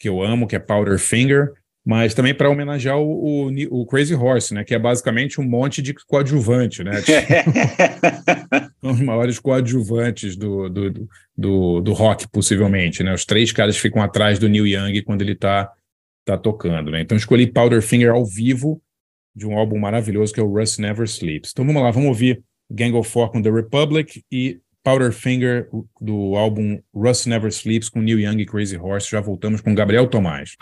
que 0.01 0.09
eu 0.09 0.21
amo, 0.21 0.47
que 0.47 0.55
é 0.55 0.59
Powder 0.59 0.97
Finger, 0.97 1.51
mas 1.85 2.13
também 2.13 2.33
para 2.33 2.49
homenagear 2.49 2.97
o, 2.97 3.47
o, 3.47 3.81
o 3.81 3.85
Crazy 3.85 4.15
Horse, 4.15 4.53
né, 4.53 4.63
que 4.63 4.73
é 4.73 4.79
basicamente 4.79 5.39
um 5.39 5.43
monte 5.43 5.81
de 5.81 5.93
coadjuvante, 5.93 6.83
né, 6.83 6.91
são 8.81 8.91
os 8.91 8.99
maiores 8.99 9.39
coadjuvantes 9.39 10.35
do, 10.35 10.69
do, 10.69 11.07
do, 11.37 11.81
do 11.81 11.93
rock, 11.93 12.27
possivelmente, 12.29 13.03
né, 13.03 13.13
os 13.13 13.25
três 13.25 13.51
caras 13.51 13.77
ficam 13.77 14.01
atrás 14.01 14.39
do 14.39 14.49
Neil 14.49 14.67
Young 14.67 15.01
quando 15.03 15.21
ele 15.21 15.35
tá, 15.35 15.71
tá 16.25 16.37
tocando, 16.37 16.91
né, 16.91 17.01
então 17.01 17.17
escolhi 17.17 17.45
Powder 17.47 17.81
Finger 17.81 18.11
ao 18.11 18.25
vivo, 18.25 18.81
de 19.35 19.47
um 19.47 19.57
álbum 19.57 19.79
maravilhoso 19.79 20.33
que 20.33 20.39
é 20.39 20.43
o 20.43 20.53
Rust 20.53 20.77
Never 20.79 21.05
Sleeps. 21.05 21.51
Então 21.51 21.65
vamos 21.65 21.81
lá, 21.81 21.89
vamos 21.89 22.09
ouvir 22.09 22.43
Gang 22.69 22.93
of 22.97 23.09
Four 23.09 23.31
com 23.31 23.41
The 23.41 23.49
Republic 23.49 24.23
e 24.29 24.59
Powderfinger 24.83 25.67
do 25.99 26.35
álbum 26.35 26.81
Rust 26.93 27.27
Never 27.27 27.49
Sleeps 27.51 27.89
com 27.89 28.01
Neil 28.01 28.19
Young 28.19 28.39
e 28.39 28.45
Crazy 28.45 28.77
Horse. 28.77 29.09
Já 29.09 29.21
voltamos 29.21 29.61
com 29.61 29.73
Gabriel 29.75 30.07
Tomás. 30.07 30.55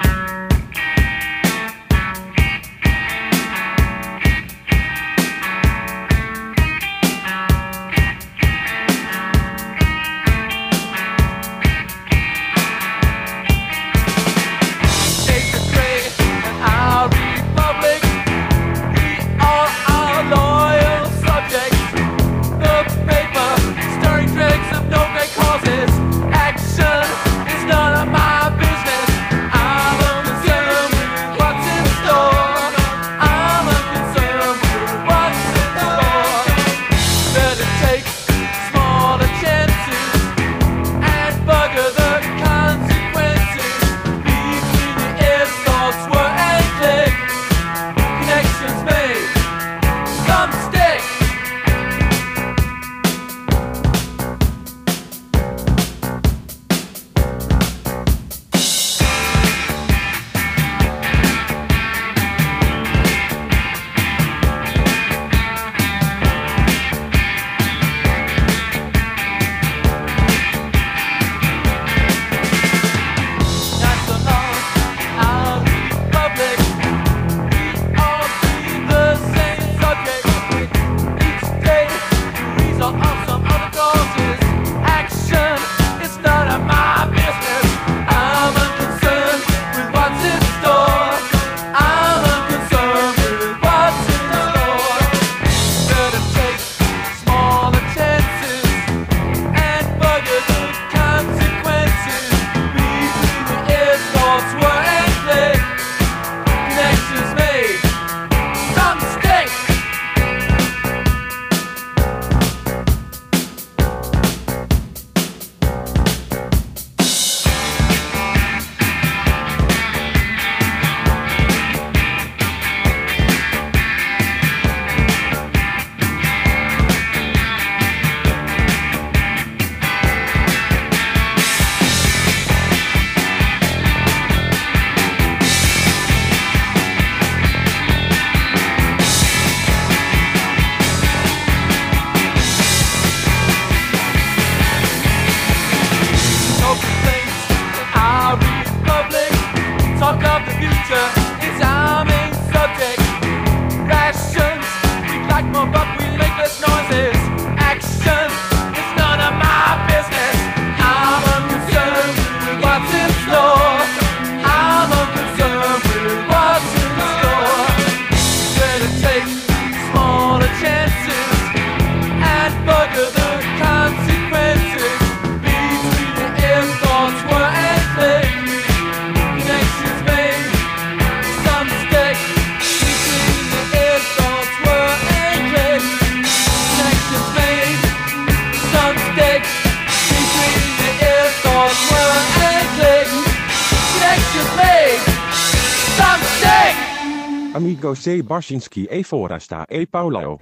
Sei 197.99 198.21
Barsinski 198.23 198.87
e 198.89 199.03
Forasta 199.03 199.65
e 199.67 199.85
Paulo. 199.85 200.39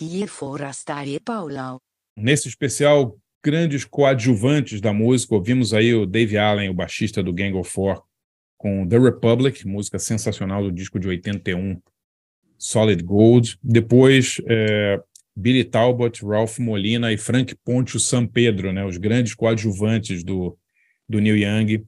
E 0.00 0.26
Forastare 0.26 1.20
Paulau. 1.20 1.80
Nesse 2.16 2.48
especial, 2.48 3.16
grandes 3.44 3.84
coadjuvantes 3.84 4.80
da 4.80 4.92
música, 4.92 5.34
ouvimos 5.34 5.72
aí 5.72 5.94
o 5.94 6.04
Dave 6.04 6.36
Allen, 6.36 6.68
o 6.68 6.74
baixista 6.74 7.22
do 7.22 7.32
Gang 7.32 7.56
of 7.56 7.70
Four, 7.70 8.02
com 8.56 8.86
The 8.88 8.98
Republic, 8.98 9.66
música 9.66 9.98
sensacional 9.98 10.64
do 10.64 10.72
disco 10.72 10.98
de 10.98 11.06
81, 11.06 11.80
Solid 12.58 13.02
Gold. 13.04 13.56
Depois, 13.62 14.40
é, 14.46 15.00
Billy 15.36 15.62
Talbot, 15.62 16.24
Ralph 16.24 16.58
Molina 16.58 17.12
e 17.12 17.16
Frank 17.16 17.54
Poncho 17.64 18.00
San 18.00 18.26
Pedro, 18.26 18.72
né, 18.72 18.84
os 18.84 18.96
grandes 18.96 19.34
coadjuvantes 19.34 20.24
do, 20.24 20.58
do 21.08 21.20
Neil 21.20 21.36
Young, 21.36 21.86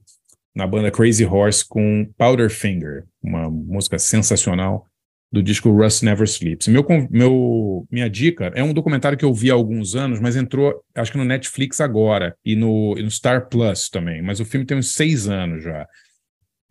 na 0.55 0.65
banda 0.65 0.91
Crazy 0.91 1.25
Horse 1.25 1.65
com 1.67 2.09
Powderfinger, 2.17 3.05
uma 3.21 3.49
música 3.49 3.99
sensacional 3.99 4.88
do 5.31 5.43
disco 5.43 5.69
Rust 5.69 6.03
Never 6.03 6.25
Sleeps. 6.25 6.67
Meu, 6.67 6.85
meu, 7.09 7.87
minha 7.91 8.09
dica 8.09 8.51
é 8.55 8.63
um 8.63 8.73
documentário 8.73 9.17
que 9.17 9.25
eu 9.25 9.33
vi 9.33 9.51
há 9.51 9.53
alguns 9.53 9.95
anos, 9.95 10.19
mas 10.19 10.35
entrou, 10.35 10.83
acho 10.95 11.11
que 11.11 11.17
no 11.17 11.25
Netflix 11.25 11.79
agora, 11.79 12.35
e 12.43 12.55
no, 12.55 12.95
e 12.97 13.03
no 13.03 13.11
Star 13.11 13.47
Plus 13.47 13.89
também, 13.89 14.21
mas 14.21 14.39
o 14.39 14.45
filme 14.45 14.65
tem 14.65 14.77
uns 14.77 14.93
seis 14.93 15.27
anos 15.27 15.63
já. 15.63 15.87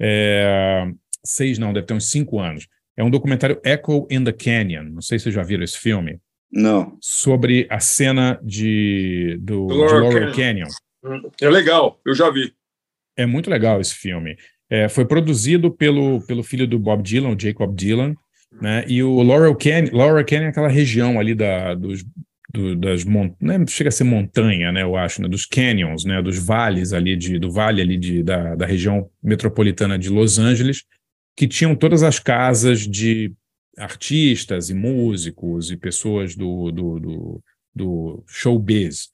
É, 0.00 0.86
seis 1.24 1.58
não, 1.58 1.72
deve 1.72 1.86
ter 1.86 1.94
uns 1.94 2.10
cinco 2.10 2.40
anos. 2.40 2.66
É 2.96 3.04
um 3.04 3.10
documentário 3.10 3.60
Echo 3.64 4.08
in 4.10 4.24
the 4.24 4.32
Canyon, 4.32 4.84
não 4.84 5.00
sei 5.00 5.18
se 5.18 5.24
vocês 5.24 5.34
já 5.34 5.42
viram 5.42 5.62
esse 5.62 5.78
filme. 5.78 6.18
Não. 6.50 6.96
Sobre 7.00 7.66
a 7.70 7.78
cena 7.78 8.40
de, 8.42 9.38
do, 9.40 9.66
de 9.66 9.74
Laurel 9.74 10.00
Laurel 10.00 10.32
Canyon. 10.32 10.66
Canyon. 11.02 11.30
É 11.40 11.48
legal, 11.48 12.00
eu 12.04 12.14
já 12.14 12.28
vi. 12.28 12.52
É 13.16 13.24
muito 13.24 13.48
legal 13.50 13.80
esse 13.80 13.94
filme. 13.94 14.36
É, 14.68 14.88
foi 14.88 15.04
produzido 15.04 15.70
pelo, 15.70 16.20
pelo 16.26 16.42
filho 16.42 16.66
do 16.66 16.78
Bob 16.78 17.02
Dylan, 17.02 17.30
o 17.30 17.40
Jacob 17.40 17.74
Dylan, 17.74 18.14
né? 18.60 18.84
E 18.88 19.02
o 19.02 19.22
Laurel 19.22 19.54
Canyon, 19.56 19.90
Laurel 19.96 20.24
Canyon 20.26 20.44
é 20.44 20.48
aquela 20.48 20.68
região 20.68 21.18
ali 21.20 21.34
da, 21.34 21.74
dos, 21.74 22.04
do- 22.52 22.74
das 22.76 23.04
mon- 23.04 23.34
não 23.40 23.54
é- 23.54 23.66
chega 23.66 23.88
a 23.88 23.92
ser 23.92 24.04
montanha, 24.04 24.72
né? 24.72 24.82
Eu 24.82 24.96
acho, 24.96 25.22
né? 25.22 25.28
Dos 25.28 25.46
canyons, 25.46 26.04
né? 26.04 26.20
Dos 26.22 26.38
vales 26.38 26.92
ali 26.92 27.16
de, 27.16 27.38
do 27.38 27.50
vale 27.50 27.80
ali 27.82 27.96
de, 27.96 28.22
da, 28.22 28.54
da 28.54 28.66
região 28.66 29.08
metropolitana 29.22 29.98
de 29.98 30.08
Los 30.08 30.38
Angeles, 30.38 30.84
que 31.36 31.46
tinham 31.46 31.74
todas 31.76 32.02
as 32.02 32.18
casas 32.18 32.80
de 32.86 33.32
artistas 33.76 34.70
e 34.70 34.74
músicos 34.74 35.70
e 35.70 35.76
pessoas 35.76 36.34
do, 36.34 36.72
do, 36.72 36.98
do, 36.98 37.42
do 37.74 38.24
showbiz. 38.26 39.10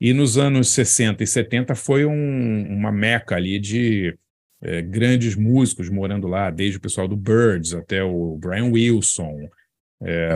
E 0.00 0.12
nos 0.12 0.36
anos 0.36 0.68
60 0.70 1.22
e 1.22 1.26
70 1.26 1.74
foi 1.74 2.04
um- 2.04 2.66
uma 2.68 2.92
meca 2.92 3.36
ali 3.36 3.58
de 3.58 4.14
eh, 4.62 4.82
grandes 4.82 5.34
músicos 5.36 5.90
morando 5.90 6.26
lá, 6.28 6.50
desde 6.50 6.78
o 6.78 6.80
pessoal 6.80 7.08
do 7.08 7.16
Birds 7.16 7.74
até 7.74 8.02
o 8.02 8.36
Brian 8.40 8.70
Wilson, 8.70 9.48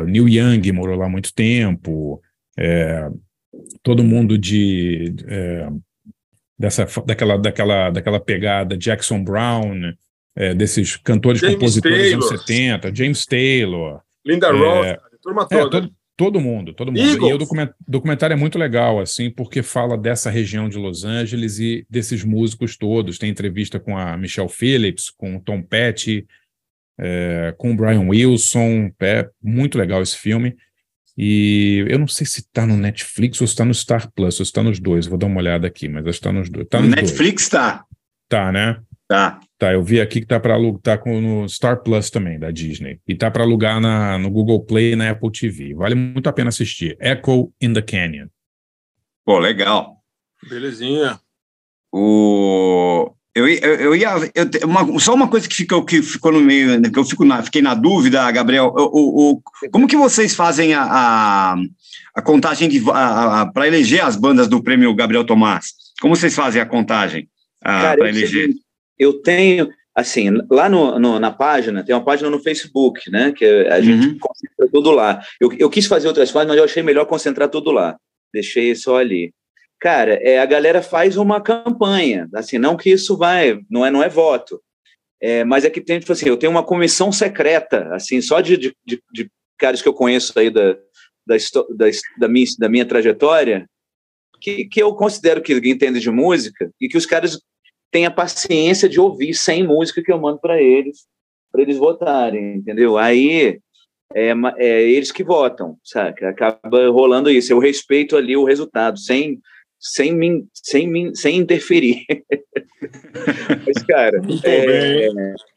o 0.00 0.06
Neil 0.06 0.28
Young 0.28 0.70
morou 0.70 0.96
lá 0.96 1.08
muito 1.08 1.34
tempo, 1.34 2.22
eh, 2.56 3.10
todo 3.82 4.02
mundo 4.04 4.38
de 4.38 5.14
eh, 5.26 5.68
dessa 6.58 6.86
daquela 7.04 7.36
daquela 7.36 7.90
daquela 7.90 8.20
pegada 8.20 8.76
Jackson 8.76 9.22
Brown, 9.22 9.92
eh, 10.34 10.54
desses 10.54 10.96
cantores 10.96 11.40
James 11.40 11.54
compositores 11.54 12.14
dos 12.14 12.30
anos 12.30 12.46
Taylor. 12.46 12.80
70, 12.80 12.94
James 12.94 13.26
Taylor, 13.26 14.00
Linda 14.24 14.48
É, 14.48 14.92
a 14.92 15.00
turma 15.22 15.46
é, 15.50 15.58
toda. 15.58 15.80
todo, 15.82 15.92
todo 16.16 16.40
mundo, 16.40 16.72
todo 16.72 16.88
mundo. 16.92 16.98
Eagles. 17.00 17.30
E 17.30 17.34
o 17.34 17.38
document- 17.38 17.72
documentário 17.86 18.34
é 18.34 18.36
muito 18.36 18.58
legal, 18.58 18.98
assim, 19.00 19.30
porque 19.30 19.62
fala 19.62 19.96
dessa 19.98 20.30
região 20.30 20.68
de 20.68 20.78
Los 20.78 21.04
Angeles 21.04 21.58
e 21.58 21.86
desses 21.90 22.24
músicos 22.24 22.76
todos. 22.76 23.18
Tem 23.18 23.28
entrevista 23.30 23.78
com 23.78 23.96
a 23.96 24.16
Michelle 24.16 24.48
Phillips, 24.48 25.10
com 25.10 25.36
o 25.36 25.40
Tom 25.40 25.62
Petty, 25.62 26.26
é, 26.98 27.54
com 27.58 27.72
o 27.72 27.76
Brian 27.76 28.00
Wilson. 28.08 28.90
É 29.00 29.28
muito 29.42 29.76
legal 29.78 30.02
esse 30.02 30.16
filme. 30.16 30.56
E 31.18 31.84
eu 31.88 31.98
não 31.98 32.06
sei 32.08 32.26
se 32.26 32.40
está 32.40 32.66
no 32.66 32.76
Netflix 32.76 33.40
ou 33.40 33.46
se 33.46 33.52
está 33.54 33.64
no 33.64 33.72
Star 33.72 34.10
Plus, 34.14 34.38
ou 34.38 34.44
se 34.44 34.50
está 34.50 34.62
nos 34.62 34.78
dois. 34.78 35.06
Vou 35.06 35.16
dar 35.18 35.26
uma 35.26 35.38
olhada 35.40 35.66
aqui, 35.66 35.88
mas 35.88 36.02
acho 36.06 36.12
que 36.20 36.26
está 36.28 36.32
nos 36.32 36.50
dois. 36.50 36.66
Tá 36.68 36.78
No 36.80 36.88
dois. 36.88 36.96
Netflix 37.02 37.48
tá. 37.48 37.84
Tá, 38.28 38.52
né? 38.52 38.80
Tá. 39.08 39.40
Tá, 39.58 39.72
eu 39.72 39.82
vi 39.82 40.00
aqui 40.00 40.20
que 40.20 40.26
tá 40.26 40.38
para 40.38 40.52
alugar, 40.54 40.80
tá 40.82 40.98
com, 40.98 41.18
no 41.20 41.48
Star 41.48 41.82
Plus 41.82 42.10
também, 42.10 42.38
da 42.38 42.50
Disney. 42.50 43.00
E 43.08 43.14
tá 43.14 43.30
para 43.30 43.42
alugar 43.42 43.80
na, 43.80 44.18
no 44.18 44.30
Google 44.30 44.60
Play 44.64 44.92
e 44.92 44.96
na 44.96 45.10
Apple 45.10 45.32
TV. 45.32 45.72
Vale 45.74 45.94
muito 45.94 46.28
a 46.28 46.32
pena 46.32 46.50
assistir. 46.50 46.96
Echo 47.00 47.50
in 47.60 47.72
the 47.72 47.80
Canyon. 47.80 48.26
Pô, 49.24 49.38
legal. 49.38 49.96
Belezinha. 50.48 51.18
O... 51.90 53.12
Eu, 53.34 53.48
ia- 53.48 53.60
eu, 53.64 53.74
eu 53.76 53.96
ia. 53.96 54.08
eu 54.34 54.68
uma- 54.68 54.98
só 54.98 55.14
uma 55.14 55.28
coisa 55.28 55.48
que 55.48 55.54
ficou, 55.56 55.84
que 55.84 56.02
ficou 56.02 56.32
no 56.32 56.40
meio, 56.40 56.80
que 56.90 56.98
eu 56.98 57.04
fico 57.04 57.24
na- 57.24 57.42
fiquei 57.42 57.60
na 57.62 57.74
dúvida, 57.74 58.30
Gabriel. 58.30 58.72
O, 58.76 58.82
o- 58.82 59.32
o- 59.32 59.70
como 59.70 59.86
que 59.88 59.96
vocês 59.96 60.34
fazem 60.34 60.74
a, 60.74 60.82
a, 60.82 61.56
a 62.14 62.22
contagem 62.22 62.68
para 62.84 63.66
eleger 63.66 64.04
as 64.04 64.16
bandas 64.16 64.48
do 64.48 64.62
prêmio 64.62 64.94
Gabriel 64.94 65.24
Tomás? 65.24 65.72
Como 66.00 66.14
vocês 66.14 66.34
fazem 66.34 66.60
a 66.60 66.66
contagem 66.66 67.28
para 67.62 68.08
eleger? 68.08 68.28
seguinte, 68.28 68.60
eu 68.98 69.20
tenho, 69.22 69.70
assim, 69.94 70.28
lá 70.50 70.68
no, 70.68 70.98
no- 70.98 71.18
na 71.18 71.30
página, 71.30 71.84
tem 71.84 71.94
uma 71.94 72.04
página 72.04 72.30
no 72.30 72.38
Facebook, 72.40 73.10
né? 73.10 73.32
Que 73.32 73.44
a 73.68 73.80
gente 73.80 74.08
Uhum. 74.08 74.18
concentra 74.18 74.68
tudo 74.72 74.90
lá. 74.90 75.22
Eu, 75.40 75.52
eu 75.58 75.70
quis 75.70 75.86
fazer 75.86 76.08
outras 76.08 76.30
páginas, 76.30 76.48
mas 76.52 76.58
eu 76.58 76.64
achei 76.64 76.82
melhor 76.82 77.06
concentrar 77.06 77.48
tudo 77.48 77.70
lá. 77.70 77.96
Deixei 78.32 78.74
só 78.74 78.96
ali. 78.98 79.32
Cara, 79.80 80.14
é, 80.22 80.38
a 80.38 80.46
galera 80.46 80.80
faz 80.82 81.16
uma 81.16 81.40
campanha, 81.40 82.28
assim, 82.34 82.58
não 82.58 82.76
que 82.76 82.90
isso 82.90 83.16
vai, 83.16 83.58
não 83.70 83.84
é, 83.84 83.90
não 83.90 84.02
é 84.02 84.08
voto. 84.08 84.60
É, 85.20 85.44
mas 85.44 85.64
é 85.64 85.70
que 85.70 85.80
tem, 85.80 85.98
tipo 86.00 86.12
assim, 86.12 86.28
eu 86.28 86.36
tenho 86.36 86.50
uma 86.52 86.62
comissão 86.64 87.10
secreta, 87.12 87.88
assim, 87.94 88.20
só 88.20 88.40
de, 88.40 88.56
de, 88.56 88.74
de- 88.86 89.02
de 89.12 89.30
caras 89.58 89.80
que 89.82 89.88
eu 89.88 89.94
conheço 89.94 90.38
aí 90.38 90.50
da, 90.50 90.72
da, 91.26 91.36
da, 91.74 91.86
da, 92.18 92.28
minha, 92.28 92.46
da 92.58 92.68
minha 92.68 92.84
trajetória, 92.86 93.66
que, 94.40 94.66
que 94.66 94.82
eu 94.82 94.94
considero 94.94 95.40
que 95.42 95.54
entende 95.54 96.00
de 96.00 96.10
música 96.10 96.70
e 96.80 96.88
que 96.88 96.98
os 96.98 97.06
caras 97.06 97.40
têm 97.90 98.06
a 98.06 98.10
paciência 98.10 98.88
de 98.88 99.00
ouvir 99.00 99.34
sem 99.34 99.64
música 99.64 100.02
que 100.02 100.12
eu 100.12 100.20
mando 100.20 100.38
para 100.38 100.60
eles, 100.60 101.06
para 101.50 101.62
eles 101.62 101.76
votarem, 101.76 102.56
entendeu? 102.56 102.98
Aí 102.98 103.60
é, 104.14 104.32
é 104.56 104.82
eles 104.82 105.10
que 105.10 105.24
votam, 105.24 105.78
sabe? 105.82 106.24
Acaba 106.24 106.88
rolando 106.88 107.30
isso. 107.30 107.52
Eu 107.52 107.58
respeito 107.58 108.16
ali 108.16 108.36
o 108.36 108.44
resultado, 108.44 108.98
sem, 108.98 109.40
sem, 109.78 110.14
mim, 110.14 110.46
sem, 110.52 110.88
mim, 110.88 111.14
sem 111.14 111.36
interferir. 111.36 112.04
Mas, 113.66 113.82
cara, 113.84 114.20
é, 114.44 115.08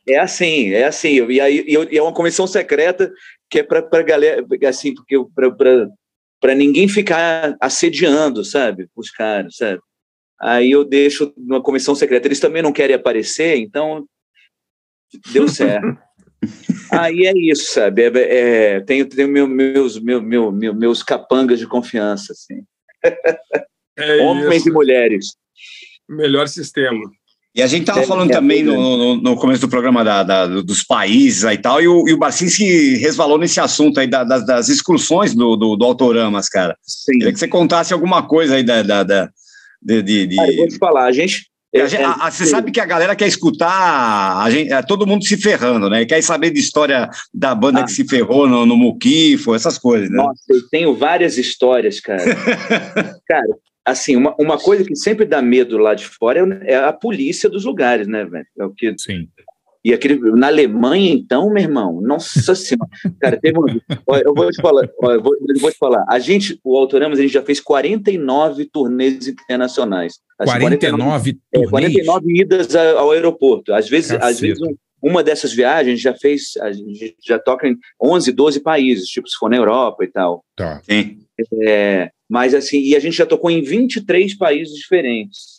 é 0.07 0.19
assim, 0.19 0.71
é 0.71 0.85
assim. 0.85 1.25
E 1.29 1.39
aí 1.39 1.65
e 1.67 1.97
é 1.97 2.01
uma 2.01 2.13
comissão 2.13 2.47
secreta 2.47 3.11
que 3.49 3.59
é 3.59 3.63
para 3.63 3.85
a 3.91 4.03
galera, 4.03 4.45
assim, 4.67 4.93
porque 4.93 5.15
para 6.39 6.55
ninguém 6.55 6.87
ficar 6.87 7.55
assediando, 7.59 8.45
sabe, 8.45 8.87
os 8.95 9.09
caras, 9.11 9.57
sabe? 9.57 9.81
Aí 10.41 10.71
eu 10.71 10.83
deixo 10.85 11.33
uma 11.37 11.61
comissão 11.61 11.93
secreta. 11.95 12.27
Eles 12.27 12.39
também 12.39 12.61
não 12.61 12.71
querem 12.71 12.95
aparecer, 12.95 13.57
então 13.57 14.05
deu 15.31 15.47
certo. 15.47 15.97
Aí 16.91 17.25
é 17.25 17.33
isso, 17.35 17.73
sabe? 17.73 18.03
É, 18.03 18.07
é, 18.15 18.79
tenho 18.81 19.05
tenho 19.05 19.27
meu, 19.27 19.47
meus, 19.47 19.99
meu, 19.99 20.21
meu, 20.21 20.51
meu- 20.51 20.73
meus 20.73 21.03
capangas 21.03 21.59
de 21.59 21.67
confiança, 21.67 22.33
assim. 22.33 22.63
É 24.01 24.21
Homens 24.21 24.61
isso. 24.61 24.69
e 24.69 24.71
mulheres. 24.71 25.25
Melhor 26.07 26.47
sistema. 26.47 26.97
E 27.53 27.61
a 27.61 27.67
gente 27.67 27.81
estava 27.81 27.99
É, 27.99 28.05
falando 28.05 28.29
é, 28.29 28.33
também 28.33 28.61
é. 28.61 28.63
no, 28.63 28.95
no- 28.97 29.15
no 29.21 29.35
começo 29.35 29.59
do 29.59 29.67
programa 29.67 30.05
da- 30.05 30.23
da- 30.23 30.47
dos 30.47 30.83
países 30.83 31.43
aí 31.43 31.55
e 31.57 31.61
tal, 31.61 31.81
e 31.81 31.87
o, 31.89 32.07
e 32.07 32.13
o 32.13 32.17
Barcinski 32.17 32.95
resvalou 32.95 33.37
nesse 33.37 33.59
assunto 33.59 33.99
aí 33.99 34.07
da- 34.07 34.23
das, 34.23 34.45
das 34.45 34.69
excursões 34.69 35.35
do, 35.35 35.57
do, 35.57 35.75
do 35.75 35.83
Autoramas, 35.83 36.47
cara. 36.47 36.77
Sim. 36.81 37.11
Queria 37.17 37.33
que 37.33 37.39
você 37.39 37.47
contasse 37.49 37.93
alguma 37.93 38.25
coisa 38.25 38.55
aí 38.55 38.63
da. 38.63 38.81
De, 39.81 40.01
de- 40.01 40.27
de- 40.27 40.35
Cara, 40.35 40.55
vou 40.55 40.67
te 40.67 40.77
falar, 40.77 41.05
a 41.05 41.11
gente. 41.11 41.47
A 41.75 41.85
gente- 41.85 42.01
a- 42.03 42.13
a- 42.25 42.31
você 42.31 42.47
sabe 42.47 42.71
que 42.71 42.79
a 42.79 42.85
galera 42.85 43.15
quer 43.15 43.27
escutar 43.27 44.41
a 44.43 44.49
gente, 44.49 44.73
é, 44.73 44.81
todo 44.81 45.05
mundo 45.05 45.23
se 45.23 45.37
ferrando, 45.37 45.87
né? 45.89 46.03
Quer 46.03 46.21
saber 46.23 46.49
de 46.49 46.59
história 46.59 47.07
da 47.33 47.53
banda 47.53 47.81
Ah. 47.81 47.83
que 47.83 47.91
se 47.91 48.07
ferrou 48.07 48.47
no, 48.47 48.65
no 48.65 48.75
Muquifo, 48.75 49.53
essas 49.53 49.77
coisas, 49.77 50.09
né? 50.09 50.17
Nossa, 50.17 50.41
eu 50.49 50.67
tenho 50.71 50.95
várias 50.95 51.37
histórias, 51.37 51.99
cara. 51.99 52.23
cara, 53.27 53.47
assim, 53.85 54.15
uma, 54.15 54.35
uma 54.39 54.57
coisa 54.57 54.83
que 54.83 54.95
sempre 54.95 55.25
dá 55.25 55.41
medo 55.43 55.77
lá 55.77 55.93
de 55.93 56.05
fora 56.05 56.39
é 56.65 56.73
é, 56.73 56.75
a 56.77 56.91
polícia 56.91 57.47
dos 57.47 57.65
lugares, 57.65 58.07
né, 58.07 58.25
velho? 58.25 58.45
É 58.59 58.65
o 58.65 58.71
que. 58.75 58.93
Sim. 58.97 59.27
E 59.83 59.93
aquele, 59.93 60.19
na 60.31 60.47
Alemanha, 60.47 61.09
então, 61.13 61.49
meu 61.51 61.63
irmão, 61.63 62.01
nossa 62.01 62.53
senhora. 62.53 62.89
Cara, 63.19 63.39
teve 63.39 63.57
um. 63.57 63.63
Olha, 64.07 64.23
eu 64.25 64.33
vou 64.33 64.49
te 64.49 64.61
falar, 64.61 64.89
olha, 65.01 65.15
eu 65.15 65.23
vou, 65.23 65.33
eu 65.35 65.59
vou 65.59 65.71
te 65.71 65.77
falar. 65.77 66.03
A 66.09 66.19
gente, 66.19 66.59
o 66.63 66.77
Autoramas, 66.77 67.17
a 67.17 67.21
gente 67.21 67.31
já 67.33 67.41
fez 67.41 67.59
49 67.61 68.65
turnês 68.65 69.27
internacionais. 69.27 70.19
Assim, 70.37 70.51
49 70.59 71.29
é, 71.53 71.59
turnês? 71.59 71.69
49 71.69 72.41
idas 72.41 72.75
a- 72.75 72.99
ao 72.99 73.11
aeroporto. 73.11 73.73
Às 73.73 73.87
vezes, 73.89 74.11
às 74.11 74.39
vezes 74.39 74.61
um- 74.61 74.75
uma 75.01 75.23
dessas 75.23 75.53
viagens 75.53 76.01
já 76.01 76.13
fez, 76.13 76.57
a 76.59 76.73
gente 76.73 77.15
já 77.25 77.39
toca 77.39 77.65
em 77.67 77.77
11, 78.01 78.33
12 78.33 78.59
países, 78.59 79.07
tipo, 79.07 79.29
se 79.29 79.37
for 79.37 79.49
na 79.49 79.55
Europa 79.55 80.03
e 80.03 80.07
tal. 80.07 80.43
Tá. 80.57 80.81
Sim. 80.83 81.19
É, 81.63 82.09
mas 82.29 82.53
assim, 82.53 82.79
e 82.81 82.97
a 82.97 82.99
gente 82.99 83.15
já 83.15 83.25
tocou 83.25 83.49
em 83.49 83.61
23 83.61 84.35
países 84.37 84.73
diferentes. 84.75 85.58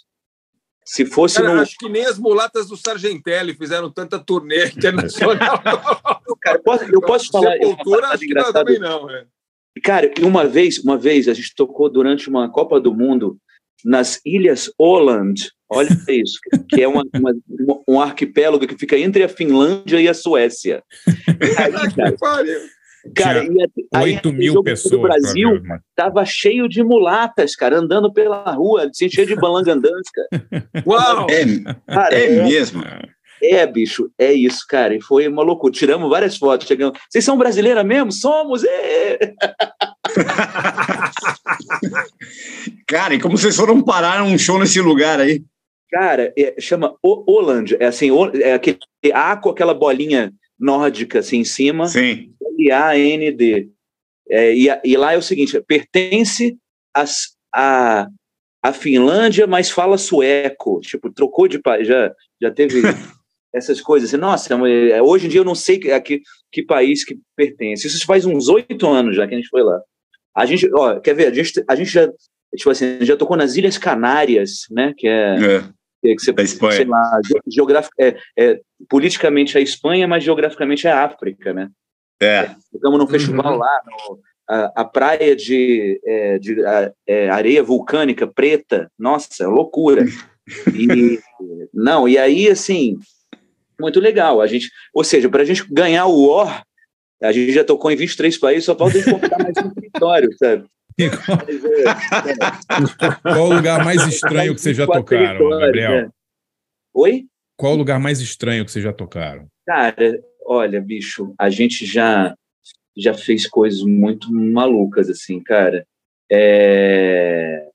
Se 0.85 1.05
fosse 1.07 1.37
Cara, 1.37 1.55
no. 1.55 1.61
acho 1.61 1.77
que 1.79 1.89
nem 1.89 2.05
as 2.05 2.19
mulatas 2.19 2.67
do 2.69 2.77
Sargentelli 2.77 3.55
fizeram 3.55 3.91
tanta 3.91 4.19
turnê 4.19 4.67
internacional. 4.77 5.63
Cara, 6.41 6.57
eu 6.57 6.63
posso, 6.63 6.85
eu 6.85 7.01
posso 7.01 7.31
falar. 7.31 7.53
Sepultura, 7.53 8.07
uma 8.07 8.09
acho 8.09 8.27
que 8.27 8.35
não, 8.35 8.53
também 8.53 8.79
não. 8.79 9.11
É. 9.11 9.25
Cara, 9.85 10.11
uma 10.23 10.47
vez, 10.47 10.79
uma 10.79 10.99
vez 10.99 11.29
a 11.29 11.35
gente 11.35 11.55
tocou 11.55 11.89
durante 11.89 12.29
uma 12.29 12.51
Copa 12.51 12.81
do 12.81 12.93
Mundo 12.95 13.39
nas 13.85 14.21
Ilhas 14.27 14.73
Åland. 14.79 15.51
Olha 15.73 15.89
isso, 16.09 16.39
que 16.69 16.83
é 16.83 16.89
uma, 16.89 17.05
uma- 17.15 17.83
um 17.87 18.01
arquipélago 18.01 18.67
que 18.67 18.77
fica 18.77 18.99
entre 18.99 19.23
a 19.23 19.29
Finlândia 19.29 20.01
e 20.01 20.09
a 20.09 20.15
Suécia. 20.15 20.83
Aí, 21.59 21.95
cara, 21.95 22.17
cara, 23.15 23.43
Tinha 23.47 23.55
e 23.55 23.63
a- 23.93 23.99
aí 23.99 24.05
8 24.15 24.19
aquele 24.29 24.37
mil 24.39 24.63
pessoas. 24.63 24.93
do 24.93 25.01
Brasil 25.01 25.51
pra 25.51 25.59
ver, 25.61 25.69
mas- 25.69 25.81
tava 25.95 26.25
cheio 26.25 26.69
de 26.69 26.83
mulatas, 26.83 27.55
cara, 27.57 27.79
andando 27.79 28.13
pela 28.13 28.43
rua, 28.53 28.89
assim, 28.91 29.09
cheio 29.09 29.27
de 29.27 29.37
balangandãs, 29.37 30.03
cara. 30.15 30.29
Uau! 30.87 31.27
É, 31.31 31.45
Cara, 31.93 32.15
é 32.15 32.43
mesmo. 32.45 32.83
É, 33.43 33.67
bicho, 33.67 34.11
é 34.19 34.35
isso, 34.35 34.67
cara. 34.69 34.95
E 34.95 35.01
foi 35.01 35.27
uma 35.27 35.43
loucura. 35.43 35.73
Tiramos 35.73 36.11
várias 36.11 36.37
fotos, 36.37 36.69
chegamos. 36.69 36.99
Vocês 37.09 37.25
são 37.25 37.39
brasileira 37.39 37.83
mesmo? 37.83 38.13
Somos! 38.13 38.63
É! 38.65 39.33
Cara, 42.87 43.15
e 43.15 43.21
como 43.21 43.37
vocês 43.39 43.57
foram 43.57 43.83
parar 43.83 44.23
um 44.23 44.37
show 44.39 44.59
nesse 44.59 44.81
lugar 44.81 45.21
aí? 45.21 45.43
Cara, 45.91 46.33
é, 46.39 46.55
chama 46.61 46.95
O-. 47.03 47.25
É 47.79 47.87
assim, 47.87 48.11
o- 48.11 48.31
é 48.37 48.55
aquele 48.55 48.79
A 49.13 49.37
com 49.37 49.51
aquela 49.51 49.75
bolinha 49.75 50.33
nórdica 50.61 51.21
assim 51.21 51.39
em 51.39 51.45
cima. 51.45 51.87
Sim. 51.89 52.33
L-A-N-D. 52.59 53.71
É, 54.29 54.55
e, 54.55 54.71
a- 54.71 54.81
e 54.85 54.97
lá 54.97 55.13
é 55.13 55.17
o 55.19 55.23
seguinte: 55.23 55.61
pertence 55.67 56.57
às- 56.95 57.35
à 57.55 58.07
a, 58.63 58.73
Finlândia, 58.73 59.47
mas 59.47 59.71
fala 59.71 59.97
sueco. 59.99 60.81
Tipo, 60.81 61.11
trocou 61.13 61.49
de 61.49 61.59
país. 61.59 61.89
Já, 61.89 62.13
já 62.41 62.51
teve 62.51 62.81
essas 63.55 63.81
coisas. 63.81 64.11
Assim, 64.11 64.21
Nossa, 64.21 64.55
é, 64.55 65.03
hoje 65.03 65.27
em 65.27 65.31
dia 65.31 65.41
eu 65.41 65.45
não 65.45 65.55
sei 65.55 65.79
que, 65.79 65.91
a 65.91 66.01
que, 66.01 66.21
que 66.53 66.63
país 66.63 67.05
que 67.05 67.17
pertence. 67.35 67.87
Isso 67.87 68.05
faz 68.07 68.25
uns 68.27 68.49
oito 68.49 68.87
anos 68.87 69.17
já 69.17 69.27
que 69.27 69.35
a 69.35 69.39
gente 69.39 69.49
foi 69.49 69.63
lá. 69.63 69.81
A 70.37 70.47
gente, 70.47 70.69
ó, 70.75 71.01
quer 71.01 71.15
ver? 71.15 71.27
A 71.27 71.33
gente, 71.35 71.65
a 71.69 71.75
gente 71.75 71.91
já, 71.91 72.07
tipo 72.55 72.71
assim, 72.71 72.99
já 73.01 73.17
tocou 73.17 73.37
nas 73.37 73.57
Ilhas 73.57 73.79
Canárias, 73.79 74.67
né? 74.71 74.93
Que 74.97 75.09
é, 75.09 75.37
É, 75.57 75.65
que 76.01 76.19
você, 76.19 76.33
da 76.33 76.43
Espanha. 76.43 76.73
sei 76.77 76.85
lá, 76.87 77.21
é, 77.99 78.17
é, 78.39 78.61
politicamente 78.89 79.57
é 79.57 79.61
Espanha, 79.61 80.07
mas 80.09 80.25
geograficamente 80.25 80.87
é 80.87 80.93
África, 80.93 81.53
né? 81.53 81.69
É. 82.23 82.51
Ficamos 82.73 82.99
num 82.99 83.07
festival 83.07 83.57
lá, 83.57 83.81
no- 83.87 84.21
a, 84.49 84.81
a 84.83 84.85
praia 84.85 85.37
de, 85.37 86.01
é, 86.05 86.39
de 86.39 86.65
a- 86.67 86.93
é, 87.07 87.29
areia 87.31 87.63
vulcânica 87.63 88.27
preta, 88.27 88.91
nossa, 88.99 89.47
loucura. 89.49 90.05
E, 90.75 91.21
não, 91.73 92.09
e 92.09 92.19
aí, 92.19 92.49
assim, 92.49 92.97
muito 93.81 94.01
legal. 94.01 94.41
A 94.41 94.49
gente, 94.49 94.69
ou 94.93 95.05
seja, 95.05 95.29
para 95.29 95.43
a 95.43 95.45
gente 95.45 95.65
ganhar 95.73 96.07
o 96.07 96.25
OR, 96.29 96.63
a 97.23 97.31
gente 97.31 97.53
já 97.53 97.63
tocou 97.63 97.89
em 97.89 97.95
23 97.97 98.37
países, 98.37 98.65
só 98.65 98.75
falta 98.77 98.99
a 98.99 99.01
gente 99.01 99.11
comprar 99.13 99.39
mais 99.39 99.55
um 99.65 99.71
território, 99.71 100.29
sabe? 100.37 100.65
Qual 103.23 103.49
o 103.49 103.55
lugar 103.55 103.85
mais 103.85 104.07
estranho 104.07 104.55
que 104.55 104.61
vocês 104.61 104.77
já 104.77 104.87
tocaram, 104.87 105.49
Gabriel? 105.49 105.91
né? 105.91 106.11
Oi? 106.95 107.27
Qual 107.57 107.75
o 107.75 107.77
lugar 107.77 107.99
mais 108.01 108.21
estranho 108.21 108.65
que 108.65 108.73
vocês 108.73 108.85
já 108.85 108.93
tocaram? 108.93 109.47
Cara, 109.67 110.21
olha, 110.45 110.81
bicho, 110.81 111.35
a 111.39 111.49
gente 111.49 111.87
já 111.87 112.35
já 112.97 113.15
fez 113.15 113.47
coisas 113.47 113.83
muito 113.83 114.33
malucas, 114.33 115.09
assim, 115.09 115.41
cara. 115.41 115.87
É... 116.31 117.69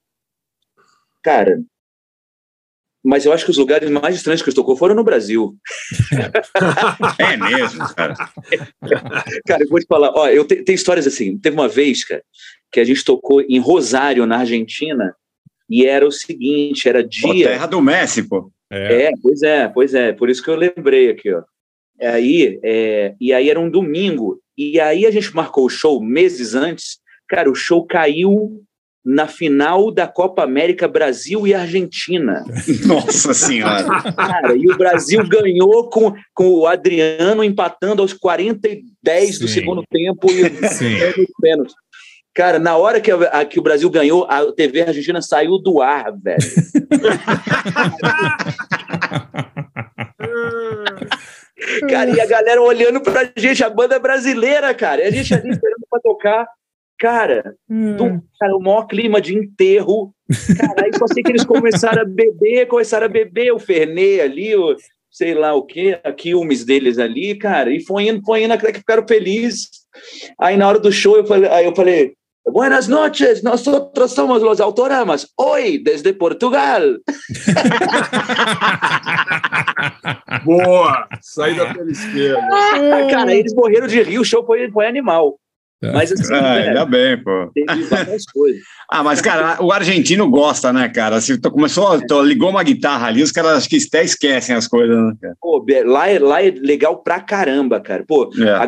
Cara, 1.23 1.63
mas 3.05 3.23
eu 3.23 3.31
acho 3.31 3.45
que 3.45 3.51
os 3.51 3.57
lugares 3.57 3.87
mais 3.87 4.15
estranhos 4.15 4.41
que 4.41 4.49
gente 4.49 4.55
tocou 4.55 4.75
foram 4.75 4.95
no 4.95 5.03
Brasil. 5.03 5.55
É 7.19 7.37
mesmo, 7.37 7.87
cara. 7.93 8.15
Cara, 9.45 9.63
eu 9.63 9.69
vou 9.69 9.79
te 9.79 9.85
falar, 9.85 10.11
ó, 10.15 10.27
eu 10.27 10.43
te, 10.43 10.63
tem 10.63 10.73
histórias 10.73 11.05
assim. 11.05 11.37
Teve 11.37 11.55
uma 11.55 11.67
vez, 11.67 12.03
cara, 12.03 12.23
que 12.71 12.79
a 12.79 12.83
gente 12.83 13.03
tocou 13.03 13.41
em 13.41 13.59
Rosário, 13.59 14.25
na 14.25 14.39
Argentina, 14.39 15.15
e 15.69 15.85
era 15.85 16.07
o 16.07 16.11
seguinte, 16.11 16.87
era 16.87 17.01
Pô, 17.01 17.33
dia. 17.33 17.47
terra 17.49 17.65
do 17.65 17.81
Messi, 17.81 18.23
pô. 18.23 18.51
É, 18.71 19.11
pois 19.21 19.41
é, 19.41 19.67
pois 19.67 19.93
é, 19.93 20.11
por 20.11 20.29
isso 20.29 20.43
que 20.43 20.49
eu 20.49 20.55
lembrei 20.55 21.09
aqui, 21.09 21.31
ó. 21.31 21.43
Aí, 22.01 22.59
é, 22.63 23.15
e 23.21 23.31
aí 23.31 23.49
era 23.49 23.59
um 23.59 23.69
domingo, 23.69 24.39
e 24.57 24.79
aí 24.79 25.05
a 25.05 25.11
gente 25.11 25.33
marcou 25.33 25.65
o 25.65 25.69
show 25.69 26.01
meses 26.01 26.55
antes. 26.55 26.99
Cara, 27.27 27.49
o 27.49 27.55
show 27.55 27.85
caiu 27.85 28.61
na 29.05 29.27
final 29.27 29.91
da 29.91 30.07
Copa 30.07 30.43
América 30.43 30.87
Brasil 30.87 31.45
e 31.45 31.53
Argentina. 31.53 32.43
Nossa 32.87 33.35
Senhora. 33.35 33.85
Cara, 34.13 34.55
e 34.55 34.67
o 34.67 34.75
Brasil 34.75 35.23
ganhou 35.27 35.87
com, 35.89 36.13
com 36.33 36.49
o 36.49 36.65
Adriano 36.65 37.43
empatando 37.43 38.01
aos 38.01 38.13
40 38.13 38.67
e 38.67 38.83
10 39.03 39.39
do 39.39 39.47
Sim. 39.47 39.53
segundo 39.53 39.83
tempo 39.91 40.27
e 40.31 40.67
Sim. 40.69 40.95
e 40.95 41.19
nos 41.19 41.31
pênaltis. 41.39 41.75
Cara, 42.35 42.59
na 42.59 42.75
hora 42.75 42.99
que, 42.99 43.09
a, 43.09 43.15
a- 43.15 43.45
que 43.45 43.57
o 43.57 43.63
Brasil 43.63 43.89
ganhou, 43.89 44.25
a 44.29 44.51
TV 44.51 44.81
argentina 44.81 45.21
saiu 45.21 45.57
do 45.57 45.81
ar, 45.81 46.11
velho. 46.17 46.37
Cara, 51.89 52.09
e 52.09 52.19
a 52.19 52.25
galera 52.25 52.61
olhando 52.61 53.01
pra 53.01 53.29
gente, 53.37 53.63
a 53.63 53.69
banda 53.69 53.97
brasileira, 53.99 54.73
cara. 54.73 55.03
E 55.03 55.07
a 55.07 55.11
gente 55.11 55.33
ali 55.33 55.49
esperando 55.49 55.85
pra 55.89 55.99
tocar. 56.01 56.45
Cara, 56.97 57.55
do, 57.69 58.21
cara, 58.39 58.55
o 58.55 58.59
maior 58.61 58.87
clima 58.87 59.19
de 59.21 59.35
enterro. 59.37 60.13
Cara, 60.57 60.85
aí 60.85 60.91
só 60.97 61.07
sei 61.07 61.23
que 61.23 61.31
eles 61.31 61.43
começaram 61.45 62.01
a 62.01 62.05
beber, 62.05 62.67
começaram 62.67 63.05
a 63.05 63.09
beber 63.09 63.51
o 63.51 63.59
Fernet 63.59 64.21
ali, 64.21 64.55
o, 64.55 64.75
sei 65.11 65.33
lá 65.33 65.53
o 65.53 65.63
quê, 65.65 65.99
a 66.03 66.11
quilmes 66.13 66.63
deles 66.63 66.97
ali, 66.97 67.35
cara, 67.35 67.69
e 67.69 67.83
foi 67.83 68.07
indo, 68.07 68.21
foi 68.23 68.43
indo, 68.43 68.53
até 68.53 68.71
que 68.71 68.79
ficaram 68.79 69.05
felizes. 69.07 69.69
Aí 70.39 70.55
na 70.55 70.67
hora 70.69 70.79
do 70.79 70.91
show 70.91 71.17
eu 71.17 71.25
falei, 71.25 71.49
aí 71.49 71.65
eu 71.65 71.75
falei, 71.75 72.13
Buenas 72.47 72.87
noches, 72.87 73.43
nosotros 73.43 74.13
somos 74.13 74.43
los 74.43 74.59
autoramas, 74.59 75.33
hoy 75.35 75.79
desde 75.79 76.13
Portugal. 76.13 77.01
Boa! 80.45 81.07
Saída 81.21 81.73
pela 81.73 81.91
esquerda. 81.91 82.47
Cara, 83.09 83.33
eles 83.33 83.51
morreram 83.55 83.87
de 83.87 84.03
rir, 84.03 84.19
o 84.19 84.23
show 84.23 84.45
foi, 84.45 84.69
foi 84.71 84.85
animal. 84.85 85.39
Mas 85.93 86.11
assim, 86.11 86.33
Ah, 86.33 86.53
velho, 86.55 86.67
ainda 86.69 86.85
bem, 86.85 87.23
pô. 87.23 87.51
várias 87.89 88.25
coisas. 88.25 88.61
Ah, 88.87 89.03
mas, 89.03 89.19
cara, 89.19 89.57
o 89.63 89.71
argentino 89.71 90.29
gosta, 90.29 90.71
né, 90.71 90.87
cara? 90.87 91.19
Se 91.19 91.39
tu 91.39 91.49
começou, 91.49 91.99
tu 92.05 92.21
ligou 92.21 92.51
uma 92.51 92.61
guitarra 92.61 93.07
ali, 93.07 93.23
os 93.23 93.31
caras 93.31 93.53
acho 93.57 93.67
que 93.67 93.77
até 93.77 94.03
esquecem 94.03 94.55
as 94.55 94.67
coisas, 94.67 94.95
né, 94.95 95.11
cara? 95.19 95.33
Pô, 95.41 95.65
lá 95.85 96.07
é, 96.07 96.19
lá 96.19 96.43
é 96.43 96.51
legal 96.51 97.01
pra 97.01 97.19
caramba, 97.19 97.79
cara. 97.81 98.05
Pô, 98.07 98.29
É. 98.39 98.47
a 98.51 98.67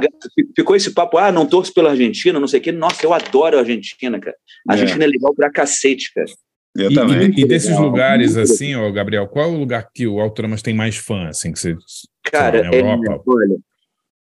ficou 0.56 0.76
esse 0.76 0.90
papo, 0.92 1.20
ah, 1.20 1.32
não 1.32 1.46
torço 1.46 1.72
pela 1.72 1.92
Argentina, 1.92 2.40
não 2.40 2.48
sei 2.48 2.60
o 2.60 2.64
quê. 2.64 2.72
Nossa, 2.72 3.06
eu 3.06 3.14
adoro 3.14 3.58
a 3.58 3.60
Argentina, 3.60 4.20
cara. 4.20 4.36
A 4.68 4.74
É. 4.76 4.80
Argentina 4.82 5.04
é 5.04 5.08
legal 5.08 5.36
pra 5.36 5.52
cacete, 5.52 6.12
cara. 6.16 6.28
Eu 6.76 6.90
E, 6.92 6.96
também. 6.96 7.30
e- 7.38 7.42
e 7.42 7.46
desses 7.46 7.70
legal, 7.70 7.84
lugares, 7.86 8.36
muito 8.36 8.52
assim, 8.52 8.76
ó, 8.76 8.92
Gabriel, 8.92 9.28
qual 9.28 9.46
é 9.46 9.52
o 9.54 9.60
lugar 9.60 9.88
que 9.94 10.08
o 10.08 10.20
Autoramas 10.20 10.64
tem 10.64 10.74
mais 10.74 10.96
fã, 10.98 11.28
assim, 11.28 11.52
que 11.52 11.60
você... 11.60 11.76
Cara, 12.24 12.58
lá, 12.64 12.70
na 12.72 12.76
é, 12.76 12.80
Europa? 12.80 13.22
olha, 13.28 13.56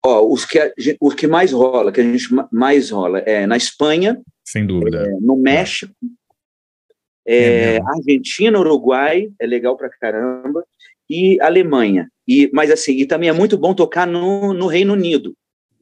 ó, 0.04 0.26
os 0.26 0.44
que, 0.44 0.58
a 0.58 0.70
os 1.00 1.14
que 1.14 1.26
mais 1.26 1.52
rola, 1.52 1.92
que 1.92 2.00
a 2.00 2.04
gente 2.04 2.32
ma- 2.32 2.48
mais 2.52 2.90
rola, 2.90 3.18
é 3.20 3.46
na 3.46 3.56
Espanha, 3.56 4.20
Sem 4.44 4.66
dúvida. 4.66 5.02
é, 5.06 5.10
no 5.20 5.36
México, 5.36 5.92
É 7.26 7.76
é. 7.76 7.80
Argentina, 7.82 8.58
Uruguai, 8.58 9.28
é 9.40 9.46
legal 9.46 9.76
pra 9.76 9.90
caramba, 9.90 10.64
e 11.10 11.38
Alemanha. 11.40 12.08
E, 12.26 12.50
mas 12.52 12.70
assim, 12.70 12.92
e 12.92 13.06
também 13.06 13.28
é 13.28 13.32
muito 13.32 13.56
bom 13.58 13.74
tocar 13.74 14.06
no, 14.06 14.52
no 14.54 14.66
Reino 14.66 14.92
Unido. 14.94 15.34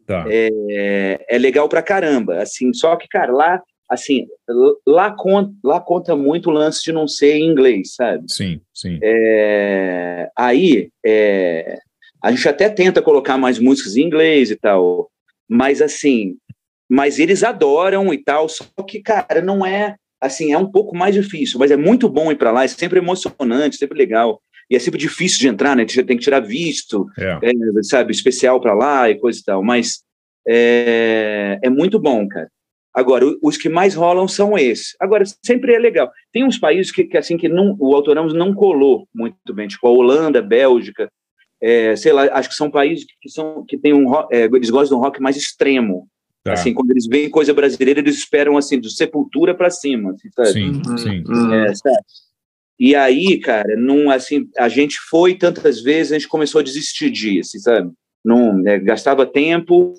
Tá. 0.06 0.24
É, 0.28 1.24
é 1.28 1.38
legal 1.38 1.68
pra 1.68 1.82
caramba. 1.82 2.40
Assim, 2.40 2.72
só 2.72 2.94
que, 2.96 3.08
cara, 3.08 3.32
lá, 3.32 3.62
assim, 3.90 4.26
lá 4.86 5.10
conta, 5.10 5.52
lá 5.64 5.80
conta 5.80 6.14
muito 6.14 6.48
o 6.48 6.52
lance 6.52 6.82
de 6.84 6.92
não 6.92 7.08
ser 7.08 7.38
inglês, 7.38 7.94
sabe? 7.94 8.24
Sim, 8.28 8.60
sim. 8.72 8.98
É, 9.02 10.30
aí, 10.36 10.90
é, 11.04 11.78
a 12.26 12.30
gente 12.32 12.48
até 12.48 12.68
tenta 12.68 13.00
colocar 13.00 13.38
mais 13.38 13.56
músicas 13.60 13.96
em 13.96 14.02
inglês 14.02 14.50
e 14.50 14.56
tal, 14.56 15.08
mas 15.48 15.80
assim, 15.80 16.36
mas 16.90 17.20
eles 17.20 17.44
adoram 17.44 18.12
e 18.12 18.18
tal, 18.18 18.48
só 18.48 18.64
que, 18.84 19.00
cara, 19.00 19.40
não 19.40 19.64
é, 19.64 19.94
assim, 20.20 20.52
é 20.52 20.58
um 20.58 20.68
pouco 20.68 20.96
mais 20.96 21.14
difícil, 21.14 21.56
mas 21.56 21.70
é 21.70 21.76
muito 21.76 22.08
bom 22.08 22.32
ir 22.32 22.36
para 22.36 22.50
lá, 22.50 22.64
é 22.64 22.68
sempre 22.68 22.98
emocionante, 22.98 23.76
sempre 23.76 23.96
legal, 23.96 24.42
e 24.68 24.74
é 24.74 24.78
sempre 24.80 24.98
difícil 24.98 25.38
de 25.38 25.46
entrar, 25.46 25.76
né, 25.76 25.86
você 25.86 26.02
tem 26.02 26.16
que 26.16 26.24
tirar 26.24 26.40
visto, 26.40 27.06
É. 27.16 27.38
é, 27.42 27.82
sabe, 27.82 28.10
especial 28.10 28.60
para 28.60 28.74
lá 28.74 29.08
e 29.08 29.20
coisa 29.20 29.38
e 29.38 29.44
tal, 29.44 29.62
mas 29.62 30.00
é, 30.48 31.60
é 31.62 31.70
muito 31.70 31.96
bom, 32.00 32.26
cara. 32.26 32.48
Agora, 32.92 33.24
os 33.40 33.56
que 33.56 33.68
mais 33.68 33.94
rolam 33.94 34.26
são 34.26 34.56
esses. 34.56 34.96
Agora, 34.98 35.22
sempre 35.44 35.74
é 35.74 35.78
legal. 35.78 36.10
Tem 36.32 36.44
uns 36.44 36.58
países 36.58 36.90
que, 36.90 37.04
que 37.04 37.18
assim, 37.18 37.36
que 37.36 37.46
não, 37.46 37.76
o 37.78 37.94
Autoramos 37.94 38.32
não 38.32 38.54
colou 38.54 39.06
muito 39.14 39.52
bem, 39.52 39.68
tipo 39.68 39.86
a 39.86 39.90
Holanda, 39.90 40.40
Bélgica, 40.40 41.10
é, 41.62 41.96
sei 41.96 42.12
lá, 42.12 42.24
acho 42.32 42.48
que 42.48 42.54
são 42.54 42.70
países 42.70 43.04
que, 43.20 43.28
são, 43.28 43.64
que 43.66 43.78
tem 43.78 43.92
um 43.92 44.08
rock, 44.08 44.34
é, 44.34 44.44
eles 44.44 44.70
gostam 44.70 44.96
de 44.96 45.00
um 45.00 45.04
rock 45.04 45.20
mais 45.20 45.36
extremo. 45.36 46.08
Tá. 46.44 46.52
Assim, 46.52 46.72
quando 46.72 46.92
eles 46.92 47.06
veem 47.06 47.28
coisa 47.28 47.52
brasileira, 47.52 47.98
eles 47.98 48.18
esperam, 48.18 48.56
assim, 48.56 48.78
do 48.78 48.88
Sepultura 48.88 49.54
para 49.54 49.68
cima, 49.68 50.12
assim, 50.12 50.30
sabe? 50.30 50.52
Sim, 50.52 50.82
sim. 50.96 51.24
É, 51.54 51.74
sabe? 51.74 51.96
E 52.78 52.94
aí, 52.94 53.40
cara, 53.40 53.74
não, 53.76 54.10
assim, 54.10 54.48
a 54.58 54.68
gente 54.68 54.98
foi 55.10 55.34
tantas 55.34 55.80
vezes, 55.80 56.12
a 56.12 56.18
gente 56.18 56.28
começou 56.28 56.60
a 56.60 56.64
desistir 56.64 57.10
disso, 57.10 57.58
sabe? 57.58 57.90
Não, 58.24 58.56
né, 58.58 58.78
gastava 58.78 59.24
tempo 59.26 59.94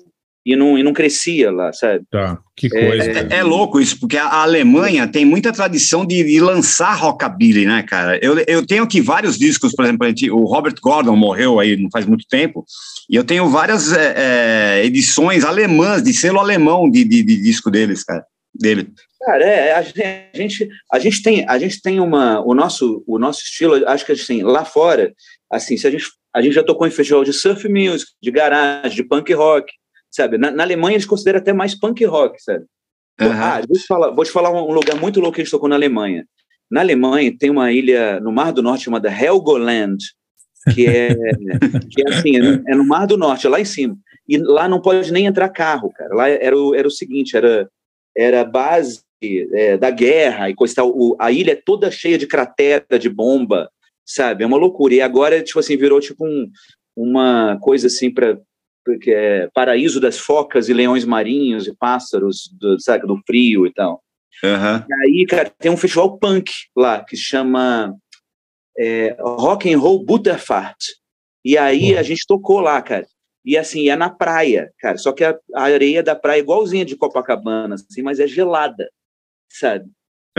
e 0.48 0.56
não, 0.56 0.78
e 0.78 0.82
não 0.82 0.94
crescia 0.94 1.50
lá, 1.50 1.70
sabe? 1.74 2.04
Tá, 2.10 2.38
que 2.56 2.70
coisa. 2.70 3.04
É, 3.04 3.36
é 3.36 3.42
louco 3.42 3.78
isso, 3.78 4.00
porque 4.00 4.16
a 4.16 4.40
Alemanha 4.40 5.06
tem 5.06 5.22
muita 5.22 5.52
tradição 5.52 6.06
de, 6.06 6.24
de 6.24 6.40
lançar 6.40 6.94
rockabilly, 6.94 7.66
né, 7.66 7.82
cara? 7.82 8.18
Eu, 8.22 8.38
eu 8.46 8.66
tenho 8.66 8.84
aqui 8.84 8.98
vários 9.02 9.38
discos, 9.38 9.74
por 9.74 9.84
exemplo, 9.84 10.06
a 10.06 10.08
gente- 10.08 10.30
o 10.30 10.44
Robert 10.44 10.74
Gordon 10.80 11.14
morreu 11.14 11.60
aí 11.60 11.76
não 11.76 11.90
faz 11.90 12.06
muito 12.06 12.24
tempo, 12.30 12.64
e 13.10 13.14
eu 13.14 13.24
tenho 13.24 13.46
várias 13.50 13.92
é, 13.92 14.14
é, 14.16 14.86
edições 14.86 15.44
alemãs, 15.44 16.02
de 16.02 16.14
selo 16.14 16.40
alemão 16.40 16.90
de, 16.90 17.04
de, 17.04 17.22
de 17.22 17.36
disco 17.36 17.70
deles, 17.70 18.02
cara. 18.02 18.24
Dele. 18.58 18.88
Cara, 19.20 19.44
é, 19.44 19.72
a 19.74 19.82
gente, 20.34 20.66
a 20.90 20.98
gente 20.98 21.22
tem, 21.22 21.44
a 21.46 21.58
gente 21.58 21.82
tem 21.82 22.00
uma, 22.00 22.40
o 22.40 22.54
nosso, 22.54 23.04
o 23.06 23.18
nosso 23.18 23.42
estilo, 23.42 23.86
acho 23.86 24.06
que 24.06 24.12
assim, 24.12 24.42
lá 24.42 24.64
fora, 24.64 25.12
assim, 25.52 25.76
se 25.76 25.86
a 25.86 25.90
gente, 25.90 26.06
a 26.34 26.40
gente 26.40 26.54
já 26.54 26.62
tocou 26.62 26.86
em 26.86 26.90
festival 26.90 27.22
de 27.22 27.34
surf 27.34 27.68
music, 27.68 28.10
de 28.22 28.30
garagem, 28.30 28.96
de 28.96 29.04
punk 29.04 29.30
rock, 29.34 29.70
sabe? 30.18 30.36
Na, 30.36 30.50
na 30.50 30.64
Alemanha 30.64 30.96
eles 30.96 31.06
consideram 31.06 31.38
até 31.38 31.52
mais 31.52 31.74
punk 31.74 32.04
rock, 32.04 32.42
sabe? 32.42 32.64
Ah, 33.20 33.60
vou 33.66 33.76
te 33.76 33.86
falar, 33.86 34.10
vou 34.10 34.24
te 34.24 34.30
falar 34.30 34.50
um 34.50 34.72
lugar 34.72 34.96
muito 35.00 35.20
louco 35.20 35.36
que 35.36 35.40
a 35.40 35.44
gente 35.44 35.50
tocou 35.50 35.68
na 35.68 35.76
Alemanha. 35.76 36.24
Na 36.70 36.80
Alemanha 36.80 37.34
tem 37.36 37.50
uma 37.50 37.72
ilha 37.72 38.20
no 38.20 38.32
Mar 38.32 38.52
do 38.52 38.62
Norte 38.62 38.84
chamada 38.84 39.10
Helgoland, 39.10 39.96
que 40.74 40.86
é, 40.86 41.14
que 41.90 42.02
é 42.02 42.14
assim, 42.14 42.36
é 42.36 42.40
no, 42.40 42.62
é 42.68 42.74
no 42.74 42.84
Mar 42.84 43.06
do 43.06 43.16
Norte, 43.16 43.46
é 43.46 43.50
lá 43.50 43.60
em 43.60 43.64
cima. 43.64 43.96
E 44.28 44.36
lá 44.38 44.68
não 44.68 44.80
pode 44.80 45.10
nem 45.12 45.26
entrar 45.26 45.48
carro, 45.48 45.90
cara. 45.92 46.14
Lá 46.14 46.28
era 46.28 46.56
o, 46.56 46.74
era 46.74 46.86
o 46.86 46.90
seguinte, 46.90 47.36
era, 47.36 47.68
era 48.16 48.44
base 48.44 49.00
é, 49.22 49.76
da 49.76 49.90
guerra 49.90 50.50
e 50.50 50.54
coisa 50.54 50.76
tal. 50.76 50.90
O, 50.90 51.16
a 51.18 51.32
ilha 51.32 51.52
é 51.52 51.62
toda 51.64 51.90
cheia 51.90 52.18
de 52.18 52.26
cratera, 52.26 52.98
de 52.98 53.08
bomba, 53.08 53.70
sabe? 54.04 54.44
É 54.44 54.46
uma 54.46 54.58
loucura. 54.58 54.94
E 54.94 55.00
agora, 55.00 55.42
tipo 55.42 55.58
assim, 55.58 55.76
virou 55.76 55.98
tipo 55.98 56.26
um, 56.26 56.50
uma 56.96 57.58
coisa 57.60 57.86
assim 57.86 58.12
para 58.12 58.38
que 58.98 59.10
é 59.10 59.48
paraíso 59.52 60.00
das 60.00 60.18
focas 60.18 60.68
e 60.68 60.72
leões 60.72 61.04
marinhos 61.04 61.66
e 61.66 61.74
pássaros, 61.74 62.48
do, 62.58 62.80
sabe, 62.80 63.06
do 63.06 63.20
frio 63.26 63.66
e 63.66 63.72
tal. 63.72 64.02
E 64.88 64.94
aí, 64.94 65.26
cara, 65.26 65.50
tem 65.58 65.70
um 65.70 65.76
festival 65.76 66.16
punk 66.16 66.52
lá 66.76 67.04
que 67.04 67.16
chama 67.16 67.92
é, 68.78 69.16
Rock 69.18 69.72
and 69.72 69.78
Roll 69.78 70.04
Butterfart. 70.04 70.78
E 71.44 71.58
aí 71.58 71.96
a 71.96 72.02
gente 72.02 72.26
tocou 72.26 72.60
lá, 72.60 72.80
cara. 72.80 73.06
E 73.44 73.56
assim, 73.56 73.88
é 73.88 73.96
na 73.96 74.10
praia, 74.10 74.72
cara. 74.78 74.98
Só 74.98 75.12
que 75.12 75.24
a, 75.24 75.36
a 75.54 75.62
areia 75.62 76.02
da 76.02 76.14
praia 76.14 76.38
é 76.38 76.42
igualzinha 76.42 76.84
de 76.84 76.96
Copacabana, 76.96 77.74
assim, 77.74 78.02
mas 78.02 78.20
é 78.20 78.26
gelada, 78.26 78.88
sabe? 79.50 79.90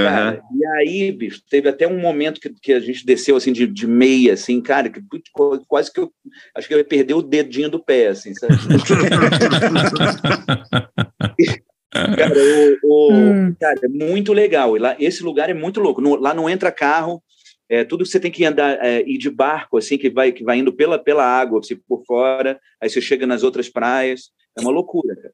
Cara, 0.06 0.44
E 0.56 0.66
aí, 0.66 1.12
bicho, 1.12 1.42
teve 1.50 1.70
até 1.70 1.88
um 1.88 2.00
momento 2.00 2.40
que, 2.40 2.50
que 2.50 2.74
a 2.74 2.80
gente 2.80 3.06
desceu 3.06 3.36
assim 3.36 3.52
de, 3.54 3.68
de 3.68 3.88
meia, 3.88 4.34
assim, 4.34 4.62
cara, 4.62 4.90
que 4.90 5.02
quase 5.68 5.92
que 5.92 6.00
eu 6.00 6.12
acho 6.56 6.68
que 6.68 6.74
eu 6.74 6.78
ia 6.78 6.84
perder 6.86 7.14
o 7.14 7.22
dedinho 7.22 7.70
do 7.70 7.84
pé, 7.84 8.08
assim, 8.08 8.34
sabe? 8.36 8.56
cara, 12.18 12.34
o, 12.84 12.84
o- 12.84 13.56
cara, 13.60 13.80
é 13.84 13.88
muito 13.88 14.34
legal. 14.34 14.76
E 14.76 14.80
lá, 14.80 14.96
esse 15.00 15.24
lugar 15.24 15.50
é 15.50 15.54
muito 15.54 15.80
louco. 15.80 16.02
No- 16.02 16.16
lá 16.16 16.34
não 16.34 16.50
entra 16.50 16.72
carro, 16.72 17.22
é, 17.68 17.84
tudo 17.84 18.04
que 18.04 18.10
você 18.10 18.20
tem 18.20 18.32
que 18.32 18.46
andar, 18.46 18.84
é, 18.84 19.02
ir 19.08 19.18
de 19.18 19.30
barco, 19.30 19.78
assim, 19.78 19.98
que 19.98 20.10
vai, 20.10 20.32
que 20.32 20.44
vai 20.44 20.58
indo 20.58 20.74
pela, 20.74 20.98
pela 20.98 21.24
água, 21.24 21.60
assim, 21.60 21.76
por 21.88 22.04
fora, 22.06 22.60
aí 22.82 22.90
você 22.90 23.02
chega 23.02 23.28
nas 23.28 23.44
outras 23.44 23.70
praias. 23.70 24.32
É 24.58 24.62
uma 24.62 24.72
loucura, 24.72 25.16
cara. 25.16 25.34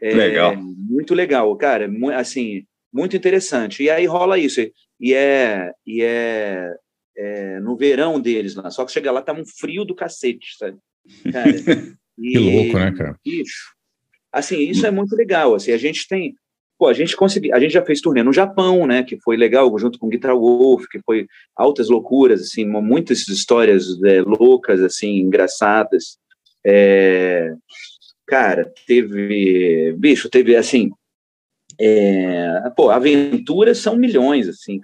É, 0.00 0.14
Legal. 0.14 0.56
Muito 0.56 1.14
legal, 1.14 1.54
cara. 1.56 1.88
Assim, 2.16 2.64
muito 2.94 3.16
interessante. 3.16 3.82
E 3.82 3.90
aí 3.90 4.06
rola 4.06 4.38
isso. 4.38 4.60
E- 4.60 4.72
E 5.00 5.12
é, 5.12 5.72
e 5.84 6.02
é, 6.02 6.72
é 7.16 7.60
no 7.60 7.76
verão 7.76 8.20
deles 8.20 8.54
lá. 8.54 8.70
Só 8.70 8.84
que 8.84 8.92
chega 8.92 9.10
lá, 9.10 9.20
tá 9.20 9.32
um 9.32 9.44
frio 9.44 9.84
do 9.84 9.94
cacete, 9.94 10.56
sabe? 10.56 10.78
Cara, 11.32 11.50
Que 12.16 12.38
louco, 12.38 12.78
né, 12.78 12.92
cara? 12.92 13.18
Bicho. 13.24 13.74
Assim, 14.32 14.58
isso 14.60 14.86
é 14.86 14.90
muito 14.90 15.16
legal. 15.16 15.54
Assim, 15.54 15.72
a 15.72 15.76
gente 15.76 16.06
tem. 16.06 16.34
Pô, 16.78 16.86
a 16.86 16.92
gente 16.92 17.16
conseguiu. 17.16 17.54
A 17.54 17.58
gente 17.60 17.72
já 17.72 17.84
fez 17.84 18.00
turnê 18.00 18.22
no 18.22 18.32
Japão, 18.32 18.86
né? 18.86 19.02
Que 19.02 19.18
foi 19.20 19.36
legal, 19.36 19.76
junto 19.78 19.98
com 19.98 20.08
Guitar 20.08 20.34
Wolf, 20.36 20.84
que 20.90 21.00
foi 21.04 21.26
altas 21.56 21.88
loucuras, 21.88 22.40
assim, 22.40 22.64
muitas 22.64 23.26
histórias 23.28 23.84
é, 24.04 24.20
loucas, 24.22 24.80
assim, 24.80 25.18
engraçadas. 25.18 26.18
É, 26.64 27.52
cara, 28.26 28.72
teve. 28.86 29.92
Bicho, 29.98 30.28
teve 30.30 30.54
assim. 30.56 30.90
É, 31.80 32.70
pô, 32.76 32.90
aventuras 32.90 33.78
são 33.78 33.96
milhões, 33.96 34.48
assim. 34.48 34.80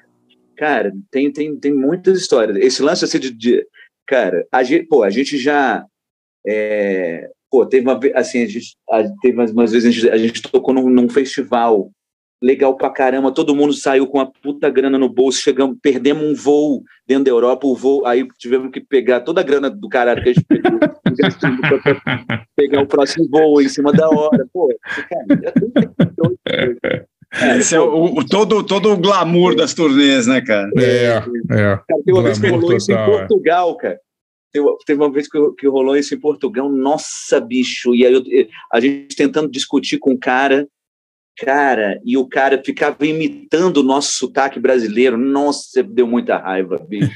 Cara, 0.57 0.93
tem, 1.11 1.33
tem, 1.33 1.57
tem 1.57 1.73
muitas 1.75 2.19
histórias. 2.21 2.57
Esse 2.59 2.83
lance 2.83 3.05
assim 3.05 3.19
de. 3.19 3.31
de- 3.31 3.67
cara, 4.07 4.47
a 4.53 4.63
gente, 4.63 4.87
pô, 4.87 5.03
a 5.03 5.11
gente 5.11 5.39
já. 5.39 5.85
é, 6.47 7.31
pô, 7.51 7.67
teve 7.67 7.87
uma 7.89 7.99
assim, 8.15 8.43
a 8.43 8.47
gente, 8.47 8.77
a, 8.91 9.03
teve 9.23 9.35
umas, 9.35 9.51
umas 9.53 9.73
vezes 9.73 9.89
a 9.89 9.91
gente, 9.91 10.11
a 10.11 10.17
gente 10.19 10.43
tocou 10.43 10.75
num, 10.75 10.89
num 10.89 11.09
festival 11.09 11.91
legal 12.43 12.77
pra 12.77 12.89
caramba, 12.91 13.33
todo 13.33 13.55
mundo 13.55 13.73
saiu 13.73 14.07
com 14.07 14.19
a 14.19 14.27
puta 14.27 14.71
grana 14.71 14.99
no 14.99 15.09
bolso, 15.09 15.41
chegamos, 15.43 15.77
perdemos 15.83 16.25
um 16.25 16.35
voo 16.35 16.83
dentro 17.07 17.25
da 17.25 17.31
Europa, 17.31 17.67
o 17.67 17.75
voo, 17.77 18.07
aí 18.07 18.27
tivemos 18.39 18.71
que 18.71 18.81
pegar 18.81 19.21
toda 19.21 19.41
a 19.41 19.45
grana 19.45 19.69
do 19.69 19.89
caralho 19.89 20.23
que 20.23 20.31
a 20.31 20.33
gente 20.33 20.47
pegou, 20.47 20.79
pegar 22.57 22.81
o 22.83 22.87
próximo 22.87 23.27
voo 23.31 23.61
em 23.61 23.69
cima 23.69 23.93
da 23.93 24.09
hora, 24.09 24.47
pô, 24.53 24.69
cara, 25.09 25.41
é 25.45 25.51
tudo 25.51 26.39
Esse 27.59 27.75
é 27.77 27.81
o, 27.81 28.05
o- 28.17 28.27
todo, 28.27 28.65
todo 28.65 28.93
o 28.93 28.97
glamour 28.97 29.55
das 29.55 29.75
turnês, 29.75 30.27
né, 30.27 30.41
cara? 30.41 30.71
É, 30.79 31.23
é. 31.51 31.77
Cara, 31.89 32.03
tem 32.05 32.15
uma 32.15 32.23
vez 32.23 32.39
que 32.39 32.47
Glamour 32.49 32.63
rolou 32.63 32.77
isso 32.77 32.91
em 32.91 32.95
é. 32.95 33.05
Portugal, 33.07 33.77
cara. 33.77 34.01
Teve, 34.53 34.67
teve 34.85 35.01
uma 35.01 35.13
vez 35.13 35.29
que, 35.29 35.39
que 35.59 35.69
rolou 35.69 35.97
isso 35.97 36.13
em 36.15 36.19
Portugal, 36.19 36.69
nossa, 36.69 37.41
bicho. 37.41 37.95
E 37.95 38.05
aí 38.05 38.13
eu- 38.13 38.25
a 38.73 38.81
gente 38.81 39.15
tentando 39.15 39.49
discutir 39.51 39.99
com 39.99 40.13
o 40.13 40.19
cara, 40.19 40.67
cara, 41.41 41.99
e 42.05 42.17
o 42.17 42.27
cara 42.29 42.61
ficava 42.65 43.05
imitando 43.07 43.79
o 43.79 43.83
nosso 43.83 44.13
sotaque 44.13 44.61
brasileiro. 44.61 45.17
Nossa, 45.17 45.83
deu 45.83 46.07
muita 46.07 46.37
raiva, 46.37 46.77
bicho. 46.89 47.11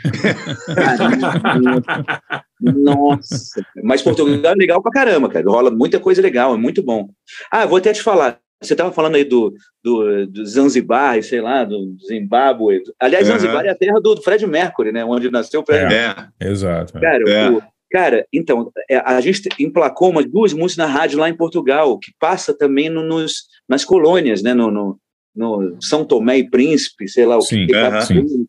Nossa. 2.61 3.63
Mas 3.83 4.03
Portugal 4.03 4.53
é 4.53 4.55
legal 4.55 4.83
pra 4.83 4.93
caramba, 4.93 5.29
cara. 5.29 5.45
Rola 5.49 5.71
muita 5.71 5.99
coisa 6.01 6.23
legal, 6.23 6.55
é 6.55 6.57
muito 6.59 6.83
bom. 6.83 7.09
Ah, 7.51 7.67
vou 7.67 7.79
até 7.79 7.93
te 7.93 8.03
falar. 8.03 8.39
Você 8.63 8.73
estava 8.73 8.91
falando 8.93 9.17
aí 9.17 9.25
do, 9.25 9.53
do, 9.83 10.27
do 10.27 10.47
Zanzibar, 10.47 11.23
sei 11.23 11.41
lá, 11.43 11.65
do 11.65 11.97
Zimbábue. 12.09 12.83
Aliás, 12.99 13.29
Aham. 13.29 13.39
Zanzibar 13.39 13.67
é 13.67 13.71
a 13.71 13.75
terra 13.75 14.01
do 14.01 14.17
Fred 14.23 14.47
Mercury, 14.47 14.91
né? 14.91 15.05
Onde 15.05 15.31
nasceu 15.31 15.61
o 15.61 15.65
Fred 15.67 15.85
É, 15.85 15.89
Mercury. 15.89 16.27
Exato. 16.41 16.93
Cara, 16.95 17.25
É. 17.31 17.51
o- 17.51 17.63
cara, 17.95 18.27
então, 18.33 18.73
é, 18.91 18.97
a 18.97 19.21
gente 19.21 19.49
emplacou 19.57 20.11
umas 20.11 20.27
duas 20.27 20.53
músicas 20.53 20.85
na 20.85 20.93
rádio 20.93 21.17
lá 21.21 21.29
em 21.29 21.37
Portugal, 21.37 21.97
que 21.97 22.13
passa 22.19 22.53
também 22.53 22.89
no- 22.91 23.05
nos, 23.05 23.45
nas 23.69 23.85
colônias, 23.85 24.43
né? 24.43 24.53
No, 24.53 24.69
no, 24.69 24.99
no 25.35 25.77
São 25.81 26.05
Tomé 26.05 26.39
e 26.39 26.51
Príncipe, 26.51 27.09
sei 27.09 27.25
lá 27.25 27.37
o 27.37 27.41
Sim, 27.41 27.67
que, 27.69 27.75
aham. 27.75 27.91
Cabo 28.01 28.07
Verde, 28.15 28.47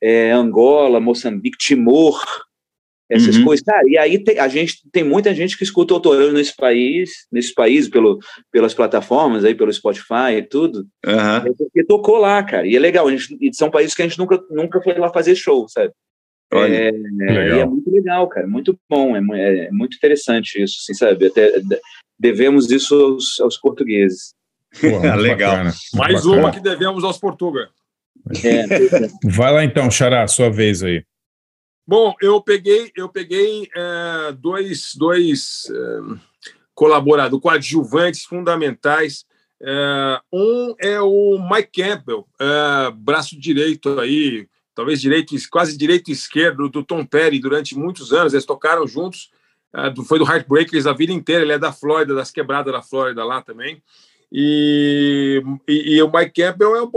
é, 0.00 0.32
Angola, 0.32 1.00
Moçambique, 1.00 1.58
Timor, 1.58 2.18
essas 3.10 3.36
Uhum. 3.36 3.44
coisas. 3.44 3.64
Cara, 3.64 3.82
e 3.86 3.98
aí 3.98 4.18
tem, 4.22 4.38
a 4.38 4.48
gente 4.48 4.78
tem 4.90 5.04
muita 5.04 5.34
gente 5.34 5.56
que 5.58 5.64
escuta 5.64 5.92
autorando 5.92 6.32
nesse 6.32 6.56
país, 6.56 7.10
nesse 7.30 7.52
país 7.54 7.88
pelo, 7.90 8.18
pelas 8.50 8.72
plataformas 8.72 9.44
aí, 9.44 9.54
pelo 9.54 9.72
Spotify 9.72 10.36
e 10.38 10.42
tudo. 10.42 10.86
É 11.04 11.52
porque 11.58 11.84
tocou 11.84 12.16
lá, 12.16 12.42
cara. 12.42 12.66
E 12.66 12.74
é 12.74 12.78
legal. 12.78 13.10
Gente, 13.10 13.36
e 13.40 13.54
são 13.54 13.70
países 13.70 13.94
que 13.94 14.02
a 14.02 14.06
gente 14.08 14.18
nunca, 14.18 14.42
nunca 14.50 14.80
foi 14.82 14.94
lá 14.98 15.10
fazer 15.12 15.34
show, 15.34 15.68
sabe? 15.68 15.92
Olha, 16.52 16.74
é, 16.74 16.90
e 16.90 17.58
é 17.60 17.64
muito 17.66 17.90
legal, 17.90 18.26
cara. 18.28 18.46
Muito 18.46 18.78
bom. 18.88 19.14
É, 19.34 19.66
é 19.66 19.70
muito 19.70 19.96
interessante 19.96 20.62
isso, 20.62 20.78
assim, 20.80 20.94
sabe? 20.94 21.26
Até 21.26 21.60
de- 21.60 21.80
devemos 22.18 22.70
isso 22.70 22.94
aos, 22.94 23.38
aos 23.40 23.56
portugueses. 23.58 24.34
Pô, 24.80 24.88
muito 25.00 25.16
Legal. 25.16 25.50
bacana, 25.52 25.74
Mais 25.94 26.14
bacana. 26.24 26.36
uma 26.42 26.50
que 26.50 26.60
devemos 26.60 27.04
aos 27.04 27.18
Portuga. 27.18 27.68
É, 28.44 28.64
Vai 29.30 29.52
lá 29.52 29.64
então, 29.64 29.90
Xará, 29.90 30.26
sua 30.26 30.50
vez 30.50 30.82
aí. 30.82 31.04
Bom, 31.86 32.14
eu 32.20 32.40
peguei, 32.42 32.90
eu 32.96 33.08
peguei 33.08 33.66
é, 33.74 34.32
dois, 34.32 34.92
dois 34.94 35.62
é, 35.70 36.18
colaboradores, 36.74 37.42
coadjuvantes 37.42 38.24
fundamentais. 38.24 39.24
É, 39.62 40.20
um 40.32 40.74
é 40.78 41.00
o 41.00 41.38
Mike 41.50 41.82
Campbell, 41.82 42.26
é, 42.40 42.90
braço 42.92 43.38
direito 43.40 43.98
aí, 44.00 44.46
talvez 44.78 45.00
direito, 45.00 45.34
quase 45.50 45.76
direito 45.76 46.08
e 46.08 46.12
esquerdo 46.12 46.68
do 46.68 46.84
Tom 46.84 47.04
Petty 47.04 47.40
durante 47.40 47.76
muitos 47.76 48.12
anos. 48.12 48.32
Eles 48.32 48.46
tocaram 48.46 48.86
juntos, 48.86 49.28
do- 49.92 50.04
foi 50.04 50.20
do 50.20 50.24
Heartbreakers 50.24 50.86
a 50.86 50.92
vida 50.92 51.12
inteira. 51.12 51.42
Ele 51.42 51.50
é 51.52 51.58
da 51.58 51.72
Flórida, 51.72 52.14
das 52.14 52.30
quebradas 52.30 52.72
da 52.72 52.80
Flórida 52.80 53.24
lá 53.24 53.42
também. 53.42 53.82
E, 54.30 55.42
e, 55.66 55.96
e 55.96 56.02
o 56.02 56.08
Mike 56.12 56.40
Campbell 56.40 56.76
é, 56.76 56.82
um, 56.82 56.90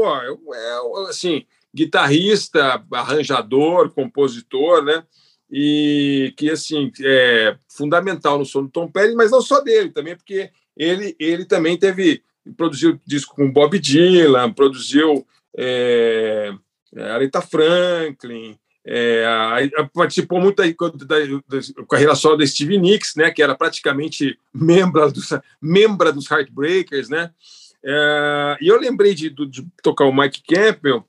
é, 0.53 1.07
é 1.07 1.09
assim, 1.09 1.43
guitarrista, 1.73 2.85
arranjador, 2.91 3.89
compositor, 3.89 4.83
né? 4.83 5.03
E 5.51 6.35
que, 6.37 6.51
assim, 6.51 6.91
é 7.03 7.57
fundamental 7.67 8.37
no 8.37 8.45
som 8.45 8.61
do 8.61 8.69
Tom 8.69 8.91
Petty, 8.91 9.15
mas 9.15 9.31
não 9.31 9.41
só 9.41 9.59
dele, 9.59 9.89
também 9.89 10.15
porque 10.15 10.51
ele, 10.77 11.15
ele 11.19 11.45
também 11.45 11.79
teve, 11.79 12.21
produziu 12.55 13.01
disco 13.07 13.35
com 13.35 13.51
Bob 13.51 13.79
Dylan, 13.79 14.53
produziu 14.53 15.25
é, 15.57 16.53
é, 16.95 17.11
Aretha 17.11 17.41
Franklin, 17.41 18.57
é, 18.85 19.23
a- 19.25 19.81
a- 19.83 19.89
participou 19.93 20.41
muito 20.41 20.57
da, 20.57 20.63
da, 20.67 21.15
da 21.47 21.85
carreira 21.89 22.15
solo 22.15 22.37
da 22.37 22.45
Stevie 22.47 22.77
Nicks, 22.79 23.15
né, 23.15 23.29
que 23.31 23.41
era 23.43 23.55
praticamente 23.55 24.37
membro 24.53 25.11
dos, 25.11 25.29
membra 25.61 26.11
dos 26.11 26.29
Heartbreakers, 26.29 27.07
né? 27.09 27.31
É, 27.83 28.57
e 28.61 28.67
eu 28.67 28.79
lembrei 28.79 29.13
de, 29.15 29.29
de 29.29 29.67
tocar 29.81 30.05
o 30.05 30.13
Mike 30.13 30.43
Campbell 30.47 31.03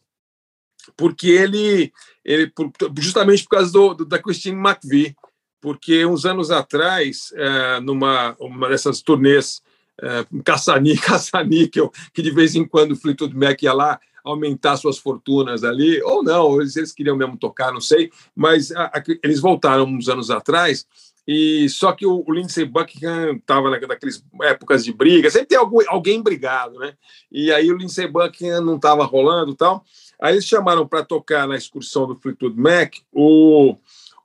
porque 0.96 1.28
ele, 1.28 1.92
ele 2.24 2.48
por- 2.48 2.72
justamente 2.98 3.44
por 3.44 3.50
causa 3.50 3.72
do, 3.72 3.94
do- 3.94 4.04
da 4.04 4.18
Christine 4.18 4.56
McVie, 4.56 5.14
porque 5.60 6.04
uns 6.04 6.24
anos 6.24 6.50
atrás, 6.50 7.32
é, 7.36 7.80
numa 7.80 8.34
uma 8.40 8.68
dessas 8.68 9.00
turnês 9.00 9.62
é, 10.00 10.26
caça-ní- 10.44 10.96
caça-níquel, 10.98 11.92
que 12.12 12.20
de 12.22 12.30
vez 12.30 12.54
em 12.56 12.66
quando 12.66 12.92
o 12.92 12.96
Fleetwood 12.96 13.36
Mac 13.36 13.62
ia 13.62 13.72
lá 13.72 14.00
aumentar 14.24 14.76
suas 14.76 14.98
fortunas 14.98 15.64
ali, 15.64 16.00
ou 16.02 16.22
não, 16.22 16.60
eles, 16.60 16.76
eles 16.76 16.92
queriam 16.92 17.16
mesmo 17.16 17.36
tocar, 17.36 17.72
não 17.72 17.80
sei, 17.80 18.10
mas 18.34 18.70
a- 18.72 18.86
a- 18.86 19.02
eles 19.22 19.40
voltaram 19.40 19.84
uns 19.84 20.08
anos 20.08 20.30
atrás, 20.30 20.86
e 21.26 21.68
só 21.68 21.92
que 21.92 22.04
o, 22.04 22.24
o 22.26 22.32
Lindsey 22.32 22.64
Buckingham 22.64 23.36
estava 23.36 23.70
naquelas 23.70 24.24
épocas 24.42 24.84
de 24.84 24.92
briga, 24.92 25.30
sempre 25.30 25.48
tem 25.48 25.58
algum, 25.58 25.78
alguém 25.88 26.20
brigado, 26.20 26.78
né? 26.78 26.94
E 27.30 27.52
aí 27.52 27.70
o 27.70 27.76
Lindsey 27.76 28.08
Buckingham 28.08 28.60
não 28.60 28.76
estava 28.76 29.04
rolando 29.04 29.54
tal. 29.54 29.84
Aí 30.20 30.34
eles 30.34 30.44
chamaram 30.44 30.86
para 30.86 31.04
tocar 31.04 31.46
na 31.46 31.56
excursão 31.56 32.06
do 32.08 32.16
Fleetwood 32.16 32.56
Mac 32.60 32.94
o, 33.12 33.76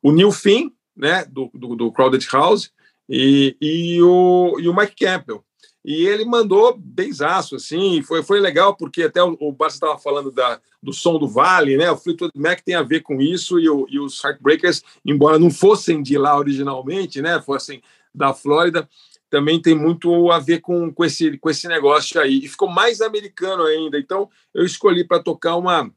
o 0.02 0.12
Neil 0.12 0.32
Finn, 0.32 0.72
né, 0.96 1.24
do, 1.26 1.52
do, 1.54 1.76
do 1.76 1.92
Crowded 1.92 2.28
House, 2.32 2.72
e, 3.08 3.56
e, 3.62 4.02
o, 4.02 4.58
e 4.60 4.68
o 4.68 4.76
Mike 4.76 4.96
Campbell. 5.06 5.44
E 5.88 6.06
ele 6.06 6.26
mandou 6.26 6.78
benzaço, 6.78 7.56
assim, 7.56 8.02
foi, 8.02 8.22
foi 8.22 8.42
legal, 8.42 8.76
porque 8.76 9.04
até 9.04 9.24
o, 9.24 9.38
o 9.40 9.54
Barça 9.54 9.78
estava 9.78 9.98
falando 9.98 10.30
da, 10.30 10.60
do 10.84 10.92
som 10.92 11.18
do 11.18 11.30
Vale, 11.30 11.78
né? 11.78 11.90
O 11.90 11.96
Fleetwood 11.96 12.34
Mac 12.36 12.60
tem 12.60 12.76
a 12.76 12.84
ver 12.84 13.04
com 13.04 13.22
isso, 13.22 13.58
e, 13.58 13.70
o, 13.70 13.88
e 13.90 13.98
os 13.98 14.22
Heartbreakers, 14.22 14.84
embora 15.06 15.40
não 15.40 15.50
fossem 15.50 16.04
de 16.04 16.18
lá 16.18 16.38
originalmente, 16.38 17.22
né? 17.22 17.42
Fossem 17.42 17.82
da 18.14 18.34
Flórida, 18.34 18.90
também 19.30 19.62
tem 19.62 19.74
muito 19.76 20.30
a 20.30 20.40
ver 20.40 20.60
com, 20.60 20.94
com, 20.94 21.06
esse, 21.06 21.38
com 21.38 21.50
esse 21.50 21.70
negócio 21.70 22.20
aí. 22.20 22.44
E 22.44 22.50
ficou 22.50 22.70
mais 22.70 23.00
americano 23.00 23.64
ainda. 23.64 23.98
Então, 23.98 24.30
eu 24.54 24.66
escolhi 24.66 25.06
para 25.06 25.24
tocar 25.24 25.56
uma, 25.56 25.90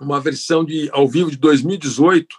uma 0.00 0.20
versão 0.20 0.64
de 0.64 0.88
ao 0.92 1.08
vivo 1.08 1.28
de 1.28 1.38
2018 1.38 2.36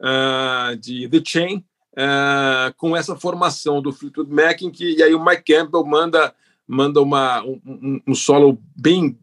ah, 0.00 0.76
de 0.78 1.08
The 1.08 1.22
Chain, 1.26 1.64
ah, 1.96 2.72
com 2.76 2.96
essa 2.96 3.16
formação 3.16 3.80
do 3.82 3.92
Fleetwood 3.92 4.32
Mac, 4.32 4.62
em 4.62 4.70
que, 4.70 4.96
e 4.96 5.02
aí 5.02 5.14
o 5.14 5.24
Mike 5.24 5.44
Campbell 5.52 5.84
manda 5.84 6.34
manda 6.72 7.00
uma, 7.02 7.42
um, 7.42 8.00
um- 8.06 8.14
solo 8.14 8.56
bem 8.76 9.18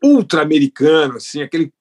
ultra 0.00 0.40
americano, 0.40 1.16
assim, 1.16 1.42
aquele 1.42 1.72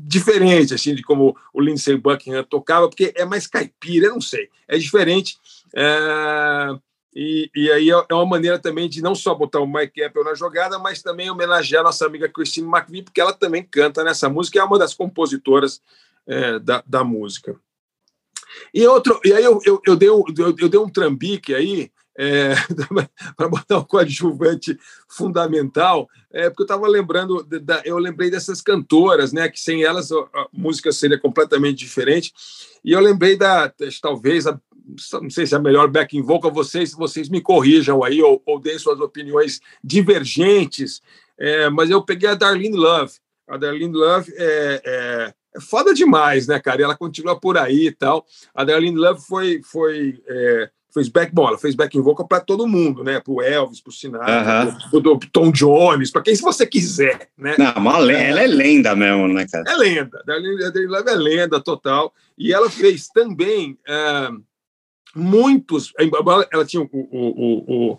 diferente 0.00 0.72
assim 0.72 0.94
de 0.94 1.02
como 1.02 1.36
o 1.52 1.60
Lindsey 1.60 1.94
Buckingham 1.98 2.42
tocava, 2.42 2.88
porque 2.88 3.12
é 3.14 3.26
mais 3.26 3.46
caipira, 3.46 4.08
não 4.08 4.20
sei, 4.20 4.48
é 4.66 4.78
diferente. 4.78 5.36
é, 5.74 6.68
e, 7.14 7.50
e 7.54 7.70
aí 7.70 7.90
é 7.90 8.04
é 8.10 8.14
uma 8.14 8.24
maneira 8.24 8.58
também 8.58 8.88
de 8.88 9.02
não 9.02 9.14
só 9.14 9.34
botar 9.34 9.60
o 9.60 9.66
Mike 9.66 10.00
Campbell 10.00 10.24
na 10.24 10.34
jogada, 10.34 10.78
mas 10.78 11.02
também 11.02 11.30
homenagear 11.30 11.80
a 11.82 11.84
nossa 11.84 12.06
amiga 12.06 12.26
Christine 12.26 12.66
McVie, 12.66 13.02
porque 13.02 13.20
ela 13.20 13.34
também 13.34 13.62
canta 13.62 14.02
nessa 14.02 14.28
música, 14.30 14.58
é 14.58 14.64
uma 14.64 14.78
das 14.78 14.94
compositoras 14.94 15.82
é, 16.26 16.58
da, 16.58 16.82
da 16.86 17.04
música. 17.04 17.60
E 18.72 18.86
outro, 18.86 19.20
e 19.24 19.32
aí 19.32 19.44
eu, 19.44 19.60
eu, 19.64 19.80
eu, 19.86 19.96
dei, 19.96 20.10
um, 20.10 20.24
eu, 20.36 20.54
eu 20.58 20.68
dei 20.68 20.80
um 20.80 20.88
trambique 20.88 21.54
aí 21.54 21.90
para 23.36 23.48
botar 23.48 23.78
um 23.78 23.84
coadjuvante 23.84 24.78
fundamental, 25.08 26.08
é, 26.32 26.48
porque 26.48 26.62
eu 26.62 26.66
estava 26.66 26.88
lembrando, 26.88 27.42
da- 27.44 27.82
eu 27.84 27.98
lembrei 27.98 28.30
dessas 28.30 28.60
cantoras, 28.60 29.32
né, 29.32 29.48
que 29.48 29.60
sem 29.60 29.82
elas 29.82 30.10
a, 30.10 30.48
música 30.52 30.90
seria 30.92 31.18
completamente 31.18 31.78
diferente, 31.78 32.32
e 32.84 32.92
eu 32.92 33.00
lembrei 33.00 33.36
da, 33.36 33.72
talvez, 34.00 34.46
a, 34.46 34.58
não 35.20 35.30
sei 35.30 35.46
se 35.46 35.54
é 35.54 35.58
a 35.58 35.60
melhor 35.60 35.88
backing 35.88 36.22
vocal, 36.22 36.50
vocês, 36.50 36.92
vocês 36.92 37.28
me 37.28 37.40
corrijam 37.40 38.02
aí, 38.02 38.22
ou, 38.22 38.42
ou 38.46 38.58
deem 38.58 38.78
suas 38.78 39.00
opiniões 39.00 39.60
divergentes, 39.82 41.02
é, 41.38 41.68
mas 41.68 41.90
eu 41.90 42.02
peguei 42.02 42.30
a 42.30 42.34
Darlene 42.34 42.76
Love, 42.76 43.12
a 43.48 43.56
Darlene 43.56 43.94
Love 43.94 44.32
é, 44.36 45.34
é, 45.56 45.58
é 45.58 45.60
foda 45.60 45.94
demais, 45.94 46.46
né, 46.46 46.58
cara? 46.60 46.80
E 46.80 46.84
ela 46.84 46.96
continua 46.96 47.38
por 47.38 47.56
aí 47.56 47.86
e 47.86 47.92
tal. 47.92 48.24
A 48.54 48.64
Darlene 48.64 48.96
Love 48.96 49.20
foi, 49.20 49.60
foi 49.62 50.20
é, 50.26 50.70
fez 50.92 51.08
back, 51.08 51.32
bom, 51.34 51.48
ela 51.48 51.58
fez 51.58 51.74
backing 51.74 52.00
vocal 52.00 52.26
para 52.26 52.40
todo 52.40 52.66
mundo, 52.66 53.04
né? 53.04 53.20
Para 53.20 53.32
o 53.32 53.42
Elvis, 53.42 53.80
para 53.80 53.90
o 53.90 53.92
Sinatra, 53.92 54.76
pro, 54.90 55.18
pro 55.18 55.30
Tom 55.30 55.50
Jones, 55.50 56.10
para 56.10 56.22
quem 56.22 56.34
se 56.34 56.40
você 56.40 56.66
quiser, 56.66 57.28
né? 57.36 57.54
Não, 57.58 58.00
le- 58.00 58.14
ela 58.14 58.40
é 58.40 58.46
lenda 58.46 58.96
mesmo, 58.96 59.28
né, 59.28 59.46
cara? 59.46 59.64
É 59.70 59.76
lenda. 59.76 60.22
Darlene, 60.26 60.64
a 60.64 60.70
Darlene 60.70 60.92
Love 60.92 61.10
é 61.10 61.14
lenda 61.14 61.60
total. 61.60 62.14
E 62.38 62.52
ela 62.52 62.70
fez 62.70 63.08
também 63.08 63.78
ah, 63.86 64.30
muitos. 65.14 65.92
embora 66.00 66.48
Ela 66.50 66.64
tinha 66.64 66.82
o. 66.82 66.88
o, 66.92 67.08
o, 67.12 67.92
o 67.92 67.98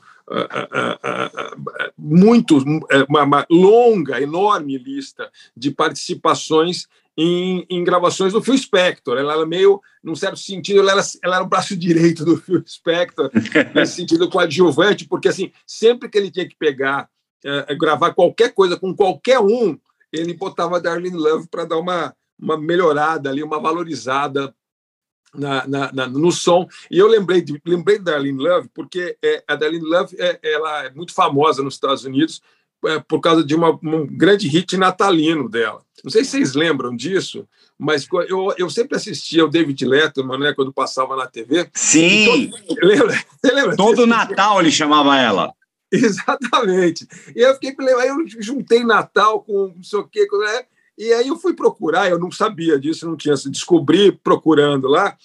muitos, 1.97 2.63
eh, 2.91 3.05
uma, 3.07 3.23
uma 3.23 3.45
longa, 3.49 4.21
enorme 4.21 4.77
lista 4.77 5.31
de 5.55 5.71
participações 5.71 6.87
em, 7.17 7.65
em 7.69 7.83
gravações 7.83 8.31
do 8.33 8.41
Phil 8.43 8.57
Spector. 8.57 9.17
Ela 9.17 9.33
era 9.33 9.45
meio, 9.45 9.81
num 10.03 10.15
certo 10.15 10.37
sentido, 10.37 10.79
ela 10.81 10.91
era, 10.91 11.01
ela 11.23 11.35
era 11.37 11.43
o 11.43 11.49
braço 11.49 11.75
direito 11.75 12.23
do 12.23 12.37
Phil 12.37 12.63
Spector, 12.65 13.31
nesse 13.73 13.95
sentido 13.95 14.29
coadjuvante, 14.29 15.05
porque 15.07 15.27
assim, 15.27 15.51
sempre 15.65 16.07
que 16.09 16.17
ele 16.17 16.29
tinha 16.29 16.47
que 16.47 16.55
pegar, 16.55 17.09
eh, 17.43 17.75
gravar 17.75 18.13
qualquer 18.13 18.53
coisa 18.53 18.77
com 18.77 18.95
qualquer 18.95 19.39
um, 19.39 19.77
ele 20.13 20.33
botava 20.35 20.79
Darlene 20.79 21.17
Love 21.17 21.47
para 21.49 21.65
dar 21.65 21.77
uma, 21.77 22.13
uma 22.39 22.57
melhorada 22.57 23.29
ali, 23.29 23.41
uma 23.41 23.59
valorizada 23.59 24.53
na, 25.33 25.67
na- 25.67 25.91
na- 25.91 26.07
no 26.07 26.31
som. 26.31 26.67
E 26.89 26.97
eu 26.97 27.07
lembrei 27.07 27.41
de, 27.41 27.59
lembrei 27.65 27.97
da 27.99 28.11
Darlene 28.11 28.41
Love, 28.41 28.69
porque 28.73 29.17
é, 29.23 29.43
a 29.47 29.55
Darlene 29.55 29.85
Love 29.85 30.15
é, 30.19 30.39
ela 30.43 30.85
é 30.85 30.91
muito 30.91 31.13
famosa 31.13 31.61
nos 31.63 31.73
Estados 31.73 32.05
Unidos 32.05 32.41
é, 32.87 32.99
por 32.99 33.19
causa 33.19 33.43
de 33.43 33.55
uma, 33.55 33.77
um 33.83 34.05
grande 34.05 34.47
hit 34.47 34.77
natalino 34.77 35.49
dela. 35.49 35.81
Não 36.03 36.11
sei 36.11 36.23
se 36.23 36.31
vocês 36.31 36.53
lembram 36.53 36.95
disso, 36.95 37.47
mas 37.77 38.07
eu, 38.27 38.53
eu 38.57 38.69
sempre 38.69 38.95
assistia 38.95 39.45
o 39.45 39.49
David 39.49 39.85
Letterman, 39.85 40.39
né, 40.39 40.53
quando 40.53 40.73
passava 40.73 41.15
na 41.15 41.27
TV. 41.27 41.69
Sim! 41.73 42.51
Lembra? 42.81 43.13
Você 43.41 43.53
lembra? 43.53 43.75
Todo 43.75 44.07
Natal 44.07 44.59
ele 44.59 44.71
chamava 44.71 45.17
ela. 45.17 45.53
Exatamente. 45.91 47.07
E 47.35 47.41
eu 47.41 47.53
fiquei 47.55 47.75
aí 47.95 48.09
eu 48.09 48.17
juntei 48.41 48.83
Natal 48.83 49.41
com 49.41 49.73
não 49.75 49.83
sei 49.83 49.99
o 49.99 50.07
quê, 50.07 50.27
né? 50.31 50.65
e 50.97 51.13
aí 51.13 51.27
eu 51.27 51.37
fui 51.37 51.53
procurar, 51.53 52.09
eu 52.09 52.17
não 52.19 52.31
sabia 52.31 52.79
disso, 52.79 53.07
não 53.07 53.15
tinha, 53.15 53.35
descobri 53.35 54.11
procurando 54.11 54.87
lá 54.87 55.15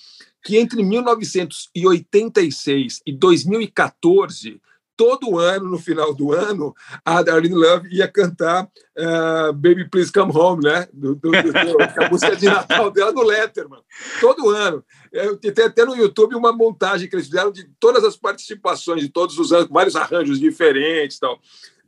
que 0.44 0.56
entre 0.56 0.82
1986 0.82 3.00
e 3.06 3.12
2014 3.12 4.60
todo 4.96 5.38
ano, 5.38 5.68
no 5.70 5.78
final 5.78 6.14
do 6.14 6.32
ano, 6.32 6.74
a 7.04 7.22
Darlene 7.22 7.54
Love 7.54 7.88
ia 7.90 8.06
cantar 8.06 8.68
eh, 8.96 9.52
Baby 9.54 9.88
Please 9.88 10.12
Come 10.12 10.30
Home, 10.34 10.62
né? 10.64 10.86
Do, 10.92 11.14
do- 11.14 11.30
do- 11.30 12.02
a 12.04 12.08
música 12.10 12.36
de 12.36 12.46
Natal 12.46 12.90
dela 12.90 13.12
do 13.12 13.22
Letterman. 13.22 13.80
Todo 14.20 14.50
ano. 14.50 14.84
Eu, 15.12 15.36
tem 15.36 15.64
até 15.64 15.84
no 15.84 15.96
YouTube 15.96 16.34
uma 16.34 16.52
montagem 16.52 17.08
que 17.08 17.16
eles 17.16 17.26
fizeram 17.26 17.50
de 17.52 17.64
todas 17.80 18.04
as 18.04 18.16
participações 18.16 19.00
de 19.02 19.08
todos 19.08 19.38
os 19.38 19.52
anos, 19.52 19.68
vários 19.70 19.96
arranjos 19.96 20.38
diferentes 20.38 21.16
e 21.16 21.20
tal. 21.20 21.38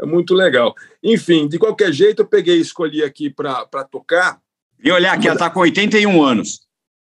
É 0.00 0.04
muito 0.06 0.34
legal. 0.34 0.74
Enfim, 1.02 1.46
de 1.46 1.58
qualquer 1.58 1.92
jeito, 1.92 2.22
eu 2.22 2.26
peguei 2.26 2.56
e 2.58 2.60
escolhi 2.60 3.02
aqui 3.04 3.30
para 3.30 3.64
tocar. 3.90 4.40
E 4.82 4.90
olhar 4.90 5.14
aqui, 5.14 5.26
ela 5.26 5.36
está 5.36 5.48
com 5.48 5.60
81 5.60 6.22
anos. 6.22 6.60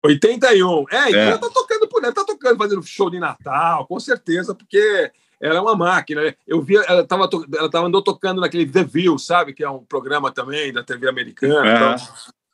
81. 0.04 0.84
É, 0.90 1.08
então 1.08 1.20
É. 1.20 1.28
ela 1.30 1.38
tá 1.38 1.50
tocando 1.50 1.88
por 1.88 2.02
ela 2.04 2.12
tá 2.12 2.24
tocando, 2.24 2.56
fazendo 2.58 2.82
show 2.82 3.10
de 3.10 3.18
Natal, 3.18 3.86
com 3.86 3.98
certeza, 3.98 4.54
porque 4.54 5.10
ela 5.40 5.58
é 5.58 5.60
uma 5.60 5.76
máquina. 5.76 6.34
Eu 6.46 6.62
vi, 6.62 6.76
ela 6.76 7.02
estava 7.02 7.28
ela 7.56 7.70
tava 7.70 7.86
andou 7.86 8.02
tocando 8.02 8.40
naquele 8.40 8.66
The 8.66 8.84
View, 8.84 9.18
sabe? 9.18 9.52
Que 9.52 9.62
é 9.64 9.70
um 9.70 9.84
programa 9.84 10.30
também 10.30 10.72
da 10.72 10.82
TV 10.82 11.08
americana. 11.08 11.66
e 11.66 11.68
É. 11.68 11.78
tal. 11.78 11.96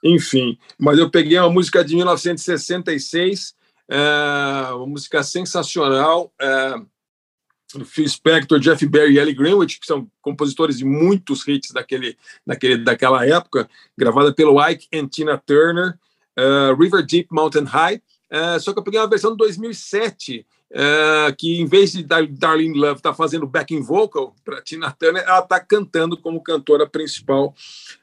Enfim, 0.04 0.58
mas 0.78 0.98
eu 0.98 1.08
peguei 1.08 1.38
uma 1.38 1.50
música 1.50 1.84
de 1.84 1.94
1966, 1.94 3.54
é, 3.88 4.72
uma 4.72 4.86
música 4.86 5.22
sensacional. 5.22 6.32
É, 6.40 6.74
Phil 7.84 8.08
Spector, 8.08 8.58
Jeff 8.58 8.84
Berry 8.86 9.14
e 9.14 9.18
Ellie 9.18 9.34
Greenwich, 9.34 9.80
que 9.80 9.86
são 9.86 10.06
compositores 10.20 10.78
de 10.78 10.84
muitos 10.84 11.46
hits 11.48 11.70
daquele, 11.70 12.18
daquele, 12.46 12.78
daquela 12.78 13.26
época, 13.26 13.68
gravada 13.96 14.32
pelo 14.34 14.60
Ike 14.68 14.88
and 14.92 15.08
Tina 15.08 15.38
Turner, 15.38 15.98
uh, 16.38 16.74
River 16.78 17.04
Deep 17.04 17.28
Mountain 17.30 17.64
High. 17.64 18.02
Uh, 18.30 18.60
só 18.60 18.72
que 18.72 18.78
eu 18.78 18.82
peguei 18.82 19.00
uma 19.00 19.08
versão 19.08 19.30
de 19.30 19.38
2007, 19.38 20.46
uh, 20.72 21.34
que 21.36 21.60
em 21.60 21.66
vez 21.66 21.92
de 21.92 22.02
Dar 22.02 22.22
Love 22.22 22.96
estar 22.96 23.14
fazendo 23.14 23.46
backing 23.46 23.80
vocal 23.80 24.34
para 24.44 24.62
Tina 24.62 24.90
Turner, 24.90 25.22
ela 25.26 25.40
está 25.40 25.60
cantando 25.60 26.16
como 26.16 26.42
cantora 26.42 26.86
principal 26.86 27.54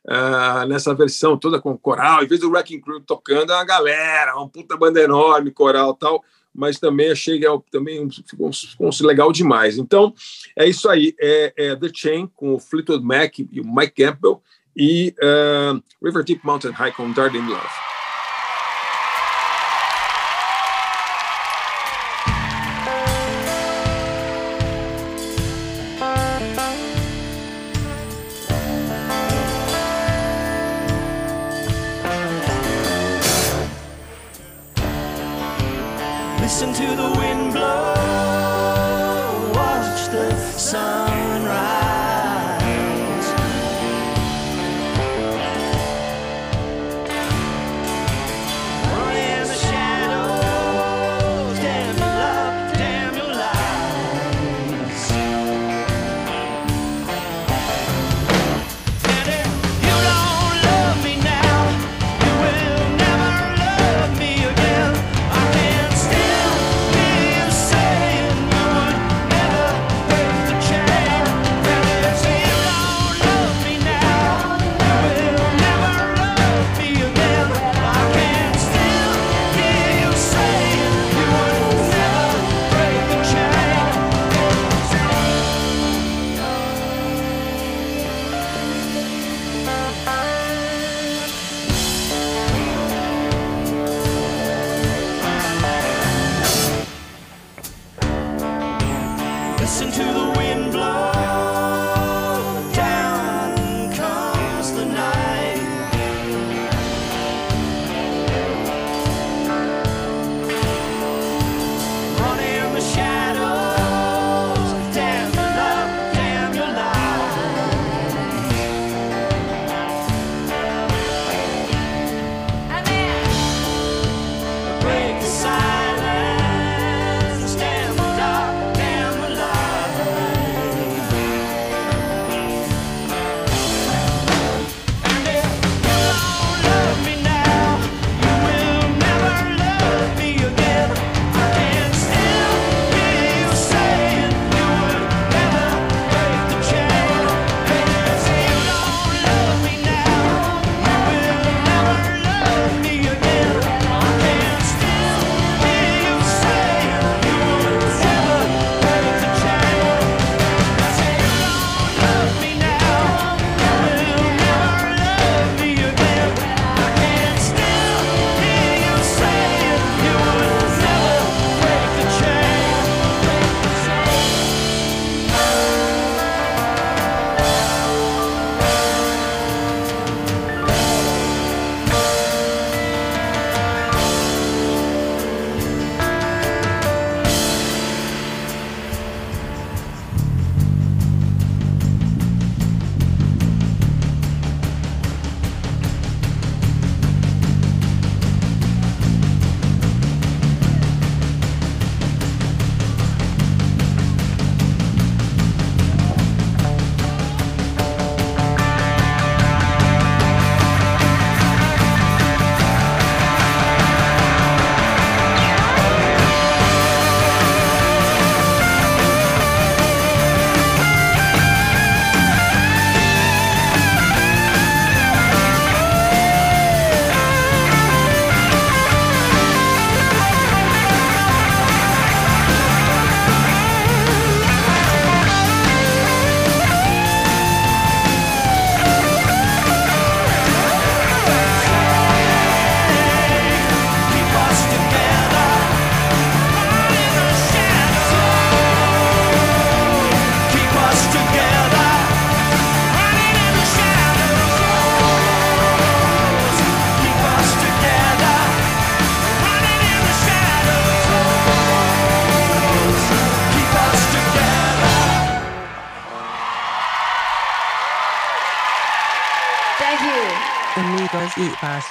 uh, 0.05 0.67
nessa 0.67 0.93
versão 0.93 1.37
toda 1.37 1.59
com 1.59 1.77
coral. 1.77 2.23
Em 2.23 2.27
vez 2.27 2.41
do 2.41 2.49
Wrecking 2.49 2.81
Crew 2.81 3.01
tocando, 3.01 3.51
é 3.51 3.55
uma 3.55 3.65
galera, 3.65 4.35
uma 4.35 4.47
puta 4.47 4.77
banda 4.77 5.01
enorme, 5.01 5.51
coral 5.51 5.93
tal 5.93 6.23
mas 6.51 6.79
também 6.79 7.11
achei 7.11 7.45
é, 7.45 7.49
também 7.71 8.09
ficou, 8.09 8.51
ficou 8.51 8.89
legal 9.03 9.31
demais. 9.31 9.77
Então, 9.77 10.13
é 10.57 10.67
isso 10.67 10.89
aí. 10.89 11.15
É, 11.19 11.53
é 11.55 11.75
The 11.75 11.89
Chain 11.93 12.29
com 12.35 12.55
o 12.55 12.59
Fleetwood 12.59 13.05
Mac 13.05 13.39
e 13.39 13.61
o 13.61 13.65
Mike 13.65 14.03
Campbell. 14.03 14.41
e 14.75 15.13
uh, 15.21 15.81
River 16.03 16.23
Deep 16.23 16.45
Mountain 16.45 16.71
High 16.71 16.91
com 16.93 17.11
Darling 17.11 17.47
Love. 17.47 17.98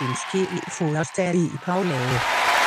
I 0.00 0.04
Basinski 0.04 0.38
i 0.38 0.70
Forasteri 0.70 1.38
i 1.38 1.58
Paulao. 1.64 2.57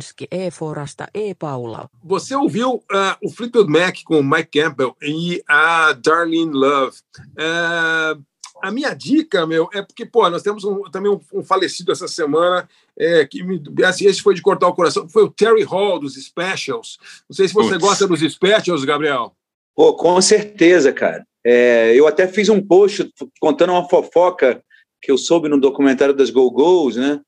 E 0.00 0.10
Barkinski 0.10 0.28
e 0.30 0.50
Forasta 0.50 1.08
e 1.14 1.34
Paula. 1.34 1.88
Você 2.02 2.34
ouviu 2.34 2.82
ah, 2.90 3.16
o 3.22 3.30
Fleetwood 3.30 3.70
Mac 3.70 3.96
com 4.04 4.18
o 4.18 4.24
Mike 4.24 4.60
Campbell 4.60 4.96
e 5.02 5.42
a 5.46 5.92
Darlene 5.92 6.52
Love. 6.52 6.96
Ah, 7.38 8.16
a 8.62 8.70
minha 8.70 8.92
dica, 8.94 9.46
meu, 9.46 9.68
é 9.72 9.82
porque, 9.82 10.04
pô, 10.04 10.28
nós 10.28 10.42
temos 10.42 10.64
um- 10.64 10.82
também 10.90 11.10
um, 11.10 11.20
um 11.32 11.42
falecido 11.42 11.92
essa 11.92 12.06
semana, 12.06 12.68
é, 12.98 13.24
que 13.24 13.42
me, 13.42 13.62
assim, 13.84 14.06
esse 14.06 14.20
foi 14.20 14.34
de 14.34 14.42
cortar 14.42 14.68
o 14.68 14.74
coração, 14.74 15.08
foi 15.08 15.24
o 15.24 15.30
Terry 15.30 15.62
Hall, 15.62 15.98
dos 15.98 16.14
Specials. 16.14 16.98
Não 17.28 17.34
sei 17.34 17.48
se 17.48 17.54
você 17.54 17.78
gosta 17.78 18.06
dos 18.06 18.20
Specials, 18.20 18.84
Gabriel. 18.84 19.34
Pô, 19.74 19.94
com 19.94 20.20
certeza, 20.20 20.92
cara. 20.92 21.26
É, 21.44 21.94
eu 21.94 22.06
até 22.06 22.28
fiz 22.28 22.50
um 22.50 22.60
post 22.60 23.10
contando 23.40 23.72
uma 23.72 23.88
fofoca 23.88 24.62
que 25.00 25.10
eu 25.10 25.16
soube 25.16 25.48
no 25.48 25.58
documentário 25.58 26.14
das 26.14 26.28
Go-Go's, 26.28 26.96
né? 26.96 27.22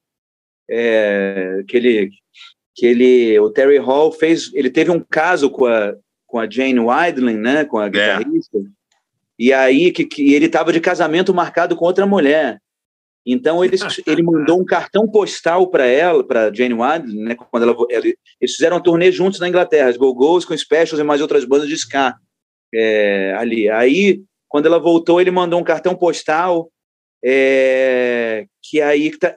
É, 0.68 1.64
que 1.66 1.76
ele, 1.76 2.10
que 2.74 2.86
ele, 2.86 3.38
o 3.38 3.50
Terry 3.50 3.78
Hall 3.78 4.12
fez, 4.12 4.50
ele 4.54 4.70
teve 4.70 4.90
um 4.90 5.00
caso 5.00 5.50
com 5.50 5.66
a, 5.66 5.94
com 6.26 6.38
a 6.38 6.48
Jane 6.48 6.80
Wiedlin, 6.80 7.36
né? 7.36 7.64
Com 7.64 7.78
a 7.78 7.88
guitarrista. 7.88 8.58
E 9.38 9.52
aí 9.52 9.90
que, 9.90 10.04
que 10.04 10.34
ele 10.34 10.46
estava 10.46 10.72
de 10.72 10.80
casamento 10.80 11.34
marcado 11.34 11.76
com 11.76 11.84
outra 11.84 12.06
mulher. 12.06 12.58
Então 13.24 13.64
ele, 13.64 13.76
ele 14.06 14.22
mandou 14.22 14.60
um 14.60 14.64
cartão 14.64 15.06
postal 15.06 15.68
para 15.68 15.86
ela, 15.86 16.24
para 16.24 16.52
Jane 16.52 16.74
Wiedlin, 16.74 17.22
né? 17.22 17.34
Quando 17.34 17.64
ela, 17.64 17.76
eles 17.90 18.54
fizeram 18.54 18.78
um 18.78 18.82
turnê 18.82 19.12
juntos 19.12 19.38
na 19.38 19.48
Inglaterra, 19.48 19.88
as 19.88 19.96
Go-Go's 19.96 20.44
com 20.44 20.56
Specials 20.56 21.00
e 21.00 21.04
mais 21.04 21.20
outras 21.20 21.44
bandas 21.44 21.68
de 21.68 21.74
ska 21.74 22.16
é, 22.74 23.34
ali. 23.38 23.68
Aí, 23.68 24.22
quando 24.48 24.66
ela 24.66 24.78
voltou, 24.78 25.20
ele 25.20 25.30
mandou 25.30 25.60
um 25.60 25.64
cartão 25.64 25.94
postal 25.94 26.70
é, 27.24 28.46
que 28.62 28.80
aí 28.80 29.16
tá- 29.16 29.34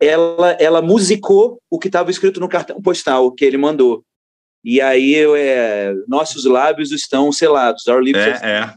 ela, 0.00 0.52
ela 0.60 0.82
musicou 0.82 1.60
o 1.70 1.78
que 1.78 1.88
estava 1.88 2.10
escrito 2.10 2.40
no 2.40 2.48
cartão 2.48 2.80
postal 2.80 3.32
que 3.32 3.44
ele 3.44 3.56
mandou. 3.58 4.04
E 4.64 4.80
aí, 4.80 5.14
eu, 5.14 5.36
é, 5.36 5.94
nossos 6.08 6.44
lábios 6.44 6.90
estão 6.90 7.30
selados. 7.30 7.86
Our 7.86 8.00
lips 8.00 8.20
are 8.20 8.44
É, 8.44 8.58
é. 8.60 8.74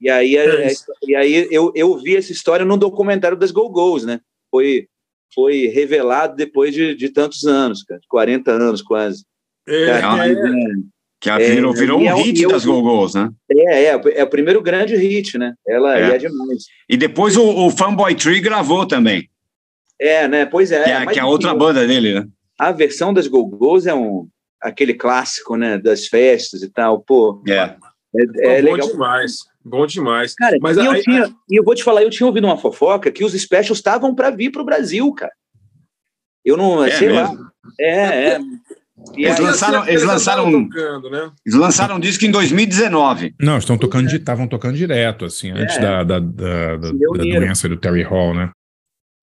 e 0.00 0.10
aí, 0.10 0.36
É 0.36 0.66
é- 0.66 0.74
e 1.02 1.14
aí 1.14 1.48
eu, 1.50 1.72
eu 1.74 1.96
vi 1.98 2.16
essa 2.16 2.32
história 2.32 2.64
num 2.64 2.78
documentário 2.78 3.36
das 3.36 3.50
Go-Go's, 3.52 4.04
né? 4.04 4.20
Foi, 4.50 4.88
foi 5.34 5.66
revelado 5.66 6.34
depois 6.34 6.74
de, 6.74 6.94
de 6.96 7.08
tantos 7.10 7.44
anos, 7.44 7.84
cara, 7.84 8.00
de 8.00 8.08
40 8.08 8.50
anos 8.50 8.82
quase. 8.82 9.24
É, 9.68 9.86
Cara, 9.86 10.26
é. 10.26 10.34
mas, 10.34 10.38
é, 10.38 10.74
Que 11.20 11.28
a- 11.28 11.36
virou, 11.38 11.74
virou 11.74 12.00
e 12.00 12.04
um 12.04 12.18
é 12.18 12.22
hit 12.22 12.42
eu- 12.42 12.50
das 12.50 12.64
Go-Go's, 12.64 13.14
né? 13.14 13.28
É, 13.50 13.84
é, 13.84 14.00
é 14.20 14.24
o 14.24 14.30
primeiro 14.30 14.62
grande 14.62 14.96
hit, 14.96 15.36
né? 15.36 15.52
Ela 15.68 15.98
É. 15.98 16.12
é, 16.12 16.14
é 16.14 16.18
demais. 16.18 16.64
E 16.88 16.96
depois 16.96 17.36
o, 17.36 17.44
o 17.66 17.70
Fanboy 17.70 18.14
Tree 18.14 18.40
gravou 18.40 18.86
também, 18.86 19.28
É, 20.00 20.26
né? 20.26 20.46
Pois 20.46 20.72
é. 20.72 20.82
que 20.84 20.90
é, 20.90 21.04
mas, 21.04 21.12
que 21.12 21.18
é 21.18 21.22
a 21.22 21.26
outra 21.26 21.50
enfim, 21.50 21.58
banda 21.58 21.86
dele, 21.86 22.14
né? 22.20 22.26
A 22.58 22.72
versão 22.72 23.12
das 23.12 23.26
Go-Go's 23.26 23.86
é 23.86 23.92
um, 23.94 24.28
aquele 24.60 24.94
clássico, 24.94 25.56
né? 25.56 25.76
Das 25.78 26.06
festas 26.06 26.62
e 26.62 26.70
tal. 26.70 27.00
Pô, 27.02 27.42
É. 27.46 27.52
é, 27.54 28.56
é 28.58 28.62
bom 28.62 28.72
legal. 28.72 28.88
demais. 28.88 29.36
Bom 29.62 29.86
demais. 29.86 30.34
Cara, 30.34 30.56
Mas 30.58 30.78
e, 30.78 30.84
eu 30.86 31.02
tinha, 31.02 31.34
e 31.50 31.58
eu 31.58 31.62
vou 31.62 31.74
te 31.74 31.84
falar, 31.84 32.02
eu 32.02 32.08
tinha 32.08 32.26
ouvido 32.26 32.46
uma 32.46 32.56
fofoca 32.56 33.12
que 33.12 33.22
os 33.22 33.34
specials 33.34 33.76
estavam 33.78 34.14
para 34.14 34.30
vir 34.30 34.50
para 34.50 34.62
o 34.62 34.64
Brasil, 34.64 35.12
cara. 35.12 35.32
Eu 36.42 36.56
não, 36.56 36.82
É 36.82 36.90
sei 36.92 37.10
lá. 37.10 37.28
mesmo? 37.28 37.50
É, 37.78 38.28
é. 38.30 38.38
E 39.16 39.24
Eles 39.24 39.38
aí- 39.38 39.44
lançaram, 39.44 39.88
eles 39.88 40.02
lançaram, 40.04 40.68
tocando, 40.68 41.10
né? 41.10 41.30
eles 41.44 41.58
lançaram 41.58 41.96
um 41.96 42.00
disco 42.00 42.24
em 42.24 42.30
2019. 42.30 43.34
Não, 43.40 43.58
estão 43.58 43.76
tocando, 43.76 44.06
estavam 44.14 44.46
tocando 44.46 44.76
direto, 44.76 45.24
assim, 45.24 45.50
antes 45.50 45.76
É. 45.76 45.80
da, 45.80 46.04
da, 46.04 46.18
da, 46.20 46.76
da- 46.76 46.90
doença 46.92 47.68
do 47.68 47.76
Terry 47.76 48.02
Hall, 48.02 48.34
né? 48.34 48.50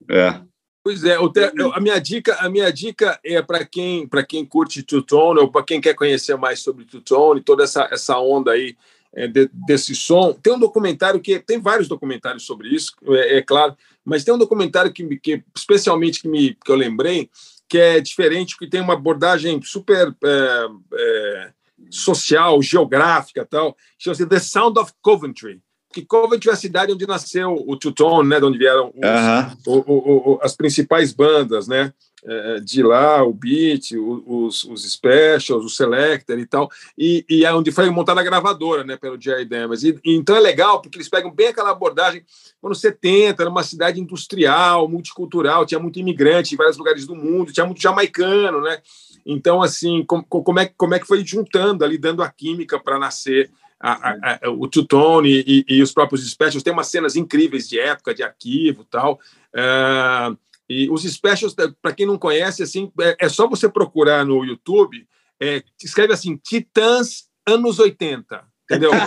É. 0.10 0.40
Pois 0.84 1.04
é, 1.04 1.20
o 1.20 1.30
te- 1.30 1.52
eu- 1.58 1.74
a 1.74 1.80
minha 1.82 2.00
dica, 2.00 2.36
a 2.40 2.50
minha 2.50 2.72
dica 2.72 3.20
é 3.24 3.42
para 3.42 3.66
quem, 3.66 4.08
para 4.08 4.24
quem 4.24 4.46
curte 4.46 4.84
Two 4.84 5.02
Tone 5.02 5.40
ou 5.40 5.52
para 5.52 5.64
quem 5.64 5.82
quer 5.82 5.94
conhecer 5.94 6.38
mais 6.38 6.60
sobre 6.62 6.86
Two 6.86 7.02
Tone, 7.02 7.42
toda 7.42 7.64
essa, 7.64 7.88
essa 7.92 8.18
onda 8.20 8.52
aí 8.52 8.76
é, 9.14 9.28
de- 9.28 9.50
desse 9.54 9.96
som. 9.96 10.32
Tem 10.34 10.54
um 10.54 10.60
documentário 10.60 11.20
que 11.20 11.40
tem 11.40 11.60
vários 11.60 11.88
documentários 11.88 12.44
sobre 12.46 12.70
isso, 12.70 12.94
é, 13.08 13.38
é 13.38 13.42
claro, 13.42 13.76
mas 14.06 14.24
tem 14.24 14.34
um 14.34 14.38
documentário 14.38 14.92
que, 14.94 15.04
me- 15.04 15.20
que 15.20 15.42
especialmente 15.56 16.22
que 16.22 16.28
me 16.28 16.54
que 16.54 16.72
eu 16.72 16.76
lembrei 16.76 17.30
que 17.68 17.78
é 17.78 18.00
diferente, 18.00 18.58
que 18.58 18.68
tem 18.68 18.82
uma 18.82 18.94
abordagem 18.94 19.62
super 19.62 20.16
é, 20.24 20.68
é, 20.94 21.54
social, 21.90 22.62
geográfica, 22.62 23.46
tal. 23.46 23.76
Chama-se 23.98 24.26
The 24.26 24.40
Sound 24.40 24.80
of 24.80 24.94
Coventry. 25.02 25.62
Que 25.94 26.06
Coventry 26.06 26.50
é 26.50 26.54
a 26.54 26.56
cidade 26.58 26.92
onde 26.92 27.08
nasceu 27.08 27.54
o 27.68 27.76
Two 27.78 27.92
Tone, 27.92 28.28
né, 28.30 28.40
de 28.40 28.46
onde 28.46 28.58
vieram 28.58 28.90
os, 28.96 29.04
Aham. 29.04 29.58
o- 29.66 29.84
o- 29.94 30.34
o- 30.34 30.40
as 30.42 30.56
principais 30.56 31.12
bandas, 31.14 31.68
né? 31.68 31.94
eh, 32.30 32.60
De 32.62 32.84
lá, 32.84 33.24
o 33.24 33.32
Beat, 33.32 33.92
os, 33.94 34.64
os 34.66 34.92
Specials, 34.92 35.64
o 35.64 35.70
Selector 35.70 36.38
e 36.38 36.46
tal, 36.46 36.70
e, 36.98 37.24
e 37.30 37.46
é 37.46 37.54
onde 37.54 37.72
foi 37.72 37.90
montada 37.90 38.20
a 38.20 38.24
gravadora, 38.24 38.84
né, 38.84 38.98
pelo 38.98 39.22
Jerry 39.22 39.46
Damas. 39.46 39.84
E, 39.84 39.98
e 40.04 40.16
então 40.16 40.36
é 40.36 40.40
legal, 40.40 40.82
porque 40.82 40.98
eles 40.98 41.08
pegam 41.08 41.32
bem 41.32 41.48
aquela 41.48 41.70
abordagem, 41.70 42.26
anos 42.62 42.82
70, 42.82 43.44
era 43.44 43.50
uma 43.50 43.64
cidade 43.64 44.02
industrial, 44.02 44.90
multicultural, 44.90 45.66
tinha 45.66 45.80
muito 45.80 46.00
imigrante 46.00 46.54
em 46.54 46.58
vários 46.58 46.76
lugares 46.78 47.06
do 47.08 47.16
mundo, 47.16 47.54
tinha 47.54 47.66
muito 47.66 47.82
jamaicano, 47.82 48.62
né? 48.62 48.80
Então, 49.26 49.62
assim, 49.62 50.04
com- 50.04 50.24
como, 50.24 50.60
é, 50.60 50.66
como 50.76 50.96
é 50.96 51.00
que 51.00 51.08
foi 51.08 51.24
juntando 51.26 51.86
ali, 51.86 51.98
dando 51.98 52.22
a 52.24 52.30
química 52.30 52.78
para 52.80 53.00
nascer 53.00 53.50
a- 53.80 54.40
a- 54.44 54.50
o 54.50 54.68
Tutone 54.68 55.44
e, 55.46 55.66
e 55.68 55.82
os 55.82 55.92
próprios 55.92 56.28
Specials. 56.30 56.64
Tem 56.64 56.74
umas 56.74 56.88
cenas 56.88 57.16
incríveis 57.16 57.68
de 57.70 57.80
época, 57.80 58.14
de 58.14 58.24
arquivo 58.24 58.82
e 58.82 58.86
tal. 58.86 59.20
Ah, 59.56 60.36
e 60.70 60.90
os 60.90 61.04
Specials, 61.04 61.56
para 61.82 61.94
quem 61.94 62.06
não 62.06 62.18
conhece, 62.18 62.62
assim, 62.62 62.92
é, 63.00 63.16
é 63.22 63.30
só 63.30 63.48
você 63.48 63.70
procurar 63.70 64.26
no 64.26 64.44
YouTube, 64.44 65.08
é, 65.40 65.64
escreve 65.82 66.14
assim, 66.14 66.36
Titãs 66.36 67.28
anos 67.48 67.80
80. 67.80 68.44
Entendeu? 68.70 68.92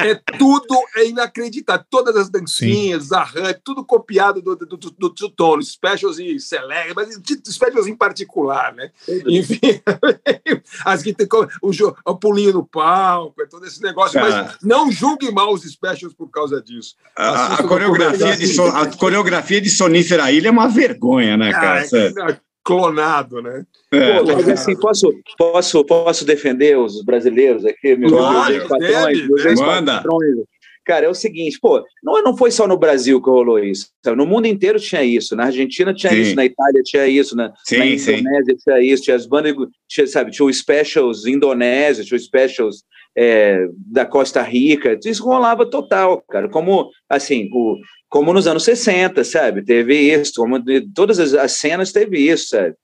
é 0.00 0.14
tudo 0.38 0.74
é 0.96 1.06
inacreditável. 1.08 1.84
Todas 1.90 2.16
as 2.16 2.30
dancinhas, 2.30 3.04
os 3.04 3.12
arranjos, 3.12 3.60
tudo 3.62 3.84
copiado 3.84 4.40
do, 4.40 4.56
do, 4.56 4.66
do, 4.66 5.10
do 5.10 5.62
Specials 5.62 6.18
e 6.18 6.40
Select, 6.40 6.94
mas 6.96 7.14
Specials 7.46 7.86
em 7.86 7.94
particular, 7.94 8.72
né? 8.74 8.90
Enfim, 9.26 9.60
as 10.86 11.02
que 11.02 11.12
tem 11.12 11.28
o, 11.62 11.94
o 12.06 12.16
pulinho 12.16 12.54
no 12.54 12.64
palco, 12.64 13.42
é 13.42 13.46
todo 13.46 13.66
esse 13.66 13.82
negócio. 13.82 14.18
Cara. 14.18 14.44
Mas 14.44 14.56
não 14.62 14.90
julgue 14.90 15.30
mal 15.30 15.52
os 15.52 15.64
Specials 15.64 16.14
por 16.14 16.30
causa 16.30 16.62
disso. 16.62 16.96
A, 17.14 17.56
a 17.56 17.62
coreografia 17.62 18.38
de 18.38 18.46
so- 18.46 18.62
a 18.68 18.86
coreografia 18.96 19.60
de 19.60 19.68
Sonífera 19.68 20.32
Ilha 20.32 20.48
é 20.48 20.50
uma 20.50 20.68
vergonha, 20.68 21.36
né, 21.36 21.52
cara? 21.52 21.80
Ah, 21.92 22.30
é 22.30 22.47
clonado, 22.68 23.40
né? 23.40 23.64
É. 23.90 24.18
Pô, 24.18 24.26
mas 24.26 24.46
assim, 24.46 24.78
posso, 24.78 25.10
posso, 25.38 25.82
posso 25.86 26.24
defender 26.26 26.76
os 26.78 27.02
brasileiros 27.02 27.64
aqui, 27.64 27.96
meus 27.96 28.12
Claro, 28.12 28.52
meus 28.52 28.68
patrões, 28.68 28.90
deve, 29.18 29.28
meus 29.28 29.42
deve. 29.42 29.48
ex-patrões? 29.48 30.36
Cara, 30.84 31.06
é 31.06 31.08
o 31.08 31.14
seguinte, 31.14 31.58
pô, 31.60 31.82
não, 32.02 32.22
não 32.22 32.36
foi 32.36 32.50
só 32.50 32.66
no 32.66 32.76
Brasil 32.78 33.22
que 33.22 33.30
rolou 33.30 33.58
isso. 33.58 33.88
sabe? 34.04 34.16
No 34.18 34.26
mundo 34.26 34.46
inteiro 34.46 34.78
tinha 34.78 35.02
isso. 35.02 35.34
Na 35.34 35.44
Argentina 35.44 35.94
tinha 35.94 36.12
Sim. 36.12 36.20
isso, 36.20 36.34
na 36.34 36.44
Itália 36.44 36.82
tinha 36.82 37.06
isso, 37.06 37.34
na, 37.34 37.52
Sim, 37.64 37.78
na 37.78 37.98
sim. 37.98 38.12
Indonésia 38.16 38.56
tinha 38.56 38.80
isso, 38.80 39.02
tinha 39.02 39.16
as 39.16 39.26
bandas, 39.26 39.54
tinha, 39.88 40.06
sabe, 40.06 40.30
tinha 40.30 40.44
o 40.46 40.52
Specials 40.52 41.24
Indonésia, 41.26 42.04
tinha 42.04 42.16
o 42.16 42.20
Specials 42.20 42.82
é, 43.16 43.66
da 43.76 44.06
Costa 44.06 44.42
Rica, 44.42 44.98
isso 45.04 45.24
rolava 45.24 45.68
total, 45.68 46.22
cara, 46.28 46.48
como, 46.48 46.90
assim, 47.08 47.48
o, 47.52 47.76
como 48.08 48.32
nos 48.32 48.46
anos 48.46 48.64
60, 48.64 49.22
sabe, 49.24 49.64
teve 49.64 49.94
isso, 49.94 50.32
como 50.36 50.58
de, 50.58 50.88
todas 50.94 51.18
as, 51.18 51.34
as 51.34 51.52
cenas 51.52 51.92
teve 51.92 52.18
isso, 52.18 52.48
sabe, 52.48 52.74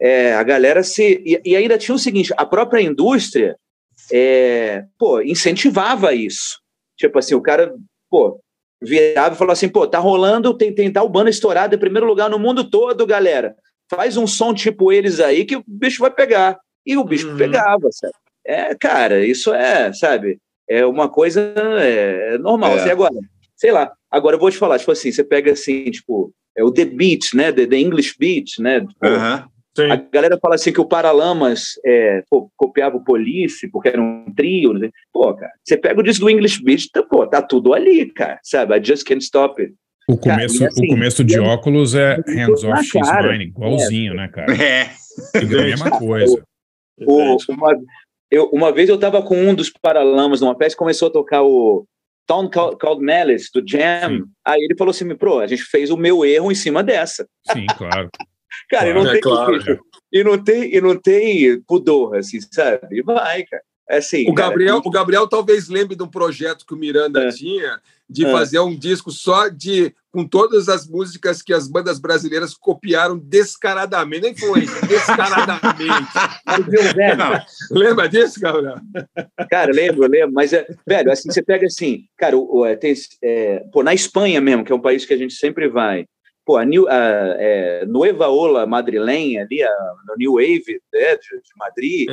é, 0.00 0.34
a 0.34 0.42
galera 0.42 0.82
se, 0.82 1.22
e, 1.24 1.40
e 1.44 1.56
ainda 1.56 1.78
tinha 1.78 1.94
o 1.94 1.98
seguinte, 1.98 2.32
a 2.36 2.44
própria 2.44 2.80
indústria, 2.80 3.56
é, 4.12 4.84
pô, 4.98 5.20
incentivava 5.20 6.12
isso, 6.12 6.60
tipo 6.96 7.18
assim, 7.18 7.34
o 7.34 7.40
cara, 7.40 7.72
pô, 8.10 8.40
virava 8.82 9.34
e 9.34 9.38
falou 9.38 9.52
assim, 9.52 9.68
pô, 9.68 9.86
tá 9.86 9.98
rolando, 9.98 10.56
tem, 10.56 10.74
tem 10.74 10.92
tal 10.92 11.08
banda 11.08 11.30
estourada 11.30 11.74
em 11.74 11.78
primeiro 11.78 12.06
lugar 12.06 12.28
no 12.28 12.38
mundo 12.38 12.68
todo, 12.68 13.06
galera, 13.06 13.54
faz 13.88 14.16
um 14.16 14.26
som 14.26 14.52
tipo 14.52 14.92
eles 14.92 15.20
aí 15.20 15.44
que 15.44 15.56
o 15.56 15.64
bicho 15.66 16.00
vai 16.00 16.10
pegar. 16.10 16.58
E 16.86 16.96
o 16.96 17.04
bicho 17.04 17.30
Uhum. 17.30 17.36
pegava, 17.36 17.88
sabe? 17.90 18.12
É, 18.46 18.74
cara, 18.74 19.24
isso 19.24 19.52
é, 19.54 19.92
sabe? 19.92 20.38
É 20.68 20.84
uma 20.84 21.08
coisa 21.08 21.52
é, 21.80 22.38
normal. 22.38 22.72
É. 22.72 22.80
Assim, 22.80 22.90
agora, 22.90 23.14
sei 23.56 23.70
lá, 23.72 23.92
agora 24.10 24.36
eu 24.36 24.40
vou 24.40 24.50
te 24.50 24.56
falar, 24.56 24.78
tipo 24.78 24.90
assim, 24.92 25.10
você 25.12 25.22
pega 25.24 25.52
assim, 25.52 25.84
tipo, 25.90 26.32
é 26.56 26.62
o 26.64 26.70
The 26.70 26.84
Beat, 26.84 27.34
né? 27.34 27.52
The, 27.52 27.66
the 27.66 27.78
English 27.78 28.14
Beat, 28.18 28.58
né? 28.58 28.80
Pô, 28.80 29.06
Aham. 29.06 29.48
A 29.90 29.96
galera 29.96 30.38
fala 30.40 30.54
assim 30.54 30.72
que 30.72 30.80
o 30.80 30.84
Paralamas 30.86 31.70
é, 31.84 32.22
pô, 32.30 32.48
copiava 32.56 32.96
o 32.96 33.02
Police, 33.02 33.68
porque 33.72 33.88
era 33.88 34.00
um 34.00 34.32
trio. 34.32 34.72
Né? 34.72 34.88
Pô, 35.12 35.34
cara, 35.34 35.50
você 35.64 35.76
pega 35.76 35.98
o 35.98 36.02
disco 36.02 36.24
do 36.26 36.30
English 36.30 36.62
Beat, 36.62 36.84
tá, 36.92 37.02
pô, 37.02 37.26
tá 37.26 37.42
tudo 37.42 37.74
ali, 37.74 38.06
cara, 38.06 38.38
sabe? 38.44 38.78
I 38.78 38.84
just 38.84 39.04
can't 39.04 39.24
stop 39.24 39.60
it. 39.60 39.74
O 40.08 40.16
Cara, 40.16 40.36
começo, 40.36 40.62
e 40.62 40.66
assim, 40.66 40.84
o 40.84 40.88
começo 40.90 41.24
de 41.24 41.34
é- 41.36 41.40
óculos 41.40 41.94
é 41.96 42.14
hands 42.28 42.62
na 42.62 42.74
off, 42.74 42.84
she's 42.84 43.08
cara. 43.08 43.32
mine, 43.32 43.46
igualzinho, 43.46 44.14
né, 44.14 44.28
cara? 44.28 44.52
É. 44.54 44.90
Fica 45.40 45.60
a 45.60 45.64
mesma 45.64 45.90
coisa. 45.98 46.44
O- 47.04 47.36
uma, 47.48 47.76
eu, 48.34 48.48
uma 48.52 48.72
vez 48.72 48.88
eu 48.88 48.98
tava 48.98 49.22
com 49.22 49.36
um 49.36 49.54
dos 49.54 49.70
Paralamas 49.70 50.40
numa 50.40 50.56
peça, 50.56 50.76
começou 50.76 51.08
a 51.08 51.12
tocar 51.12 51.42
o 51.42 51.86
Town 52.26 52.50
Called, 52.50 52.76
Called 52.78 53.04
Malice, 53.04 53.50
do 53.52 53.62
Jam. 53.66 54.24
Aí 54.44 54.60
ele 54.60 54.76
falou 54.76 54.90
assim, 54.90 55.14
pro, 55.14 55.38
a 55.38 55.46
gente 55.46 55.62
fez 55.62 55.90
o 55.90 55.96
meu 55.96 56.24
erro 56.24 56.50
em 56.50 56.54
cima 56.54 56.82
dessa. 56.82 57.28
Sim, 57.52 57.66
claro. 57.78 58.10
Cara, 58.70 58.88
e 58.88 58.92
Claro, 58.92 59.04
não 59.04 59.10
é 59.10 59.12
tem 59.12 59.20
claro, 59.20 59.80
e 60.12 60.24
não 60.24 60.42
tem 60.42 60.74
e 60.74 60.80
não 60.80 60.96
tem 60.96 61.60
pudor, 61.62 62.16
assim, 62.16 62.40
sabe? 62.40 62.86
E 62.92 63.02
vai, 63.02 63.42
cara. 63.44 63.62
É 63.88 63.98
assim, 63.98 64.28
O 64.30 64.34
cara, 64.34 64.48
Gabriel, 64.50 64.80
o 64.84 64.90
Gabriel 64.90 65.28
talvez 65.28 65.68
lembre 65.68 65.94
de 65.94 66.02
um 66.02 66.08
projeto 66.08 66.64
que 66.66 66.72
o 66.72 66.76
Miranda 66.76 67.28
tinha 67.30 67.80
de 68.08 68.24
É. 68.26 68.30
fazer 68.32 68.58
um 68.60 68.76
disco 68.78 69.10
só 69.10 69.48
de 69.48 69.94
com 70.10 70.26
todas 70.26 70.68
as 70.68 70.86
músicas 70.86 71.42
que 71.42 71.52
as 71.52 71.66
bandas 71.68 71.98
brasileiras 71.98 72.54
copiaram 72.54 73.18
descaradamente, 73.18 74.22
nem 74.22 74.32
influência, 74.32 74.80
descaradamente. 74.86 76.08
Lembra 77.70 78.08
disso, 78.08 78.40
Gabriel? 78.40 78.76
Cara, 79.50 79.72
lembro, 79.72 80.06
lembro, 80.08 80.32
mas, 80.32 80.52
é, 80.52 80.66
velho, 80.86 81.10
assim, 81.10 81.30
você 81.30 81.42
pega 81.42 81.66
assim, 81.66 82.04
cara, 82.16 82.36
o, 82.36 82.58
o- 82.60 82.66
é, 82.66 82.76
tem, 82.76 82.94
é, 83.22 83.64
pô, 83.72 83.82
na 83.82 83.94
Espanha 83.94 84.40
mesmo, 84.40 84.64
que 84.64 84.72
é 84.72 84.74
um 84.74 84.80
país 84.80 85.04
que 85.04 85.14
a 85.14 85.16
gente 85.18 85.34
sempre 85.34 85.68
vai, 85.68 86.06
pô, 86.44 86.56
a, 86.56 86.64
New, 86.64 86.88
a 86.88 86.94
é, 87.38 87.84
Nueva 87.86 88.28
Ola 88.28 88.66
madrilenha, 88.66 89.42
ali, 89.42 89.62
a, 89.62 89.70
no 90.06 90.14
New 90.16 90.32
Wave 90.34 90.80
né, 90.92 91.16
de, 91.16 91.36
de 91.42 91.50
Madrid, 91.58 92.08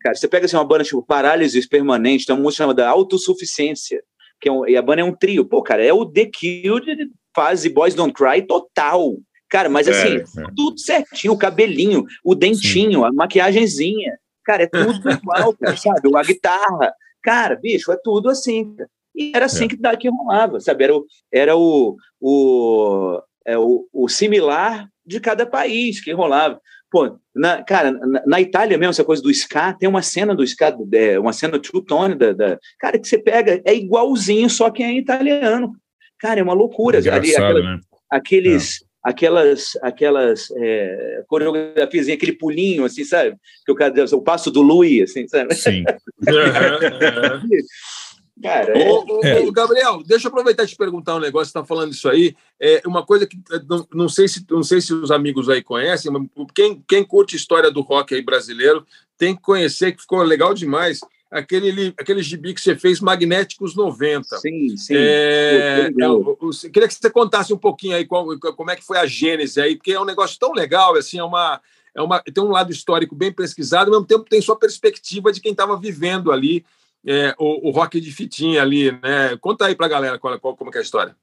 cara, 0.00 0.14
você 0.14 0.26
pega 0.28 0.46
assim, 0.46 0.56
uma 0.56 0.64
banda 0.64 0.84
tipo 0.84 1.02
Parálises 1.02 1.66
Permanente, 1.66 2.26
tem 2.26 2.34
uma 2.34 2.42
música 2.42 2.64
chamada 2.64 2.88
Autossuficiência, 2.88 4.02
que 4.40 4.48
é 4.48 4.52
um, 4.52 4.66
e 4.66 4.76
a 4.76 4.82
banda 4.82 5.02
é 5.02 5.04
um 5.04 5.14
trio, 5.14 5.44
pô, 5.44 5.62
cara, 5.62 5.84
é 5.84 5.92
o 5.92 6.04
The 6.06 6.26
Kill 6.26 6.80
de 6.80 7.10
fase 7.34 7.68
Boys 7.68 7.94
Don't 7.94 8.12
Cry 8.12 8.42
total, 8.46 9.16
cara, 9.48 9.68
mas 9.68 9.86
É, 9.86 9.90
assim, 9.90 10.16
é. 10.40 10.44
tudo 10.56 10.78
certinho, 10.78 11.32
o 11.34 11.38
cabelinho, 11.38 12.04
o 12.24 12.34
dentinho, 12.34 13.04
a 13.04 13.12
maquiagenzinha, 13.12 14.18
cara, 14.44 14.64
é 14.64 14.66
tudo 14.66 15.10
igual, 15.10 15.54
cara, 15.56 15.76
sabe? 15.76 16.16
A 16.16 16.22
guitarra, 16.22 16.94
cara, 17.22 17.56
bicho, 17.56 17.92
é 17.92 17.96
tudo 18.02 18.28
assim. 18.30 18.74
cara. 18.74 18.88
E 19.14 19.32
era 19.34 19.46
assim 19.46 19.66
que, 19.68 19.76
da- 19.76 19.96
que 19.96 20.08
rolava, 20.08 20.60
sabe? 20.60 20.84
Era 20.84 20.96
o, 20.96 21.04
era 21.32 21.56
o, 21.56 21.96
o, 22.20 23.20
é, 23.44 23.58
o, 23.58 23.86
o 23.92 24.08
similar 24.08 24.88
de 25.04 25.18
cada 25.20 25.44
país 25.44 26.00
que 26.02 26.12
rolava. 26.12 26.60
Pô, 26.90 27.16
na, 27.34 27.62
cara, 27.62 27.92
na, 27.92 28.22
na 28.26 28.40
Itália 28.40 28.76
mesmo, 28.76 28.90
essa 28.90 29.04
coisa 29.04 29.22
do 29.22 29.30
ska, 29.30 29.72
tem 29.72 29.88
uma 29.88 30.02
cena 30.02 30.34
do 30.34 30.42
ska, 30.42 30.76
é, 30.92 31.18
uma 31.18 31.32
cena 31.32 31.58
true 31.58 31.84
tone 31.84 32.14
da, 32.14 32.32
da. 32.32 32.58
Cara, 32.78 32.98
que 32.98 33.06
você 33.06 33.18
pega, 33.18 33.60
é 33.64 33.74
igualzinho, 33.74 34.50
só 34.50 34.70
que 34.70 34.82
é 34.82 34.92
italiano. 34.92 35.72
Cara, 36.18 36.40
é 36.40 36.42
uma 36.42 36.52
loucura. 36.52 36.98
Ali, 36.98 37.08
Engraçado, 37.08 37.58
aquela- 37.58 37.76
né? 37.76 37.80
aqueles 38.10 38.84
aquelas 39.02 39.78
aquelas 39.80 40.50
é, 40.58 41.24
coreografias 41.26 42.06
aquele 42.06 42.32
pulinho 42.32 42.84
assim 42.84 43.02
sabe 43.02 43.34
que 43.64 43.72
o 43.72 43.74
cara 43.74 43.94
o 44.12 44.20
passo 44.20 44.50
do 44.50 44.60
Louis 44.60 45.10
assim 45.10 45.26
sabe 45.26 45.54
Sim. 45.54 45.84
cara 48.42 48.78
é- 48.78 48.88
Ô, 48.90 49.04
ô, 49.06 49.48
ô, 49.48 49.52
Gabriel, 49.52 50.02
deixa 50.04 50.26
eu 50.26 50.30
aproveitar 50.30 50.64
e 50.64 50.66
te 50.66 50.76
perguntar 50.76 51.16
um 51.16 51.20
negócio. 51.20 51.46
Você 51.46 51.58
está 51.58 51.64
falando 51.64 51.92
isso 51.92 52.08
aí. 52.08 52.34
É 52.60 52.82
uma 52.86 53.04
coisa 53.04 53.26
que 53.26 53.36
eh, 53.52 53.60
não, 53.68 53.86
não 53.92 54.08
sei 54.08 54.26
se 54.28 54.44
não 54.50 54.62
sei 54.62 54.80
se 54.80 54.92
os 54.94 55.10
amigos 55.10 55.48
aí 55.48 55.62
conhecem, 55.62 56.10
mas 56.10 56.22
quem, 56.54 56.82
quem 56.88 57.04
curte 57.04 57.36
história 57.36 57.70
do 57.70 57.80
rock 57.80 58.14
aí 58.14 58.22
brasileiro 58.22 58.86
tem 59.18 59.34
que 59.36 59.42
conhecer 59.42 59.92
que 59.92 60.00
ficou 60.02 60.22
legal 60.22 60.54
demais. 60.54 61.00
Aquele, 61.30 61.94
aquele 61.96 62.22
gibi 62.24 62.52
que 62.52 62.60
você 62.60 62.74
fez, 62.74 62.98
Magnéticos 63.00 63.76
90. 63.76 64.36
Sim, 64.38 64.76
sim. 64.76 64.94
É, 64.96 65.90
eu- 65.96 66.36
eu- 66.42 66.50
eu 66.64 66.70
queria 66.72 66.88
que 66.88 66.94
você 66.94 67.08
contasse 67.08 67.52
um 67.52 67.56
pouquinho 67.58 67.94
aí 67.94 68.04
qual- 68.04 68.26
como 68.56 68.70
é 68.70 68.74
que 68.74 68.84
foi 68.84 68.98
a 68.98 69.06
gênese 69.06 69.60
aí, 69.60 69.76
porque 69.76 69.92
é 69.92 70.00
um 70.00 70.04
negócio 70.04 70.36
tão 70.40 70.52
legal, 70.52 70.96
assim, 70.96 71.18
é 71.20 71.22
uma, 71.24 71.60
é 71.94 72.02
uma, 72.02 72.20
tem 72.20 72.42
um 72.42 72.50
lado 72.50 72.72
histórico 72.72 73.14
bem 73.14 73.30
pesquisado, 73.32 73.90
ao 73.90 73.92
mesmo 74.00 74.06
tempo 74.08 74.28
tem 74.28 74.40
sua 74.42 74.56
perspectiva 74.58 75.30
de 75.30 75.40
quem 75.40 75.52
estava 75.52 75.76
vivendo 75.78 76.32
ali 76.32 76.64
é, 77.06 77.34
o, 77.38 77.68
o 77.68 77.70
rock 77.70 78.00
de 78.00 78.10
fitinha 78.12 78.62
ali, 78.62 78.92
né? 78.92 79.36
Conta 79.40 79.66
aí 79.66 79.74
pra 79.74 79.88
galera 79.88 80.18
qual, 80.18 80.38
qual- 80.40 80.56
como 80.56 80.70
é 80.74 80.78
a 80.78 80.82
história. 80.82 81.16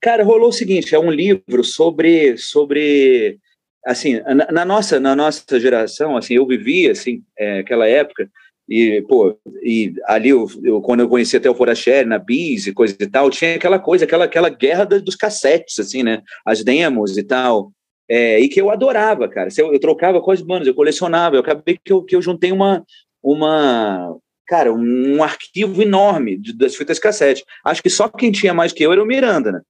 Cara, 0.00 0.22
rolou 0.24 0.48
o 0.48 0.52
seguinte, 0.52 0.94
é 0.94 0.98
um 0.98 1.10
livro 1.10 1.64
sobre 1.64 2.36
sobre 2.36 3.38
assim, 3.86 4.20
na, 4.20 4.50
na 4.52 4.64
nossa 4.64 5.00
na 5.00 5.16
nossa 5.16 5.58
geração, 5.58 6.16
assim, 6.16 6.34
eu 6.34 6.46
vivi 6.46 6.88
assim, 6.90 7.22
é, 7.38 7.60
aquela 7.60 7.86
época 7.88 8.28
e 8.68 9.02
pô, 9.08 9.38
e 9.62 9.94
ali 10.06 10.30
eu, 10.30 10.46
eu- 10.62 10.80
quando 10.82 11.00
eu 11.00 11.08
conheci 11.08 11.36
até 11.36 11.48
o 11.50 11.54
Foracher 11.54 12.06
na 12.06 12.18
Bis 12.18 12.66
e 12.66 12.72
coisa 12.72 12.96
e 12.98 13.06
tal, 13.06 13.30
tinha 13.30 13.56
aquela 13.56 13.78
coisa, 13.78 14.04
aquela 14.04 14.24
aquela 14.24 14.48
guerra 14.50 14.84
dos 14.84 15.16
cassetes 15.16 15.78
assim, 15.78 16.02
né? 16.02 16.22
As 16.46 16.62
demos 16.64 17.16
e 17.18 17.22
tal. 17.22 17.72
É, 18.08 18.38
e 18.40 18.48
que 18.48 18.60
eu 18.60 18.70
adorava, 18.70 19.26
cara. 19.28 19.48
Eu, 19.56 19.72
eu 19.72 19.80
trocava 19.80 20.20
com 20.20 20.30
as 20.30 20.42
bandas, 20.42 20.66
eu 20.68 20.74
colecionava, 20.74 21.36
eu 21.36 21.40
acabei 21.40 21.78
que 21.82 21.90
eu, 21.92 22.02
que 22.02 22.14
eu 22.16 22.20
juntei 22.22 22.52
uma 22.52 22.84
uma 23.22 24.14
cara, 24.46 24.72
um 24.72 25.22
arquivo 25.22 25.82
enorme 25.82 26.36
de- 26.36 26.52
das 26.52 26.76
fitas 26.76 26.98
cassete. 26.98 27.44
Acho 27.64 27.82
que 27.82 27.90
só 27.90 28.08
quem 28.08 28.30
tinha 28.30 28.54
mais 28.54 28.72
que 28.72 28.82
eu 28.82 28.92
era 28.92 29.02
o 29.02 29.06
Miranda, 29.06 29.52
né? 29.52 29.60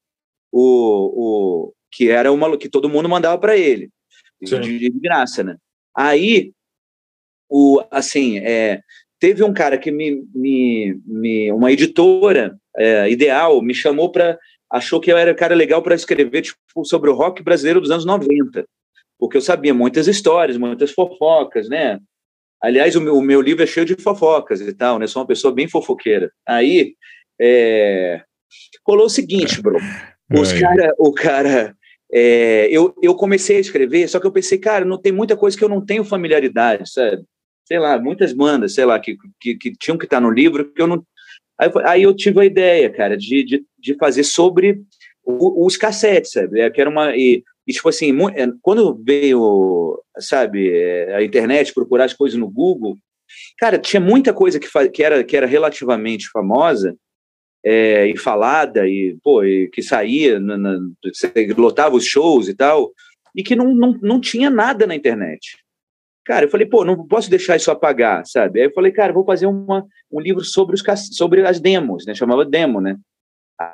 O, 0.53 1.71
o 1.71 1.73
que 1.91 2.11
era 2.11 2.31
uma 2.33 2.57
que 2.59 2.69
todo 2.69 2.89
mundo 2.89 3.09
mandava 3.09 3.39
para 3.39 3.57
ele 3.57 3.91
de, 4.41 4.79
de 4.79 4.91
graça, 5.01 5.43
né? 5.43 5.57
Aí 5.97 6.53
o 7.49 7.83
assim 7.91 8.39
é, 8.39 8.81
teve 9.19 9.43
um 9.45 9.53
cara 9.53 9.79
que 9.79 9.91
me, 9.91 10.25
me, 10.35 11.01
me 11.07 11.53
uma 11.53 11.71
editora 11.71 12.59
é, 12.77 13.11
ideal 13.11 13.63
me 13.63 13.75
chamou 13.75 14.11
para 14.11 14.39
achou 14.71 15.01
que 15.01 15.13
eu 15.13 15.17
era 15.17 15.35
cara 15.35 15.55
legal 15.55 15.83
para 15.83 15.95
escrever 15.95 16.43
tipo, 16.43 16.85
sobre 16.85 17.11
o 17.11 17.15
rock 17.15 17.43
brasileiro 17.43 17.81
dos 17.81 17.91
anos 17.91 18.05
90 18.05 18.67
porque 19.19 19.37
eu 19.37 19.41
sabia 19.41 19.73
muitas 19.73 20.09
histórias 20.09 20.57
muitas 20.57 20.91
fofocas 20.91 21.69
né 21.69 22.01
aliás 22.65 22.97
o 22.97 23.01
meu, 23.01 23.17
o 23.17 23.23
meu 23.23 23.41
livro 23.41 23.63
é 23.63 23.67
cheio 23.67 23.87
de 23.87 23.95
fofocas 23.97 24.61
e 24.61 24.73
tal 24.73 24.99
né 24.99 25.07
sou 25.07 25.23
uma 25.23 25.29
pessoa 25.29 25.55
bem 25.55 25.69
fofoqueira 25.69 26.31
aí 26.47 26.95
é, 27.41 28.23
rolou 28.87 29.07
o 29.07 29.11
seguinte 29.11 29.61
bro 29.61 29.79
os 30.39 30.53
Ai. 30.53 30.61
cara 30.61 30.95
o 30.99 31.13
cara 31.13 31.77
é, 32.17 32.69
eu, 32.71 32.95
eu 33.03 33.17
comecei 33.17 33.57
a 33.57 33.61
escrever, 33.61 34.09
só 34.09 34.21
que 34.21 34.27
eu 34.27 34.31
pensei, 34.31 34.57
cara, 34.57 34.85
não 34.85 34.97
tem 34.97 35.11
muita 35.11 35.37
coisa 35.37 35.59
que 35.59 35.65
eu 35.65 35.69
não 35.69 35.85
tenho 35.85 36.05
familiaridade, 36.05 36.89
sabe? 36.89 37.25
Sei 37.65 37.77
lá, 37.77 37.99
muitas 37.99 38.33
bandas, 38.33 38.73
sei 38.75 38.85
lá, 38.85 39.01
que, 39.01 39.17
que, 39.41 39.57
que 39.57 39.73
tinham 39.73 39.99
que 39.99 40.05
estar 40.05 40.21
no 40.21 40.31
livro, 40.31 40.73
que 40.73 40.81
eu 40.81 40.87
não. 40.87 41.05
Aí, 41.59 41.71
aí 41.85 42.03
eu 42.05 42.15
tive 42.15 42.41
a 42.41 42.45
ideia, 42.45 42.89
cara, 42.89 43.17
de, 43.17 43.43
de, 43.43 43.65
de 43.77 43.97
fazer 43.97 44.23
sobre 44.23 44.81
os 45.27 45.77
cassetes, 45.77 46.31
sabe? 46.31 46.61
É, 46.61 46.71
que 46.71 46.81
era 46.81 46.89
uma. 46.89 47.17
E, 47.17 47.43
e, 47.67 47.73
tipo 47.73 47.89
assim, 47.89 48.13
é, 48.35 48.47
quando 48.61 49.03
veio, 49.03 50.03
sabe, 50.19 50.71
é, 50.71 51.15
a 51.17 51.25
internet, 51.25 51.73
procurar 51.73 52.05
as 52.05 52.13
coisas 52.13 52.39
no 52.39 52.49
Google, 52.49 52.97
cara, 53.59 53.79
tinha 53.79 54.01
muita 54.01 54.33
coisa 54.33 54.61
que, 54.61 54.69
que, 54.91 55.03
era, 55.03 55.25
que 55.25 55.37
era 55.37 55.47
relativamente 55.47 56.29
famosa 56.31 56.95
é, 57.65 58.07
e 58.07 58.17
falada 58.19 58.87
e, 58.87 59.17
pô, 59.23 59.43
e 59.43 59.69
que 59.71 59.83
saía, 59.83 60.39
na, 60.39 60.59
na, 60.59 60.79
lotava 61.57 61.97
os 61.97 62.05
shows 62.05 62.49
e 62.49 62.55
tal, 62.55 62.93
e 63.35 63.43
que 63.43 63.57
não, 63.57 63.75
não, 63.75 63.99
não 64.03 64.21
tinha 64.21 64.51
nada 64.51 64.87
na 64.87 64.95
internet. 64.95 65.57
Cara, 66.25 66.47
eu 66.47 66.51
falei, 66.51 66.67
pô, 66.67 66.85
não 66.85 67.07
posso 67.07 67.29
deixar 67.29 67.57
isso 67.57 67.71
apagar, 67.71 68.25
sabe? 68.27 68.61
Aí 68.61 68.67
eu 68.67 68.73
falei, 68.73 68.93
cara, 68.93 69.13
vou 69.13 69.25
fazer 69.25 69.47
uma, 69.47 69.87
um 70.11 70.21
livro 70.21 70.43
sobre, 70.43 70.75
os, 70.75 70.83
sobre 71.13 71.47
as 71.47 71.61
demos, 71.61 72.07
né? 72.07 72.15
Chamava 72.15 72.45
demo, 72.45 72.81
né? 72.81 72.97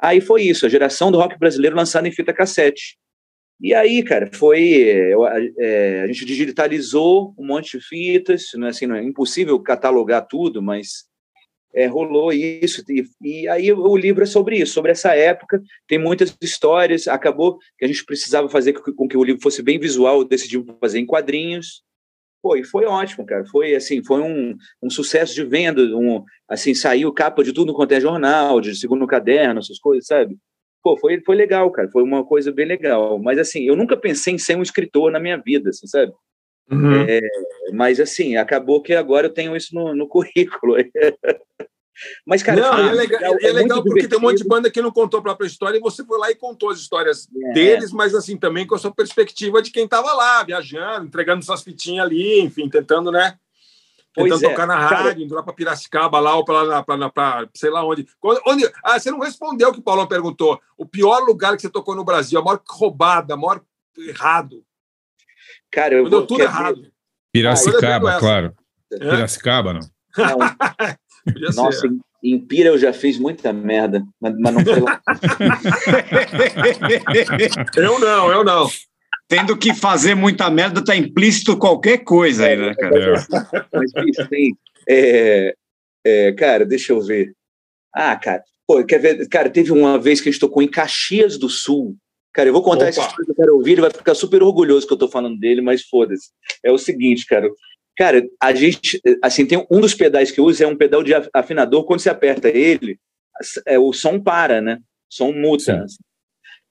Aí 0.02 0.20
foi 0.20 0.42
isso, 0.42 0.66
a 0.66 0.68
geração 0.68 1.12
do 1.12 1.18
rock 1.18 1.38
brasileiro 1.38 1.76
lançada 1.76 2.08
em 2.08 2.12
fita 2.12 2.32
cassete. 2.32 2.98
E 3.60 3.74
aí, 3.74 4.02
cara, 4.02 4.30
foi. 4.32 5.12
é, 5.58 6.02
a 6.02 6.06
gente 6.06 6.24
digitalizou 6.24 7.34
um 7.38 7.46
monte 7.46 7.78
de 7.78 7.84
fitas, 7.84 8.46
não 8.54 8.66
é 8.66 8.70
assim, 8.70 8.86
não 8.86 8.96
é 8.96 9.02
impossível 9.02 9.60
catalogar 9.60 10.26
tudo, 10.26 10.62
mas 10.62 11.10
é, 11.74 11.86
rolou 11.86 12.32
isso. 12.32 12.82
E, 12.88 13.04
e 13.20 13.48
aí 13.48 13.70
o 13.72 13.96
livro 13.96 14.22
é 14.22 14.26
sobre 14.26 14.56
isso, 14.58 14.72
sobre 14.72 14.92
essa 14.92 15.14
época. 15.14 15.62
Tem 15.86 15.98
muitas 15.98 16.34
histórias. 16.40 17.06
Acabou 17.06 17.58
que 17.78 17.84
a 17.84 17.88
gente 17.88 18.04
precisava 18.04 18.48
fazer 18.48 18.72
com 18.72 18.82
que, 18.82 18.92
com 18.92 19.08
que 19.08 19.16
o 19.16 19.24
livro 19.24 19.42
fosse 19.42 19.62
bem 19.62 19.78
visual, 19.78 20.24
decidimos 20.24 20.74
fazer 20.80 20.98
em 20.98 21.06
quadrinhos. 21.06 21.82
Pô, 22.42 22.56
e 22.56 22.64
foi 22.64 22.86
ótimo, 22.86 23.26
cara. 23.26 23.44
Foi 23.44 23.74
assim, 23.74 24.02
foi 24.02 24.22
um, 24.22 24.56
um 24.82 24.88
sucesso 24.88 25.34
de 25.34 25.44
venda. 25.44 25.82
Um, 25.82 26.24
assim, 26.48 26.74
saiu 26.74 27.12
capa 27.12 27.44
de 27.44 27.52
tudo 27.52 27.74
quanto 27.74 27.92
é 27.92 28.00
jornal, 28.00 28.60
de 28.60 28.74
segundo 28.74 29.06
caderno, 29.06 29.60
essas 29.60 29.78
coisas, 29.78 30.06
sabe? 30.06 30.38
Pô, 30.82 30.96
foi, 30.98 31.20
foi 31.20 31.36
legal, 31.36 31.70
cara. 31.70 31.90
Foi 31.90 32.02
uma 32.02 32.24
coisa 32.24 32.50
bem 32.50 32.66
legal. 32.66 33.18
Mas 33.18 33.38
assim, 33.38 33.62
eu 33.64 33.76
nunca 33.76 33.96
pensei 33.96 34.34
em 34.34 34.38
ser 34.38 34.56
um 34.56 34.62
escritor 34.62 35.12
na 35.12 35.20
minha 35.20 35.36
vida, 35.36 35.70
assim, 35.70 35.86
sabe? 35.86 36.12
Uhum. 36.70 37.02
É, 37.08 37.20
mas 37.72 37.98
assim, 38.00 38.36
acabou 38.36 38.80
que 38.80 38.94
agora 38.94 39.26
eu 39.26 39.32
tenho 39.34 39.56
isso 39.56 39.74
no, 39.74 39.94
no 39.94 40.06
currículo. 40.08 40.76
mas, 42.26 42.42
cara, 42.42 42.60
não, 42.60 42.72
foi 42.72 42.80
é 42.88 42.92
legal, 42.92 43.20
legal, 43.20 43.36
é 43.40 43.46
é 43.46 43.52
legal 43.52 43.82
porque 43.82 44.08
tem 44.08 44.18
um 44.18 44.22
monte 44.22 44.36
de 44.36 44.42
divertido. 44.42 44.48
banda 44.48 44.70
que 44.70 44.80
não 44.80 44.90
contou 44.92 45.18
a 45.20 45.22
própria 45.22 45.46
história 45.46 45.76
e 45.76 45.80
você 45.80 46.04
foi 46.04 46.18
lá 46.18 46.30
e 46.30 46.34
contou 46.36 46.70
as 46.70 46.78
histórias 46.78 47.28
É. 47.48 47.52
deles, 47.52 47.92
mas 47.92 48.14
assim, 48.14 48.38
também 48.38 48.66
com 48.66 48.74
a 48.74 48.78
sua 48.78 48.94
perspectiva 48.94 49.60
de 49.60 49.70
quem 49.70 49.84
estava 49.84 50.12
lá, 50.14 50.42
viajando, 50.44 51.06
entregando 51.06 51.44
suas 51.44 51.62
fitinhas 51.62 52.06
ali, 52.06 52.40
enfim, 52.40 52.68
tentando, 52.70 53.10
né? 53.10 53.34
Pois 54.14 54.32
Tentando 54.32 54.46
é, 54.46 54.50
tocar 54.50 54.66
na 54.66 54.88
cara. 54.88 55.02
rádio, 55.04 55.24
indo 55.24 55.34
lá 55.34 55.42
para 55.42 55.52
Piracicaba, 55.52 56.18
lá, 56.18 56.34
ou 56.34 56.44
para 56.44 57.48
sei 57.54 57.70
lá 57.70 57.84
onde. 57.84 58.06
onde. 58.44 58.68
Ah, 58.82 58.98
você 58.98 59.10
não 59.10 59.20
respondeu 59.20 59.68
o 59.68 59.72
que 59.72 59.78
o 59.78 59.82
Paulão 59.82 60.06
perguntou. 60.06 60.60
O 60.76 60.84
pior 60.84 61.20
lugar 61.20 61.54
que 61.54 61.62
você 61.62 61.70
tocou 61.70 61.94
no 61.94 62.04
Brasil, 62.04 62.38
a 62.38 62.42
maior 62.42 62.60
roubada, 62.68 63.34
a 63.34 63.36
maior 63.36 63.62
errado. 63.96 64.64
Cara, 65.70 65.94
eu 65.94 66.10
Deu 66.10 66.26
tudo 66.26 66.42
errado. 66.42 66.90
Piracicaba, 67.32 68.10
essa. 68.10 68.18
claro. 68.18 68.54
É? 68.92 68.98
Piracicaba, 68.98 69.74
não. 69.74 69.80
Não, 70.16 70.38
nossa, 71.54 71.82
ser. 71.82 71.88
em, 71.88 72.00
em 72.34 72.38
Pira 72.40 72.70
eu 72.70 72.78
já 72.78 72.92
fiz 72.92 73.16
muita 73.16 73.52
merda, 73.52 74.04
mas, 74.20 74.36
mas 74.36 74.54
não 74.54 74.64
foi 74.64 74.80
lá. 74.80 75.00
Eu 77.76 78.00
não, 78.00 78.32
eu 78.32 78.44
não. 78.44 78.68
Tendo 79.30 79.56
que 79.56 79.72
fazer 79.72 80.16
muita 80.16 80.50
merda, 80.50 80.84
tá 80.84 80.96
implícito 80.96 81.56
qualquer 81.56 81.98
coisa 81.98 82.46
aí, 82.46 82.56
né, 82.56 82.74
cara? 82.74 83.24
Mas, 83.72 83.92
bicho, 83.92 84.28
tem. 84.28 84.56
É, 84.88 85.54
é, 86.04 86.32
cara, 86.32 86.66
deixa 86.66 86.92
eu 86.92 87.00
ver. 87.00 87.32
Ah, 87.94 88.16
cara, 88.16 88.42
pô, 88.66 88.84
quer 88.84 88.98
ver? 88.98 89.28
Cara, 89.28 89.48
teve 89.48 89.70
uma 89.70 89.96
vez 90.00 90.20
que 90.20 90.28
a 90.28 90.32
gente 90.32 90.40
tocou 90.40 90.60
em 90.60 90.68
Caxias 90.68 91.38
do 91.38 91.48
Sul. 91.48 91.96
Cara, 92.34 92.48
eu 92.48 92.52
vou 92.52 92.62
contar 92.62 92.82
Opa. 92.82 92.88
essa 92.88 93.00
história 93.02 93.24
que 93.24 93.30
eu 93.30 93.36
quero 93.36 93.54
ouvir, 93.54 93.72
ele 93.72 93.80
vai 93.82 93.90
ficar 93.90 94.16
super 94.16 94.42
orgulhoso 94.42 94.84
que 94.86 94.92
eu 94.92 94.98
tô 94.98 95.08
falando 95.08 95.38
dele, 95.38 95.60
mas 95.60 95.82
foda-se. 95.84 96.30
É 96.64 96.72
o 96.72 96.78
seguinte, 96.78 97.24
cara. 97.24 97.48
Cara, 97.96 98.24
a 98.42 98.52
gente, 98.52 99.00
assim, 99.22 99.46
tem 99.46 99.64
um 99.70 99.80
dos 99.80 99.94
pedais 99.94 100.32
que 100.32 100.40
eu 100.40 100.44
uso 100.44 100.62
é 100.64 100.66
um 100.66 100.76
pedal 100.76 101.04
de 101.04 101.14
af- 101.14 101.28
afinador. 101.32 101.84
Quando 101.84 102.00
você 102.00 102.10
aperta 102.10 102.48
ele, 102.48 102.98
é, 103.66 103.78
o 103.78 103.92
som 103.92 104.18
para, 104.20 104.60
né? 104.60 104.78
Som 105.08 105.32
muta. 105.32 105.84
assim. 105.84 105.98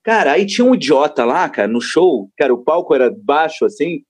Cara, 0.04 0.34
aí 0.34 0.46
tinha 0.46 0.66
um 0.66 0.74
idiota 0.74 1.26
lá, 1.26 1.48
cara, 1.50 1.68
no 1.68 1.82
show. 1.82 2.30
Cara, 2.38 2.54
o 2.54 2.64
palco 2.64 2.96
era 2.96 3.12
baixo, 3.12 3.66
assim. 3.66 4.04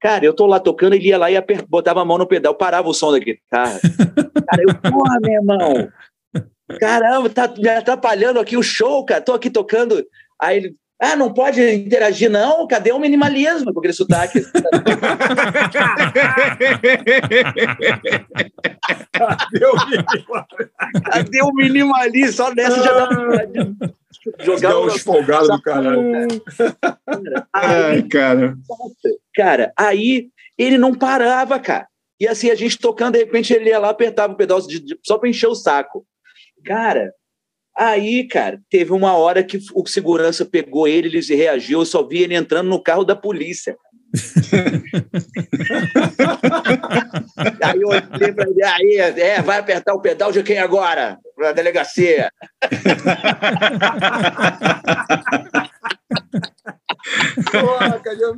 Cara, 0.00 0.24
eu 0.24 0.34
tô 0.34 0.46
lá 0.46 0.60
tocando, 0.60 0.94
ele 0.94 1.08
ia 1.08 1.18
lá 1.18 1.30
e 1.30 1.36
aper- 1.36 1.66
botava 1.66 2.02
a 2.02 2.04
mão 2.04 2.18
no 2.18 2.26
pedal, 2.26 2.54
parava 2.54 2.88
o 2.88 2.94
som 2.94 3.12
da 3.12 3.18
guitarra. 3.18 3.80
cara, 4.48 4.62
eu, 4.62 4.74
porra, 4.90 5.18
meu 5.20 5.32
irmão. 5.32 5.88
Caramba, 6.80 7.30
tá 7.30 7.52
me 7.56 7.68
atrapalhando 7.68 8.40
aqui 8.40 8.56
o 8.56 8.62
show, 8.62 9.04
cara. 9.04 9.20
Tô 9.20 9.32
aqui 9.32 9.50
tocando. 9.50 10.04
Aí 10.40 10.56
ele, 10.58 10.76
ah, 11.00 11.14
não 11.14 11.32
pode 11.32 11.62
interagir, 11.74 12.30
não? 12.30 12.66
Cadê 12.66 12.90
o 12.90 12.98
minimalismo? 12.98 13.72
Com 13.72 13.80
aquele 13.80 13.92
sotaque. 13.92 14.40
Cadê 19.12 19.66
o 19.66 19.74
menino? 19.86 20.46
Cadê 21.04 21.42
o 21.42 21.52
minimalismo? 21.52 22.32
Só 22.32 22.54
dessa 22.54 22.82
já 22.82 22.92
dá 22.92 23.08
o 24.48 24.86
uns 24.86 25.02
folgados 25.02 25.48
do 25.48 25.60
caralho. 25.62 26.28
Ai, 27.52 28.02
cara. 28.02 28.56
Cara, 29.34 29.72
aí 29.76 30.28
ele 30.58 30.78
não 30.78 30.94
parava, 30.94 31.58
cara. 31.58 31.86
E 32.18 32.26
assim, 32.26 32.50
a 32.50 32.54
gente 32.54 32.78
tocando, 32.78 33.12
de 33.12 33.18
repente 33.18 33.52
ele 33.52 33.68
ia 33.68 33.78
lá, 33.78 33.90
apertava 33.90 34.32
o 34.32 34.36
pedal 34.36 34.60
de- 34.60 34.80
de- 34.80 34.98
só 35.04 35.18
para 35.18 35.28
encher 35.28 35.48
o 35.48 35.54
saco. 35.54 36.06
Cara, 36.64 37.12
aí, 37.76 38.26
cara, 38.26 38.60
teve 38.70 38.92
uma 38.92 39.14
hora 39.16 39.44
que 39.44 39.58
o 39.74 39.86
segurança 39.86 40.44
pegou 40.44 40.88
ele, 40.88 41.08
ele 41.08 41.36
reagiu, 41.36 41.80
eu 41.80 41.84
só 41.86 42.02
vi 42.06 42.22
ele 42.22 42.34
entrando 42.34 42.68
no 42.68 42.82
carro 42.82 43.04
da 43.04 43.14
polícia. 43.14 43.76
aí 47.62 47.80
eu 47.80 47.88
olhei 47.88 48.32
pra 48.32 48.48
ele, 48.48 48.64
aí, 48.64 48.96
é, 48.98 49.42
vai 49.42 49.58
apertar 49.58 49.94
o 49.94 50.00
pedal 50.00 50.32
de 50.32 50.42
quem 50.42 50.58
agora? 50.58 51.18
Pra 51.34 51.52
delegacia. 51.52 52.30
Porra, 57.50 58.00
cadê 58.00 58.24
o 58.24 58.34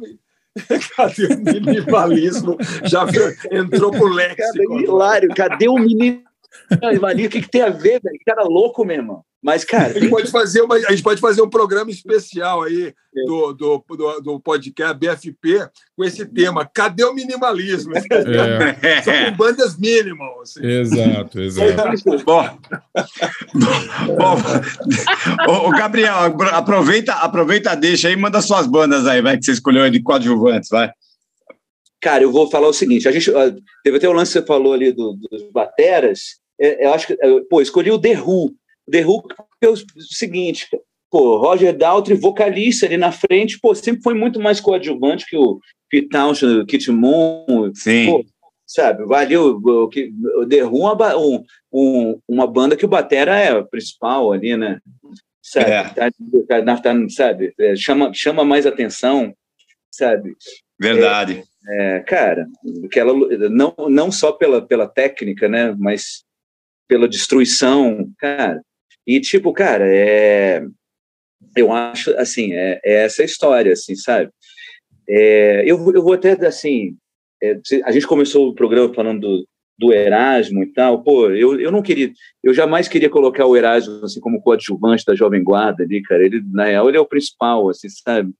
cadê 0.97 1.27
o 1.27 1.39
minimalismo? 1.39 2.57
Já 2.85 3.05
entrou 3.53 3.90
pro 3.90 4.01
Cara, 4.01 4.15
léxico. 4.15 4.81
hilário, 4.81 5.28
cadê 5.35 5.69
o 5.69 5.78
menino? 6.70 7.29
O 7.29 7.31
que, 7.31 7.43
que 7.43 7.51
tem 7.51 7.62
a 7.62 7.70
ver, 7.70 8.01
velho? 8.03 8.19
Que 8.19 8.25
cara 8.25 8.45
louco 8.45 8.85
mesmo. 8.85 9.25
Mas, 9.41 9.65
cara, 9.65 9.87
A 9.87 9.93
gente, 9.93 10.11
pode 10.11 10.31
fazer 10.33 10.62
uma, 10.62 10.75
a 10.75 10.91
gente 10.91 11.03
pode 11.03 11.20
fazer 11.20 11.41
um 11.43 11.49
programa 11.49 11.91
especial 11.93 12.62
aí 12.62 12.93
do, 13.25 13.53
do, 13.53 13.85
do, 13.89 14.20
do 14.20 14.41
podcast 14.41 14.99
BFP 14.99 15.69
com 15.97 16.05
esse 16.05 16.27
tema. 16.27 16.69
Cadê 16.75 17.05
o 17.05 17.15
minimalismo? 17.15 17.93
É. 18.83 19.03
São 19.03 19.12
com 19.12 19.37
bandas 19.37 19.79
minimal. 19.79 20.43
Assim. 20.43 20.65
Exato, 20.65 21.41
exato. 21.41 22.25
Bom, 22.25 22.49
bom, 24.16 24.37
ô, 25.49 25.69
ô, 25.69 25.70
Gabriel, 25.70 26.15
aproveita, 26.53 27.12
aproveita, 27.15 27.77
deixa 27.77 28.09
aí, 28.09 28.16
manda 28.16 28.41
suas 28.41 28.66
bandas 28.66 29.07
aí, 29.07 29.23
vai, 29.23 29.37
que 29.37 29.45
você 29.45 29.53
escolheu 29.53 29.83
aí 29.85 29.91
de 29.91 30.03
coadjuvantes, 30.03 30.69
vai. 30.70 30.91
Cara, 32.01 32.23
eu 32.23 32.31
vou 32.33 32.49
falar 32.51 32.69
o 32.69 32.73
seguinte: 32.73 33.09
a 33.09 33.12
gente 33.12 33.31
teve 33.83 33.97
até 33.97 34.09
o 34.09 34.12
lance 34.12 34.33
que 34.33 34.39
você 34.41 34.47
falou 34.47 34.73
ali 34.73 34.93
do- 34.93 35.15
dos 35.15 35.43
bateras. 35.51 36.39
é, 36.61 36.87
eu 36.87 36.93
acho 36.93 37.07
que, 37.07 37.12
é, 37.12 37.41
pô, 37.49 37.61
escolhi 37.61 37.91
o 37.91 37.99
The 38.01 38.20
Who. 38.20 38.53
The 38.91 39.05
Who 39.07 39.23
é 39.62 39.69
o 39.69 39.75
seguinte, 40.01 40.66
pô, 41.11 41.37
Roger 41.39 41.77
Daltrey, 41.77 42.16
vocalista 42.19 42.85
ali 42.87 42.97
na 42.97 43.12
frente, 43.12 43.59
pô, 43.61 43.75
sempre 43.77 44.03
foi 44.03 44.15
muito 44.15 44.41
mais 44.41 44.59
coadjuvante 44.61 45.25
que 45.29 45.37
o 45.37 45.61
Pete 45.89 46.09
Townshend, 46.09 46.61
o 46.61 46.66
Kit 46.66 46.91
Moon. 46.91 47.70
Sim. 47.75 48.07
Pô, 48.07 48.25
sabe, 48.66 49.05
valeu. 49.07 49.57
O, 49.62 49.89
que- 49.89 50.12
o 50.37 50.47
The 50.47 50.65
Who 50.65 50.89
é 50.89 50.93
uma, 50.93 51.16
um- 51.16 51.45
um- 51.73 52.20
uma 52.29 52.47
banda 52.47 52.77
que 52.77 52.85
o 52.85 52.89
batera 52.89 53.37
é 53.39 53.51
a 53.51 53.62
principal 53.62 54.33
ali, 54.33 54.57
né? 54.57 54.81
Sabe, 55.41 55.70
É. 55.70 55.83
tá- 55.85 56.11
tá- 56.49 56.77
tá- 56.77 57.09
sabe 57.09 57.55
é, 57.59 57.75
chama, 57.77 58.11
chama 58.12 58.45
mais 58.45 58.66
atenção, 58.66 59.33
sabe? 59.91 60.35
Verdade. 60.79 61.45
É, 61.66 62.01
cara, 62.01 62.47
aquela, 62.85 63.12
não, 63.51 63.74
não 63.89 64.12
só 64.12 64.32
pela, 64.32 64.64
pela 64.64 64.86
técnica, 64.86 65.48
né, 65.48 65.74
mas 65.78 66.24
pela 66.86 67.09
destruição, 67.09 68.10
cara. 68.18 68.62
E, 69.06 69.20
tipo, 69.20 69.52
cara, 69.52 69.85
é, 69.86 70.64
eu 71.56 71.72
acho, 71.72 72.10
assim, 72.16 72.52
é, 72.52 72.80
é 72.85 73.05
essa 73.05 73.22
história, 73.22 73.72
assim, 73.72 73.94
sabe? 73.94 74.30
É, 75.09 75.62
eu, 75.66 75.93
eu 75.94 76.02
vou 76.02 76.12
até, 76.12 76.32
assim, 76.47 76.97
é, 77.43 77.59
a 77.85 77.93
gente 77.93 78.06
começou 78.06 78.48
o 78.48 78.55
programa 78.55 78.93
falando 78.94 79.20
do, 79.20 79.48
do 79.78 79.93
Erasmo 79.93 80.62
e 80.62 80.72
tal, 80.72 81.02
pô, 81.02 81.30
eu, 81.30 81.59
eu 81.60 81.70
não 81.70 81.82
queria, 81.82 82.12
eu 82.43 82.52
jamais 82.52 82.89
queria 82.89 83.09
colocar 83.09 83.47
o 83.47 83.56
Erasmo, 83.56 84.05
assim, 84.05 84.20
como 84.20 84.40
coadjuvante 84.40 85.05
da 85.06 85.14
Jovem 85.14 85.43
Guarda 85.43 85.85
ali, 85.85 86.02
cara, 86.02 86.24
ele, 86.24 86.43
na 86.51 86.64
real, 86.64 86.89
ele 86.89 86.98
é 86.98 87.01
o 87.01 87.06
principal, 87.06 87.68
assim, 87.68 87.89
sabe? 87.89 88.32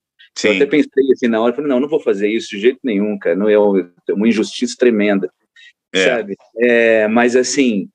Eu 0.47 0.55
até 0.55 0.65
pensei 0.65 1.11
assim 1.13 1.27
na 1.27 1.41
hora, 1.41 1.53
falei, 1.53 1.69
não, 1.69 1.79
não 1.79 1.89
vou 1.89 1.99
fazer 1.99 2.29
isso 2.29 2.49
de 2.49 2.59
jeito 2.59 2.79
nenhum, 2.83 3.17
cara, 3.17 3.35
não 3.35 3.49
é 3.49 3.53
é 3.53 4.13
uma 4.13 4.27
injustiça 4.27 4.75
tremenda, 4.77 5.31
É. 5.93 6.05
sabe? 6.05 6.35
É, 6.57 7.07
mas 7.07 7.35
assim, 7.35 7.89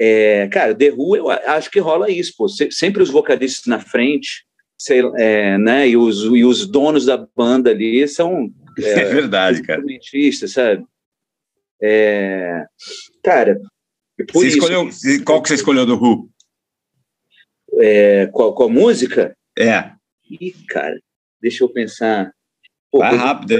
é, 0.00 0.48
cara, 0.48 0.74
The 0.74 0.90
Who, 0.92 1.16
eu 1.16 1.30
acho 1.30 1.70
que 1.70 1.78
rola 1.80 2.10
isso, 2.10 2.34
pô, 2.36 2.48
se- 2.48 2.70
sempre 2.70 3.02
os 3.02 3.10
vocalistas 3.10 3.66
na 3.66 3.78
frente, 3.80 4.44
sei, 4.78 5.00
é, 5.16 5.56
né, 5.58 5.88
e 5.88 5.96
os, 5.96 6.24
e 6.24 6.44
os 6.44 6.66
donos 6.66 7.06
da 7.06 7.16
banda 7.36 7.70
ali 7.70 8.06
são 8.08 8.50
É 8.78 9.04
verdade, 9.04 9.62
cara. 9.62 9.82
sabe? 10.48 10.84
É, 11.80 12.64
cara, 13.22 13.58
por 14.32 14.40
Você 14.40 14.48
isso, 14.48 14.58
escolheu, 14.58 14.88
qual 15.24 15.42
que 15.42 15.48
você 15.48 15.54
escolheu 15.54 15.84
do 15.86 15.94
Who? 15.96 16.28
é, 17.80 18.26
qual, 18.28 18.54
qual 18.54 18.68
música? 18.68 19.36
É. 19.58 19.90
Ih, 20.30 20.54
cara, 20.68 20.98
deixa 21.44 21.62
eu 21.62 21.68
pensar. 21.68 22.32
Pô, 22.90 23.00
Vai 23.00 23.12
eu- 23.12 23.18
rápido 23.18 23.54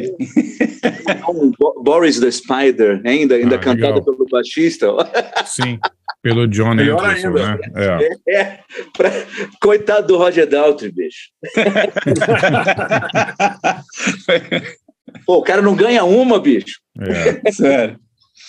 Boris 1.83 2.19
the 2.19 2.31
Spider, 2.31 3.03
ainda, 3.05 3.35
ainda 3.35 3.57
Ah, 3.57 3.59
cantada 3.59 4.03
pelo 4.03 4.25
baixista. 4.31 4.87
Sim, 5.45 5.79
pelo 6.23 6.47
John 6.49 6.75
Melhor 6.75 7.05
Entwistle, 7.05 7.33
né? 7.35 7.59
ainda. 7.75 8.09
É. 8.27 8.41
É, 8.41 8.59
pra- 8.97 9.11
coitado 9.61 10.07
do 10.07 10.17
Roger 10.17 10.49
Daltrey, 10.49 10.91
bicho. 10.93 11.29
Pô, 15.27 15.39
o 15.39 15.43
cara 15.43 15.63
não 15.63 15.75
ganha 15.77 16.05
uma, 16.05 16.41
bicho. 16.41 16.81
É. 17.01 17.51
Sério. 17.53 17.99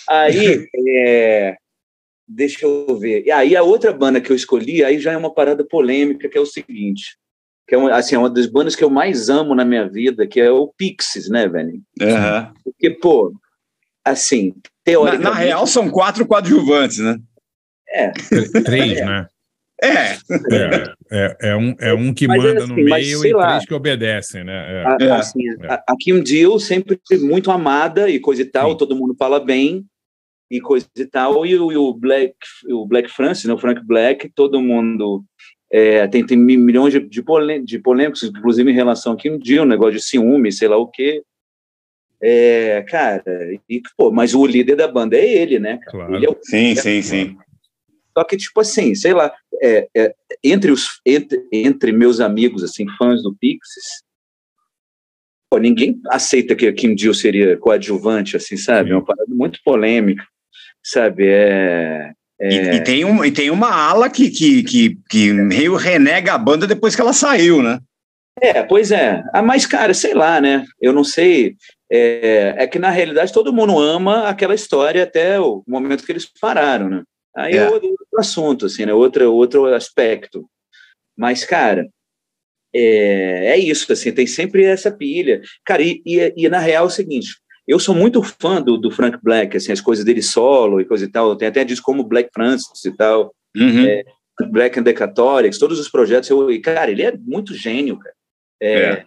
Aí, 0.08 0.66
é, 0.98 1.56
deixa 2.28 2.64
eu 2.64 2.96
ver. 2.98 3.24
E 3.26 3.30
aí 3.30 3.56
a 3.56 3.62
outra 3.62 3.92
banda 3.92 4.20
que 4.20 4.30
eu 4.30 4.36
escolhi, 4.36 4.84
aí 4.84 4.98
já 4.98 5.12
é 5.12 5.16
uma 5.16 5.32
parada 5.34 5.64
polêmica, 5.66 6.28
que 6.28 6.38
é 6.38 6.40
o 6.40 6.46
seguinte, 6.46 7.16
que 7.66 7.74
é 7.74 7.78
uma, 7.78 7.94
assim, 7.94 8.14
é 8.14 8.18
uma 8.18 8.30
das 8.30 8.46
bandas 8.46 8.76
que 8.76 8.84
eu 8.84 8.90
mais 8.90 9.28
amo 9.28 9.54
na 9.54 9.64
minha 9.64 9.88
vida, 9.88 10.26
que 10.26 10.40
é 10.40 10.50
o 10.50 10.68
Pixies, 10.68 11.28
né, 11.28 11.48
velho? 11.48 11.80
Aham. 12.00 12.52
Porque, 12.62 12.90
pô, 12.90 13.32
assim, 14.04 14.48
Na, 14.48 14.62
teoricamente... 14.84 15.24
na 15.24 15.34
real, 15.34 15.66
são 15.66 15.90
quatro 15.90 16.26
coadjuvantes, 16.26 16.98
né? 16.98 17.18
É. 17.88 18.10
Três, 18.64 19.04
né? 19.04 19.26
É. 19.82 20.12
É, 20.50 20.94
é, 21.10 21.36
é 21.50 21.56
um, 21.56 21.76
é 21.78 21.92
um 21.92 22.14
que 22.14 22.26
Mas, 22.26 22.42
manda 22.42 22.64
assim, 22.64 22.68
no 22.68 22.74
meio 22.76 23.26
e 23.26 23.32
lá. 23.32 23.48
três 23.48 23.66
que 23.66 23.74
obedecem, 23.74 24.44
né? 24.44 24.84
É. 25.00 25.10
A, 25.10 25.16
assim, 25.16 25.42
a, 25.68 25.74
a 25.74 25.96
Kim 25.98 26.22
Deal 26.22 26.58
sempre 26.58 26.98
muito 27.20 27.50
amada 27.50 28.08
e 28.08 28.18
coisa 28.18 28.42
e 28.42 28.46
tal, 28.46 28.76
todo 28.76 28.96
mundo 28.96 29.14
fala 29.18 29.38
bem 29.38 29.84
e 30.50 30.60
coisa 30.60 30.86
e 30.96 31.04
tal, 31.04 31.44
e 31.44 31.58
o, 31.58 31.72
e 31.72 31.76
o 31.76 31.92
Black, 31.92 32.34
o 32.70 32.86
Black 32.86 33.10
Francis, 33.10 33.44
né, 33.44 33.52
o 33.52 33.58
Frank 33.58 33.84
Black, 33.84 34.30
todo 34.34 34.62
mundo 34.62 35.24
é, 35.70 36.06
tem, 36.08 36.24
tem 36.24 36.36
mi- 36.38 36.56
milhões 36.56 36.92
de, 36.92 37.00
de, 37.00 37.22
polê- 37.22 37.60
de 37.60 37.78
polêmicas, 37.78 38.22
inclusive 38.22 38.70
em 38.70 38.74
relação 38.74 39.12
a 39.12 39.16
Kim 39.16 39.38
Deal, 39.38 39.64
negócio 39.64 39.94
de 39.94 40.02
ciúme, 40.02 40.52
sei 40.52 40.68
lá 40.68 40.76
o 40.76 40.86
quê. 40.88 41.22
É, 42.20 42.82
cara, 42.88 43.22
e, 43.68 43.82
pô, 43.96 44.10
mas 44.10 44.34
o 44.34 44.46
líder 44.46 44.76
da 44.76 44.88
banda 44.88 45.16
é 45.16 45.26
ele, 45.26 45.58
né? 45.58 45.78
cara? 45.78 46.14
Ele 46.16 46.26
é 46.26 46.30
o- 46.30 46.38
Sim, 46.42 46.74
sim, 46.74 47.02
sim. 47.02 47.36
só 48.16 48.24
que, 48.24 48.36
tipo 48.36 48.60
assim, 48.60 48.94
sei 48.94 49.12
lá, 49.12 49.32
é, 49.62 49.88
é, 49.94 50.14
entre, 50.42 50.70
os, 50.70 51.00
entre, 51.04 51.46
entre 51.52 51.92
meus 51.92 52.20
amigos, 52.20 52.62
assim, 52.64 52.86
fãs 52.96 53.22
do 53.22 53.34
Pixies, 53.34 54.02
pô, 55.50 55.58
ninguém 55.58 56.00
aceita 56.08 56.54
que 56.56 56.66
a 56.66 56.72
Kim 56.72 56.94
Deal 56.94 57.12
seria 57.12 57.56
coadjuvante, 57.58 58.36
assim, 58.36 58.56
sabe? 58.56 58.90
É 58.90 58.94
uma 58.94 59.04
parada 59.04 59.32
muito 59.34 59.60
polêmica, 59.64 60.24
sabe? 60.82 61.26
É, 61.26 62.12
é, 62.40 62.76
e 62.76 62.84
tem 62.84 63.04
um, 63.04 63.24
e 63.24 63.32
tem 63.32 63.50
uma 63.50 63.70
ala 63.70 64.10
que, 64.10 64.30
que, 64.30 64.62
que, 64.62 64.98
que 65.08 65.32
meio 65.32 65.74
renega 65.74 66.34
a 66.34 66.38
banda 66.38 66.66
depois 66.66 66.94
que 66.94 67.00
ela 67.00 67.12
saiu, 67.12 67.62
né? 67.62 67.80
É, 68.40 68.62
pois 68.62 68.90
é. 68.92 69.22
Ah, 69.32 69.42
mas, 69.42 69.64
cara, 69.64 69.94
sei 69.94 70.12
lá, 70.12 70.40
né? 70.40 70.64
Eu 70.80 70.92
não 70.92 71.02
sei. 71.02 71.56
É, 71.90 72.54
é 72.58 72.66
que, 72.66 72.78
na 72.78 72.90
realidade, 72.90 73.32
todo 73.32 73.52
mundo 73.52 73.78
ama 73.78 74.28
aquela 74.28 74.54
história 74.54 75.04
até 75.04 75.40
o 75.40 75.62
momento 75.66 76.04
que 76.04 76.12
eles 76.12 76.26
pararam, 76.38 76.90
né? 76.90 77.02
Aí 77.34 77.54
é, 77.54 77.58
É. 77.58 77.70
outro 77.70 77.96
assunto, 78.18 78.66
assim, 78.66 78.84
né? 78.84 78.92
Outro, 78.92 79.32
outro 79.32 79.66
aspecto. 79.74 80.46
Mas, 81.16 81.44
cara, 81.44 81.88
é, 82.74 83.52
é 83.52 83.58
isso, 83.58 83.90
assim, 83.90 84.12
tem 84.12 84.26
sempre 84.26 84.64
essa 84.64 84.90
pilha. 84.90 85.40
Cara, 85.64 85.82
e, 85.82 86.02
e, 86.04 86.34
e 86.36 86.48
na 86.50 86.58
real 86.58 86.84
é 86.84 86.86
o 86.88 86.90
seguinte, 86.90 87.28
eu 87.66 87.78
sou 87.78 87.94
muito 87.94 88.22
fã 88.22 88.62
do, 88.62 88.76
do 88.76 88.90
Frank 88.90 89.18
Black, 89.22 89.56
assim, 89.56 89.72
as 89.72 89.80
coisas 89.80 90.04
dele 90.04 90.22
solo 90.22 90.80
e 90.80 90.84
coisa 90.84 91.04
e 91.04 91.08
tal, 91.08 91.36
tem 91.36 91.48
até 91.48 91.64
disco 91.64 91.84
como 91.86 92.04
Black 92.04 92.30
Francis 92.32 92.84
e 92.84 92.92
tal, 92.92 93.34
Uhum. 93.56 93.86
é, 93.86 94.04
Black 94.50 94.78
and 94.78 94.84
the 94.84 94.92
Catholics, 94.92 95.58
todos 95.58 95.80
os 95.80 95.88
projetos, 95.88 96.28
eu, 96.28 96.50
e, 96.50 96.60
cara, 96.60 96.90
ele 96.90 97.02
é 97.02 97.16
muito 97.16 97.54
gênio, 97.54 97.98
cara. 97.98 98.14
É, 98.62 99.04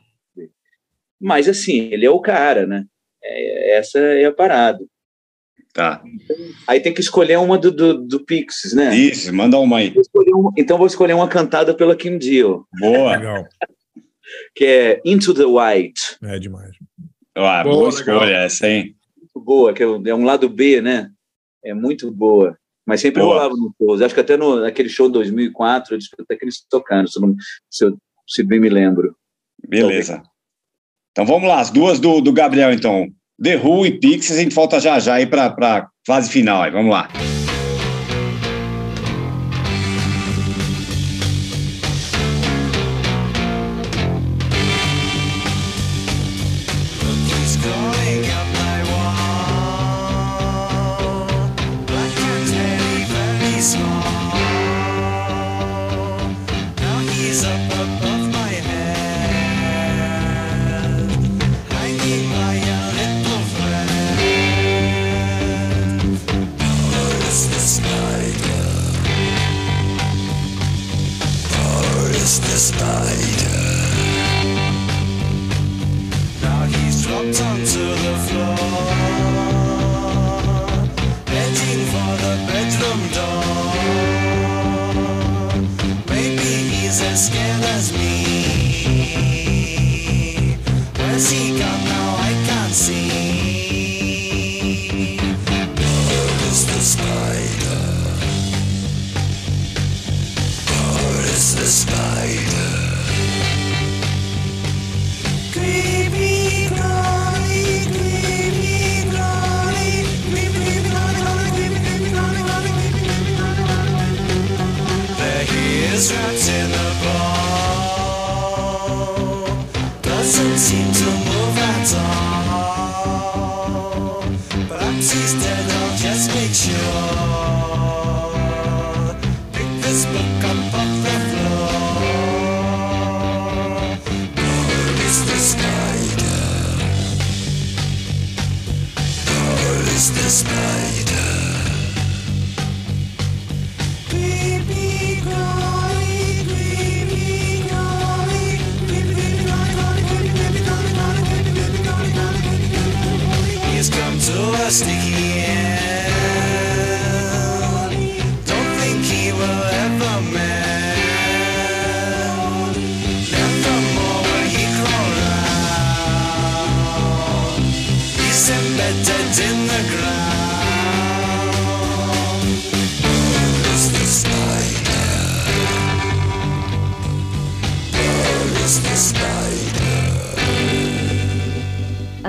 Mas, 1.22 1.48
assim, 1.48 1.90
ele 1.92 2.06
é 2.06 2.10
o 2.10 2.20
cara, 2.20 2.66
né? 2.66 2.86
É, 3.24 3.78
essa 3.78 4.00
é 4.00 4.26
a 4.26 4.32
parada. 4.32 4.80
Tá. 5.74 6.02
Aí 6.68 6.80
tem 6.80 6.94
que 6.94 7.02
escolher 7.02 7.38
uma 7.38 7.58
do, 7.58 7.72
do, 7.72 7.94
do 8.06 8.26
Pixies, 8.26 8.74
né? 8.74 8.96
Isso, 8.96 9.34
manda 9.34 9.58
uma 9.60 9.78
aí. 9.78 9.92
Vou 9.92 10.54
então 10.58 10.78
vou 10.78 10.88
escolher 10.88 11.14
uma 11.14 11.28
cantada 11.28 11.76
pela 11.76 11.96
Kim 11.96 12.18
Deal, 12.18 12.66
Boa. 12.80 13.16
Legal. 13.16 13.48
que 14.56 14.66
é 14.66 15.02
Into 15.06 15.34
the 15.34 15.46
White. 15.46 16.18
É 16.24 16.40
demais. 16.40 16.76
Ah, 17.46 17.64
Boa, 17.64 17.76
boa, 17.76 17.90
legal. 17.90 18.00
escolha 18.00 18.36
essa, 18.36 18.68
hein? 18.70 18.96
Muito 19.18 19.46
boa, 19.46 19.74
que 19.74 19.84
é 19.84 19.88
um 19.88 20.08
é 20.08 20.14
um 20.16 20.24
lado 20.26 20.48
B, 20.50 20.82
né? 20.82 21.10
É 21.64 21.74
muito 21.74 22.12
boa. 22.12 22.58
Mas 22.86 23.02
sempre 23.02 23.22
Boa. 23.22 23.34
rolava 23.36 23.54
no 23.56 23.72
shows. 23.78 24.02
Acho 24.02 24.16
que 24.16 24.22
até 24.22 24.36
no, 24.36 24.62
naquele 24.62 24.90
show 24.90 25.08
de 25.08 25.14
2004, 25.14 25.96
acho 25.96 26.10
que 26.10 26.22
até 26.22 26.36
que 26.36 26.44
eles 26.46 26.66
tocaram, 26.68 27.06
se, 27.08 27.20
não- 27.22 27.36
se, 27.70 27.86
eu, 27.86 27.96
se 28.28 28.42
bem 28.44 28.60
me 28.60 28.70
lembro. 28.70 29.16
Beleza. 29.68 30.24
Então 31.12 31.26
vamos 31.26 31.48
lá, 31.48 31.60
as 31.60 31.70
duas 31.70 32.00
do, 32.00 32.20
do 32.22 32.34
Gabriel, 32.34 32.72
então. 32.74 33.08
The 33.42 33.58
Who 33.58 33.86
e 33.86 34.00
Pixies, 34.00 34.38
a 34.38 34.42
gente 34.42 34.56
volta 34.56 34.80
já 34.80 35.00
já 35.00 35.16
aí 35.16 35.28
para 35.28 35.48
a 35.48 35.88
fase 36.06 36.32
final. 36.32 36.64
Aí. 36.64 36.72
Vamos 36.72 36.92
lá. 36.92 37.08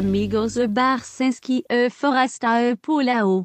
Amigos 0.01 0.57
e 0.57 0.67
Barsinski 0.67 1.63
e 1.69 1.91
Foresta 1.91 2.59
e 2.63 2.75
Pulao. 2.75 3.45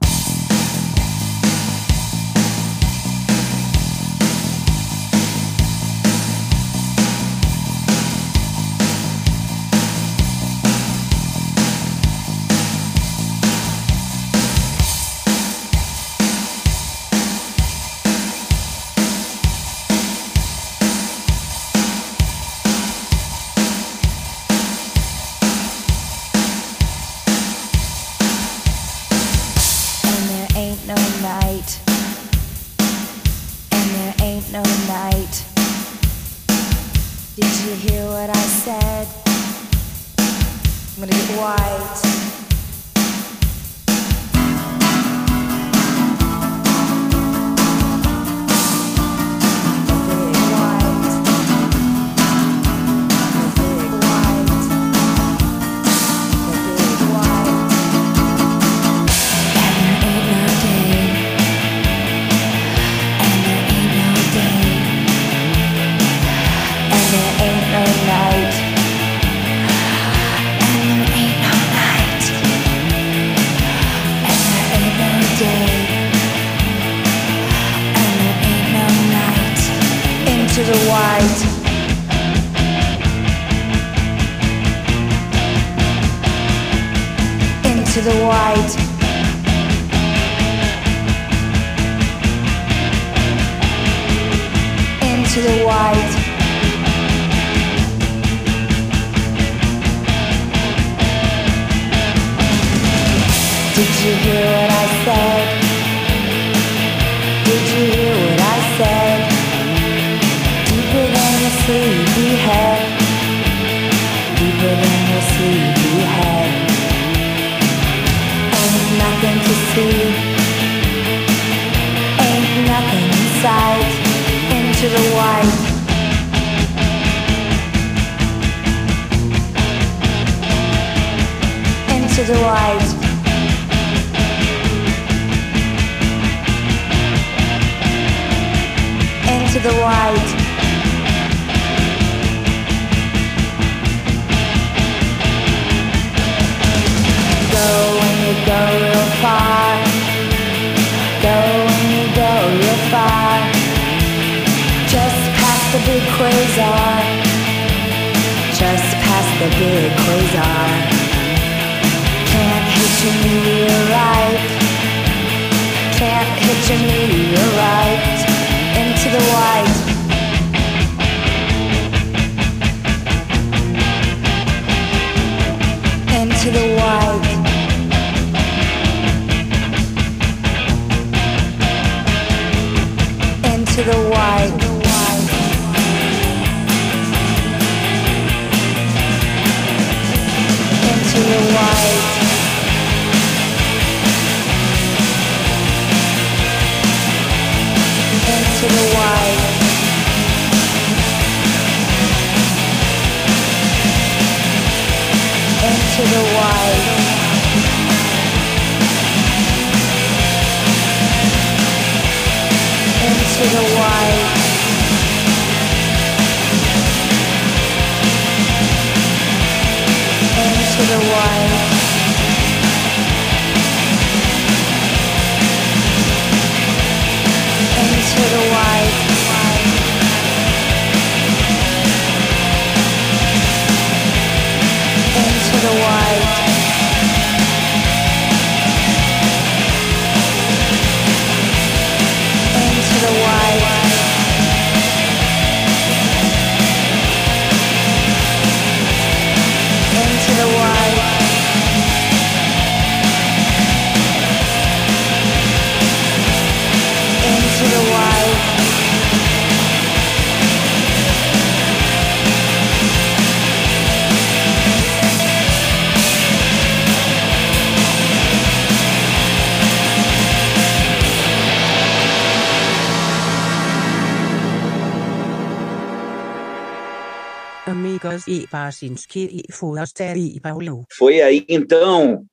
Foi 280.97 281.21
aí 281.21 281.45
então 281.47 282.25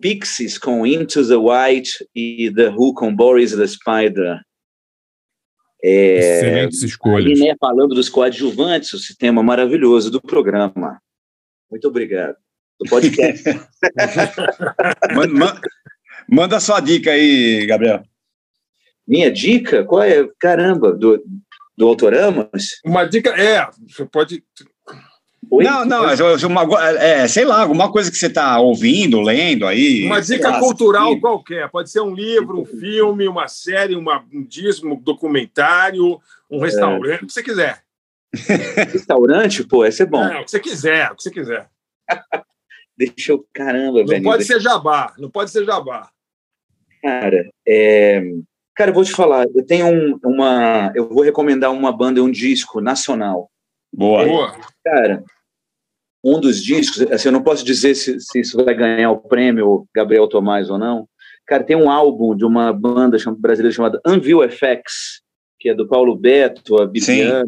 Pixies 0.00 0.58
com 0.58 0.86
Into 0.86 1.26
the 1.26 1.36
White 1.36 2.08
e 2.14 2.52
The 2.54 2.70
Who 2.70 2.94
com 2.94 3.14
Boris 3.14 3.54
the 3.54 3.66
Spider. 3.66 4.40
É, 5.84 6.38
Excelentes 6.38 6.82
escolhas. 6.82 7.38
Né, 7.38 7.54
falando 7.58 7.94
dos 7.94 8.08
coadjuvantes, 8.08 8.92
o 8.92 8.98
sistema 8.98 9.42
maravilhoso 9.42 10.10
do 10.10 10.20
programa. 10.20 11.00
Muito 11.70 11.88
obrigado. 11.88 12.36
Do 12.80 12.88
podcast. 12.88 13.42
manda, 15.14 15.34
manda, 15.34 15.60
manda 16.28 16.60
sua 16.60 16.80
dica 16.80 17.10
aí, 17.10 17.66
Gabriel. 17.66 18.02
Minha 19.06 19.30
dica? 19.30 19.84
Qual 19.84 20.02
é? 20.02 20.28
Caramba, 20.38 20.92
do, 20.92 21.22
do 21.76 21.88
Autoramas? 21.88 22.80
Uma 22.84 23.04
dica 23.04 23.30
é, 23.30 23.68
você 23.88 24.06
pode. 24.06 24.44
Oi? 25.54 25.64
Não, 25.64 25.84
não, 25.84 26.08
é 26.08 26.46
uma, 26.46 26.88
é, 26.98 27.28
sei 27.28 27.44
lá, 27.44 27.60
alguma 27.60 27.92
coisa 27.92 28.10
que 28.10 28.16
você 28.16 28.28
está 28.28 28.58
ouvindo, 28.58 29.20
lendo 29.20 29.66
aí. 29.66 30.06
Uma 30.06 30.22
dica 30.22 30.48
lá, 30.48 30.58
cultural 30.58 31.20
qualquer. 31.20 31.68
Pode 31.70 31.90
ser 31.90 32.00
um 32.00 32.14
livro, 32.14 32.62
um 32.62 32.64
filme, 32.64 33.28
uma 33.28 33.46
série, 33.48 33.94
uma, 33.94 34.24
um 34.32 34.42
disco, 34.42 34.88
um 34.88 34.96
documentário, 34.96 36.18
um 36.50 36.58
restaurante, 36.58 37.24
o 37.24 37.26
que 37.26 37.32
você 37.34 37.42
quiser. 37.42 37.82
Restaurante, 38.92 39.62
pô, 39.62 39.84
esse 39.84 40.04
é 40.04 40.06
bom. 40.06 40.24
É, 40.24 40.40
o 40.40 40.44
que 40.46 40.50
você 40.52 40.58
quiser, 40.58 41.12
o 41.12 41.16
que 41.16 41.22
você 41.22 41.30
quiser. 41.30 41.68
Deixa 42.96 43.32
eu. 43.32 43.46
Caramba, 43.52 43.98
Não 44.00 44.06
velho. 44.06 44.22
pode 44.22 44.44
ser 44.44 44.58
jabá, 44.58 45.12
não 45.18 45.28
pode 45.28 45.50
ser 45.50 45.66
jabá. 45.66 46.08
Cara, 47.02 47.50
é... 47.68 48.22
Cara, 48.74 48.90
eu 48.90 48.94
vou 48.94 49.04
te 49.04 49.12
falar, 49.12 49.44
eu 49.54 49.66
tenho 49.66 49.86
um- 49.86 50.18
uma. 50.24 50.90
Eu 50.94 51.10
vou 51.10 51.22
recomendar 51.22 51.70
uma 51.70 51.92
banda, 51.92 52.22
um 52.22 52.30
disco 52.30 52.80
nacional. 52.80 53.50
Boa. 53.92 54.56
Cara, 54.82 55.22
um 56.24 56.38
dos 56.40 56.62
discos, 56.62 57.02
assim, 57.10 57.28
eu 57.28 57.32
não 57.32 57.42
posso 57.42 57.64
dizer 57.64 57.94
se, 57.94 58.18
se 58.20 58.40
isso 58.40 58.62
vai 58.64 58.74
ganhar 58.74 59.10
o 59.10 59.18
prêmio 59.18 59.86
Gabriel 59.94 60.28
Tomás 60.28 60.70
ou 60.70 60.78
não. 60.78 61.08
Cara, 61.46 61.64
tem 61.64 61.76
um 61.76 61.90
álbum 61.90 62.36
de 62.36 62.44
uma 62.44 62.72
banda 62.72 63.18
brasileira 63.38 63.74
chamada 63.74 64.00
Anvil 64.06 64.40
FX, 64.48 65.20
que 65.58 65.68
é 65.68 65.74
do 65.74 65.86
Paulo 65.86 66.16
Beto, 66.16 66.80
a 66.80 66.86
Bibiana, 66.86 67.44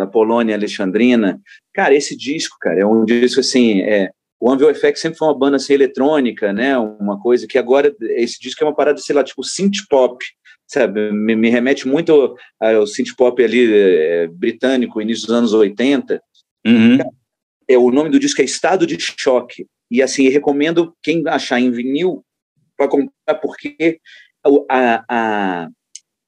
a 0.00 0.06
Polônia 0.06 0.54
Alexandrina. 0.54 1.40
Cara, 1.72 1.94
esse 1.94 2.16
disco, 2.16 2.56
cara, 2.60 2.80
é 2.80 2.86
um 2.86 3.04
disco 3.04 3.40
assim, 3.40 3.80
é, 3.80 4.10
o 4.40 4.50
Anvil 4.50 4.74
FX 4.74 5.00
sempre 5.00 5.18
foi 5.18 5.28
uma 5.28 5.38
banda 5.38 5.56
assim, 5.56 5.72
eletrônica, 5.72 6.52
né? 6.52 6.78
Uma 6.78 7.18
coisa 7.20 7.46
que 7.46 7.58
agora 7.58 7.94
esse 8.00 8.38
disco 8.38 8.62
é 8.62 8.66
uma 8.66 8.74
parada, 8.74 8.98
sei 8.98 9.14
lá, 9.14 9.24
tipo 9.24 9.42
synth 9.42 9.86
pop, 9.88 10.24
sabe? 10.66 11.10
Me, 11.10 11.34
me 11.34 11.50
remete 11.50 11.88
muito 11.88 12.12
ao, 12.12 12.36
ao 12.60 12.86
synth 12.86 13.16
pop 13.16 13.42
ali 13.42 13.72
é, 13.72 14.26
britânico, 14.28 15.00
início 15.00 15.26
dos 15.26 15.34
anos 15.34 15.52
80. 15.52 16.22
É, 17.68 17.76
o 17.76 17.90
nome 17.90 18.10
do 18.10 18.18
disco 18.18 18.40
é 18.40 18.44
Estado 18.44 18.86
de 18.86 18.96
Choque. 18.98 19.66
E 19.90 20.02
assim, 20.02 20.28
recomendo 20.28 20.94
quem 21.02 21.22
achar 21.26 21.60
em 21.60 21.70
vinil 21.70 22.24
para 22.76 22.88
comprar, 22.88 23.34
porque 23.42 24.00
a, 24.70 25.04
a, 25.08 25.68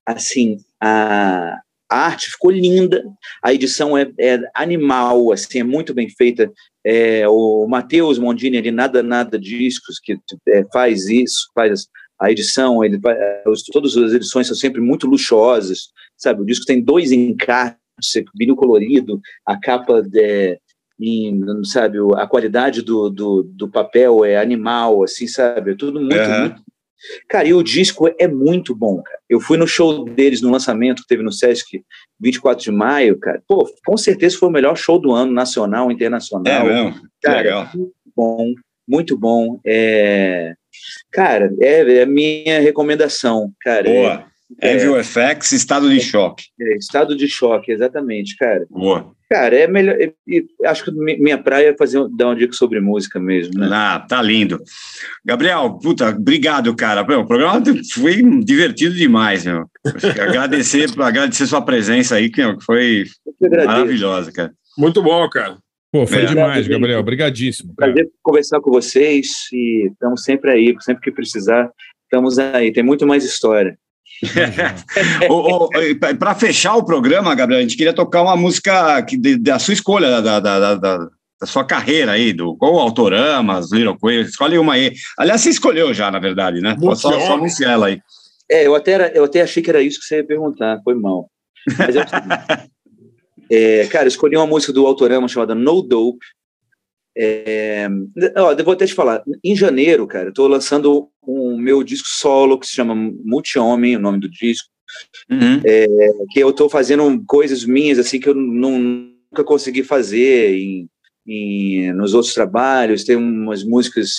assim, 0.06 0.58
a, 0.80 1.58
a 1.90 1.96
arte 1.96 2.30
ficou 2.30 2.50
linda, 2.50 3.02
a 3.42 3.52
edição 3.52 3.96
é, 3.96 4.10
é 4.18 4.38
animal, 4.54 5.32
assim, 5.32 5.60
é 5.60 5.64
muito 5.64 5.92
bem 5.94 6.08
feita. 6.08 6.50
É, 6.84 7.28
o 7.28 7.66
Matheus 7.68 8.18
Mondini, 8.18 8.56
ele 8.56 8.70
nada, 8.70 9.02
nada 9.02 9.38
discos, 9.38 9.98
que 9.98 10.18
é, 10.48 10.64
faz 10.72 11.08
isso, 11.08 11.50
faz 11.54 11.86
a 12.18 12.30
edição, 12.30 12.84
ele, 12.84 13.00
é, 13.06 13.42
todas 13.72 13.96
as 13.96 14.12
edições 14.12 14.46
são 14.46 14.56
sempre 14.56 14.80
muito 14.80 15.06
luxuosas, 15.06 15.88
sabe? 16.16 16.42
O 16.42 16.46
disco 16.46 16.66
tem 16.66 16.82
dois 16.82 17.12
encartes, 17.12 17.80
vinil 18.38 18.56
colorido, 18.56 19.20
a 19.46 19.58
capa 19.58 20.02
é, 20.14 20.58
em, 21.01 21.64
sabe, 21.64 21.98
a 22.16 22.27
qualidade 22.27 22.82
do, 22.82 23.09
do, 23.09 23.43
do 23.43 23.68
papel 23.68 24.24
é 24.24 24.36
animal, 24.36 25.02
assim, 25.02 25.27
sabe? 25.27 25.72
É 25.72 25.77
tudo 25.77 26.01
muito, 26.01 26.16
Aham. 26.16 26.40
muito 26.40 26.62
Cara, 27.28 27.48
e 27.48 27.55
o 27.55 27.62
disco 27.62 28.10
é 28.18 28.28
muito 28.28 28.74
bom, 28.74 29.02
cara. 29.02 29.18
Eu 29.28 29.40
fui 29.40 29.56
no 29.56 29.66
show 29.66 30.05
deles 30.05 30.43
no 30.43 30.51
lançamento 30.51 31.02
que 31.02 31.09
teve 31.09 31.22
no 31.22 31.32
Sesc 31.32 31.82
24 32.20 32.62
de 32.62 32.70
maio, 32.70 33.18
cara. 33.18 33.43
Pô, 33.48 33.66
com 33.86 33.97
certeza 33.97 34.36
foi 34.36 34.48
o 34.48 34.52
melhor 34.52 34.77
show 34.77 34.98
do 34.98 35.12
ano, 35.12 35.32
nacional, 35.32 35.90
internacional. 35.90 36.68
É 36.68 36.85
mesmo? 36.85 37.01
Cara, 37.22 37.39
legal. 37.39 37.70
muito 37.74 37.94
bom, 38.14 38.55
muito 38.86 39.18
bom. 39.18 39.60
É... 39.64 40.52
Cara, 41.10 41.51
é, 41.60 41.98
é 41.98 42.02
a 42.02 42.06
minha 42.06 42.60
recomendação, 42.60 43.51
cara. 43.60 43.85
Boa. 43.85 44.27
É, 44.60 44.74
Evil 44.74 45.02
FX, 45.02 45.52
estado 45.52 45.89
de 45.89 46.01
choque. 46.01 46.44
é, 46.60 46.77
estado 46.77 47.16
de 47.16 47.28
choque, 47.28 47.70
exatamente, 47.70 48.36
cara. 48.36 48.66
Boa. 48.68 49.14
Cara, 49.32 49.55
é 49.57 49.66
melhor. 49.69 49.97
acho 50.66 50.85
que 50.85 50.90
mi- 50.90 51.16
minha 51.19 51.39
praia 51.39 51.69
é 51.69 51.77
fazer, 51.77 52.05
dar 52.16 52.27
uma 52.27 52.36
dica 52.36 52.52
sobre 52.52 52.81
música 52.81 53.20
mesmo, 53.20 53.61
né? 53.61 53.69
Ah, 53.70 54.05
tá 54.09 54.20
lindo. 54.20 54.59
Gabriel, 55.24 55.78
puta, 55.81 56.09
obrigado, 56.09 56.74
cara. 56.74 57.02
O 57.02 57.27
programa 57.27 57.62
foi 57.94 58.23
divertido 58.40 58.94
demais, 58.94 59.44
meu. 59.47 59.66
agradecer, 60.20 60.86
agradecer 61.01 61.47
sua 61.47 61.62
presença 61.62 62.16
aí, 62.16 62.28
que 62.28 62.43
foi 62.62 63.05
maravilhosa, 63.65 64.32
cara. 64.32 64.52
Muito 64.77 65.01
bom, 65.02 65.28
cara. 65.28 65.59
Pô, 65.93 66.07
foi 66.07 66.23
É. 66.23 66.27
demais, 66.27 66.66
Gabriel. 66.66 66.98
Obrigadíssimo. 67.01 67.73
cara. 67.77 67.93
Prazer 67.93 68.11
conversar 68.23 68.61
com 68.61 68.70
vocês 68.73 69.28
e 69.52 69.89
estamos 69.93 70.23
sempre 70.24 70.51
aí, 70.51 70.74
sempre 70.81 71.02
que 71.02 71.12
precisar, 71.12 71.70
estamos 72.05 72.39
aí. 72.39 72.73
Tem 72.73 72.82
muito 72.82 73.07
mais 73.07 73.24
história. 73.24 73.77
Para 76.18 76.34
fechar 76.34 76.76
o 76.76 76.84
programa, 76.84 77.34
Gabriel, 77.34 77.60
a 77.60 77.62
gente 77.62 77.76
queria 77.76 77.92
tocar 77.92 78.22
uma 78.22 78.36
música 78.36 79.01
de- 79.01 79.36
da 79.36 79.59
sua 79.59 79.74
escolha, 79.74 80.20
da, 80.20 80.40
da, 80.40 80.59
da, 80.60 80.74
da- 80.74 81.09
sua 81.44 81.64
carreira 81.64 82.12
aí, 82.12 82.32
do 82.34 82.55
com 82.56 82.78
Autoramas, 82.78 83.72
Little 83.72 83.97
Queen, 83.98 84.20
escolhe 84.20 84.59
uma 84.59 84.74
aí. 84.74 84.92
Aliás, 85.18 85.40
você 85.40 85.48
escolheu 85.51 85.94
já, 85.94 86.10
na 86.10 86.18
verdade, 86.18 86.60
né? 86.60 86.76
Pode 86.78 87.01
só, 87.01 87.18
só 87.18 87.34
anunciar 87.34 87.72
ela 87.72 87.86
aí. 87.86 87.98
É, 88.51 88.66
eu 88.66 88.74
até, 88.74 88.92
era- 88.92 89.09
eu 89.14 89.24
até 89.24 89.40
achei 89.40 89.62
que 89.62 89.70
era 89.70 89.80
isso 89.80 89.98
que 90.01 90.05
você 90.06 90.16
ia 90.16 90.26
perguntar, 90.26 90.80
foi 90.84 90.94
mal. 90.94 91.30
Mas 91.78 91.97
eu, 91.97 92.02
é, 93.51 93.86
cara, 93.86 94.05
eu 94.05 94.09
escolhi 94.09 94.36
uma 94.36 94.47
música 94.47 94.72
do 94.72 94.86
Autorama 94.86 95.28
chamada 95.28 95.55
No 95.55 95.80
Dope. 95.82 96.24
É, 97.16 97.89
ó, 98.37 98.55
vou 98.65 98.73
até 98.73 98.87
te 98.87 98.95
falar, 98.95 99.23
em 99.43 99.57
janeiro, 99.57 100.07
cara, 100.07 100.28
eu 100.28 100.32
tô 100.32 100.47
lançando 100.47 101.09
um 101.27 101.57
meu 101.57 101.82
disco 101.82 102.07
solo 102.09 102.59
que 102.59 102.66
se 102.66 102.74
chama 102.74 102.95
Multi-Homem, 102.95 103.97
o 103.97 104.01
nome 104.01 104.20
do 104.20 104.28
disco. 104.31 104.69
É, 105.65 105.87
que 106.31 106.41
eu 106.41 106.53
tô 106.53 106.69
fazendo 106.69 107.23
coisas 107.27 107.65
minhas 107.65 107.99
assim 107.99 108.19
que 108.19 108.28
eu 108.28 108.35
não- 108.35 108.78
nunca 108.78 109.45
consegui 109.45 109.82
fazer 109.85 110.55
em, 110.57 110.89
em- 111.27 111.93
nos 111.93 112.15
outros 112.15 112.35
trabalhos. 112.35 113.05
Tem 113.05 113.16
umas 113.16 113.62
músicas 113.65 114.11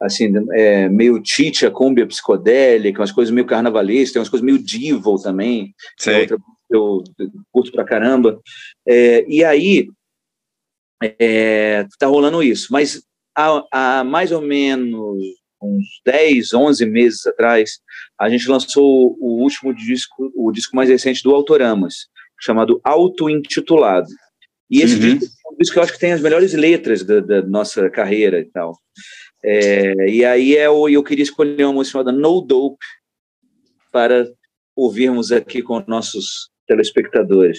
assim 0.00 0.30
é, 0.52 0.88
meio 0.88 1.20
Tite, 1.20 1.68
cumbia 1.70 2.06
psicodélica, 2.06 3.00
umas 3.00 3.10
coisas 3.12 3.32
meio 3.34 3.46
carnavalescas, 3.46 4.12
tem 4.12 4.20
umas 4.20 4.28
coisas 4.28 4.44
meio 4.44 4.58
divo 4.62 5.20
também. 5.20 5.74
é 5.98 6.02
Sei. 6.02 6.20
outra 6.20 6.38
eu 6.70 7.02
curto 7.50 7.72
pra 7.72 7.84
caramba. 7.84 8.38
É, 8.86 9.24
e 9.26 9.42
aí 9.42 9.88
é, 11.02 11.86
tá 11.98 12.06
rolando 12.06 12.42
isso, 12.42 12.68
mas 12.70 13.02
há, 13.36 13.64
há 14.00 14.04
mais 14.04 14.32
ou 14.32 14.40
menos 14.40 15.18
uns 15.62 15.84
10, 16.04 16.54
11 16.54 16.86
meses 16.86 17.26
atrás, 17.26 17.78
a 18.18 18.28
gente 18.28 18.48
lançou 18.48 19.16
o 19.20 19.42
último 19.42 19.74
disco, 19.74 20.30
o 20.36 20.52
disco 20.52 20.74
mais 20.76 20.88
recente 20.88 21.22
do 21.22 21.34
Autoramas, 21.34 22.06
chamado 22.40 22.80
Auto-Intitulado. 22.84 24.08
E 24.70 24.82
esse 24.82 24.94
Uhum. 24.94 25.18
disco 25.18 25.24
é 25.46 25.52
um 25.54 25.56
disco 25.56 25.72
que 25.72 25.78
eu 25.78 25.82
acho 25.82 25.92
que 25.92 25.98
tem 25.98 26.12
as 26.12 26.20
melhores 26.20 26.52
letras 26.52 27.02
da, 27.02 27.18
da 27.20 27.42
nossa 27.42 27.88
carreira 27.90 28.38
e 28.40 28.44
tal. 28.44 28.78
É, 29.42 30.08
e 30.10 30.24
aí 30.24 30.56
é 30.56 30.68
o- 30.70 30.88
eu 30.88 31.02
queria 31.02 31.22
escolher 31.22 31.64
uma 31.64 31.72
música 31.74 31.92
chamada 31.98 32.12
No 32.12 32.40
Dope 32.40 32.84
para 33.90 34.28
ouvirmos 34.76 35.32
aqui 35.32 35.62
com 35.62 35.82
nossos 35.88 36.50
telespectadores. 36.68 37.58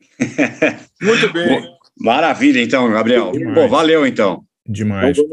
Muito 1.02 1.32
bem. 1.32 1.66
Maravilha, 2.00 2.60
então, 2.62 2.90
Gabriel. 2.90 3.32
Pô, 3.54 3.68
valeu, 3.68 4.06
então. 4.06 4.42
Demais. 4.66 5.16
Então. 5.18 5.30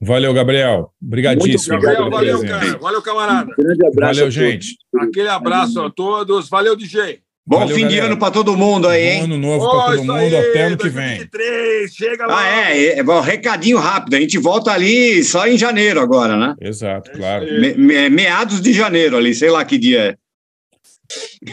Valeu, 0.00 0.32
Gabriel. 0.34 0.90
Obrigadíssimo. 1.02 1.80
Gabriel, 1.80 2.10
valeu, 2.10 2.40
cara. 2.46 2.78
Valeu, 2.78 3.02
camarada. 3.02 3.52
Grande 3.58 3.86
abraço. 3.86 4.14
Valeu, 4.20 4.30
gente. 4.30 4.76
Aquele 5.00 5.28
abraço 5.28 5.80
a 5.80 5.90
todos. 5.90 6.48
Valeu, 6.48 6.76
DJ. 6.76 7.20
Bom 7.46 7.60
Valeu, 7.60 7.74
fim 7.74 7.82
de 7.88 7.94
galera. 7.96 8.06
ano 8.12 8.16
para 8.18 8.30
todo 8.30 8.56
mundo 8.56 8.86
aí, 8.86 9.02
hein? 9.14 9.18
Bom 9.20 9.24
ano 9.24 9.38
novo 9.38 9.66
para 9.68 9.78
Ó, 9.78 9.86
todo 9.92 9.98
mundo. 10.00 10.12
aí, 10.12 10.36
Até 10.36 10.62
ano 10.66 10.76
que 10.76 10.88
vem. 10.90 11.16
2023, 11.16 11.94
chega 11.94 12.26
lá. 12.26 12.38
Ah, 12.38 12.70
é, 12.70 12.98
é, 12.98 13.02
bom, 13.02 13.18
recadinho 13.20 13.78
rápido. 13.78 14.14
A 14.14 14.20
gente 14.20 14.38
volta 14.38 14.70
ali 14.70 15.24
só 15.24 15.48
em 15.48 15.56
janeiro 15.58 15.98
agora, 16.00 16.36
né? 16.36 16.54
Exato, 16.60 17.10
claro. 17.12 17.46
Me- 17.46 17.74
me- 17.74 18.10
meados 18.10 18.60
de 18.60 18.72
janeiro 18.72 19.16
ali, 19.16 19.34
sei 19.34 19.50
lá 19.50 19.64
que 19.64 19.78
dia 19.78 20.00
é. 20.00 20.16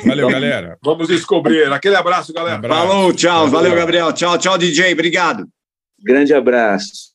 Valeu, 0.05 0.29
galera. 0.29 0.77
Vamos 0.83 1.07
descobrir. 1.07 1.71
Aquele 1.71 1.95
abraço, 1.95 2.33
galera. 2.33 2.55
Abraço. 2.57 2.87
Falou, 2.87 3.13
tchau. 3.13 3.47
Valeu, 3.47 3.69
Valeu. 3.71 3.75
Gabriel. 3.75 4.13
Tchau, 4.13 4.37
tchau, 4.37 4.57
DJ. 4.57 4.93
Obrigado. 4.93 5.47
Grande 6.03 6.33
abraço. 6.33 7.11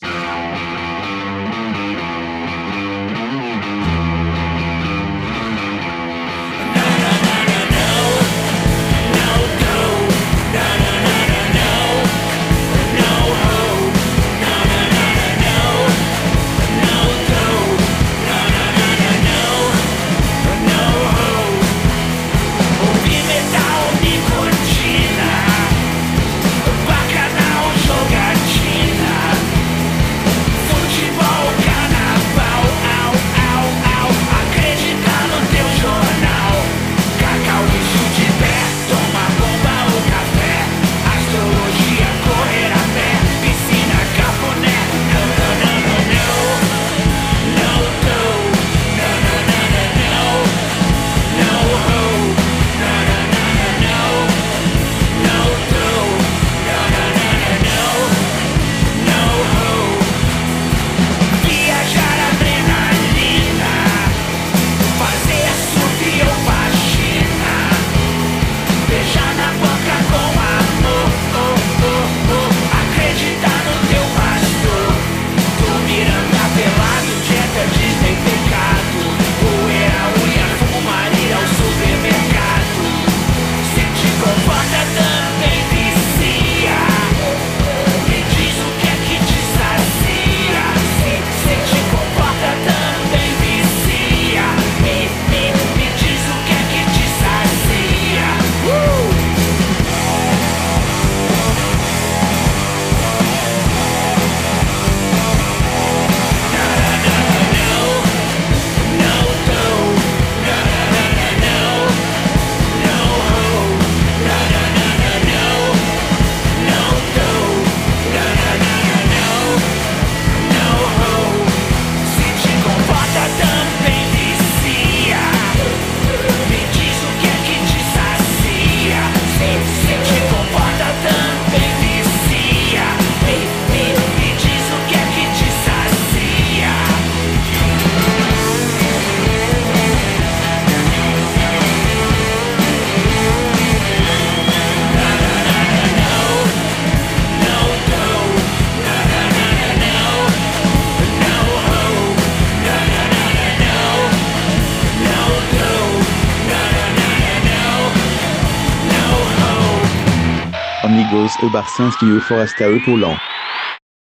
Amigos 161.63 161.79
e 161.79 162.11
Barcinski 162.13 162.17
e 162.17 162.21
Foresta 162.21 162.65
e 162.65 162.81
Paulão. 162.81 163.32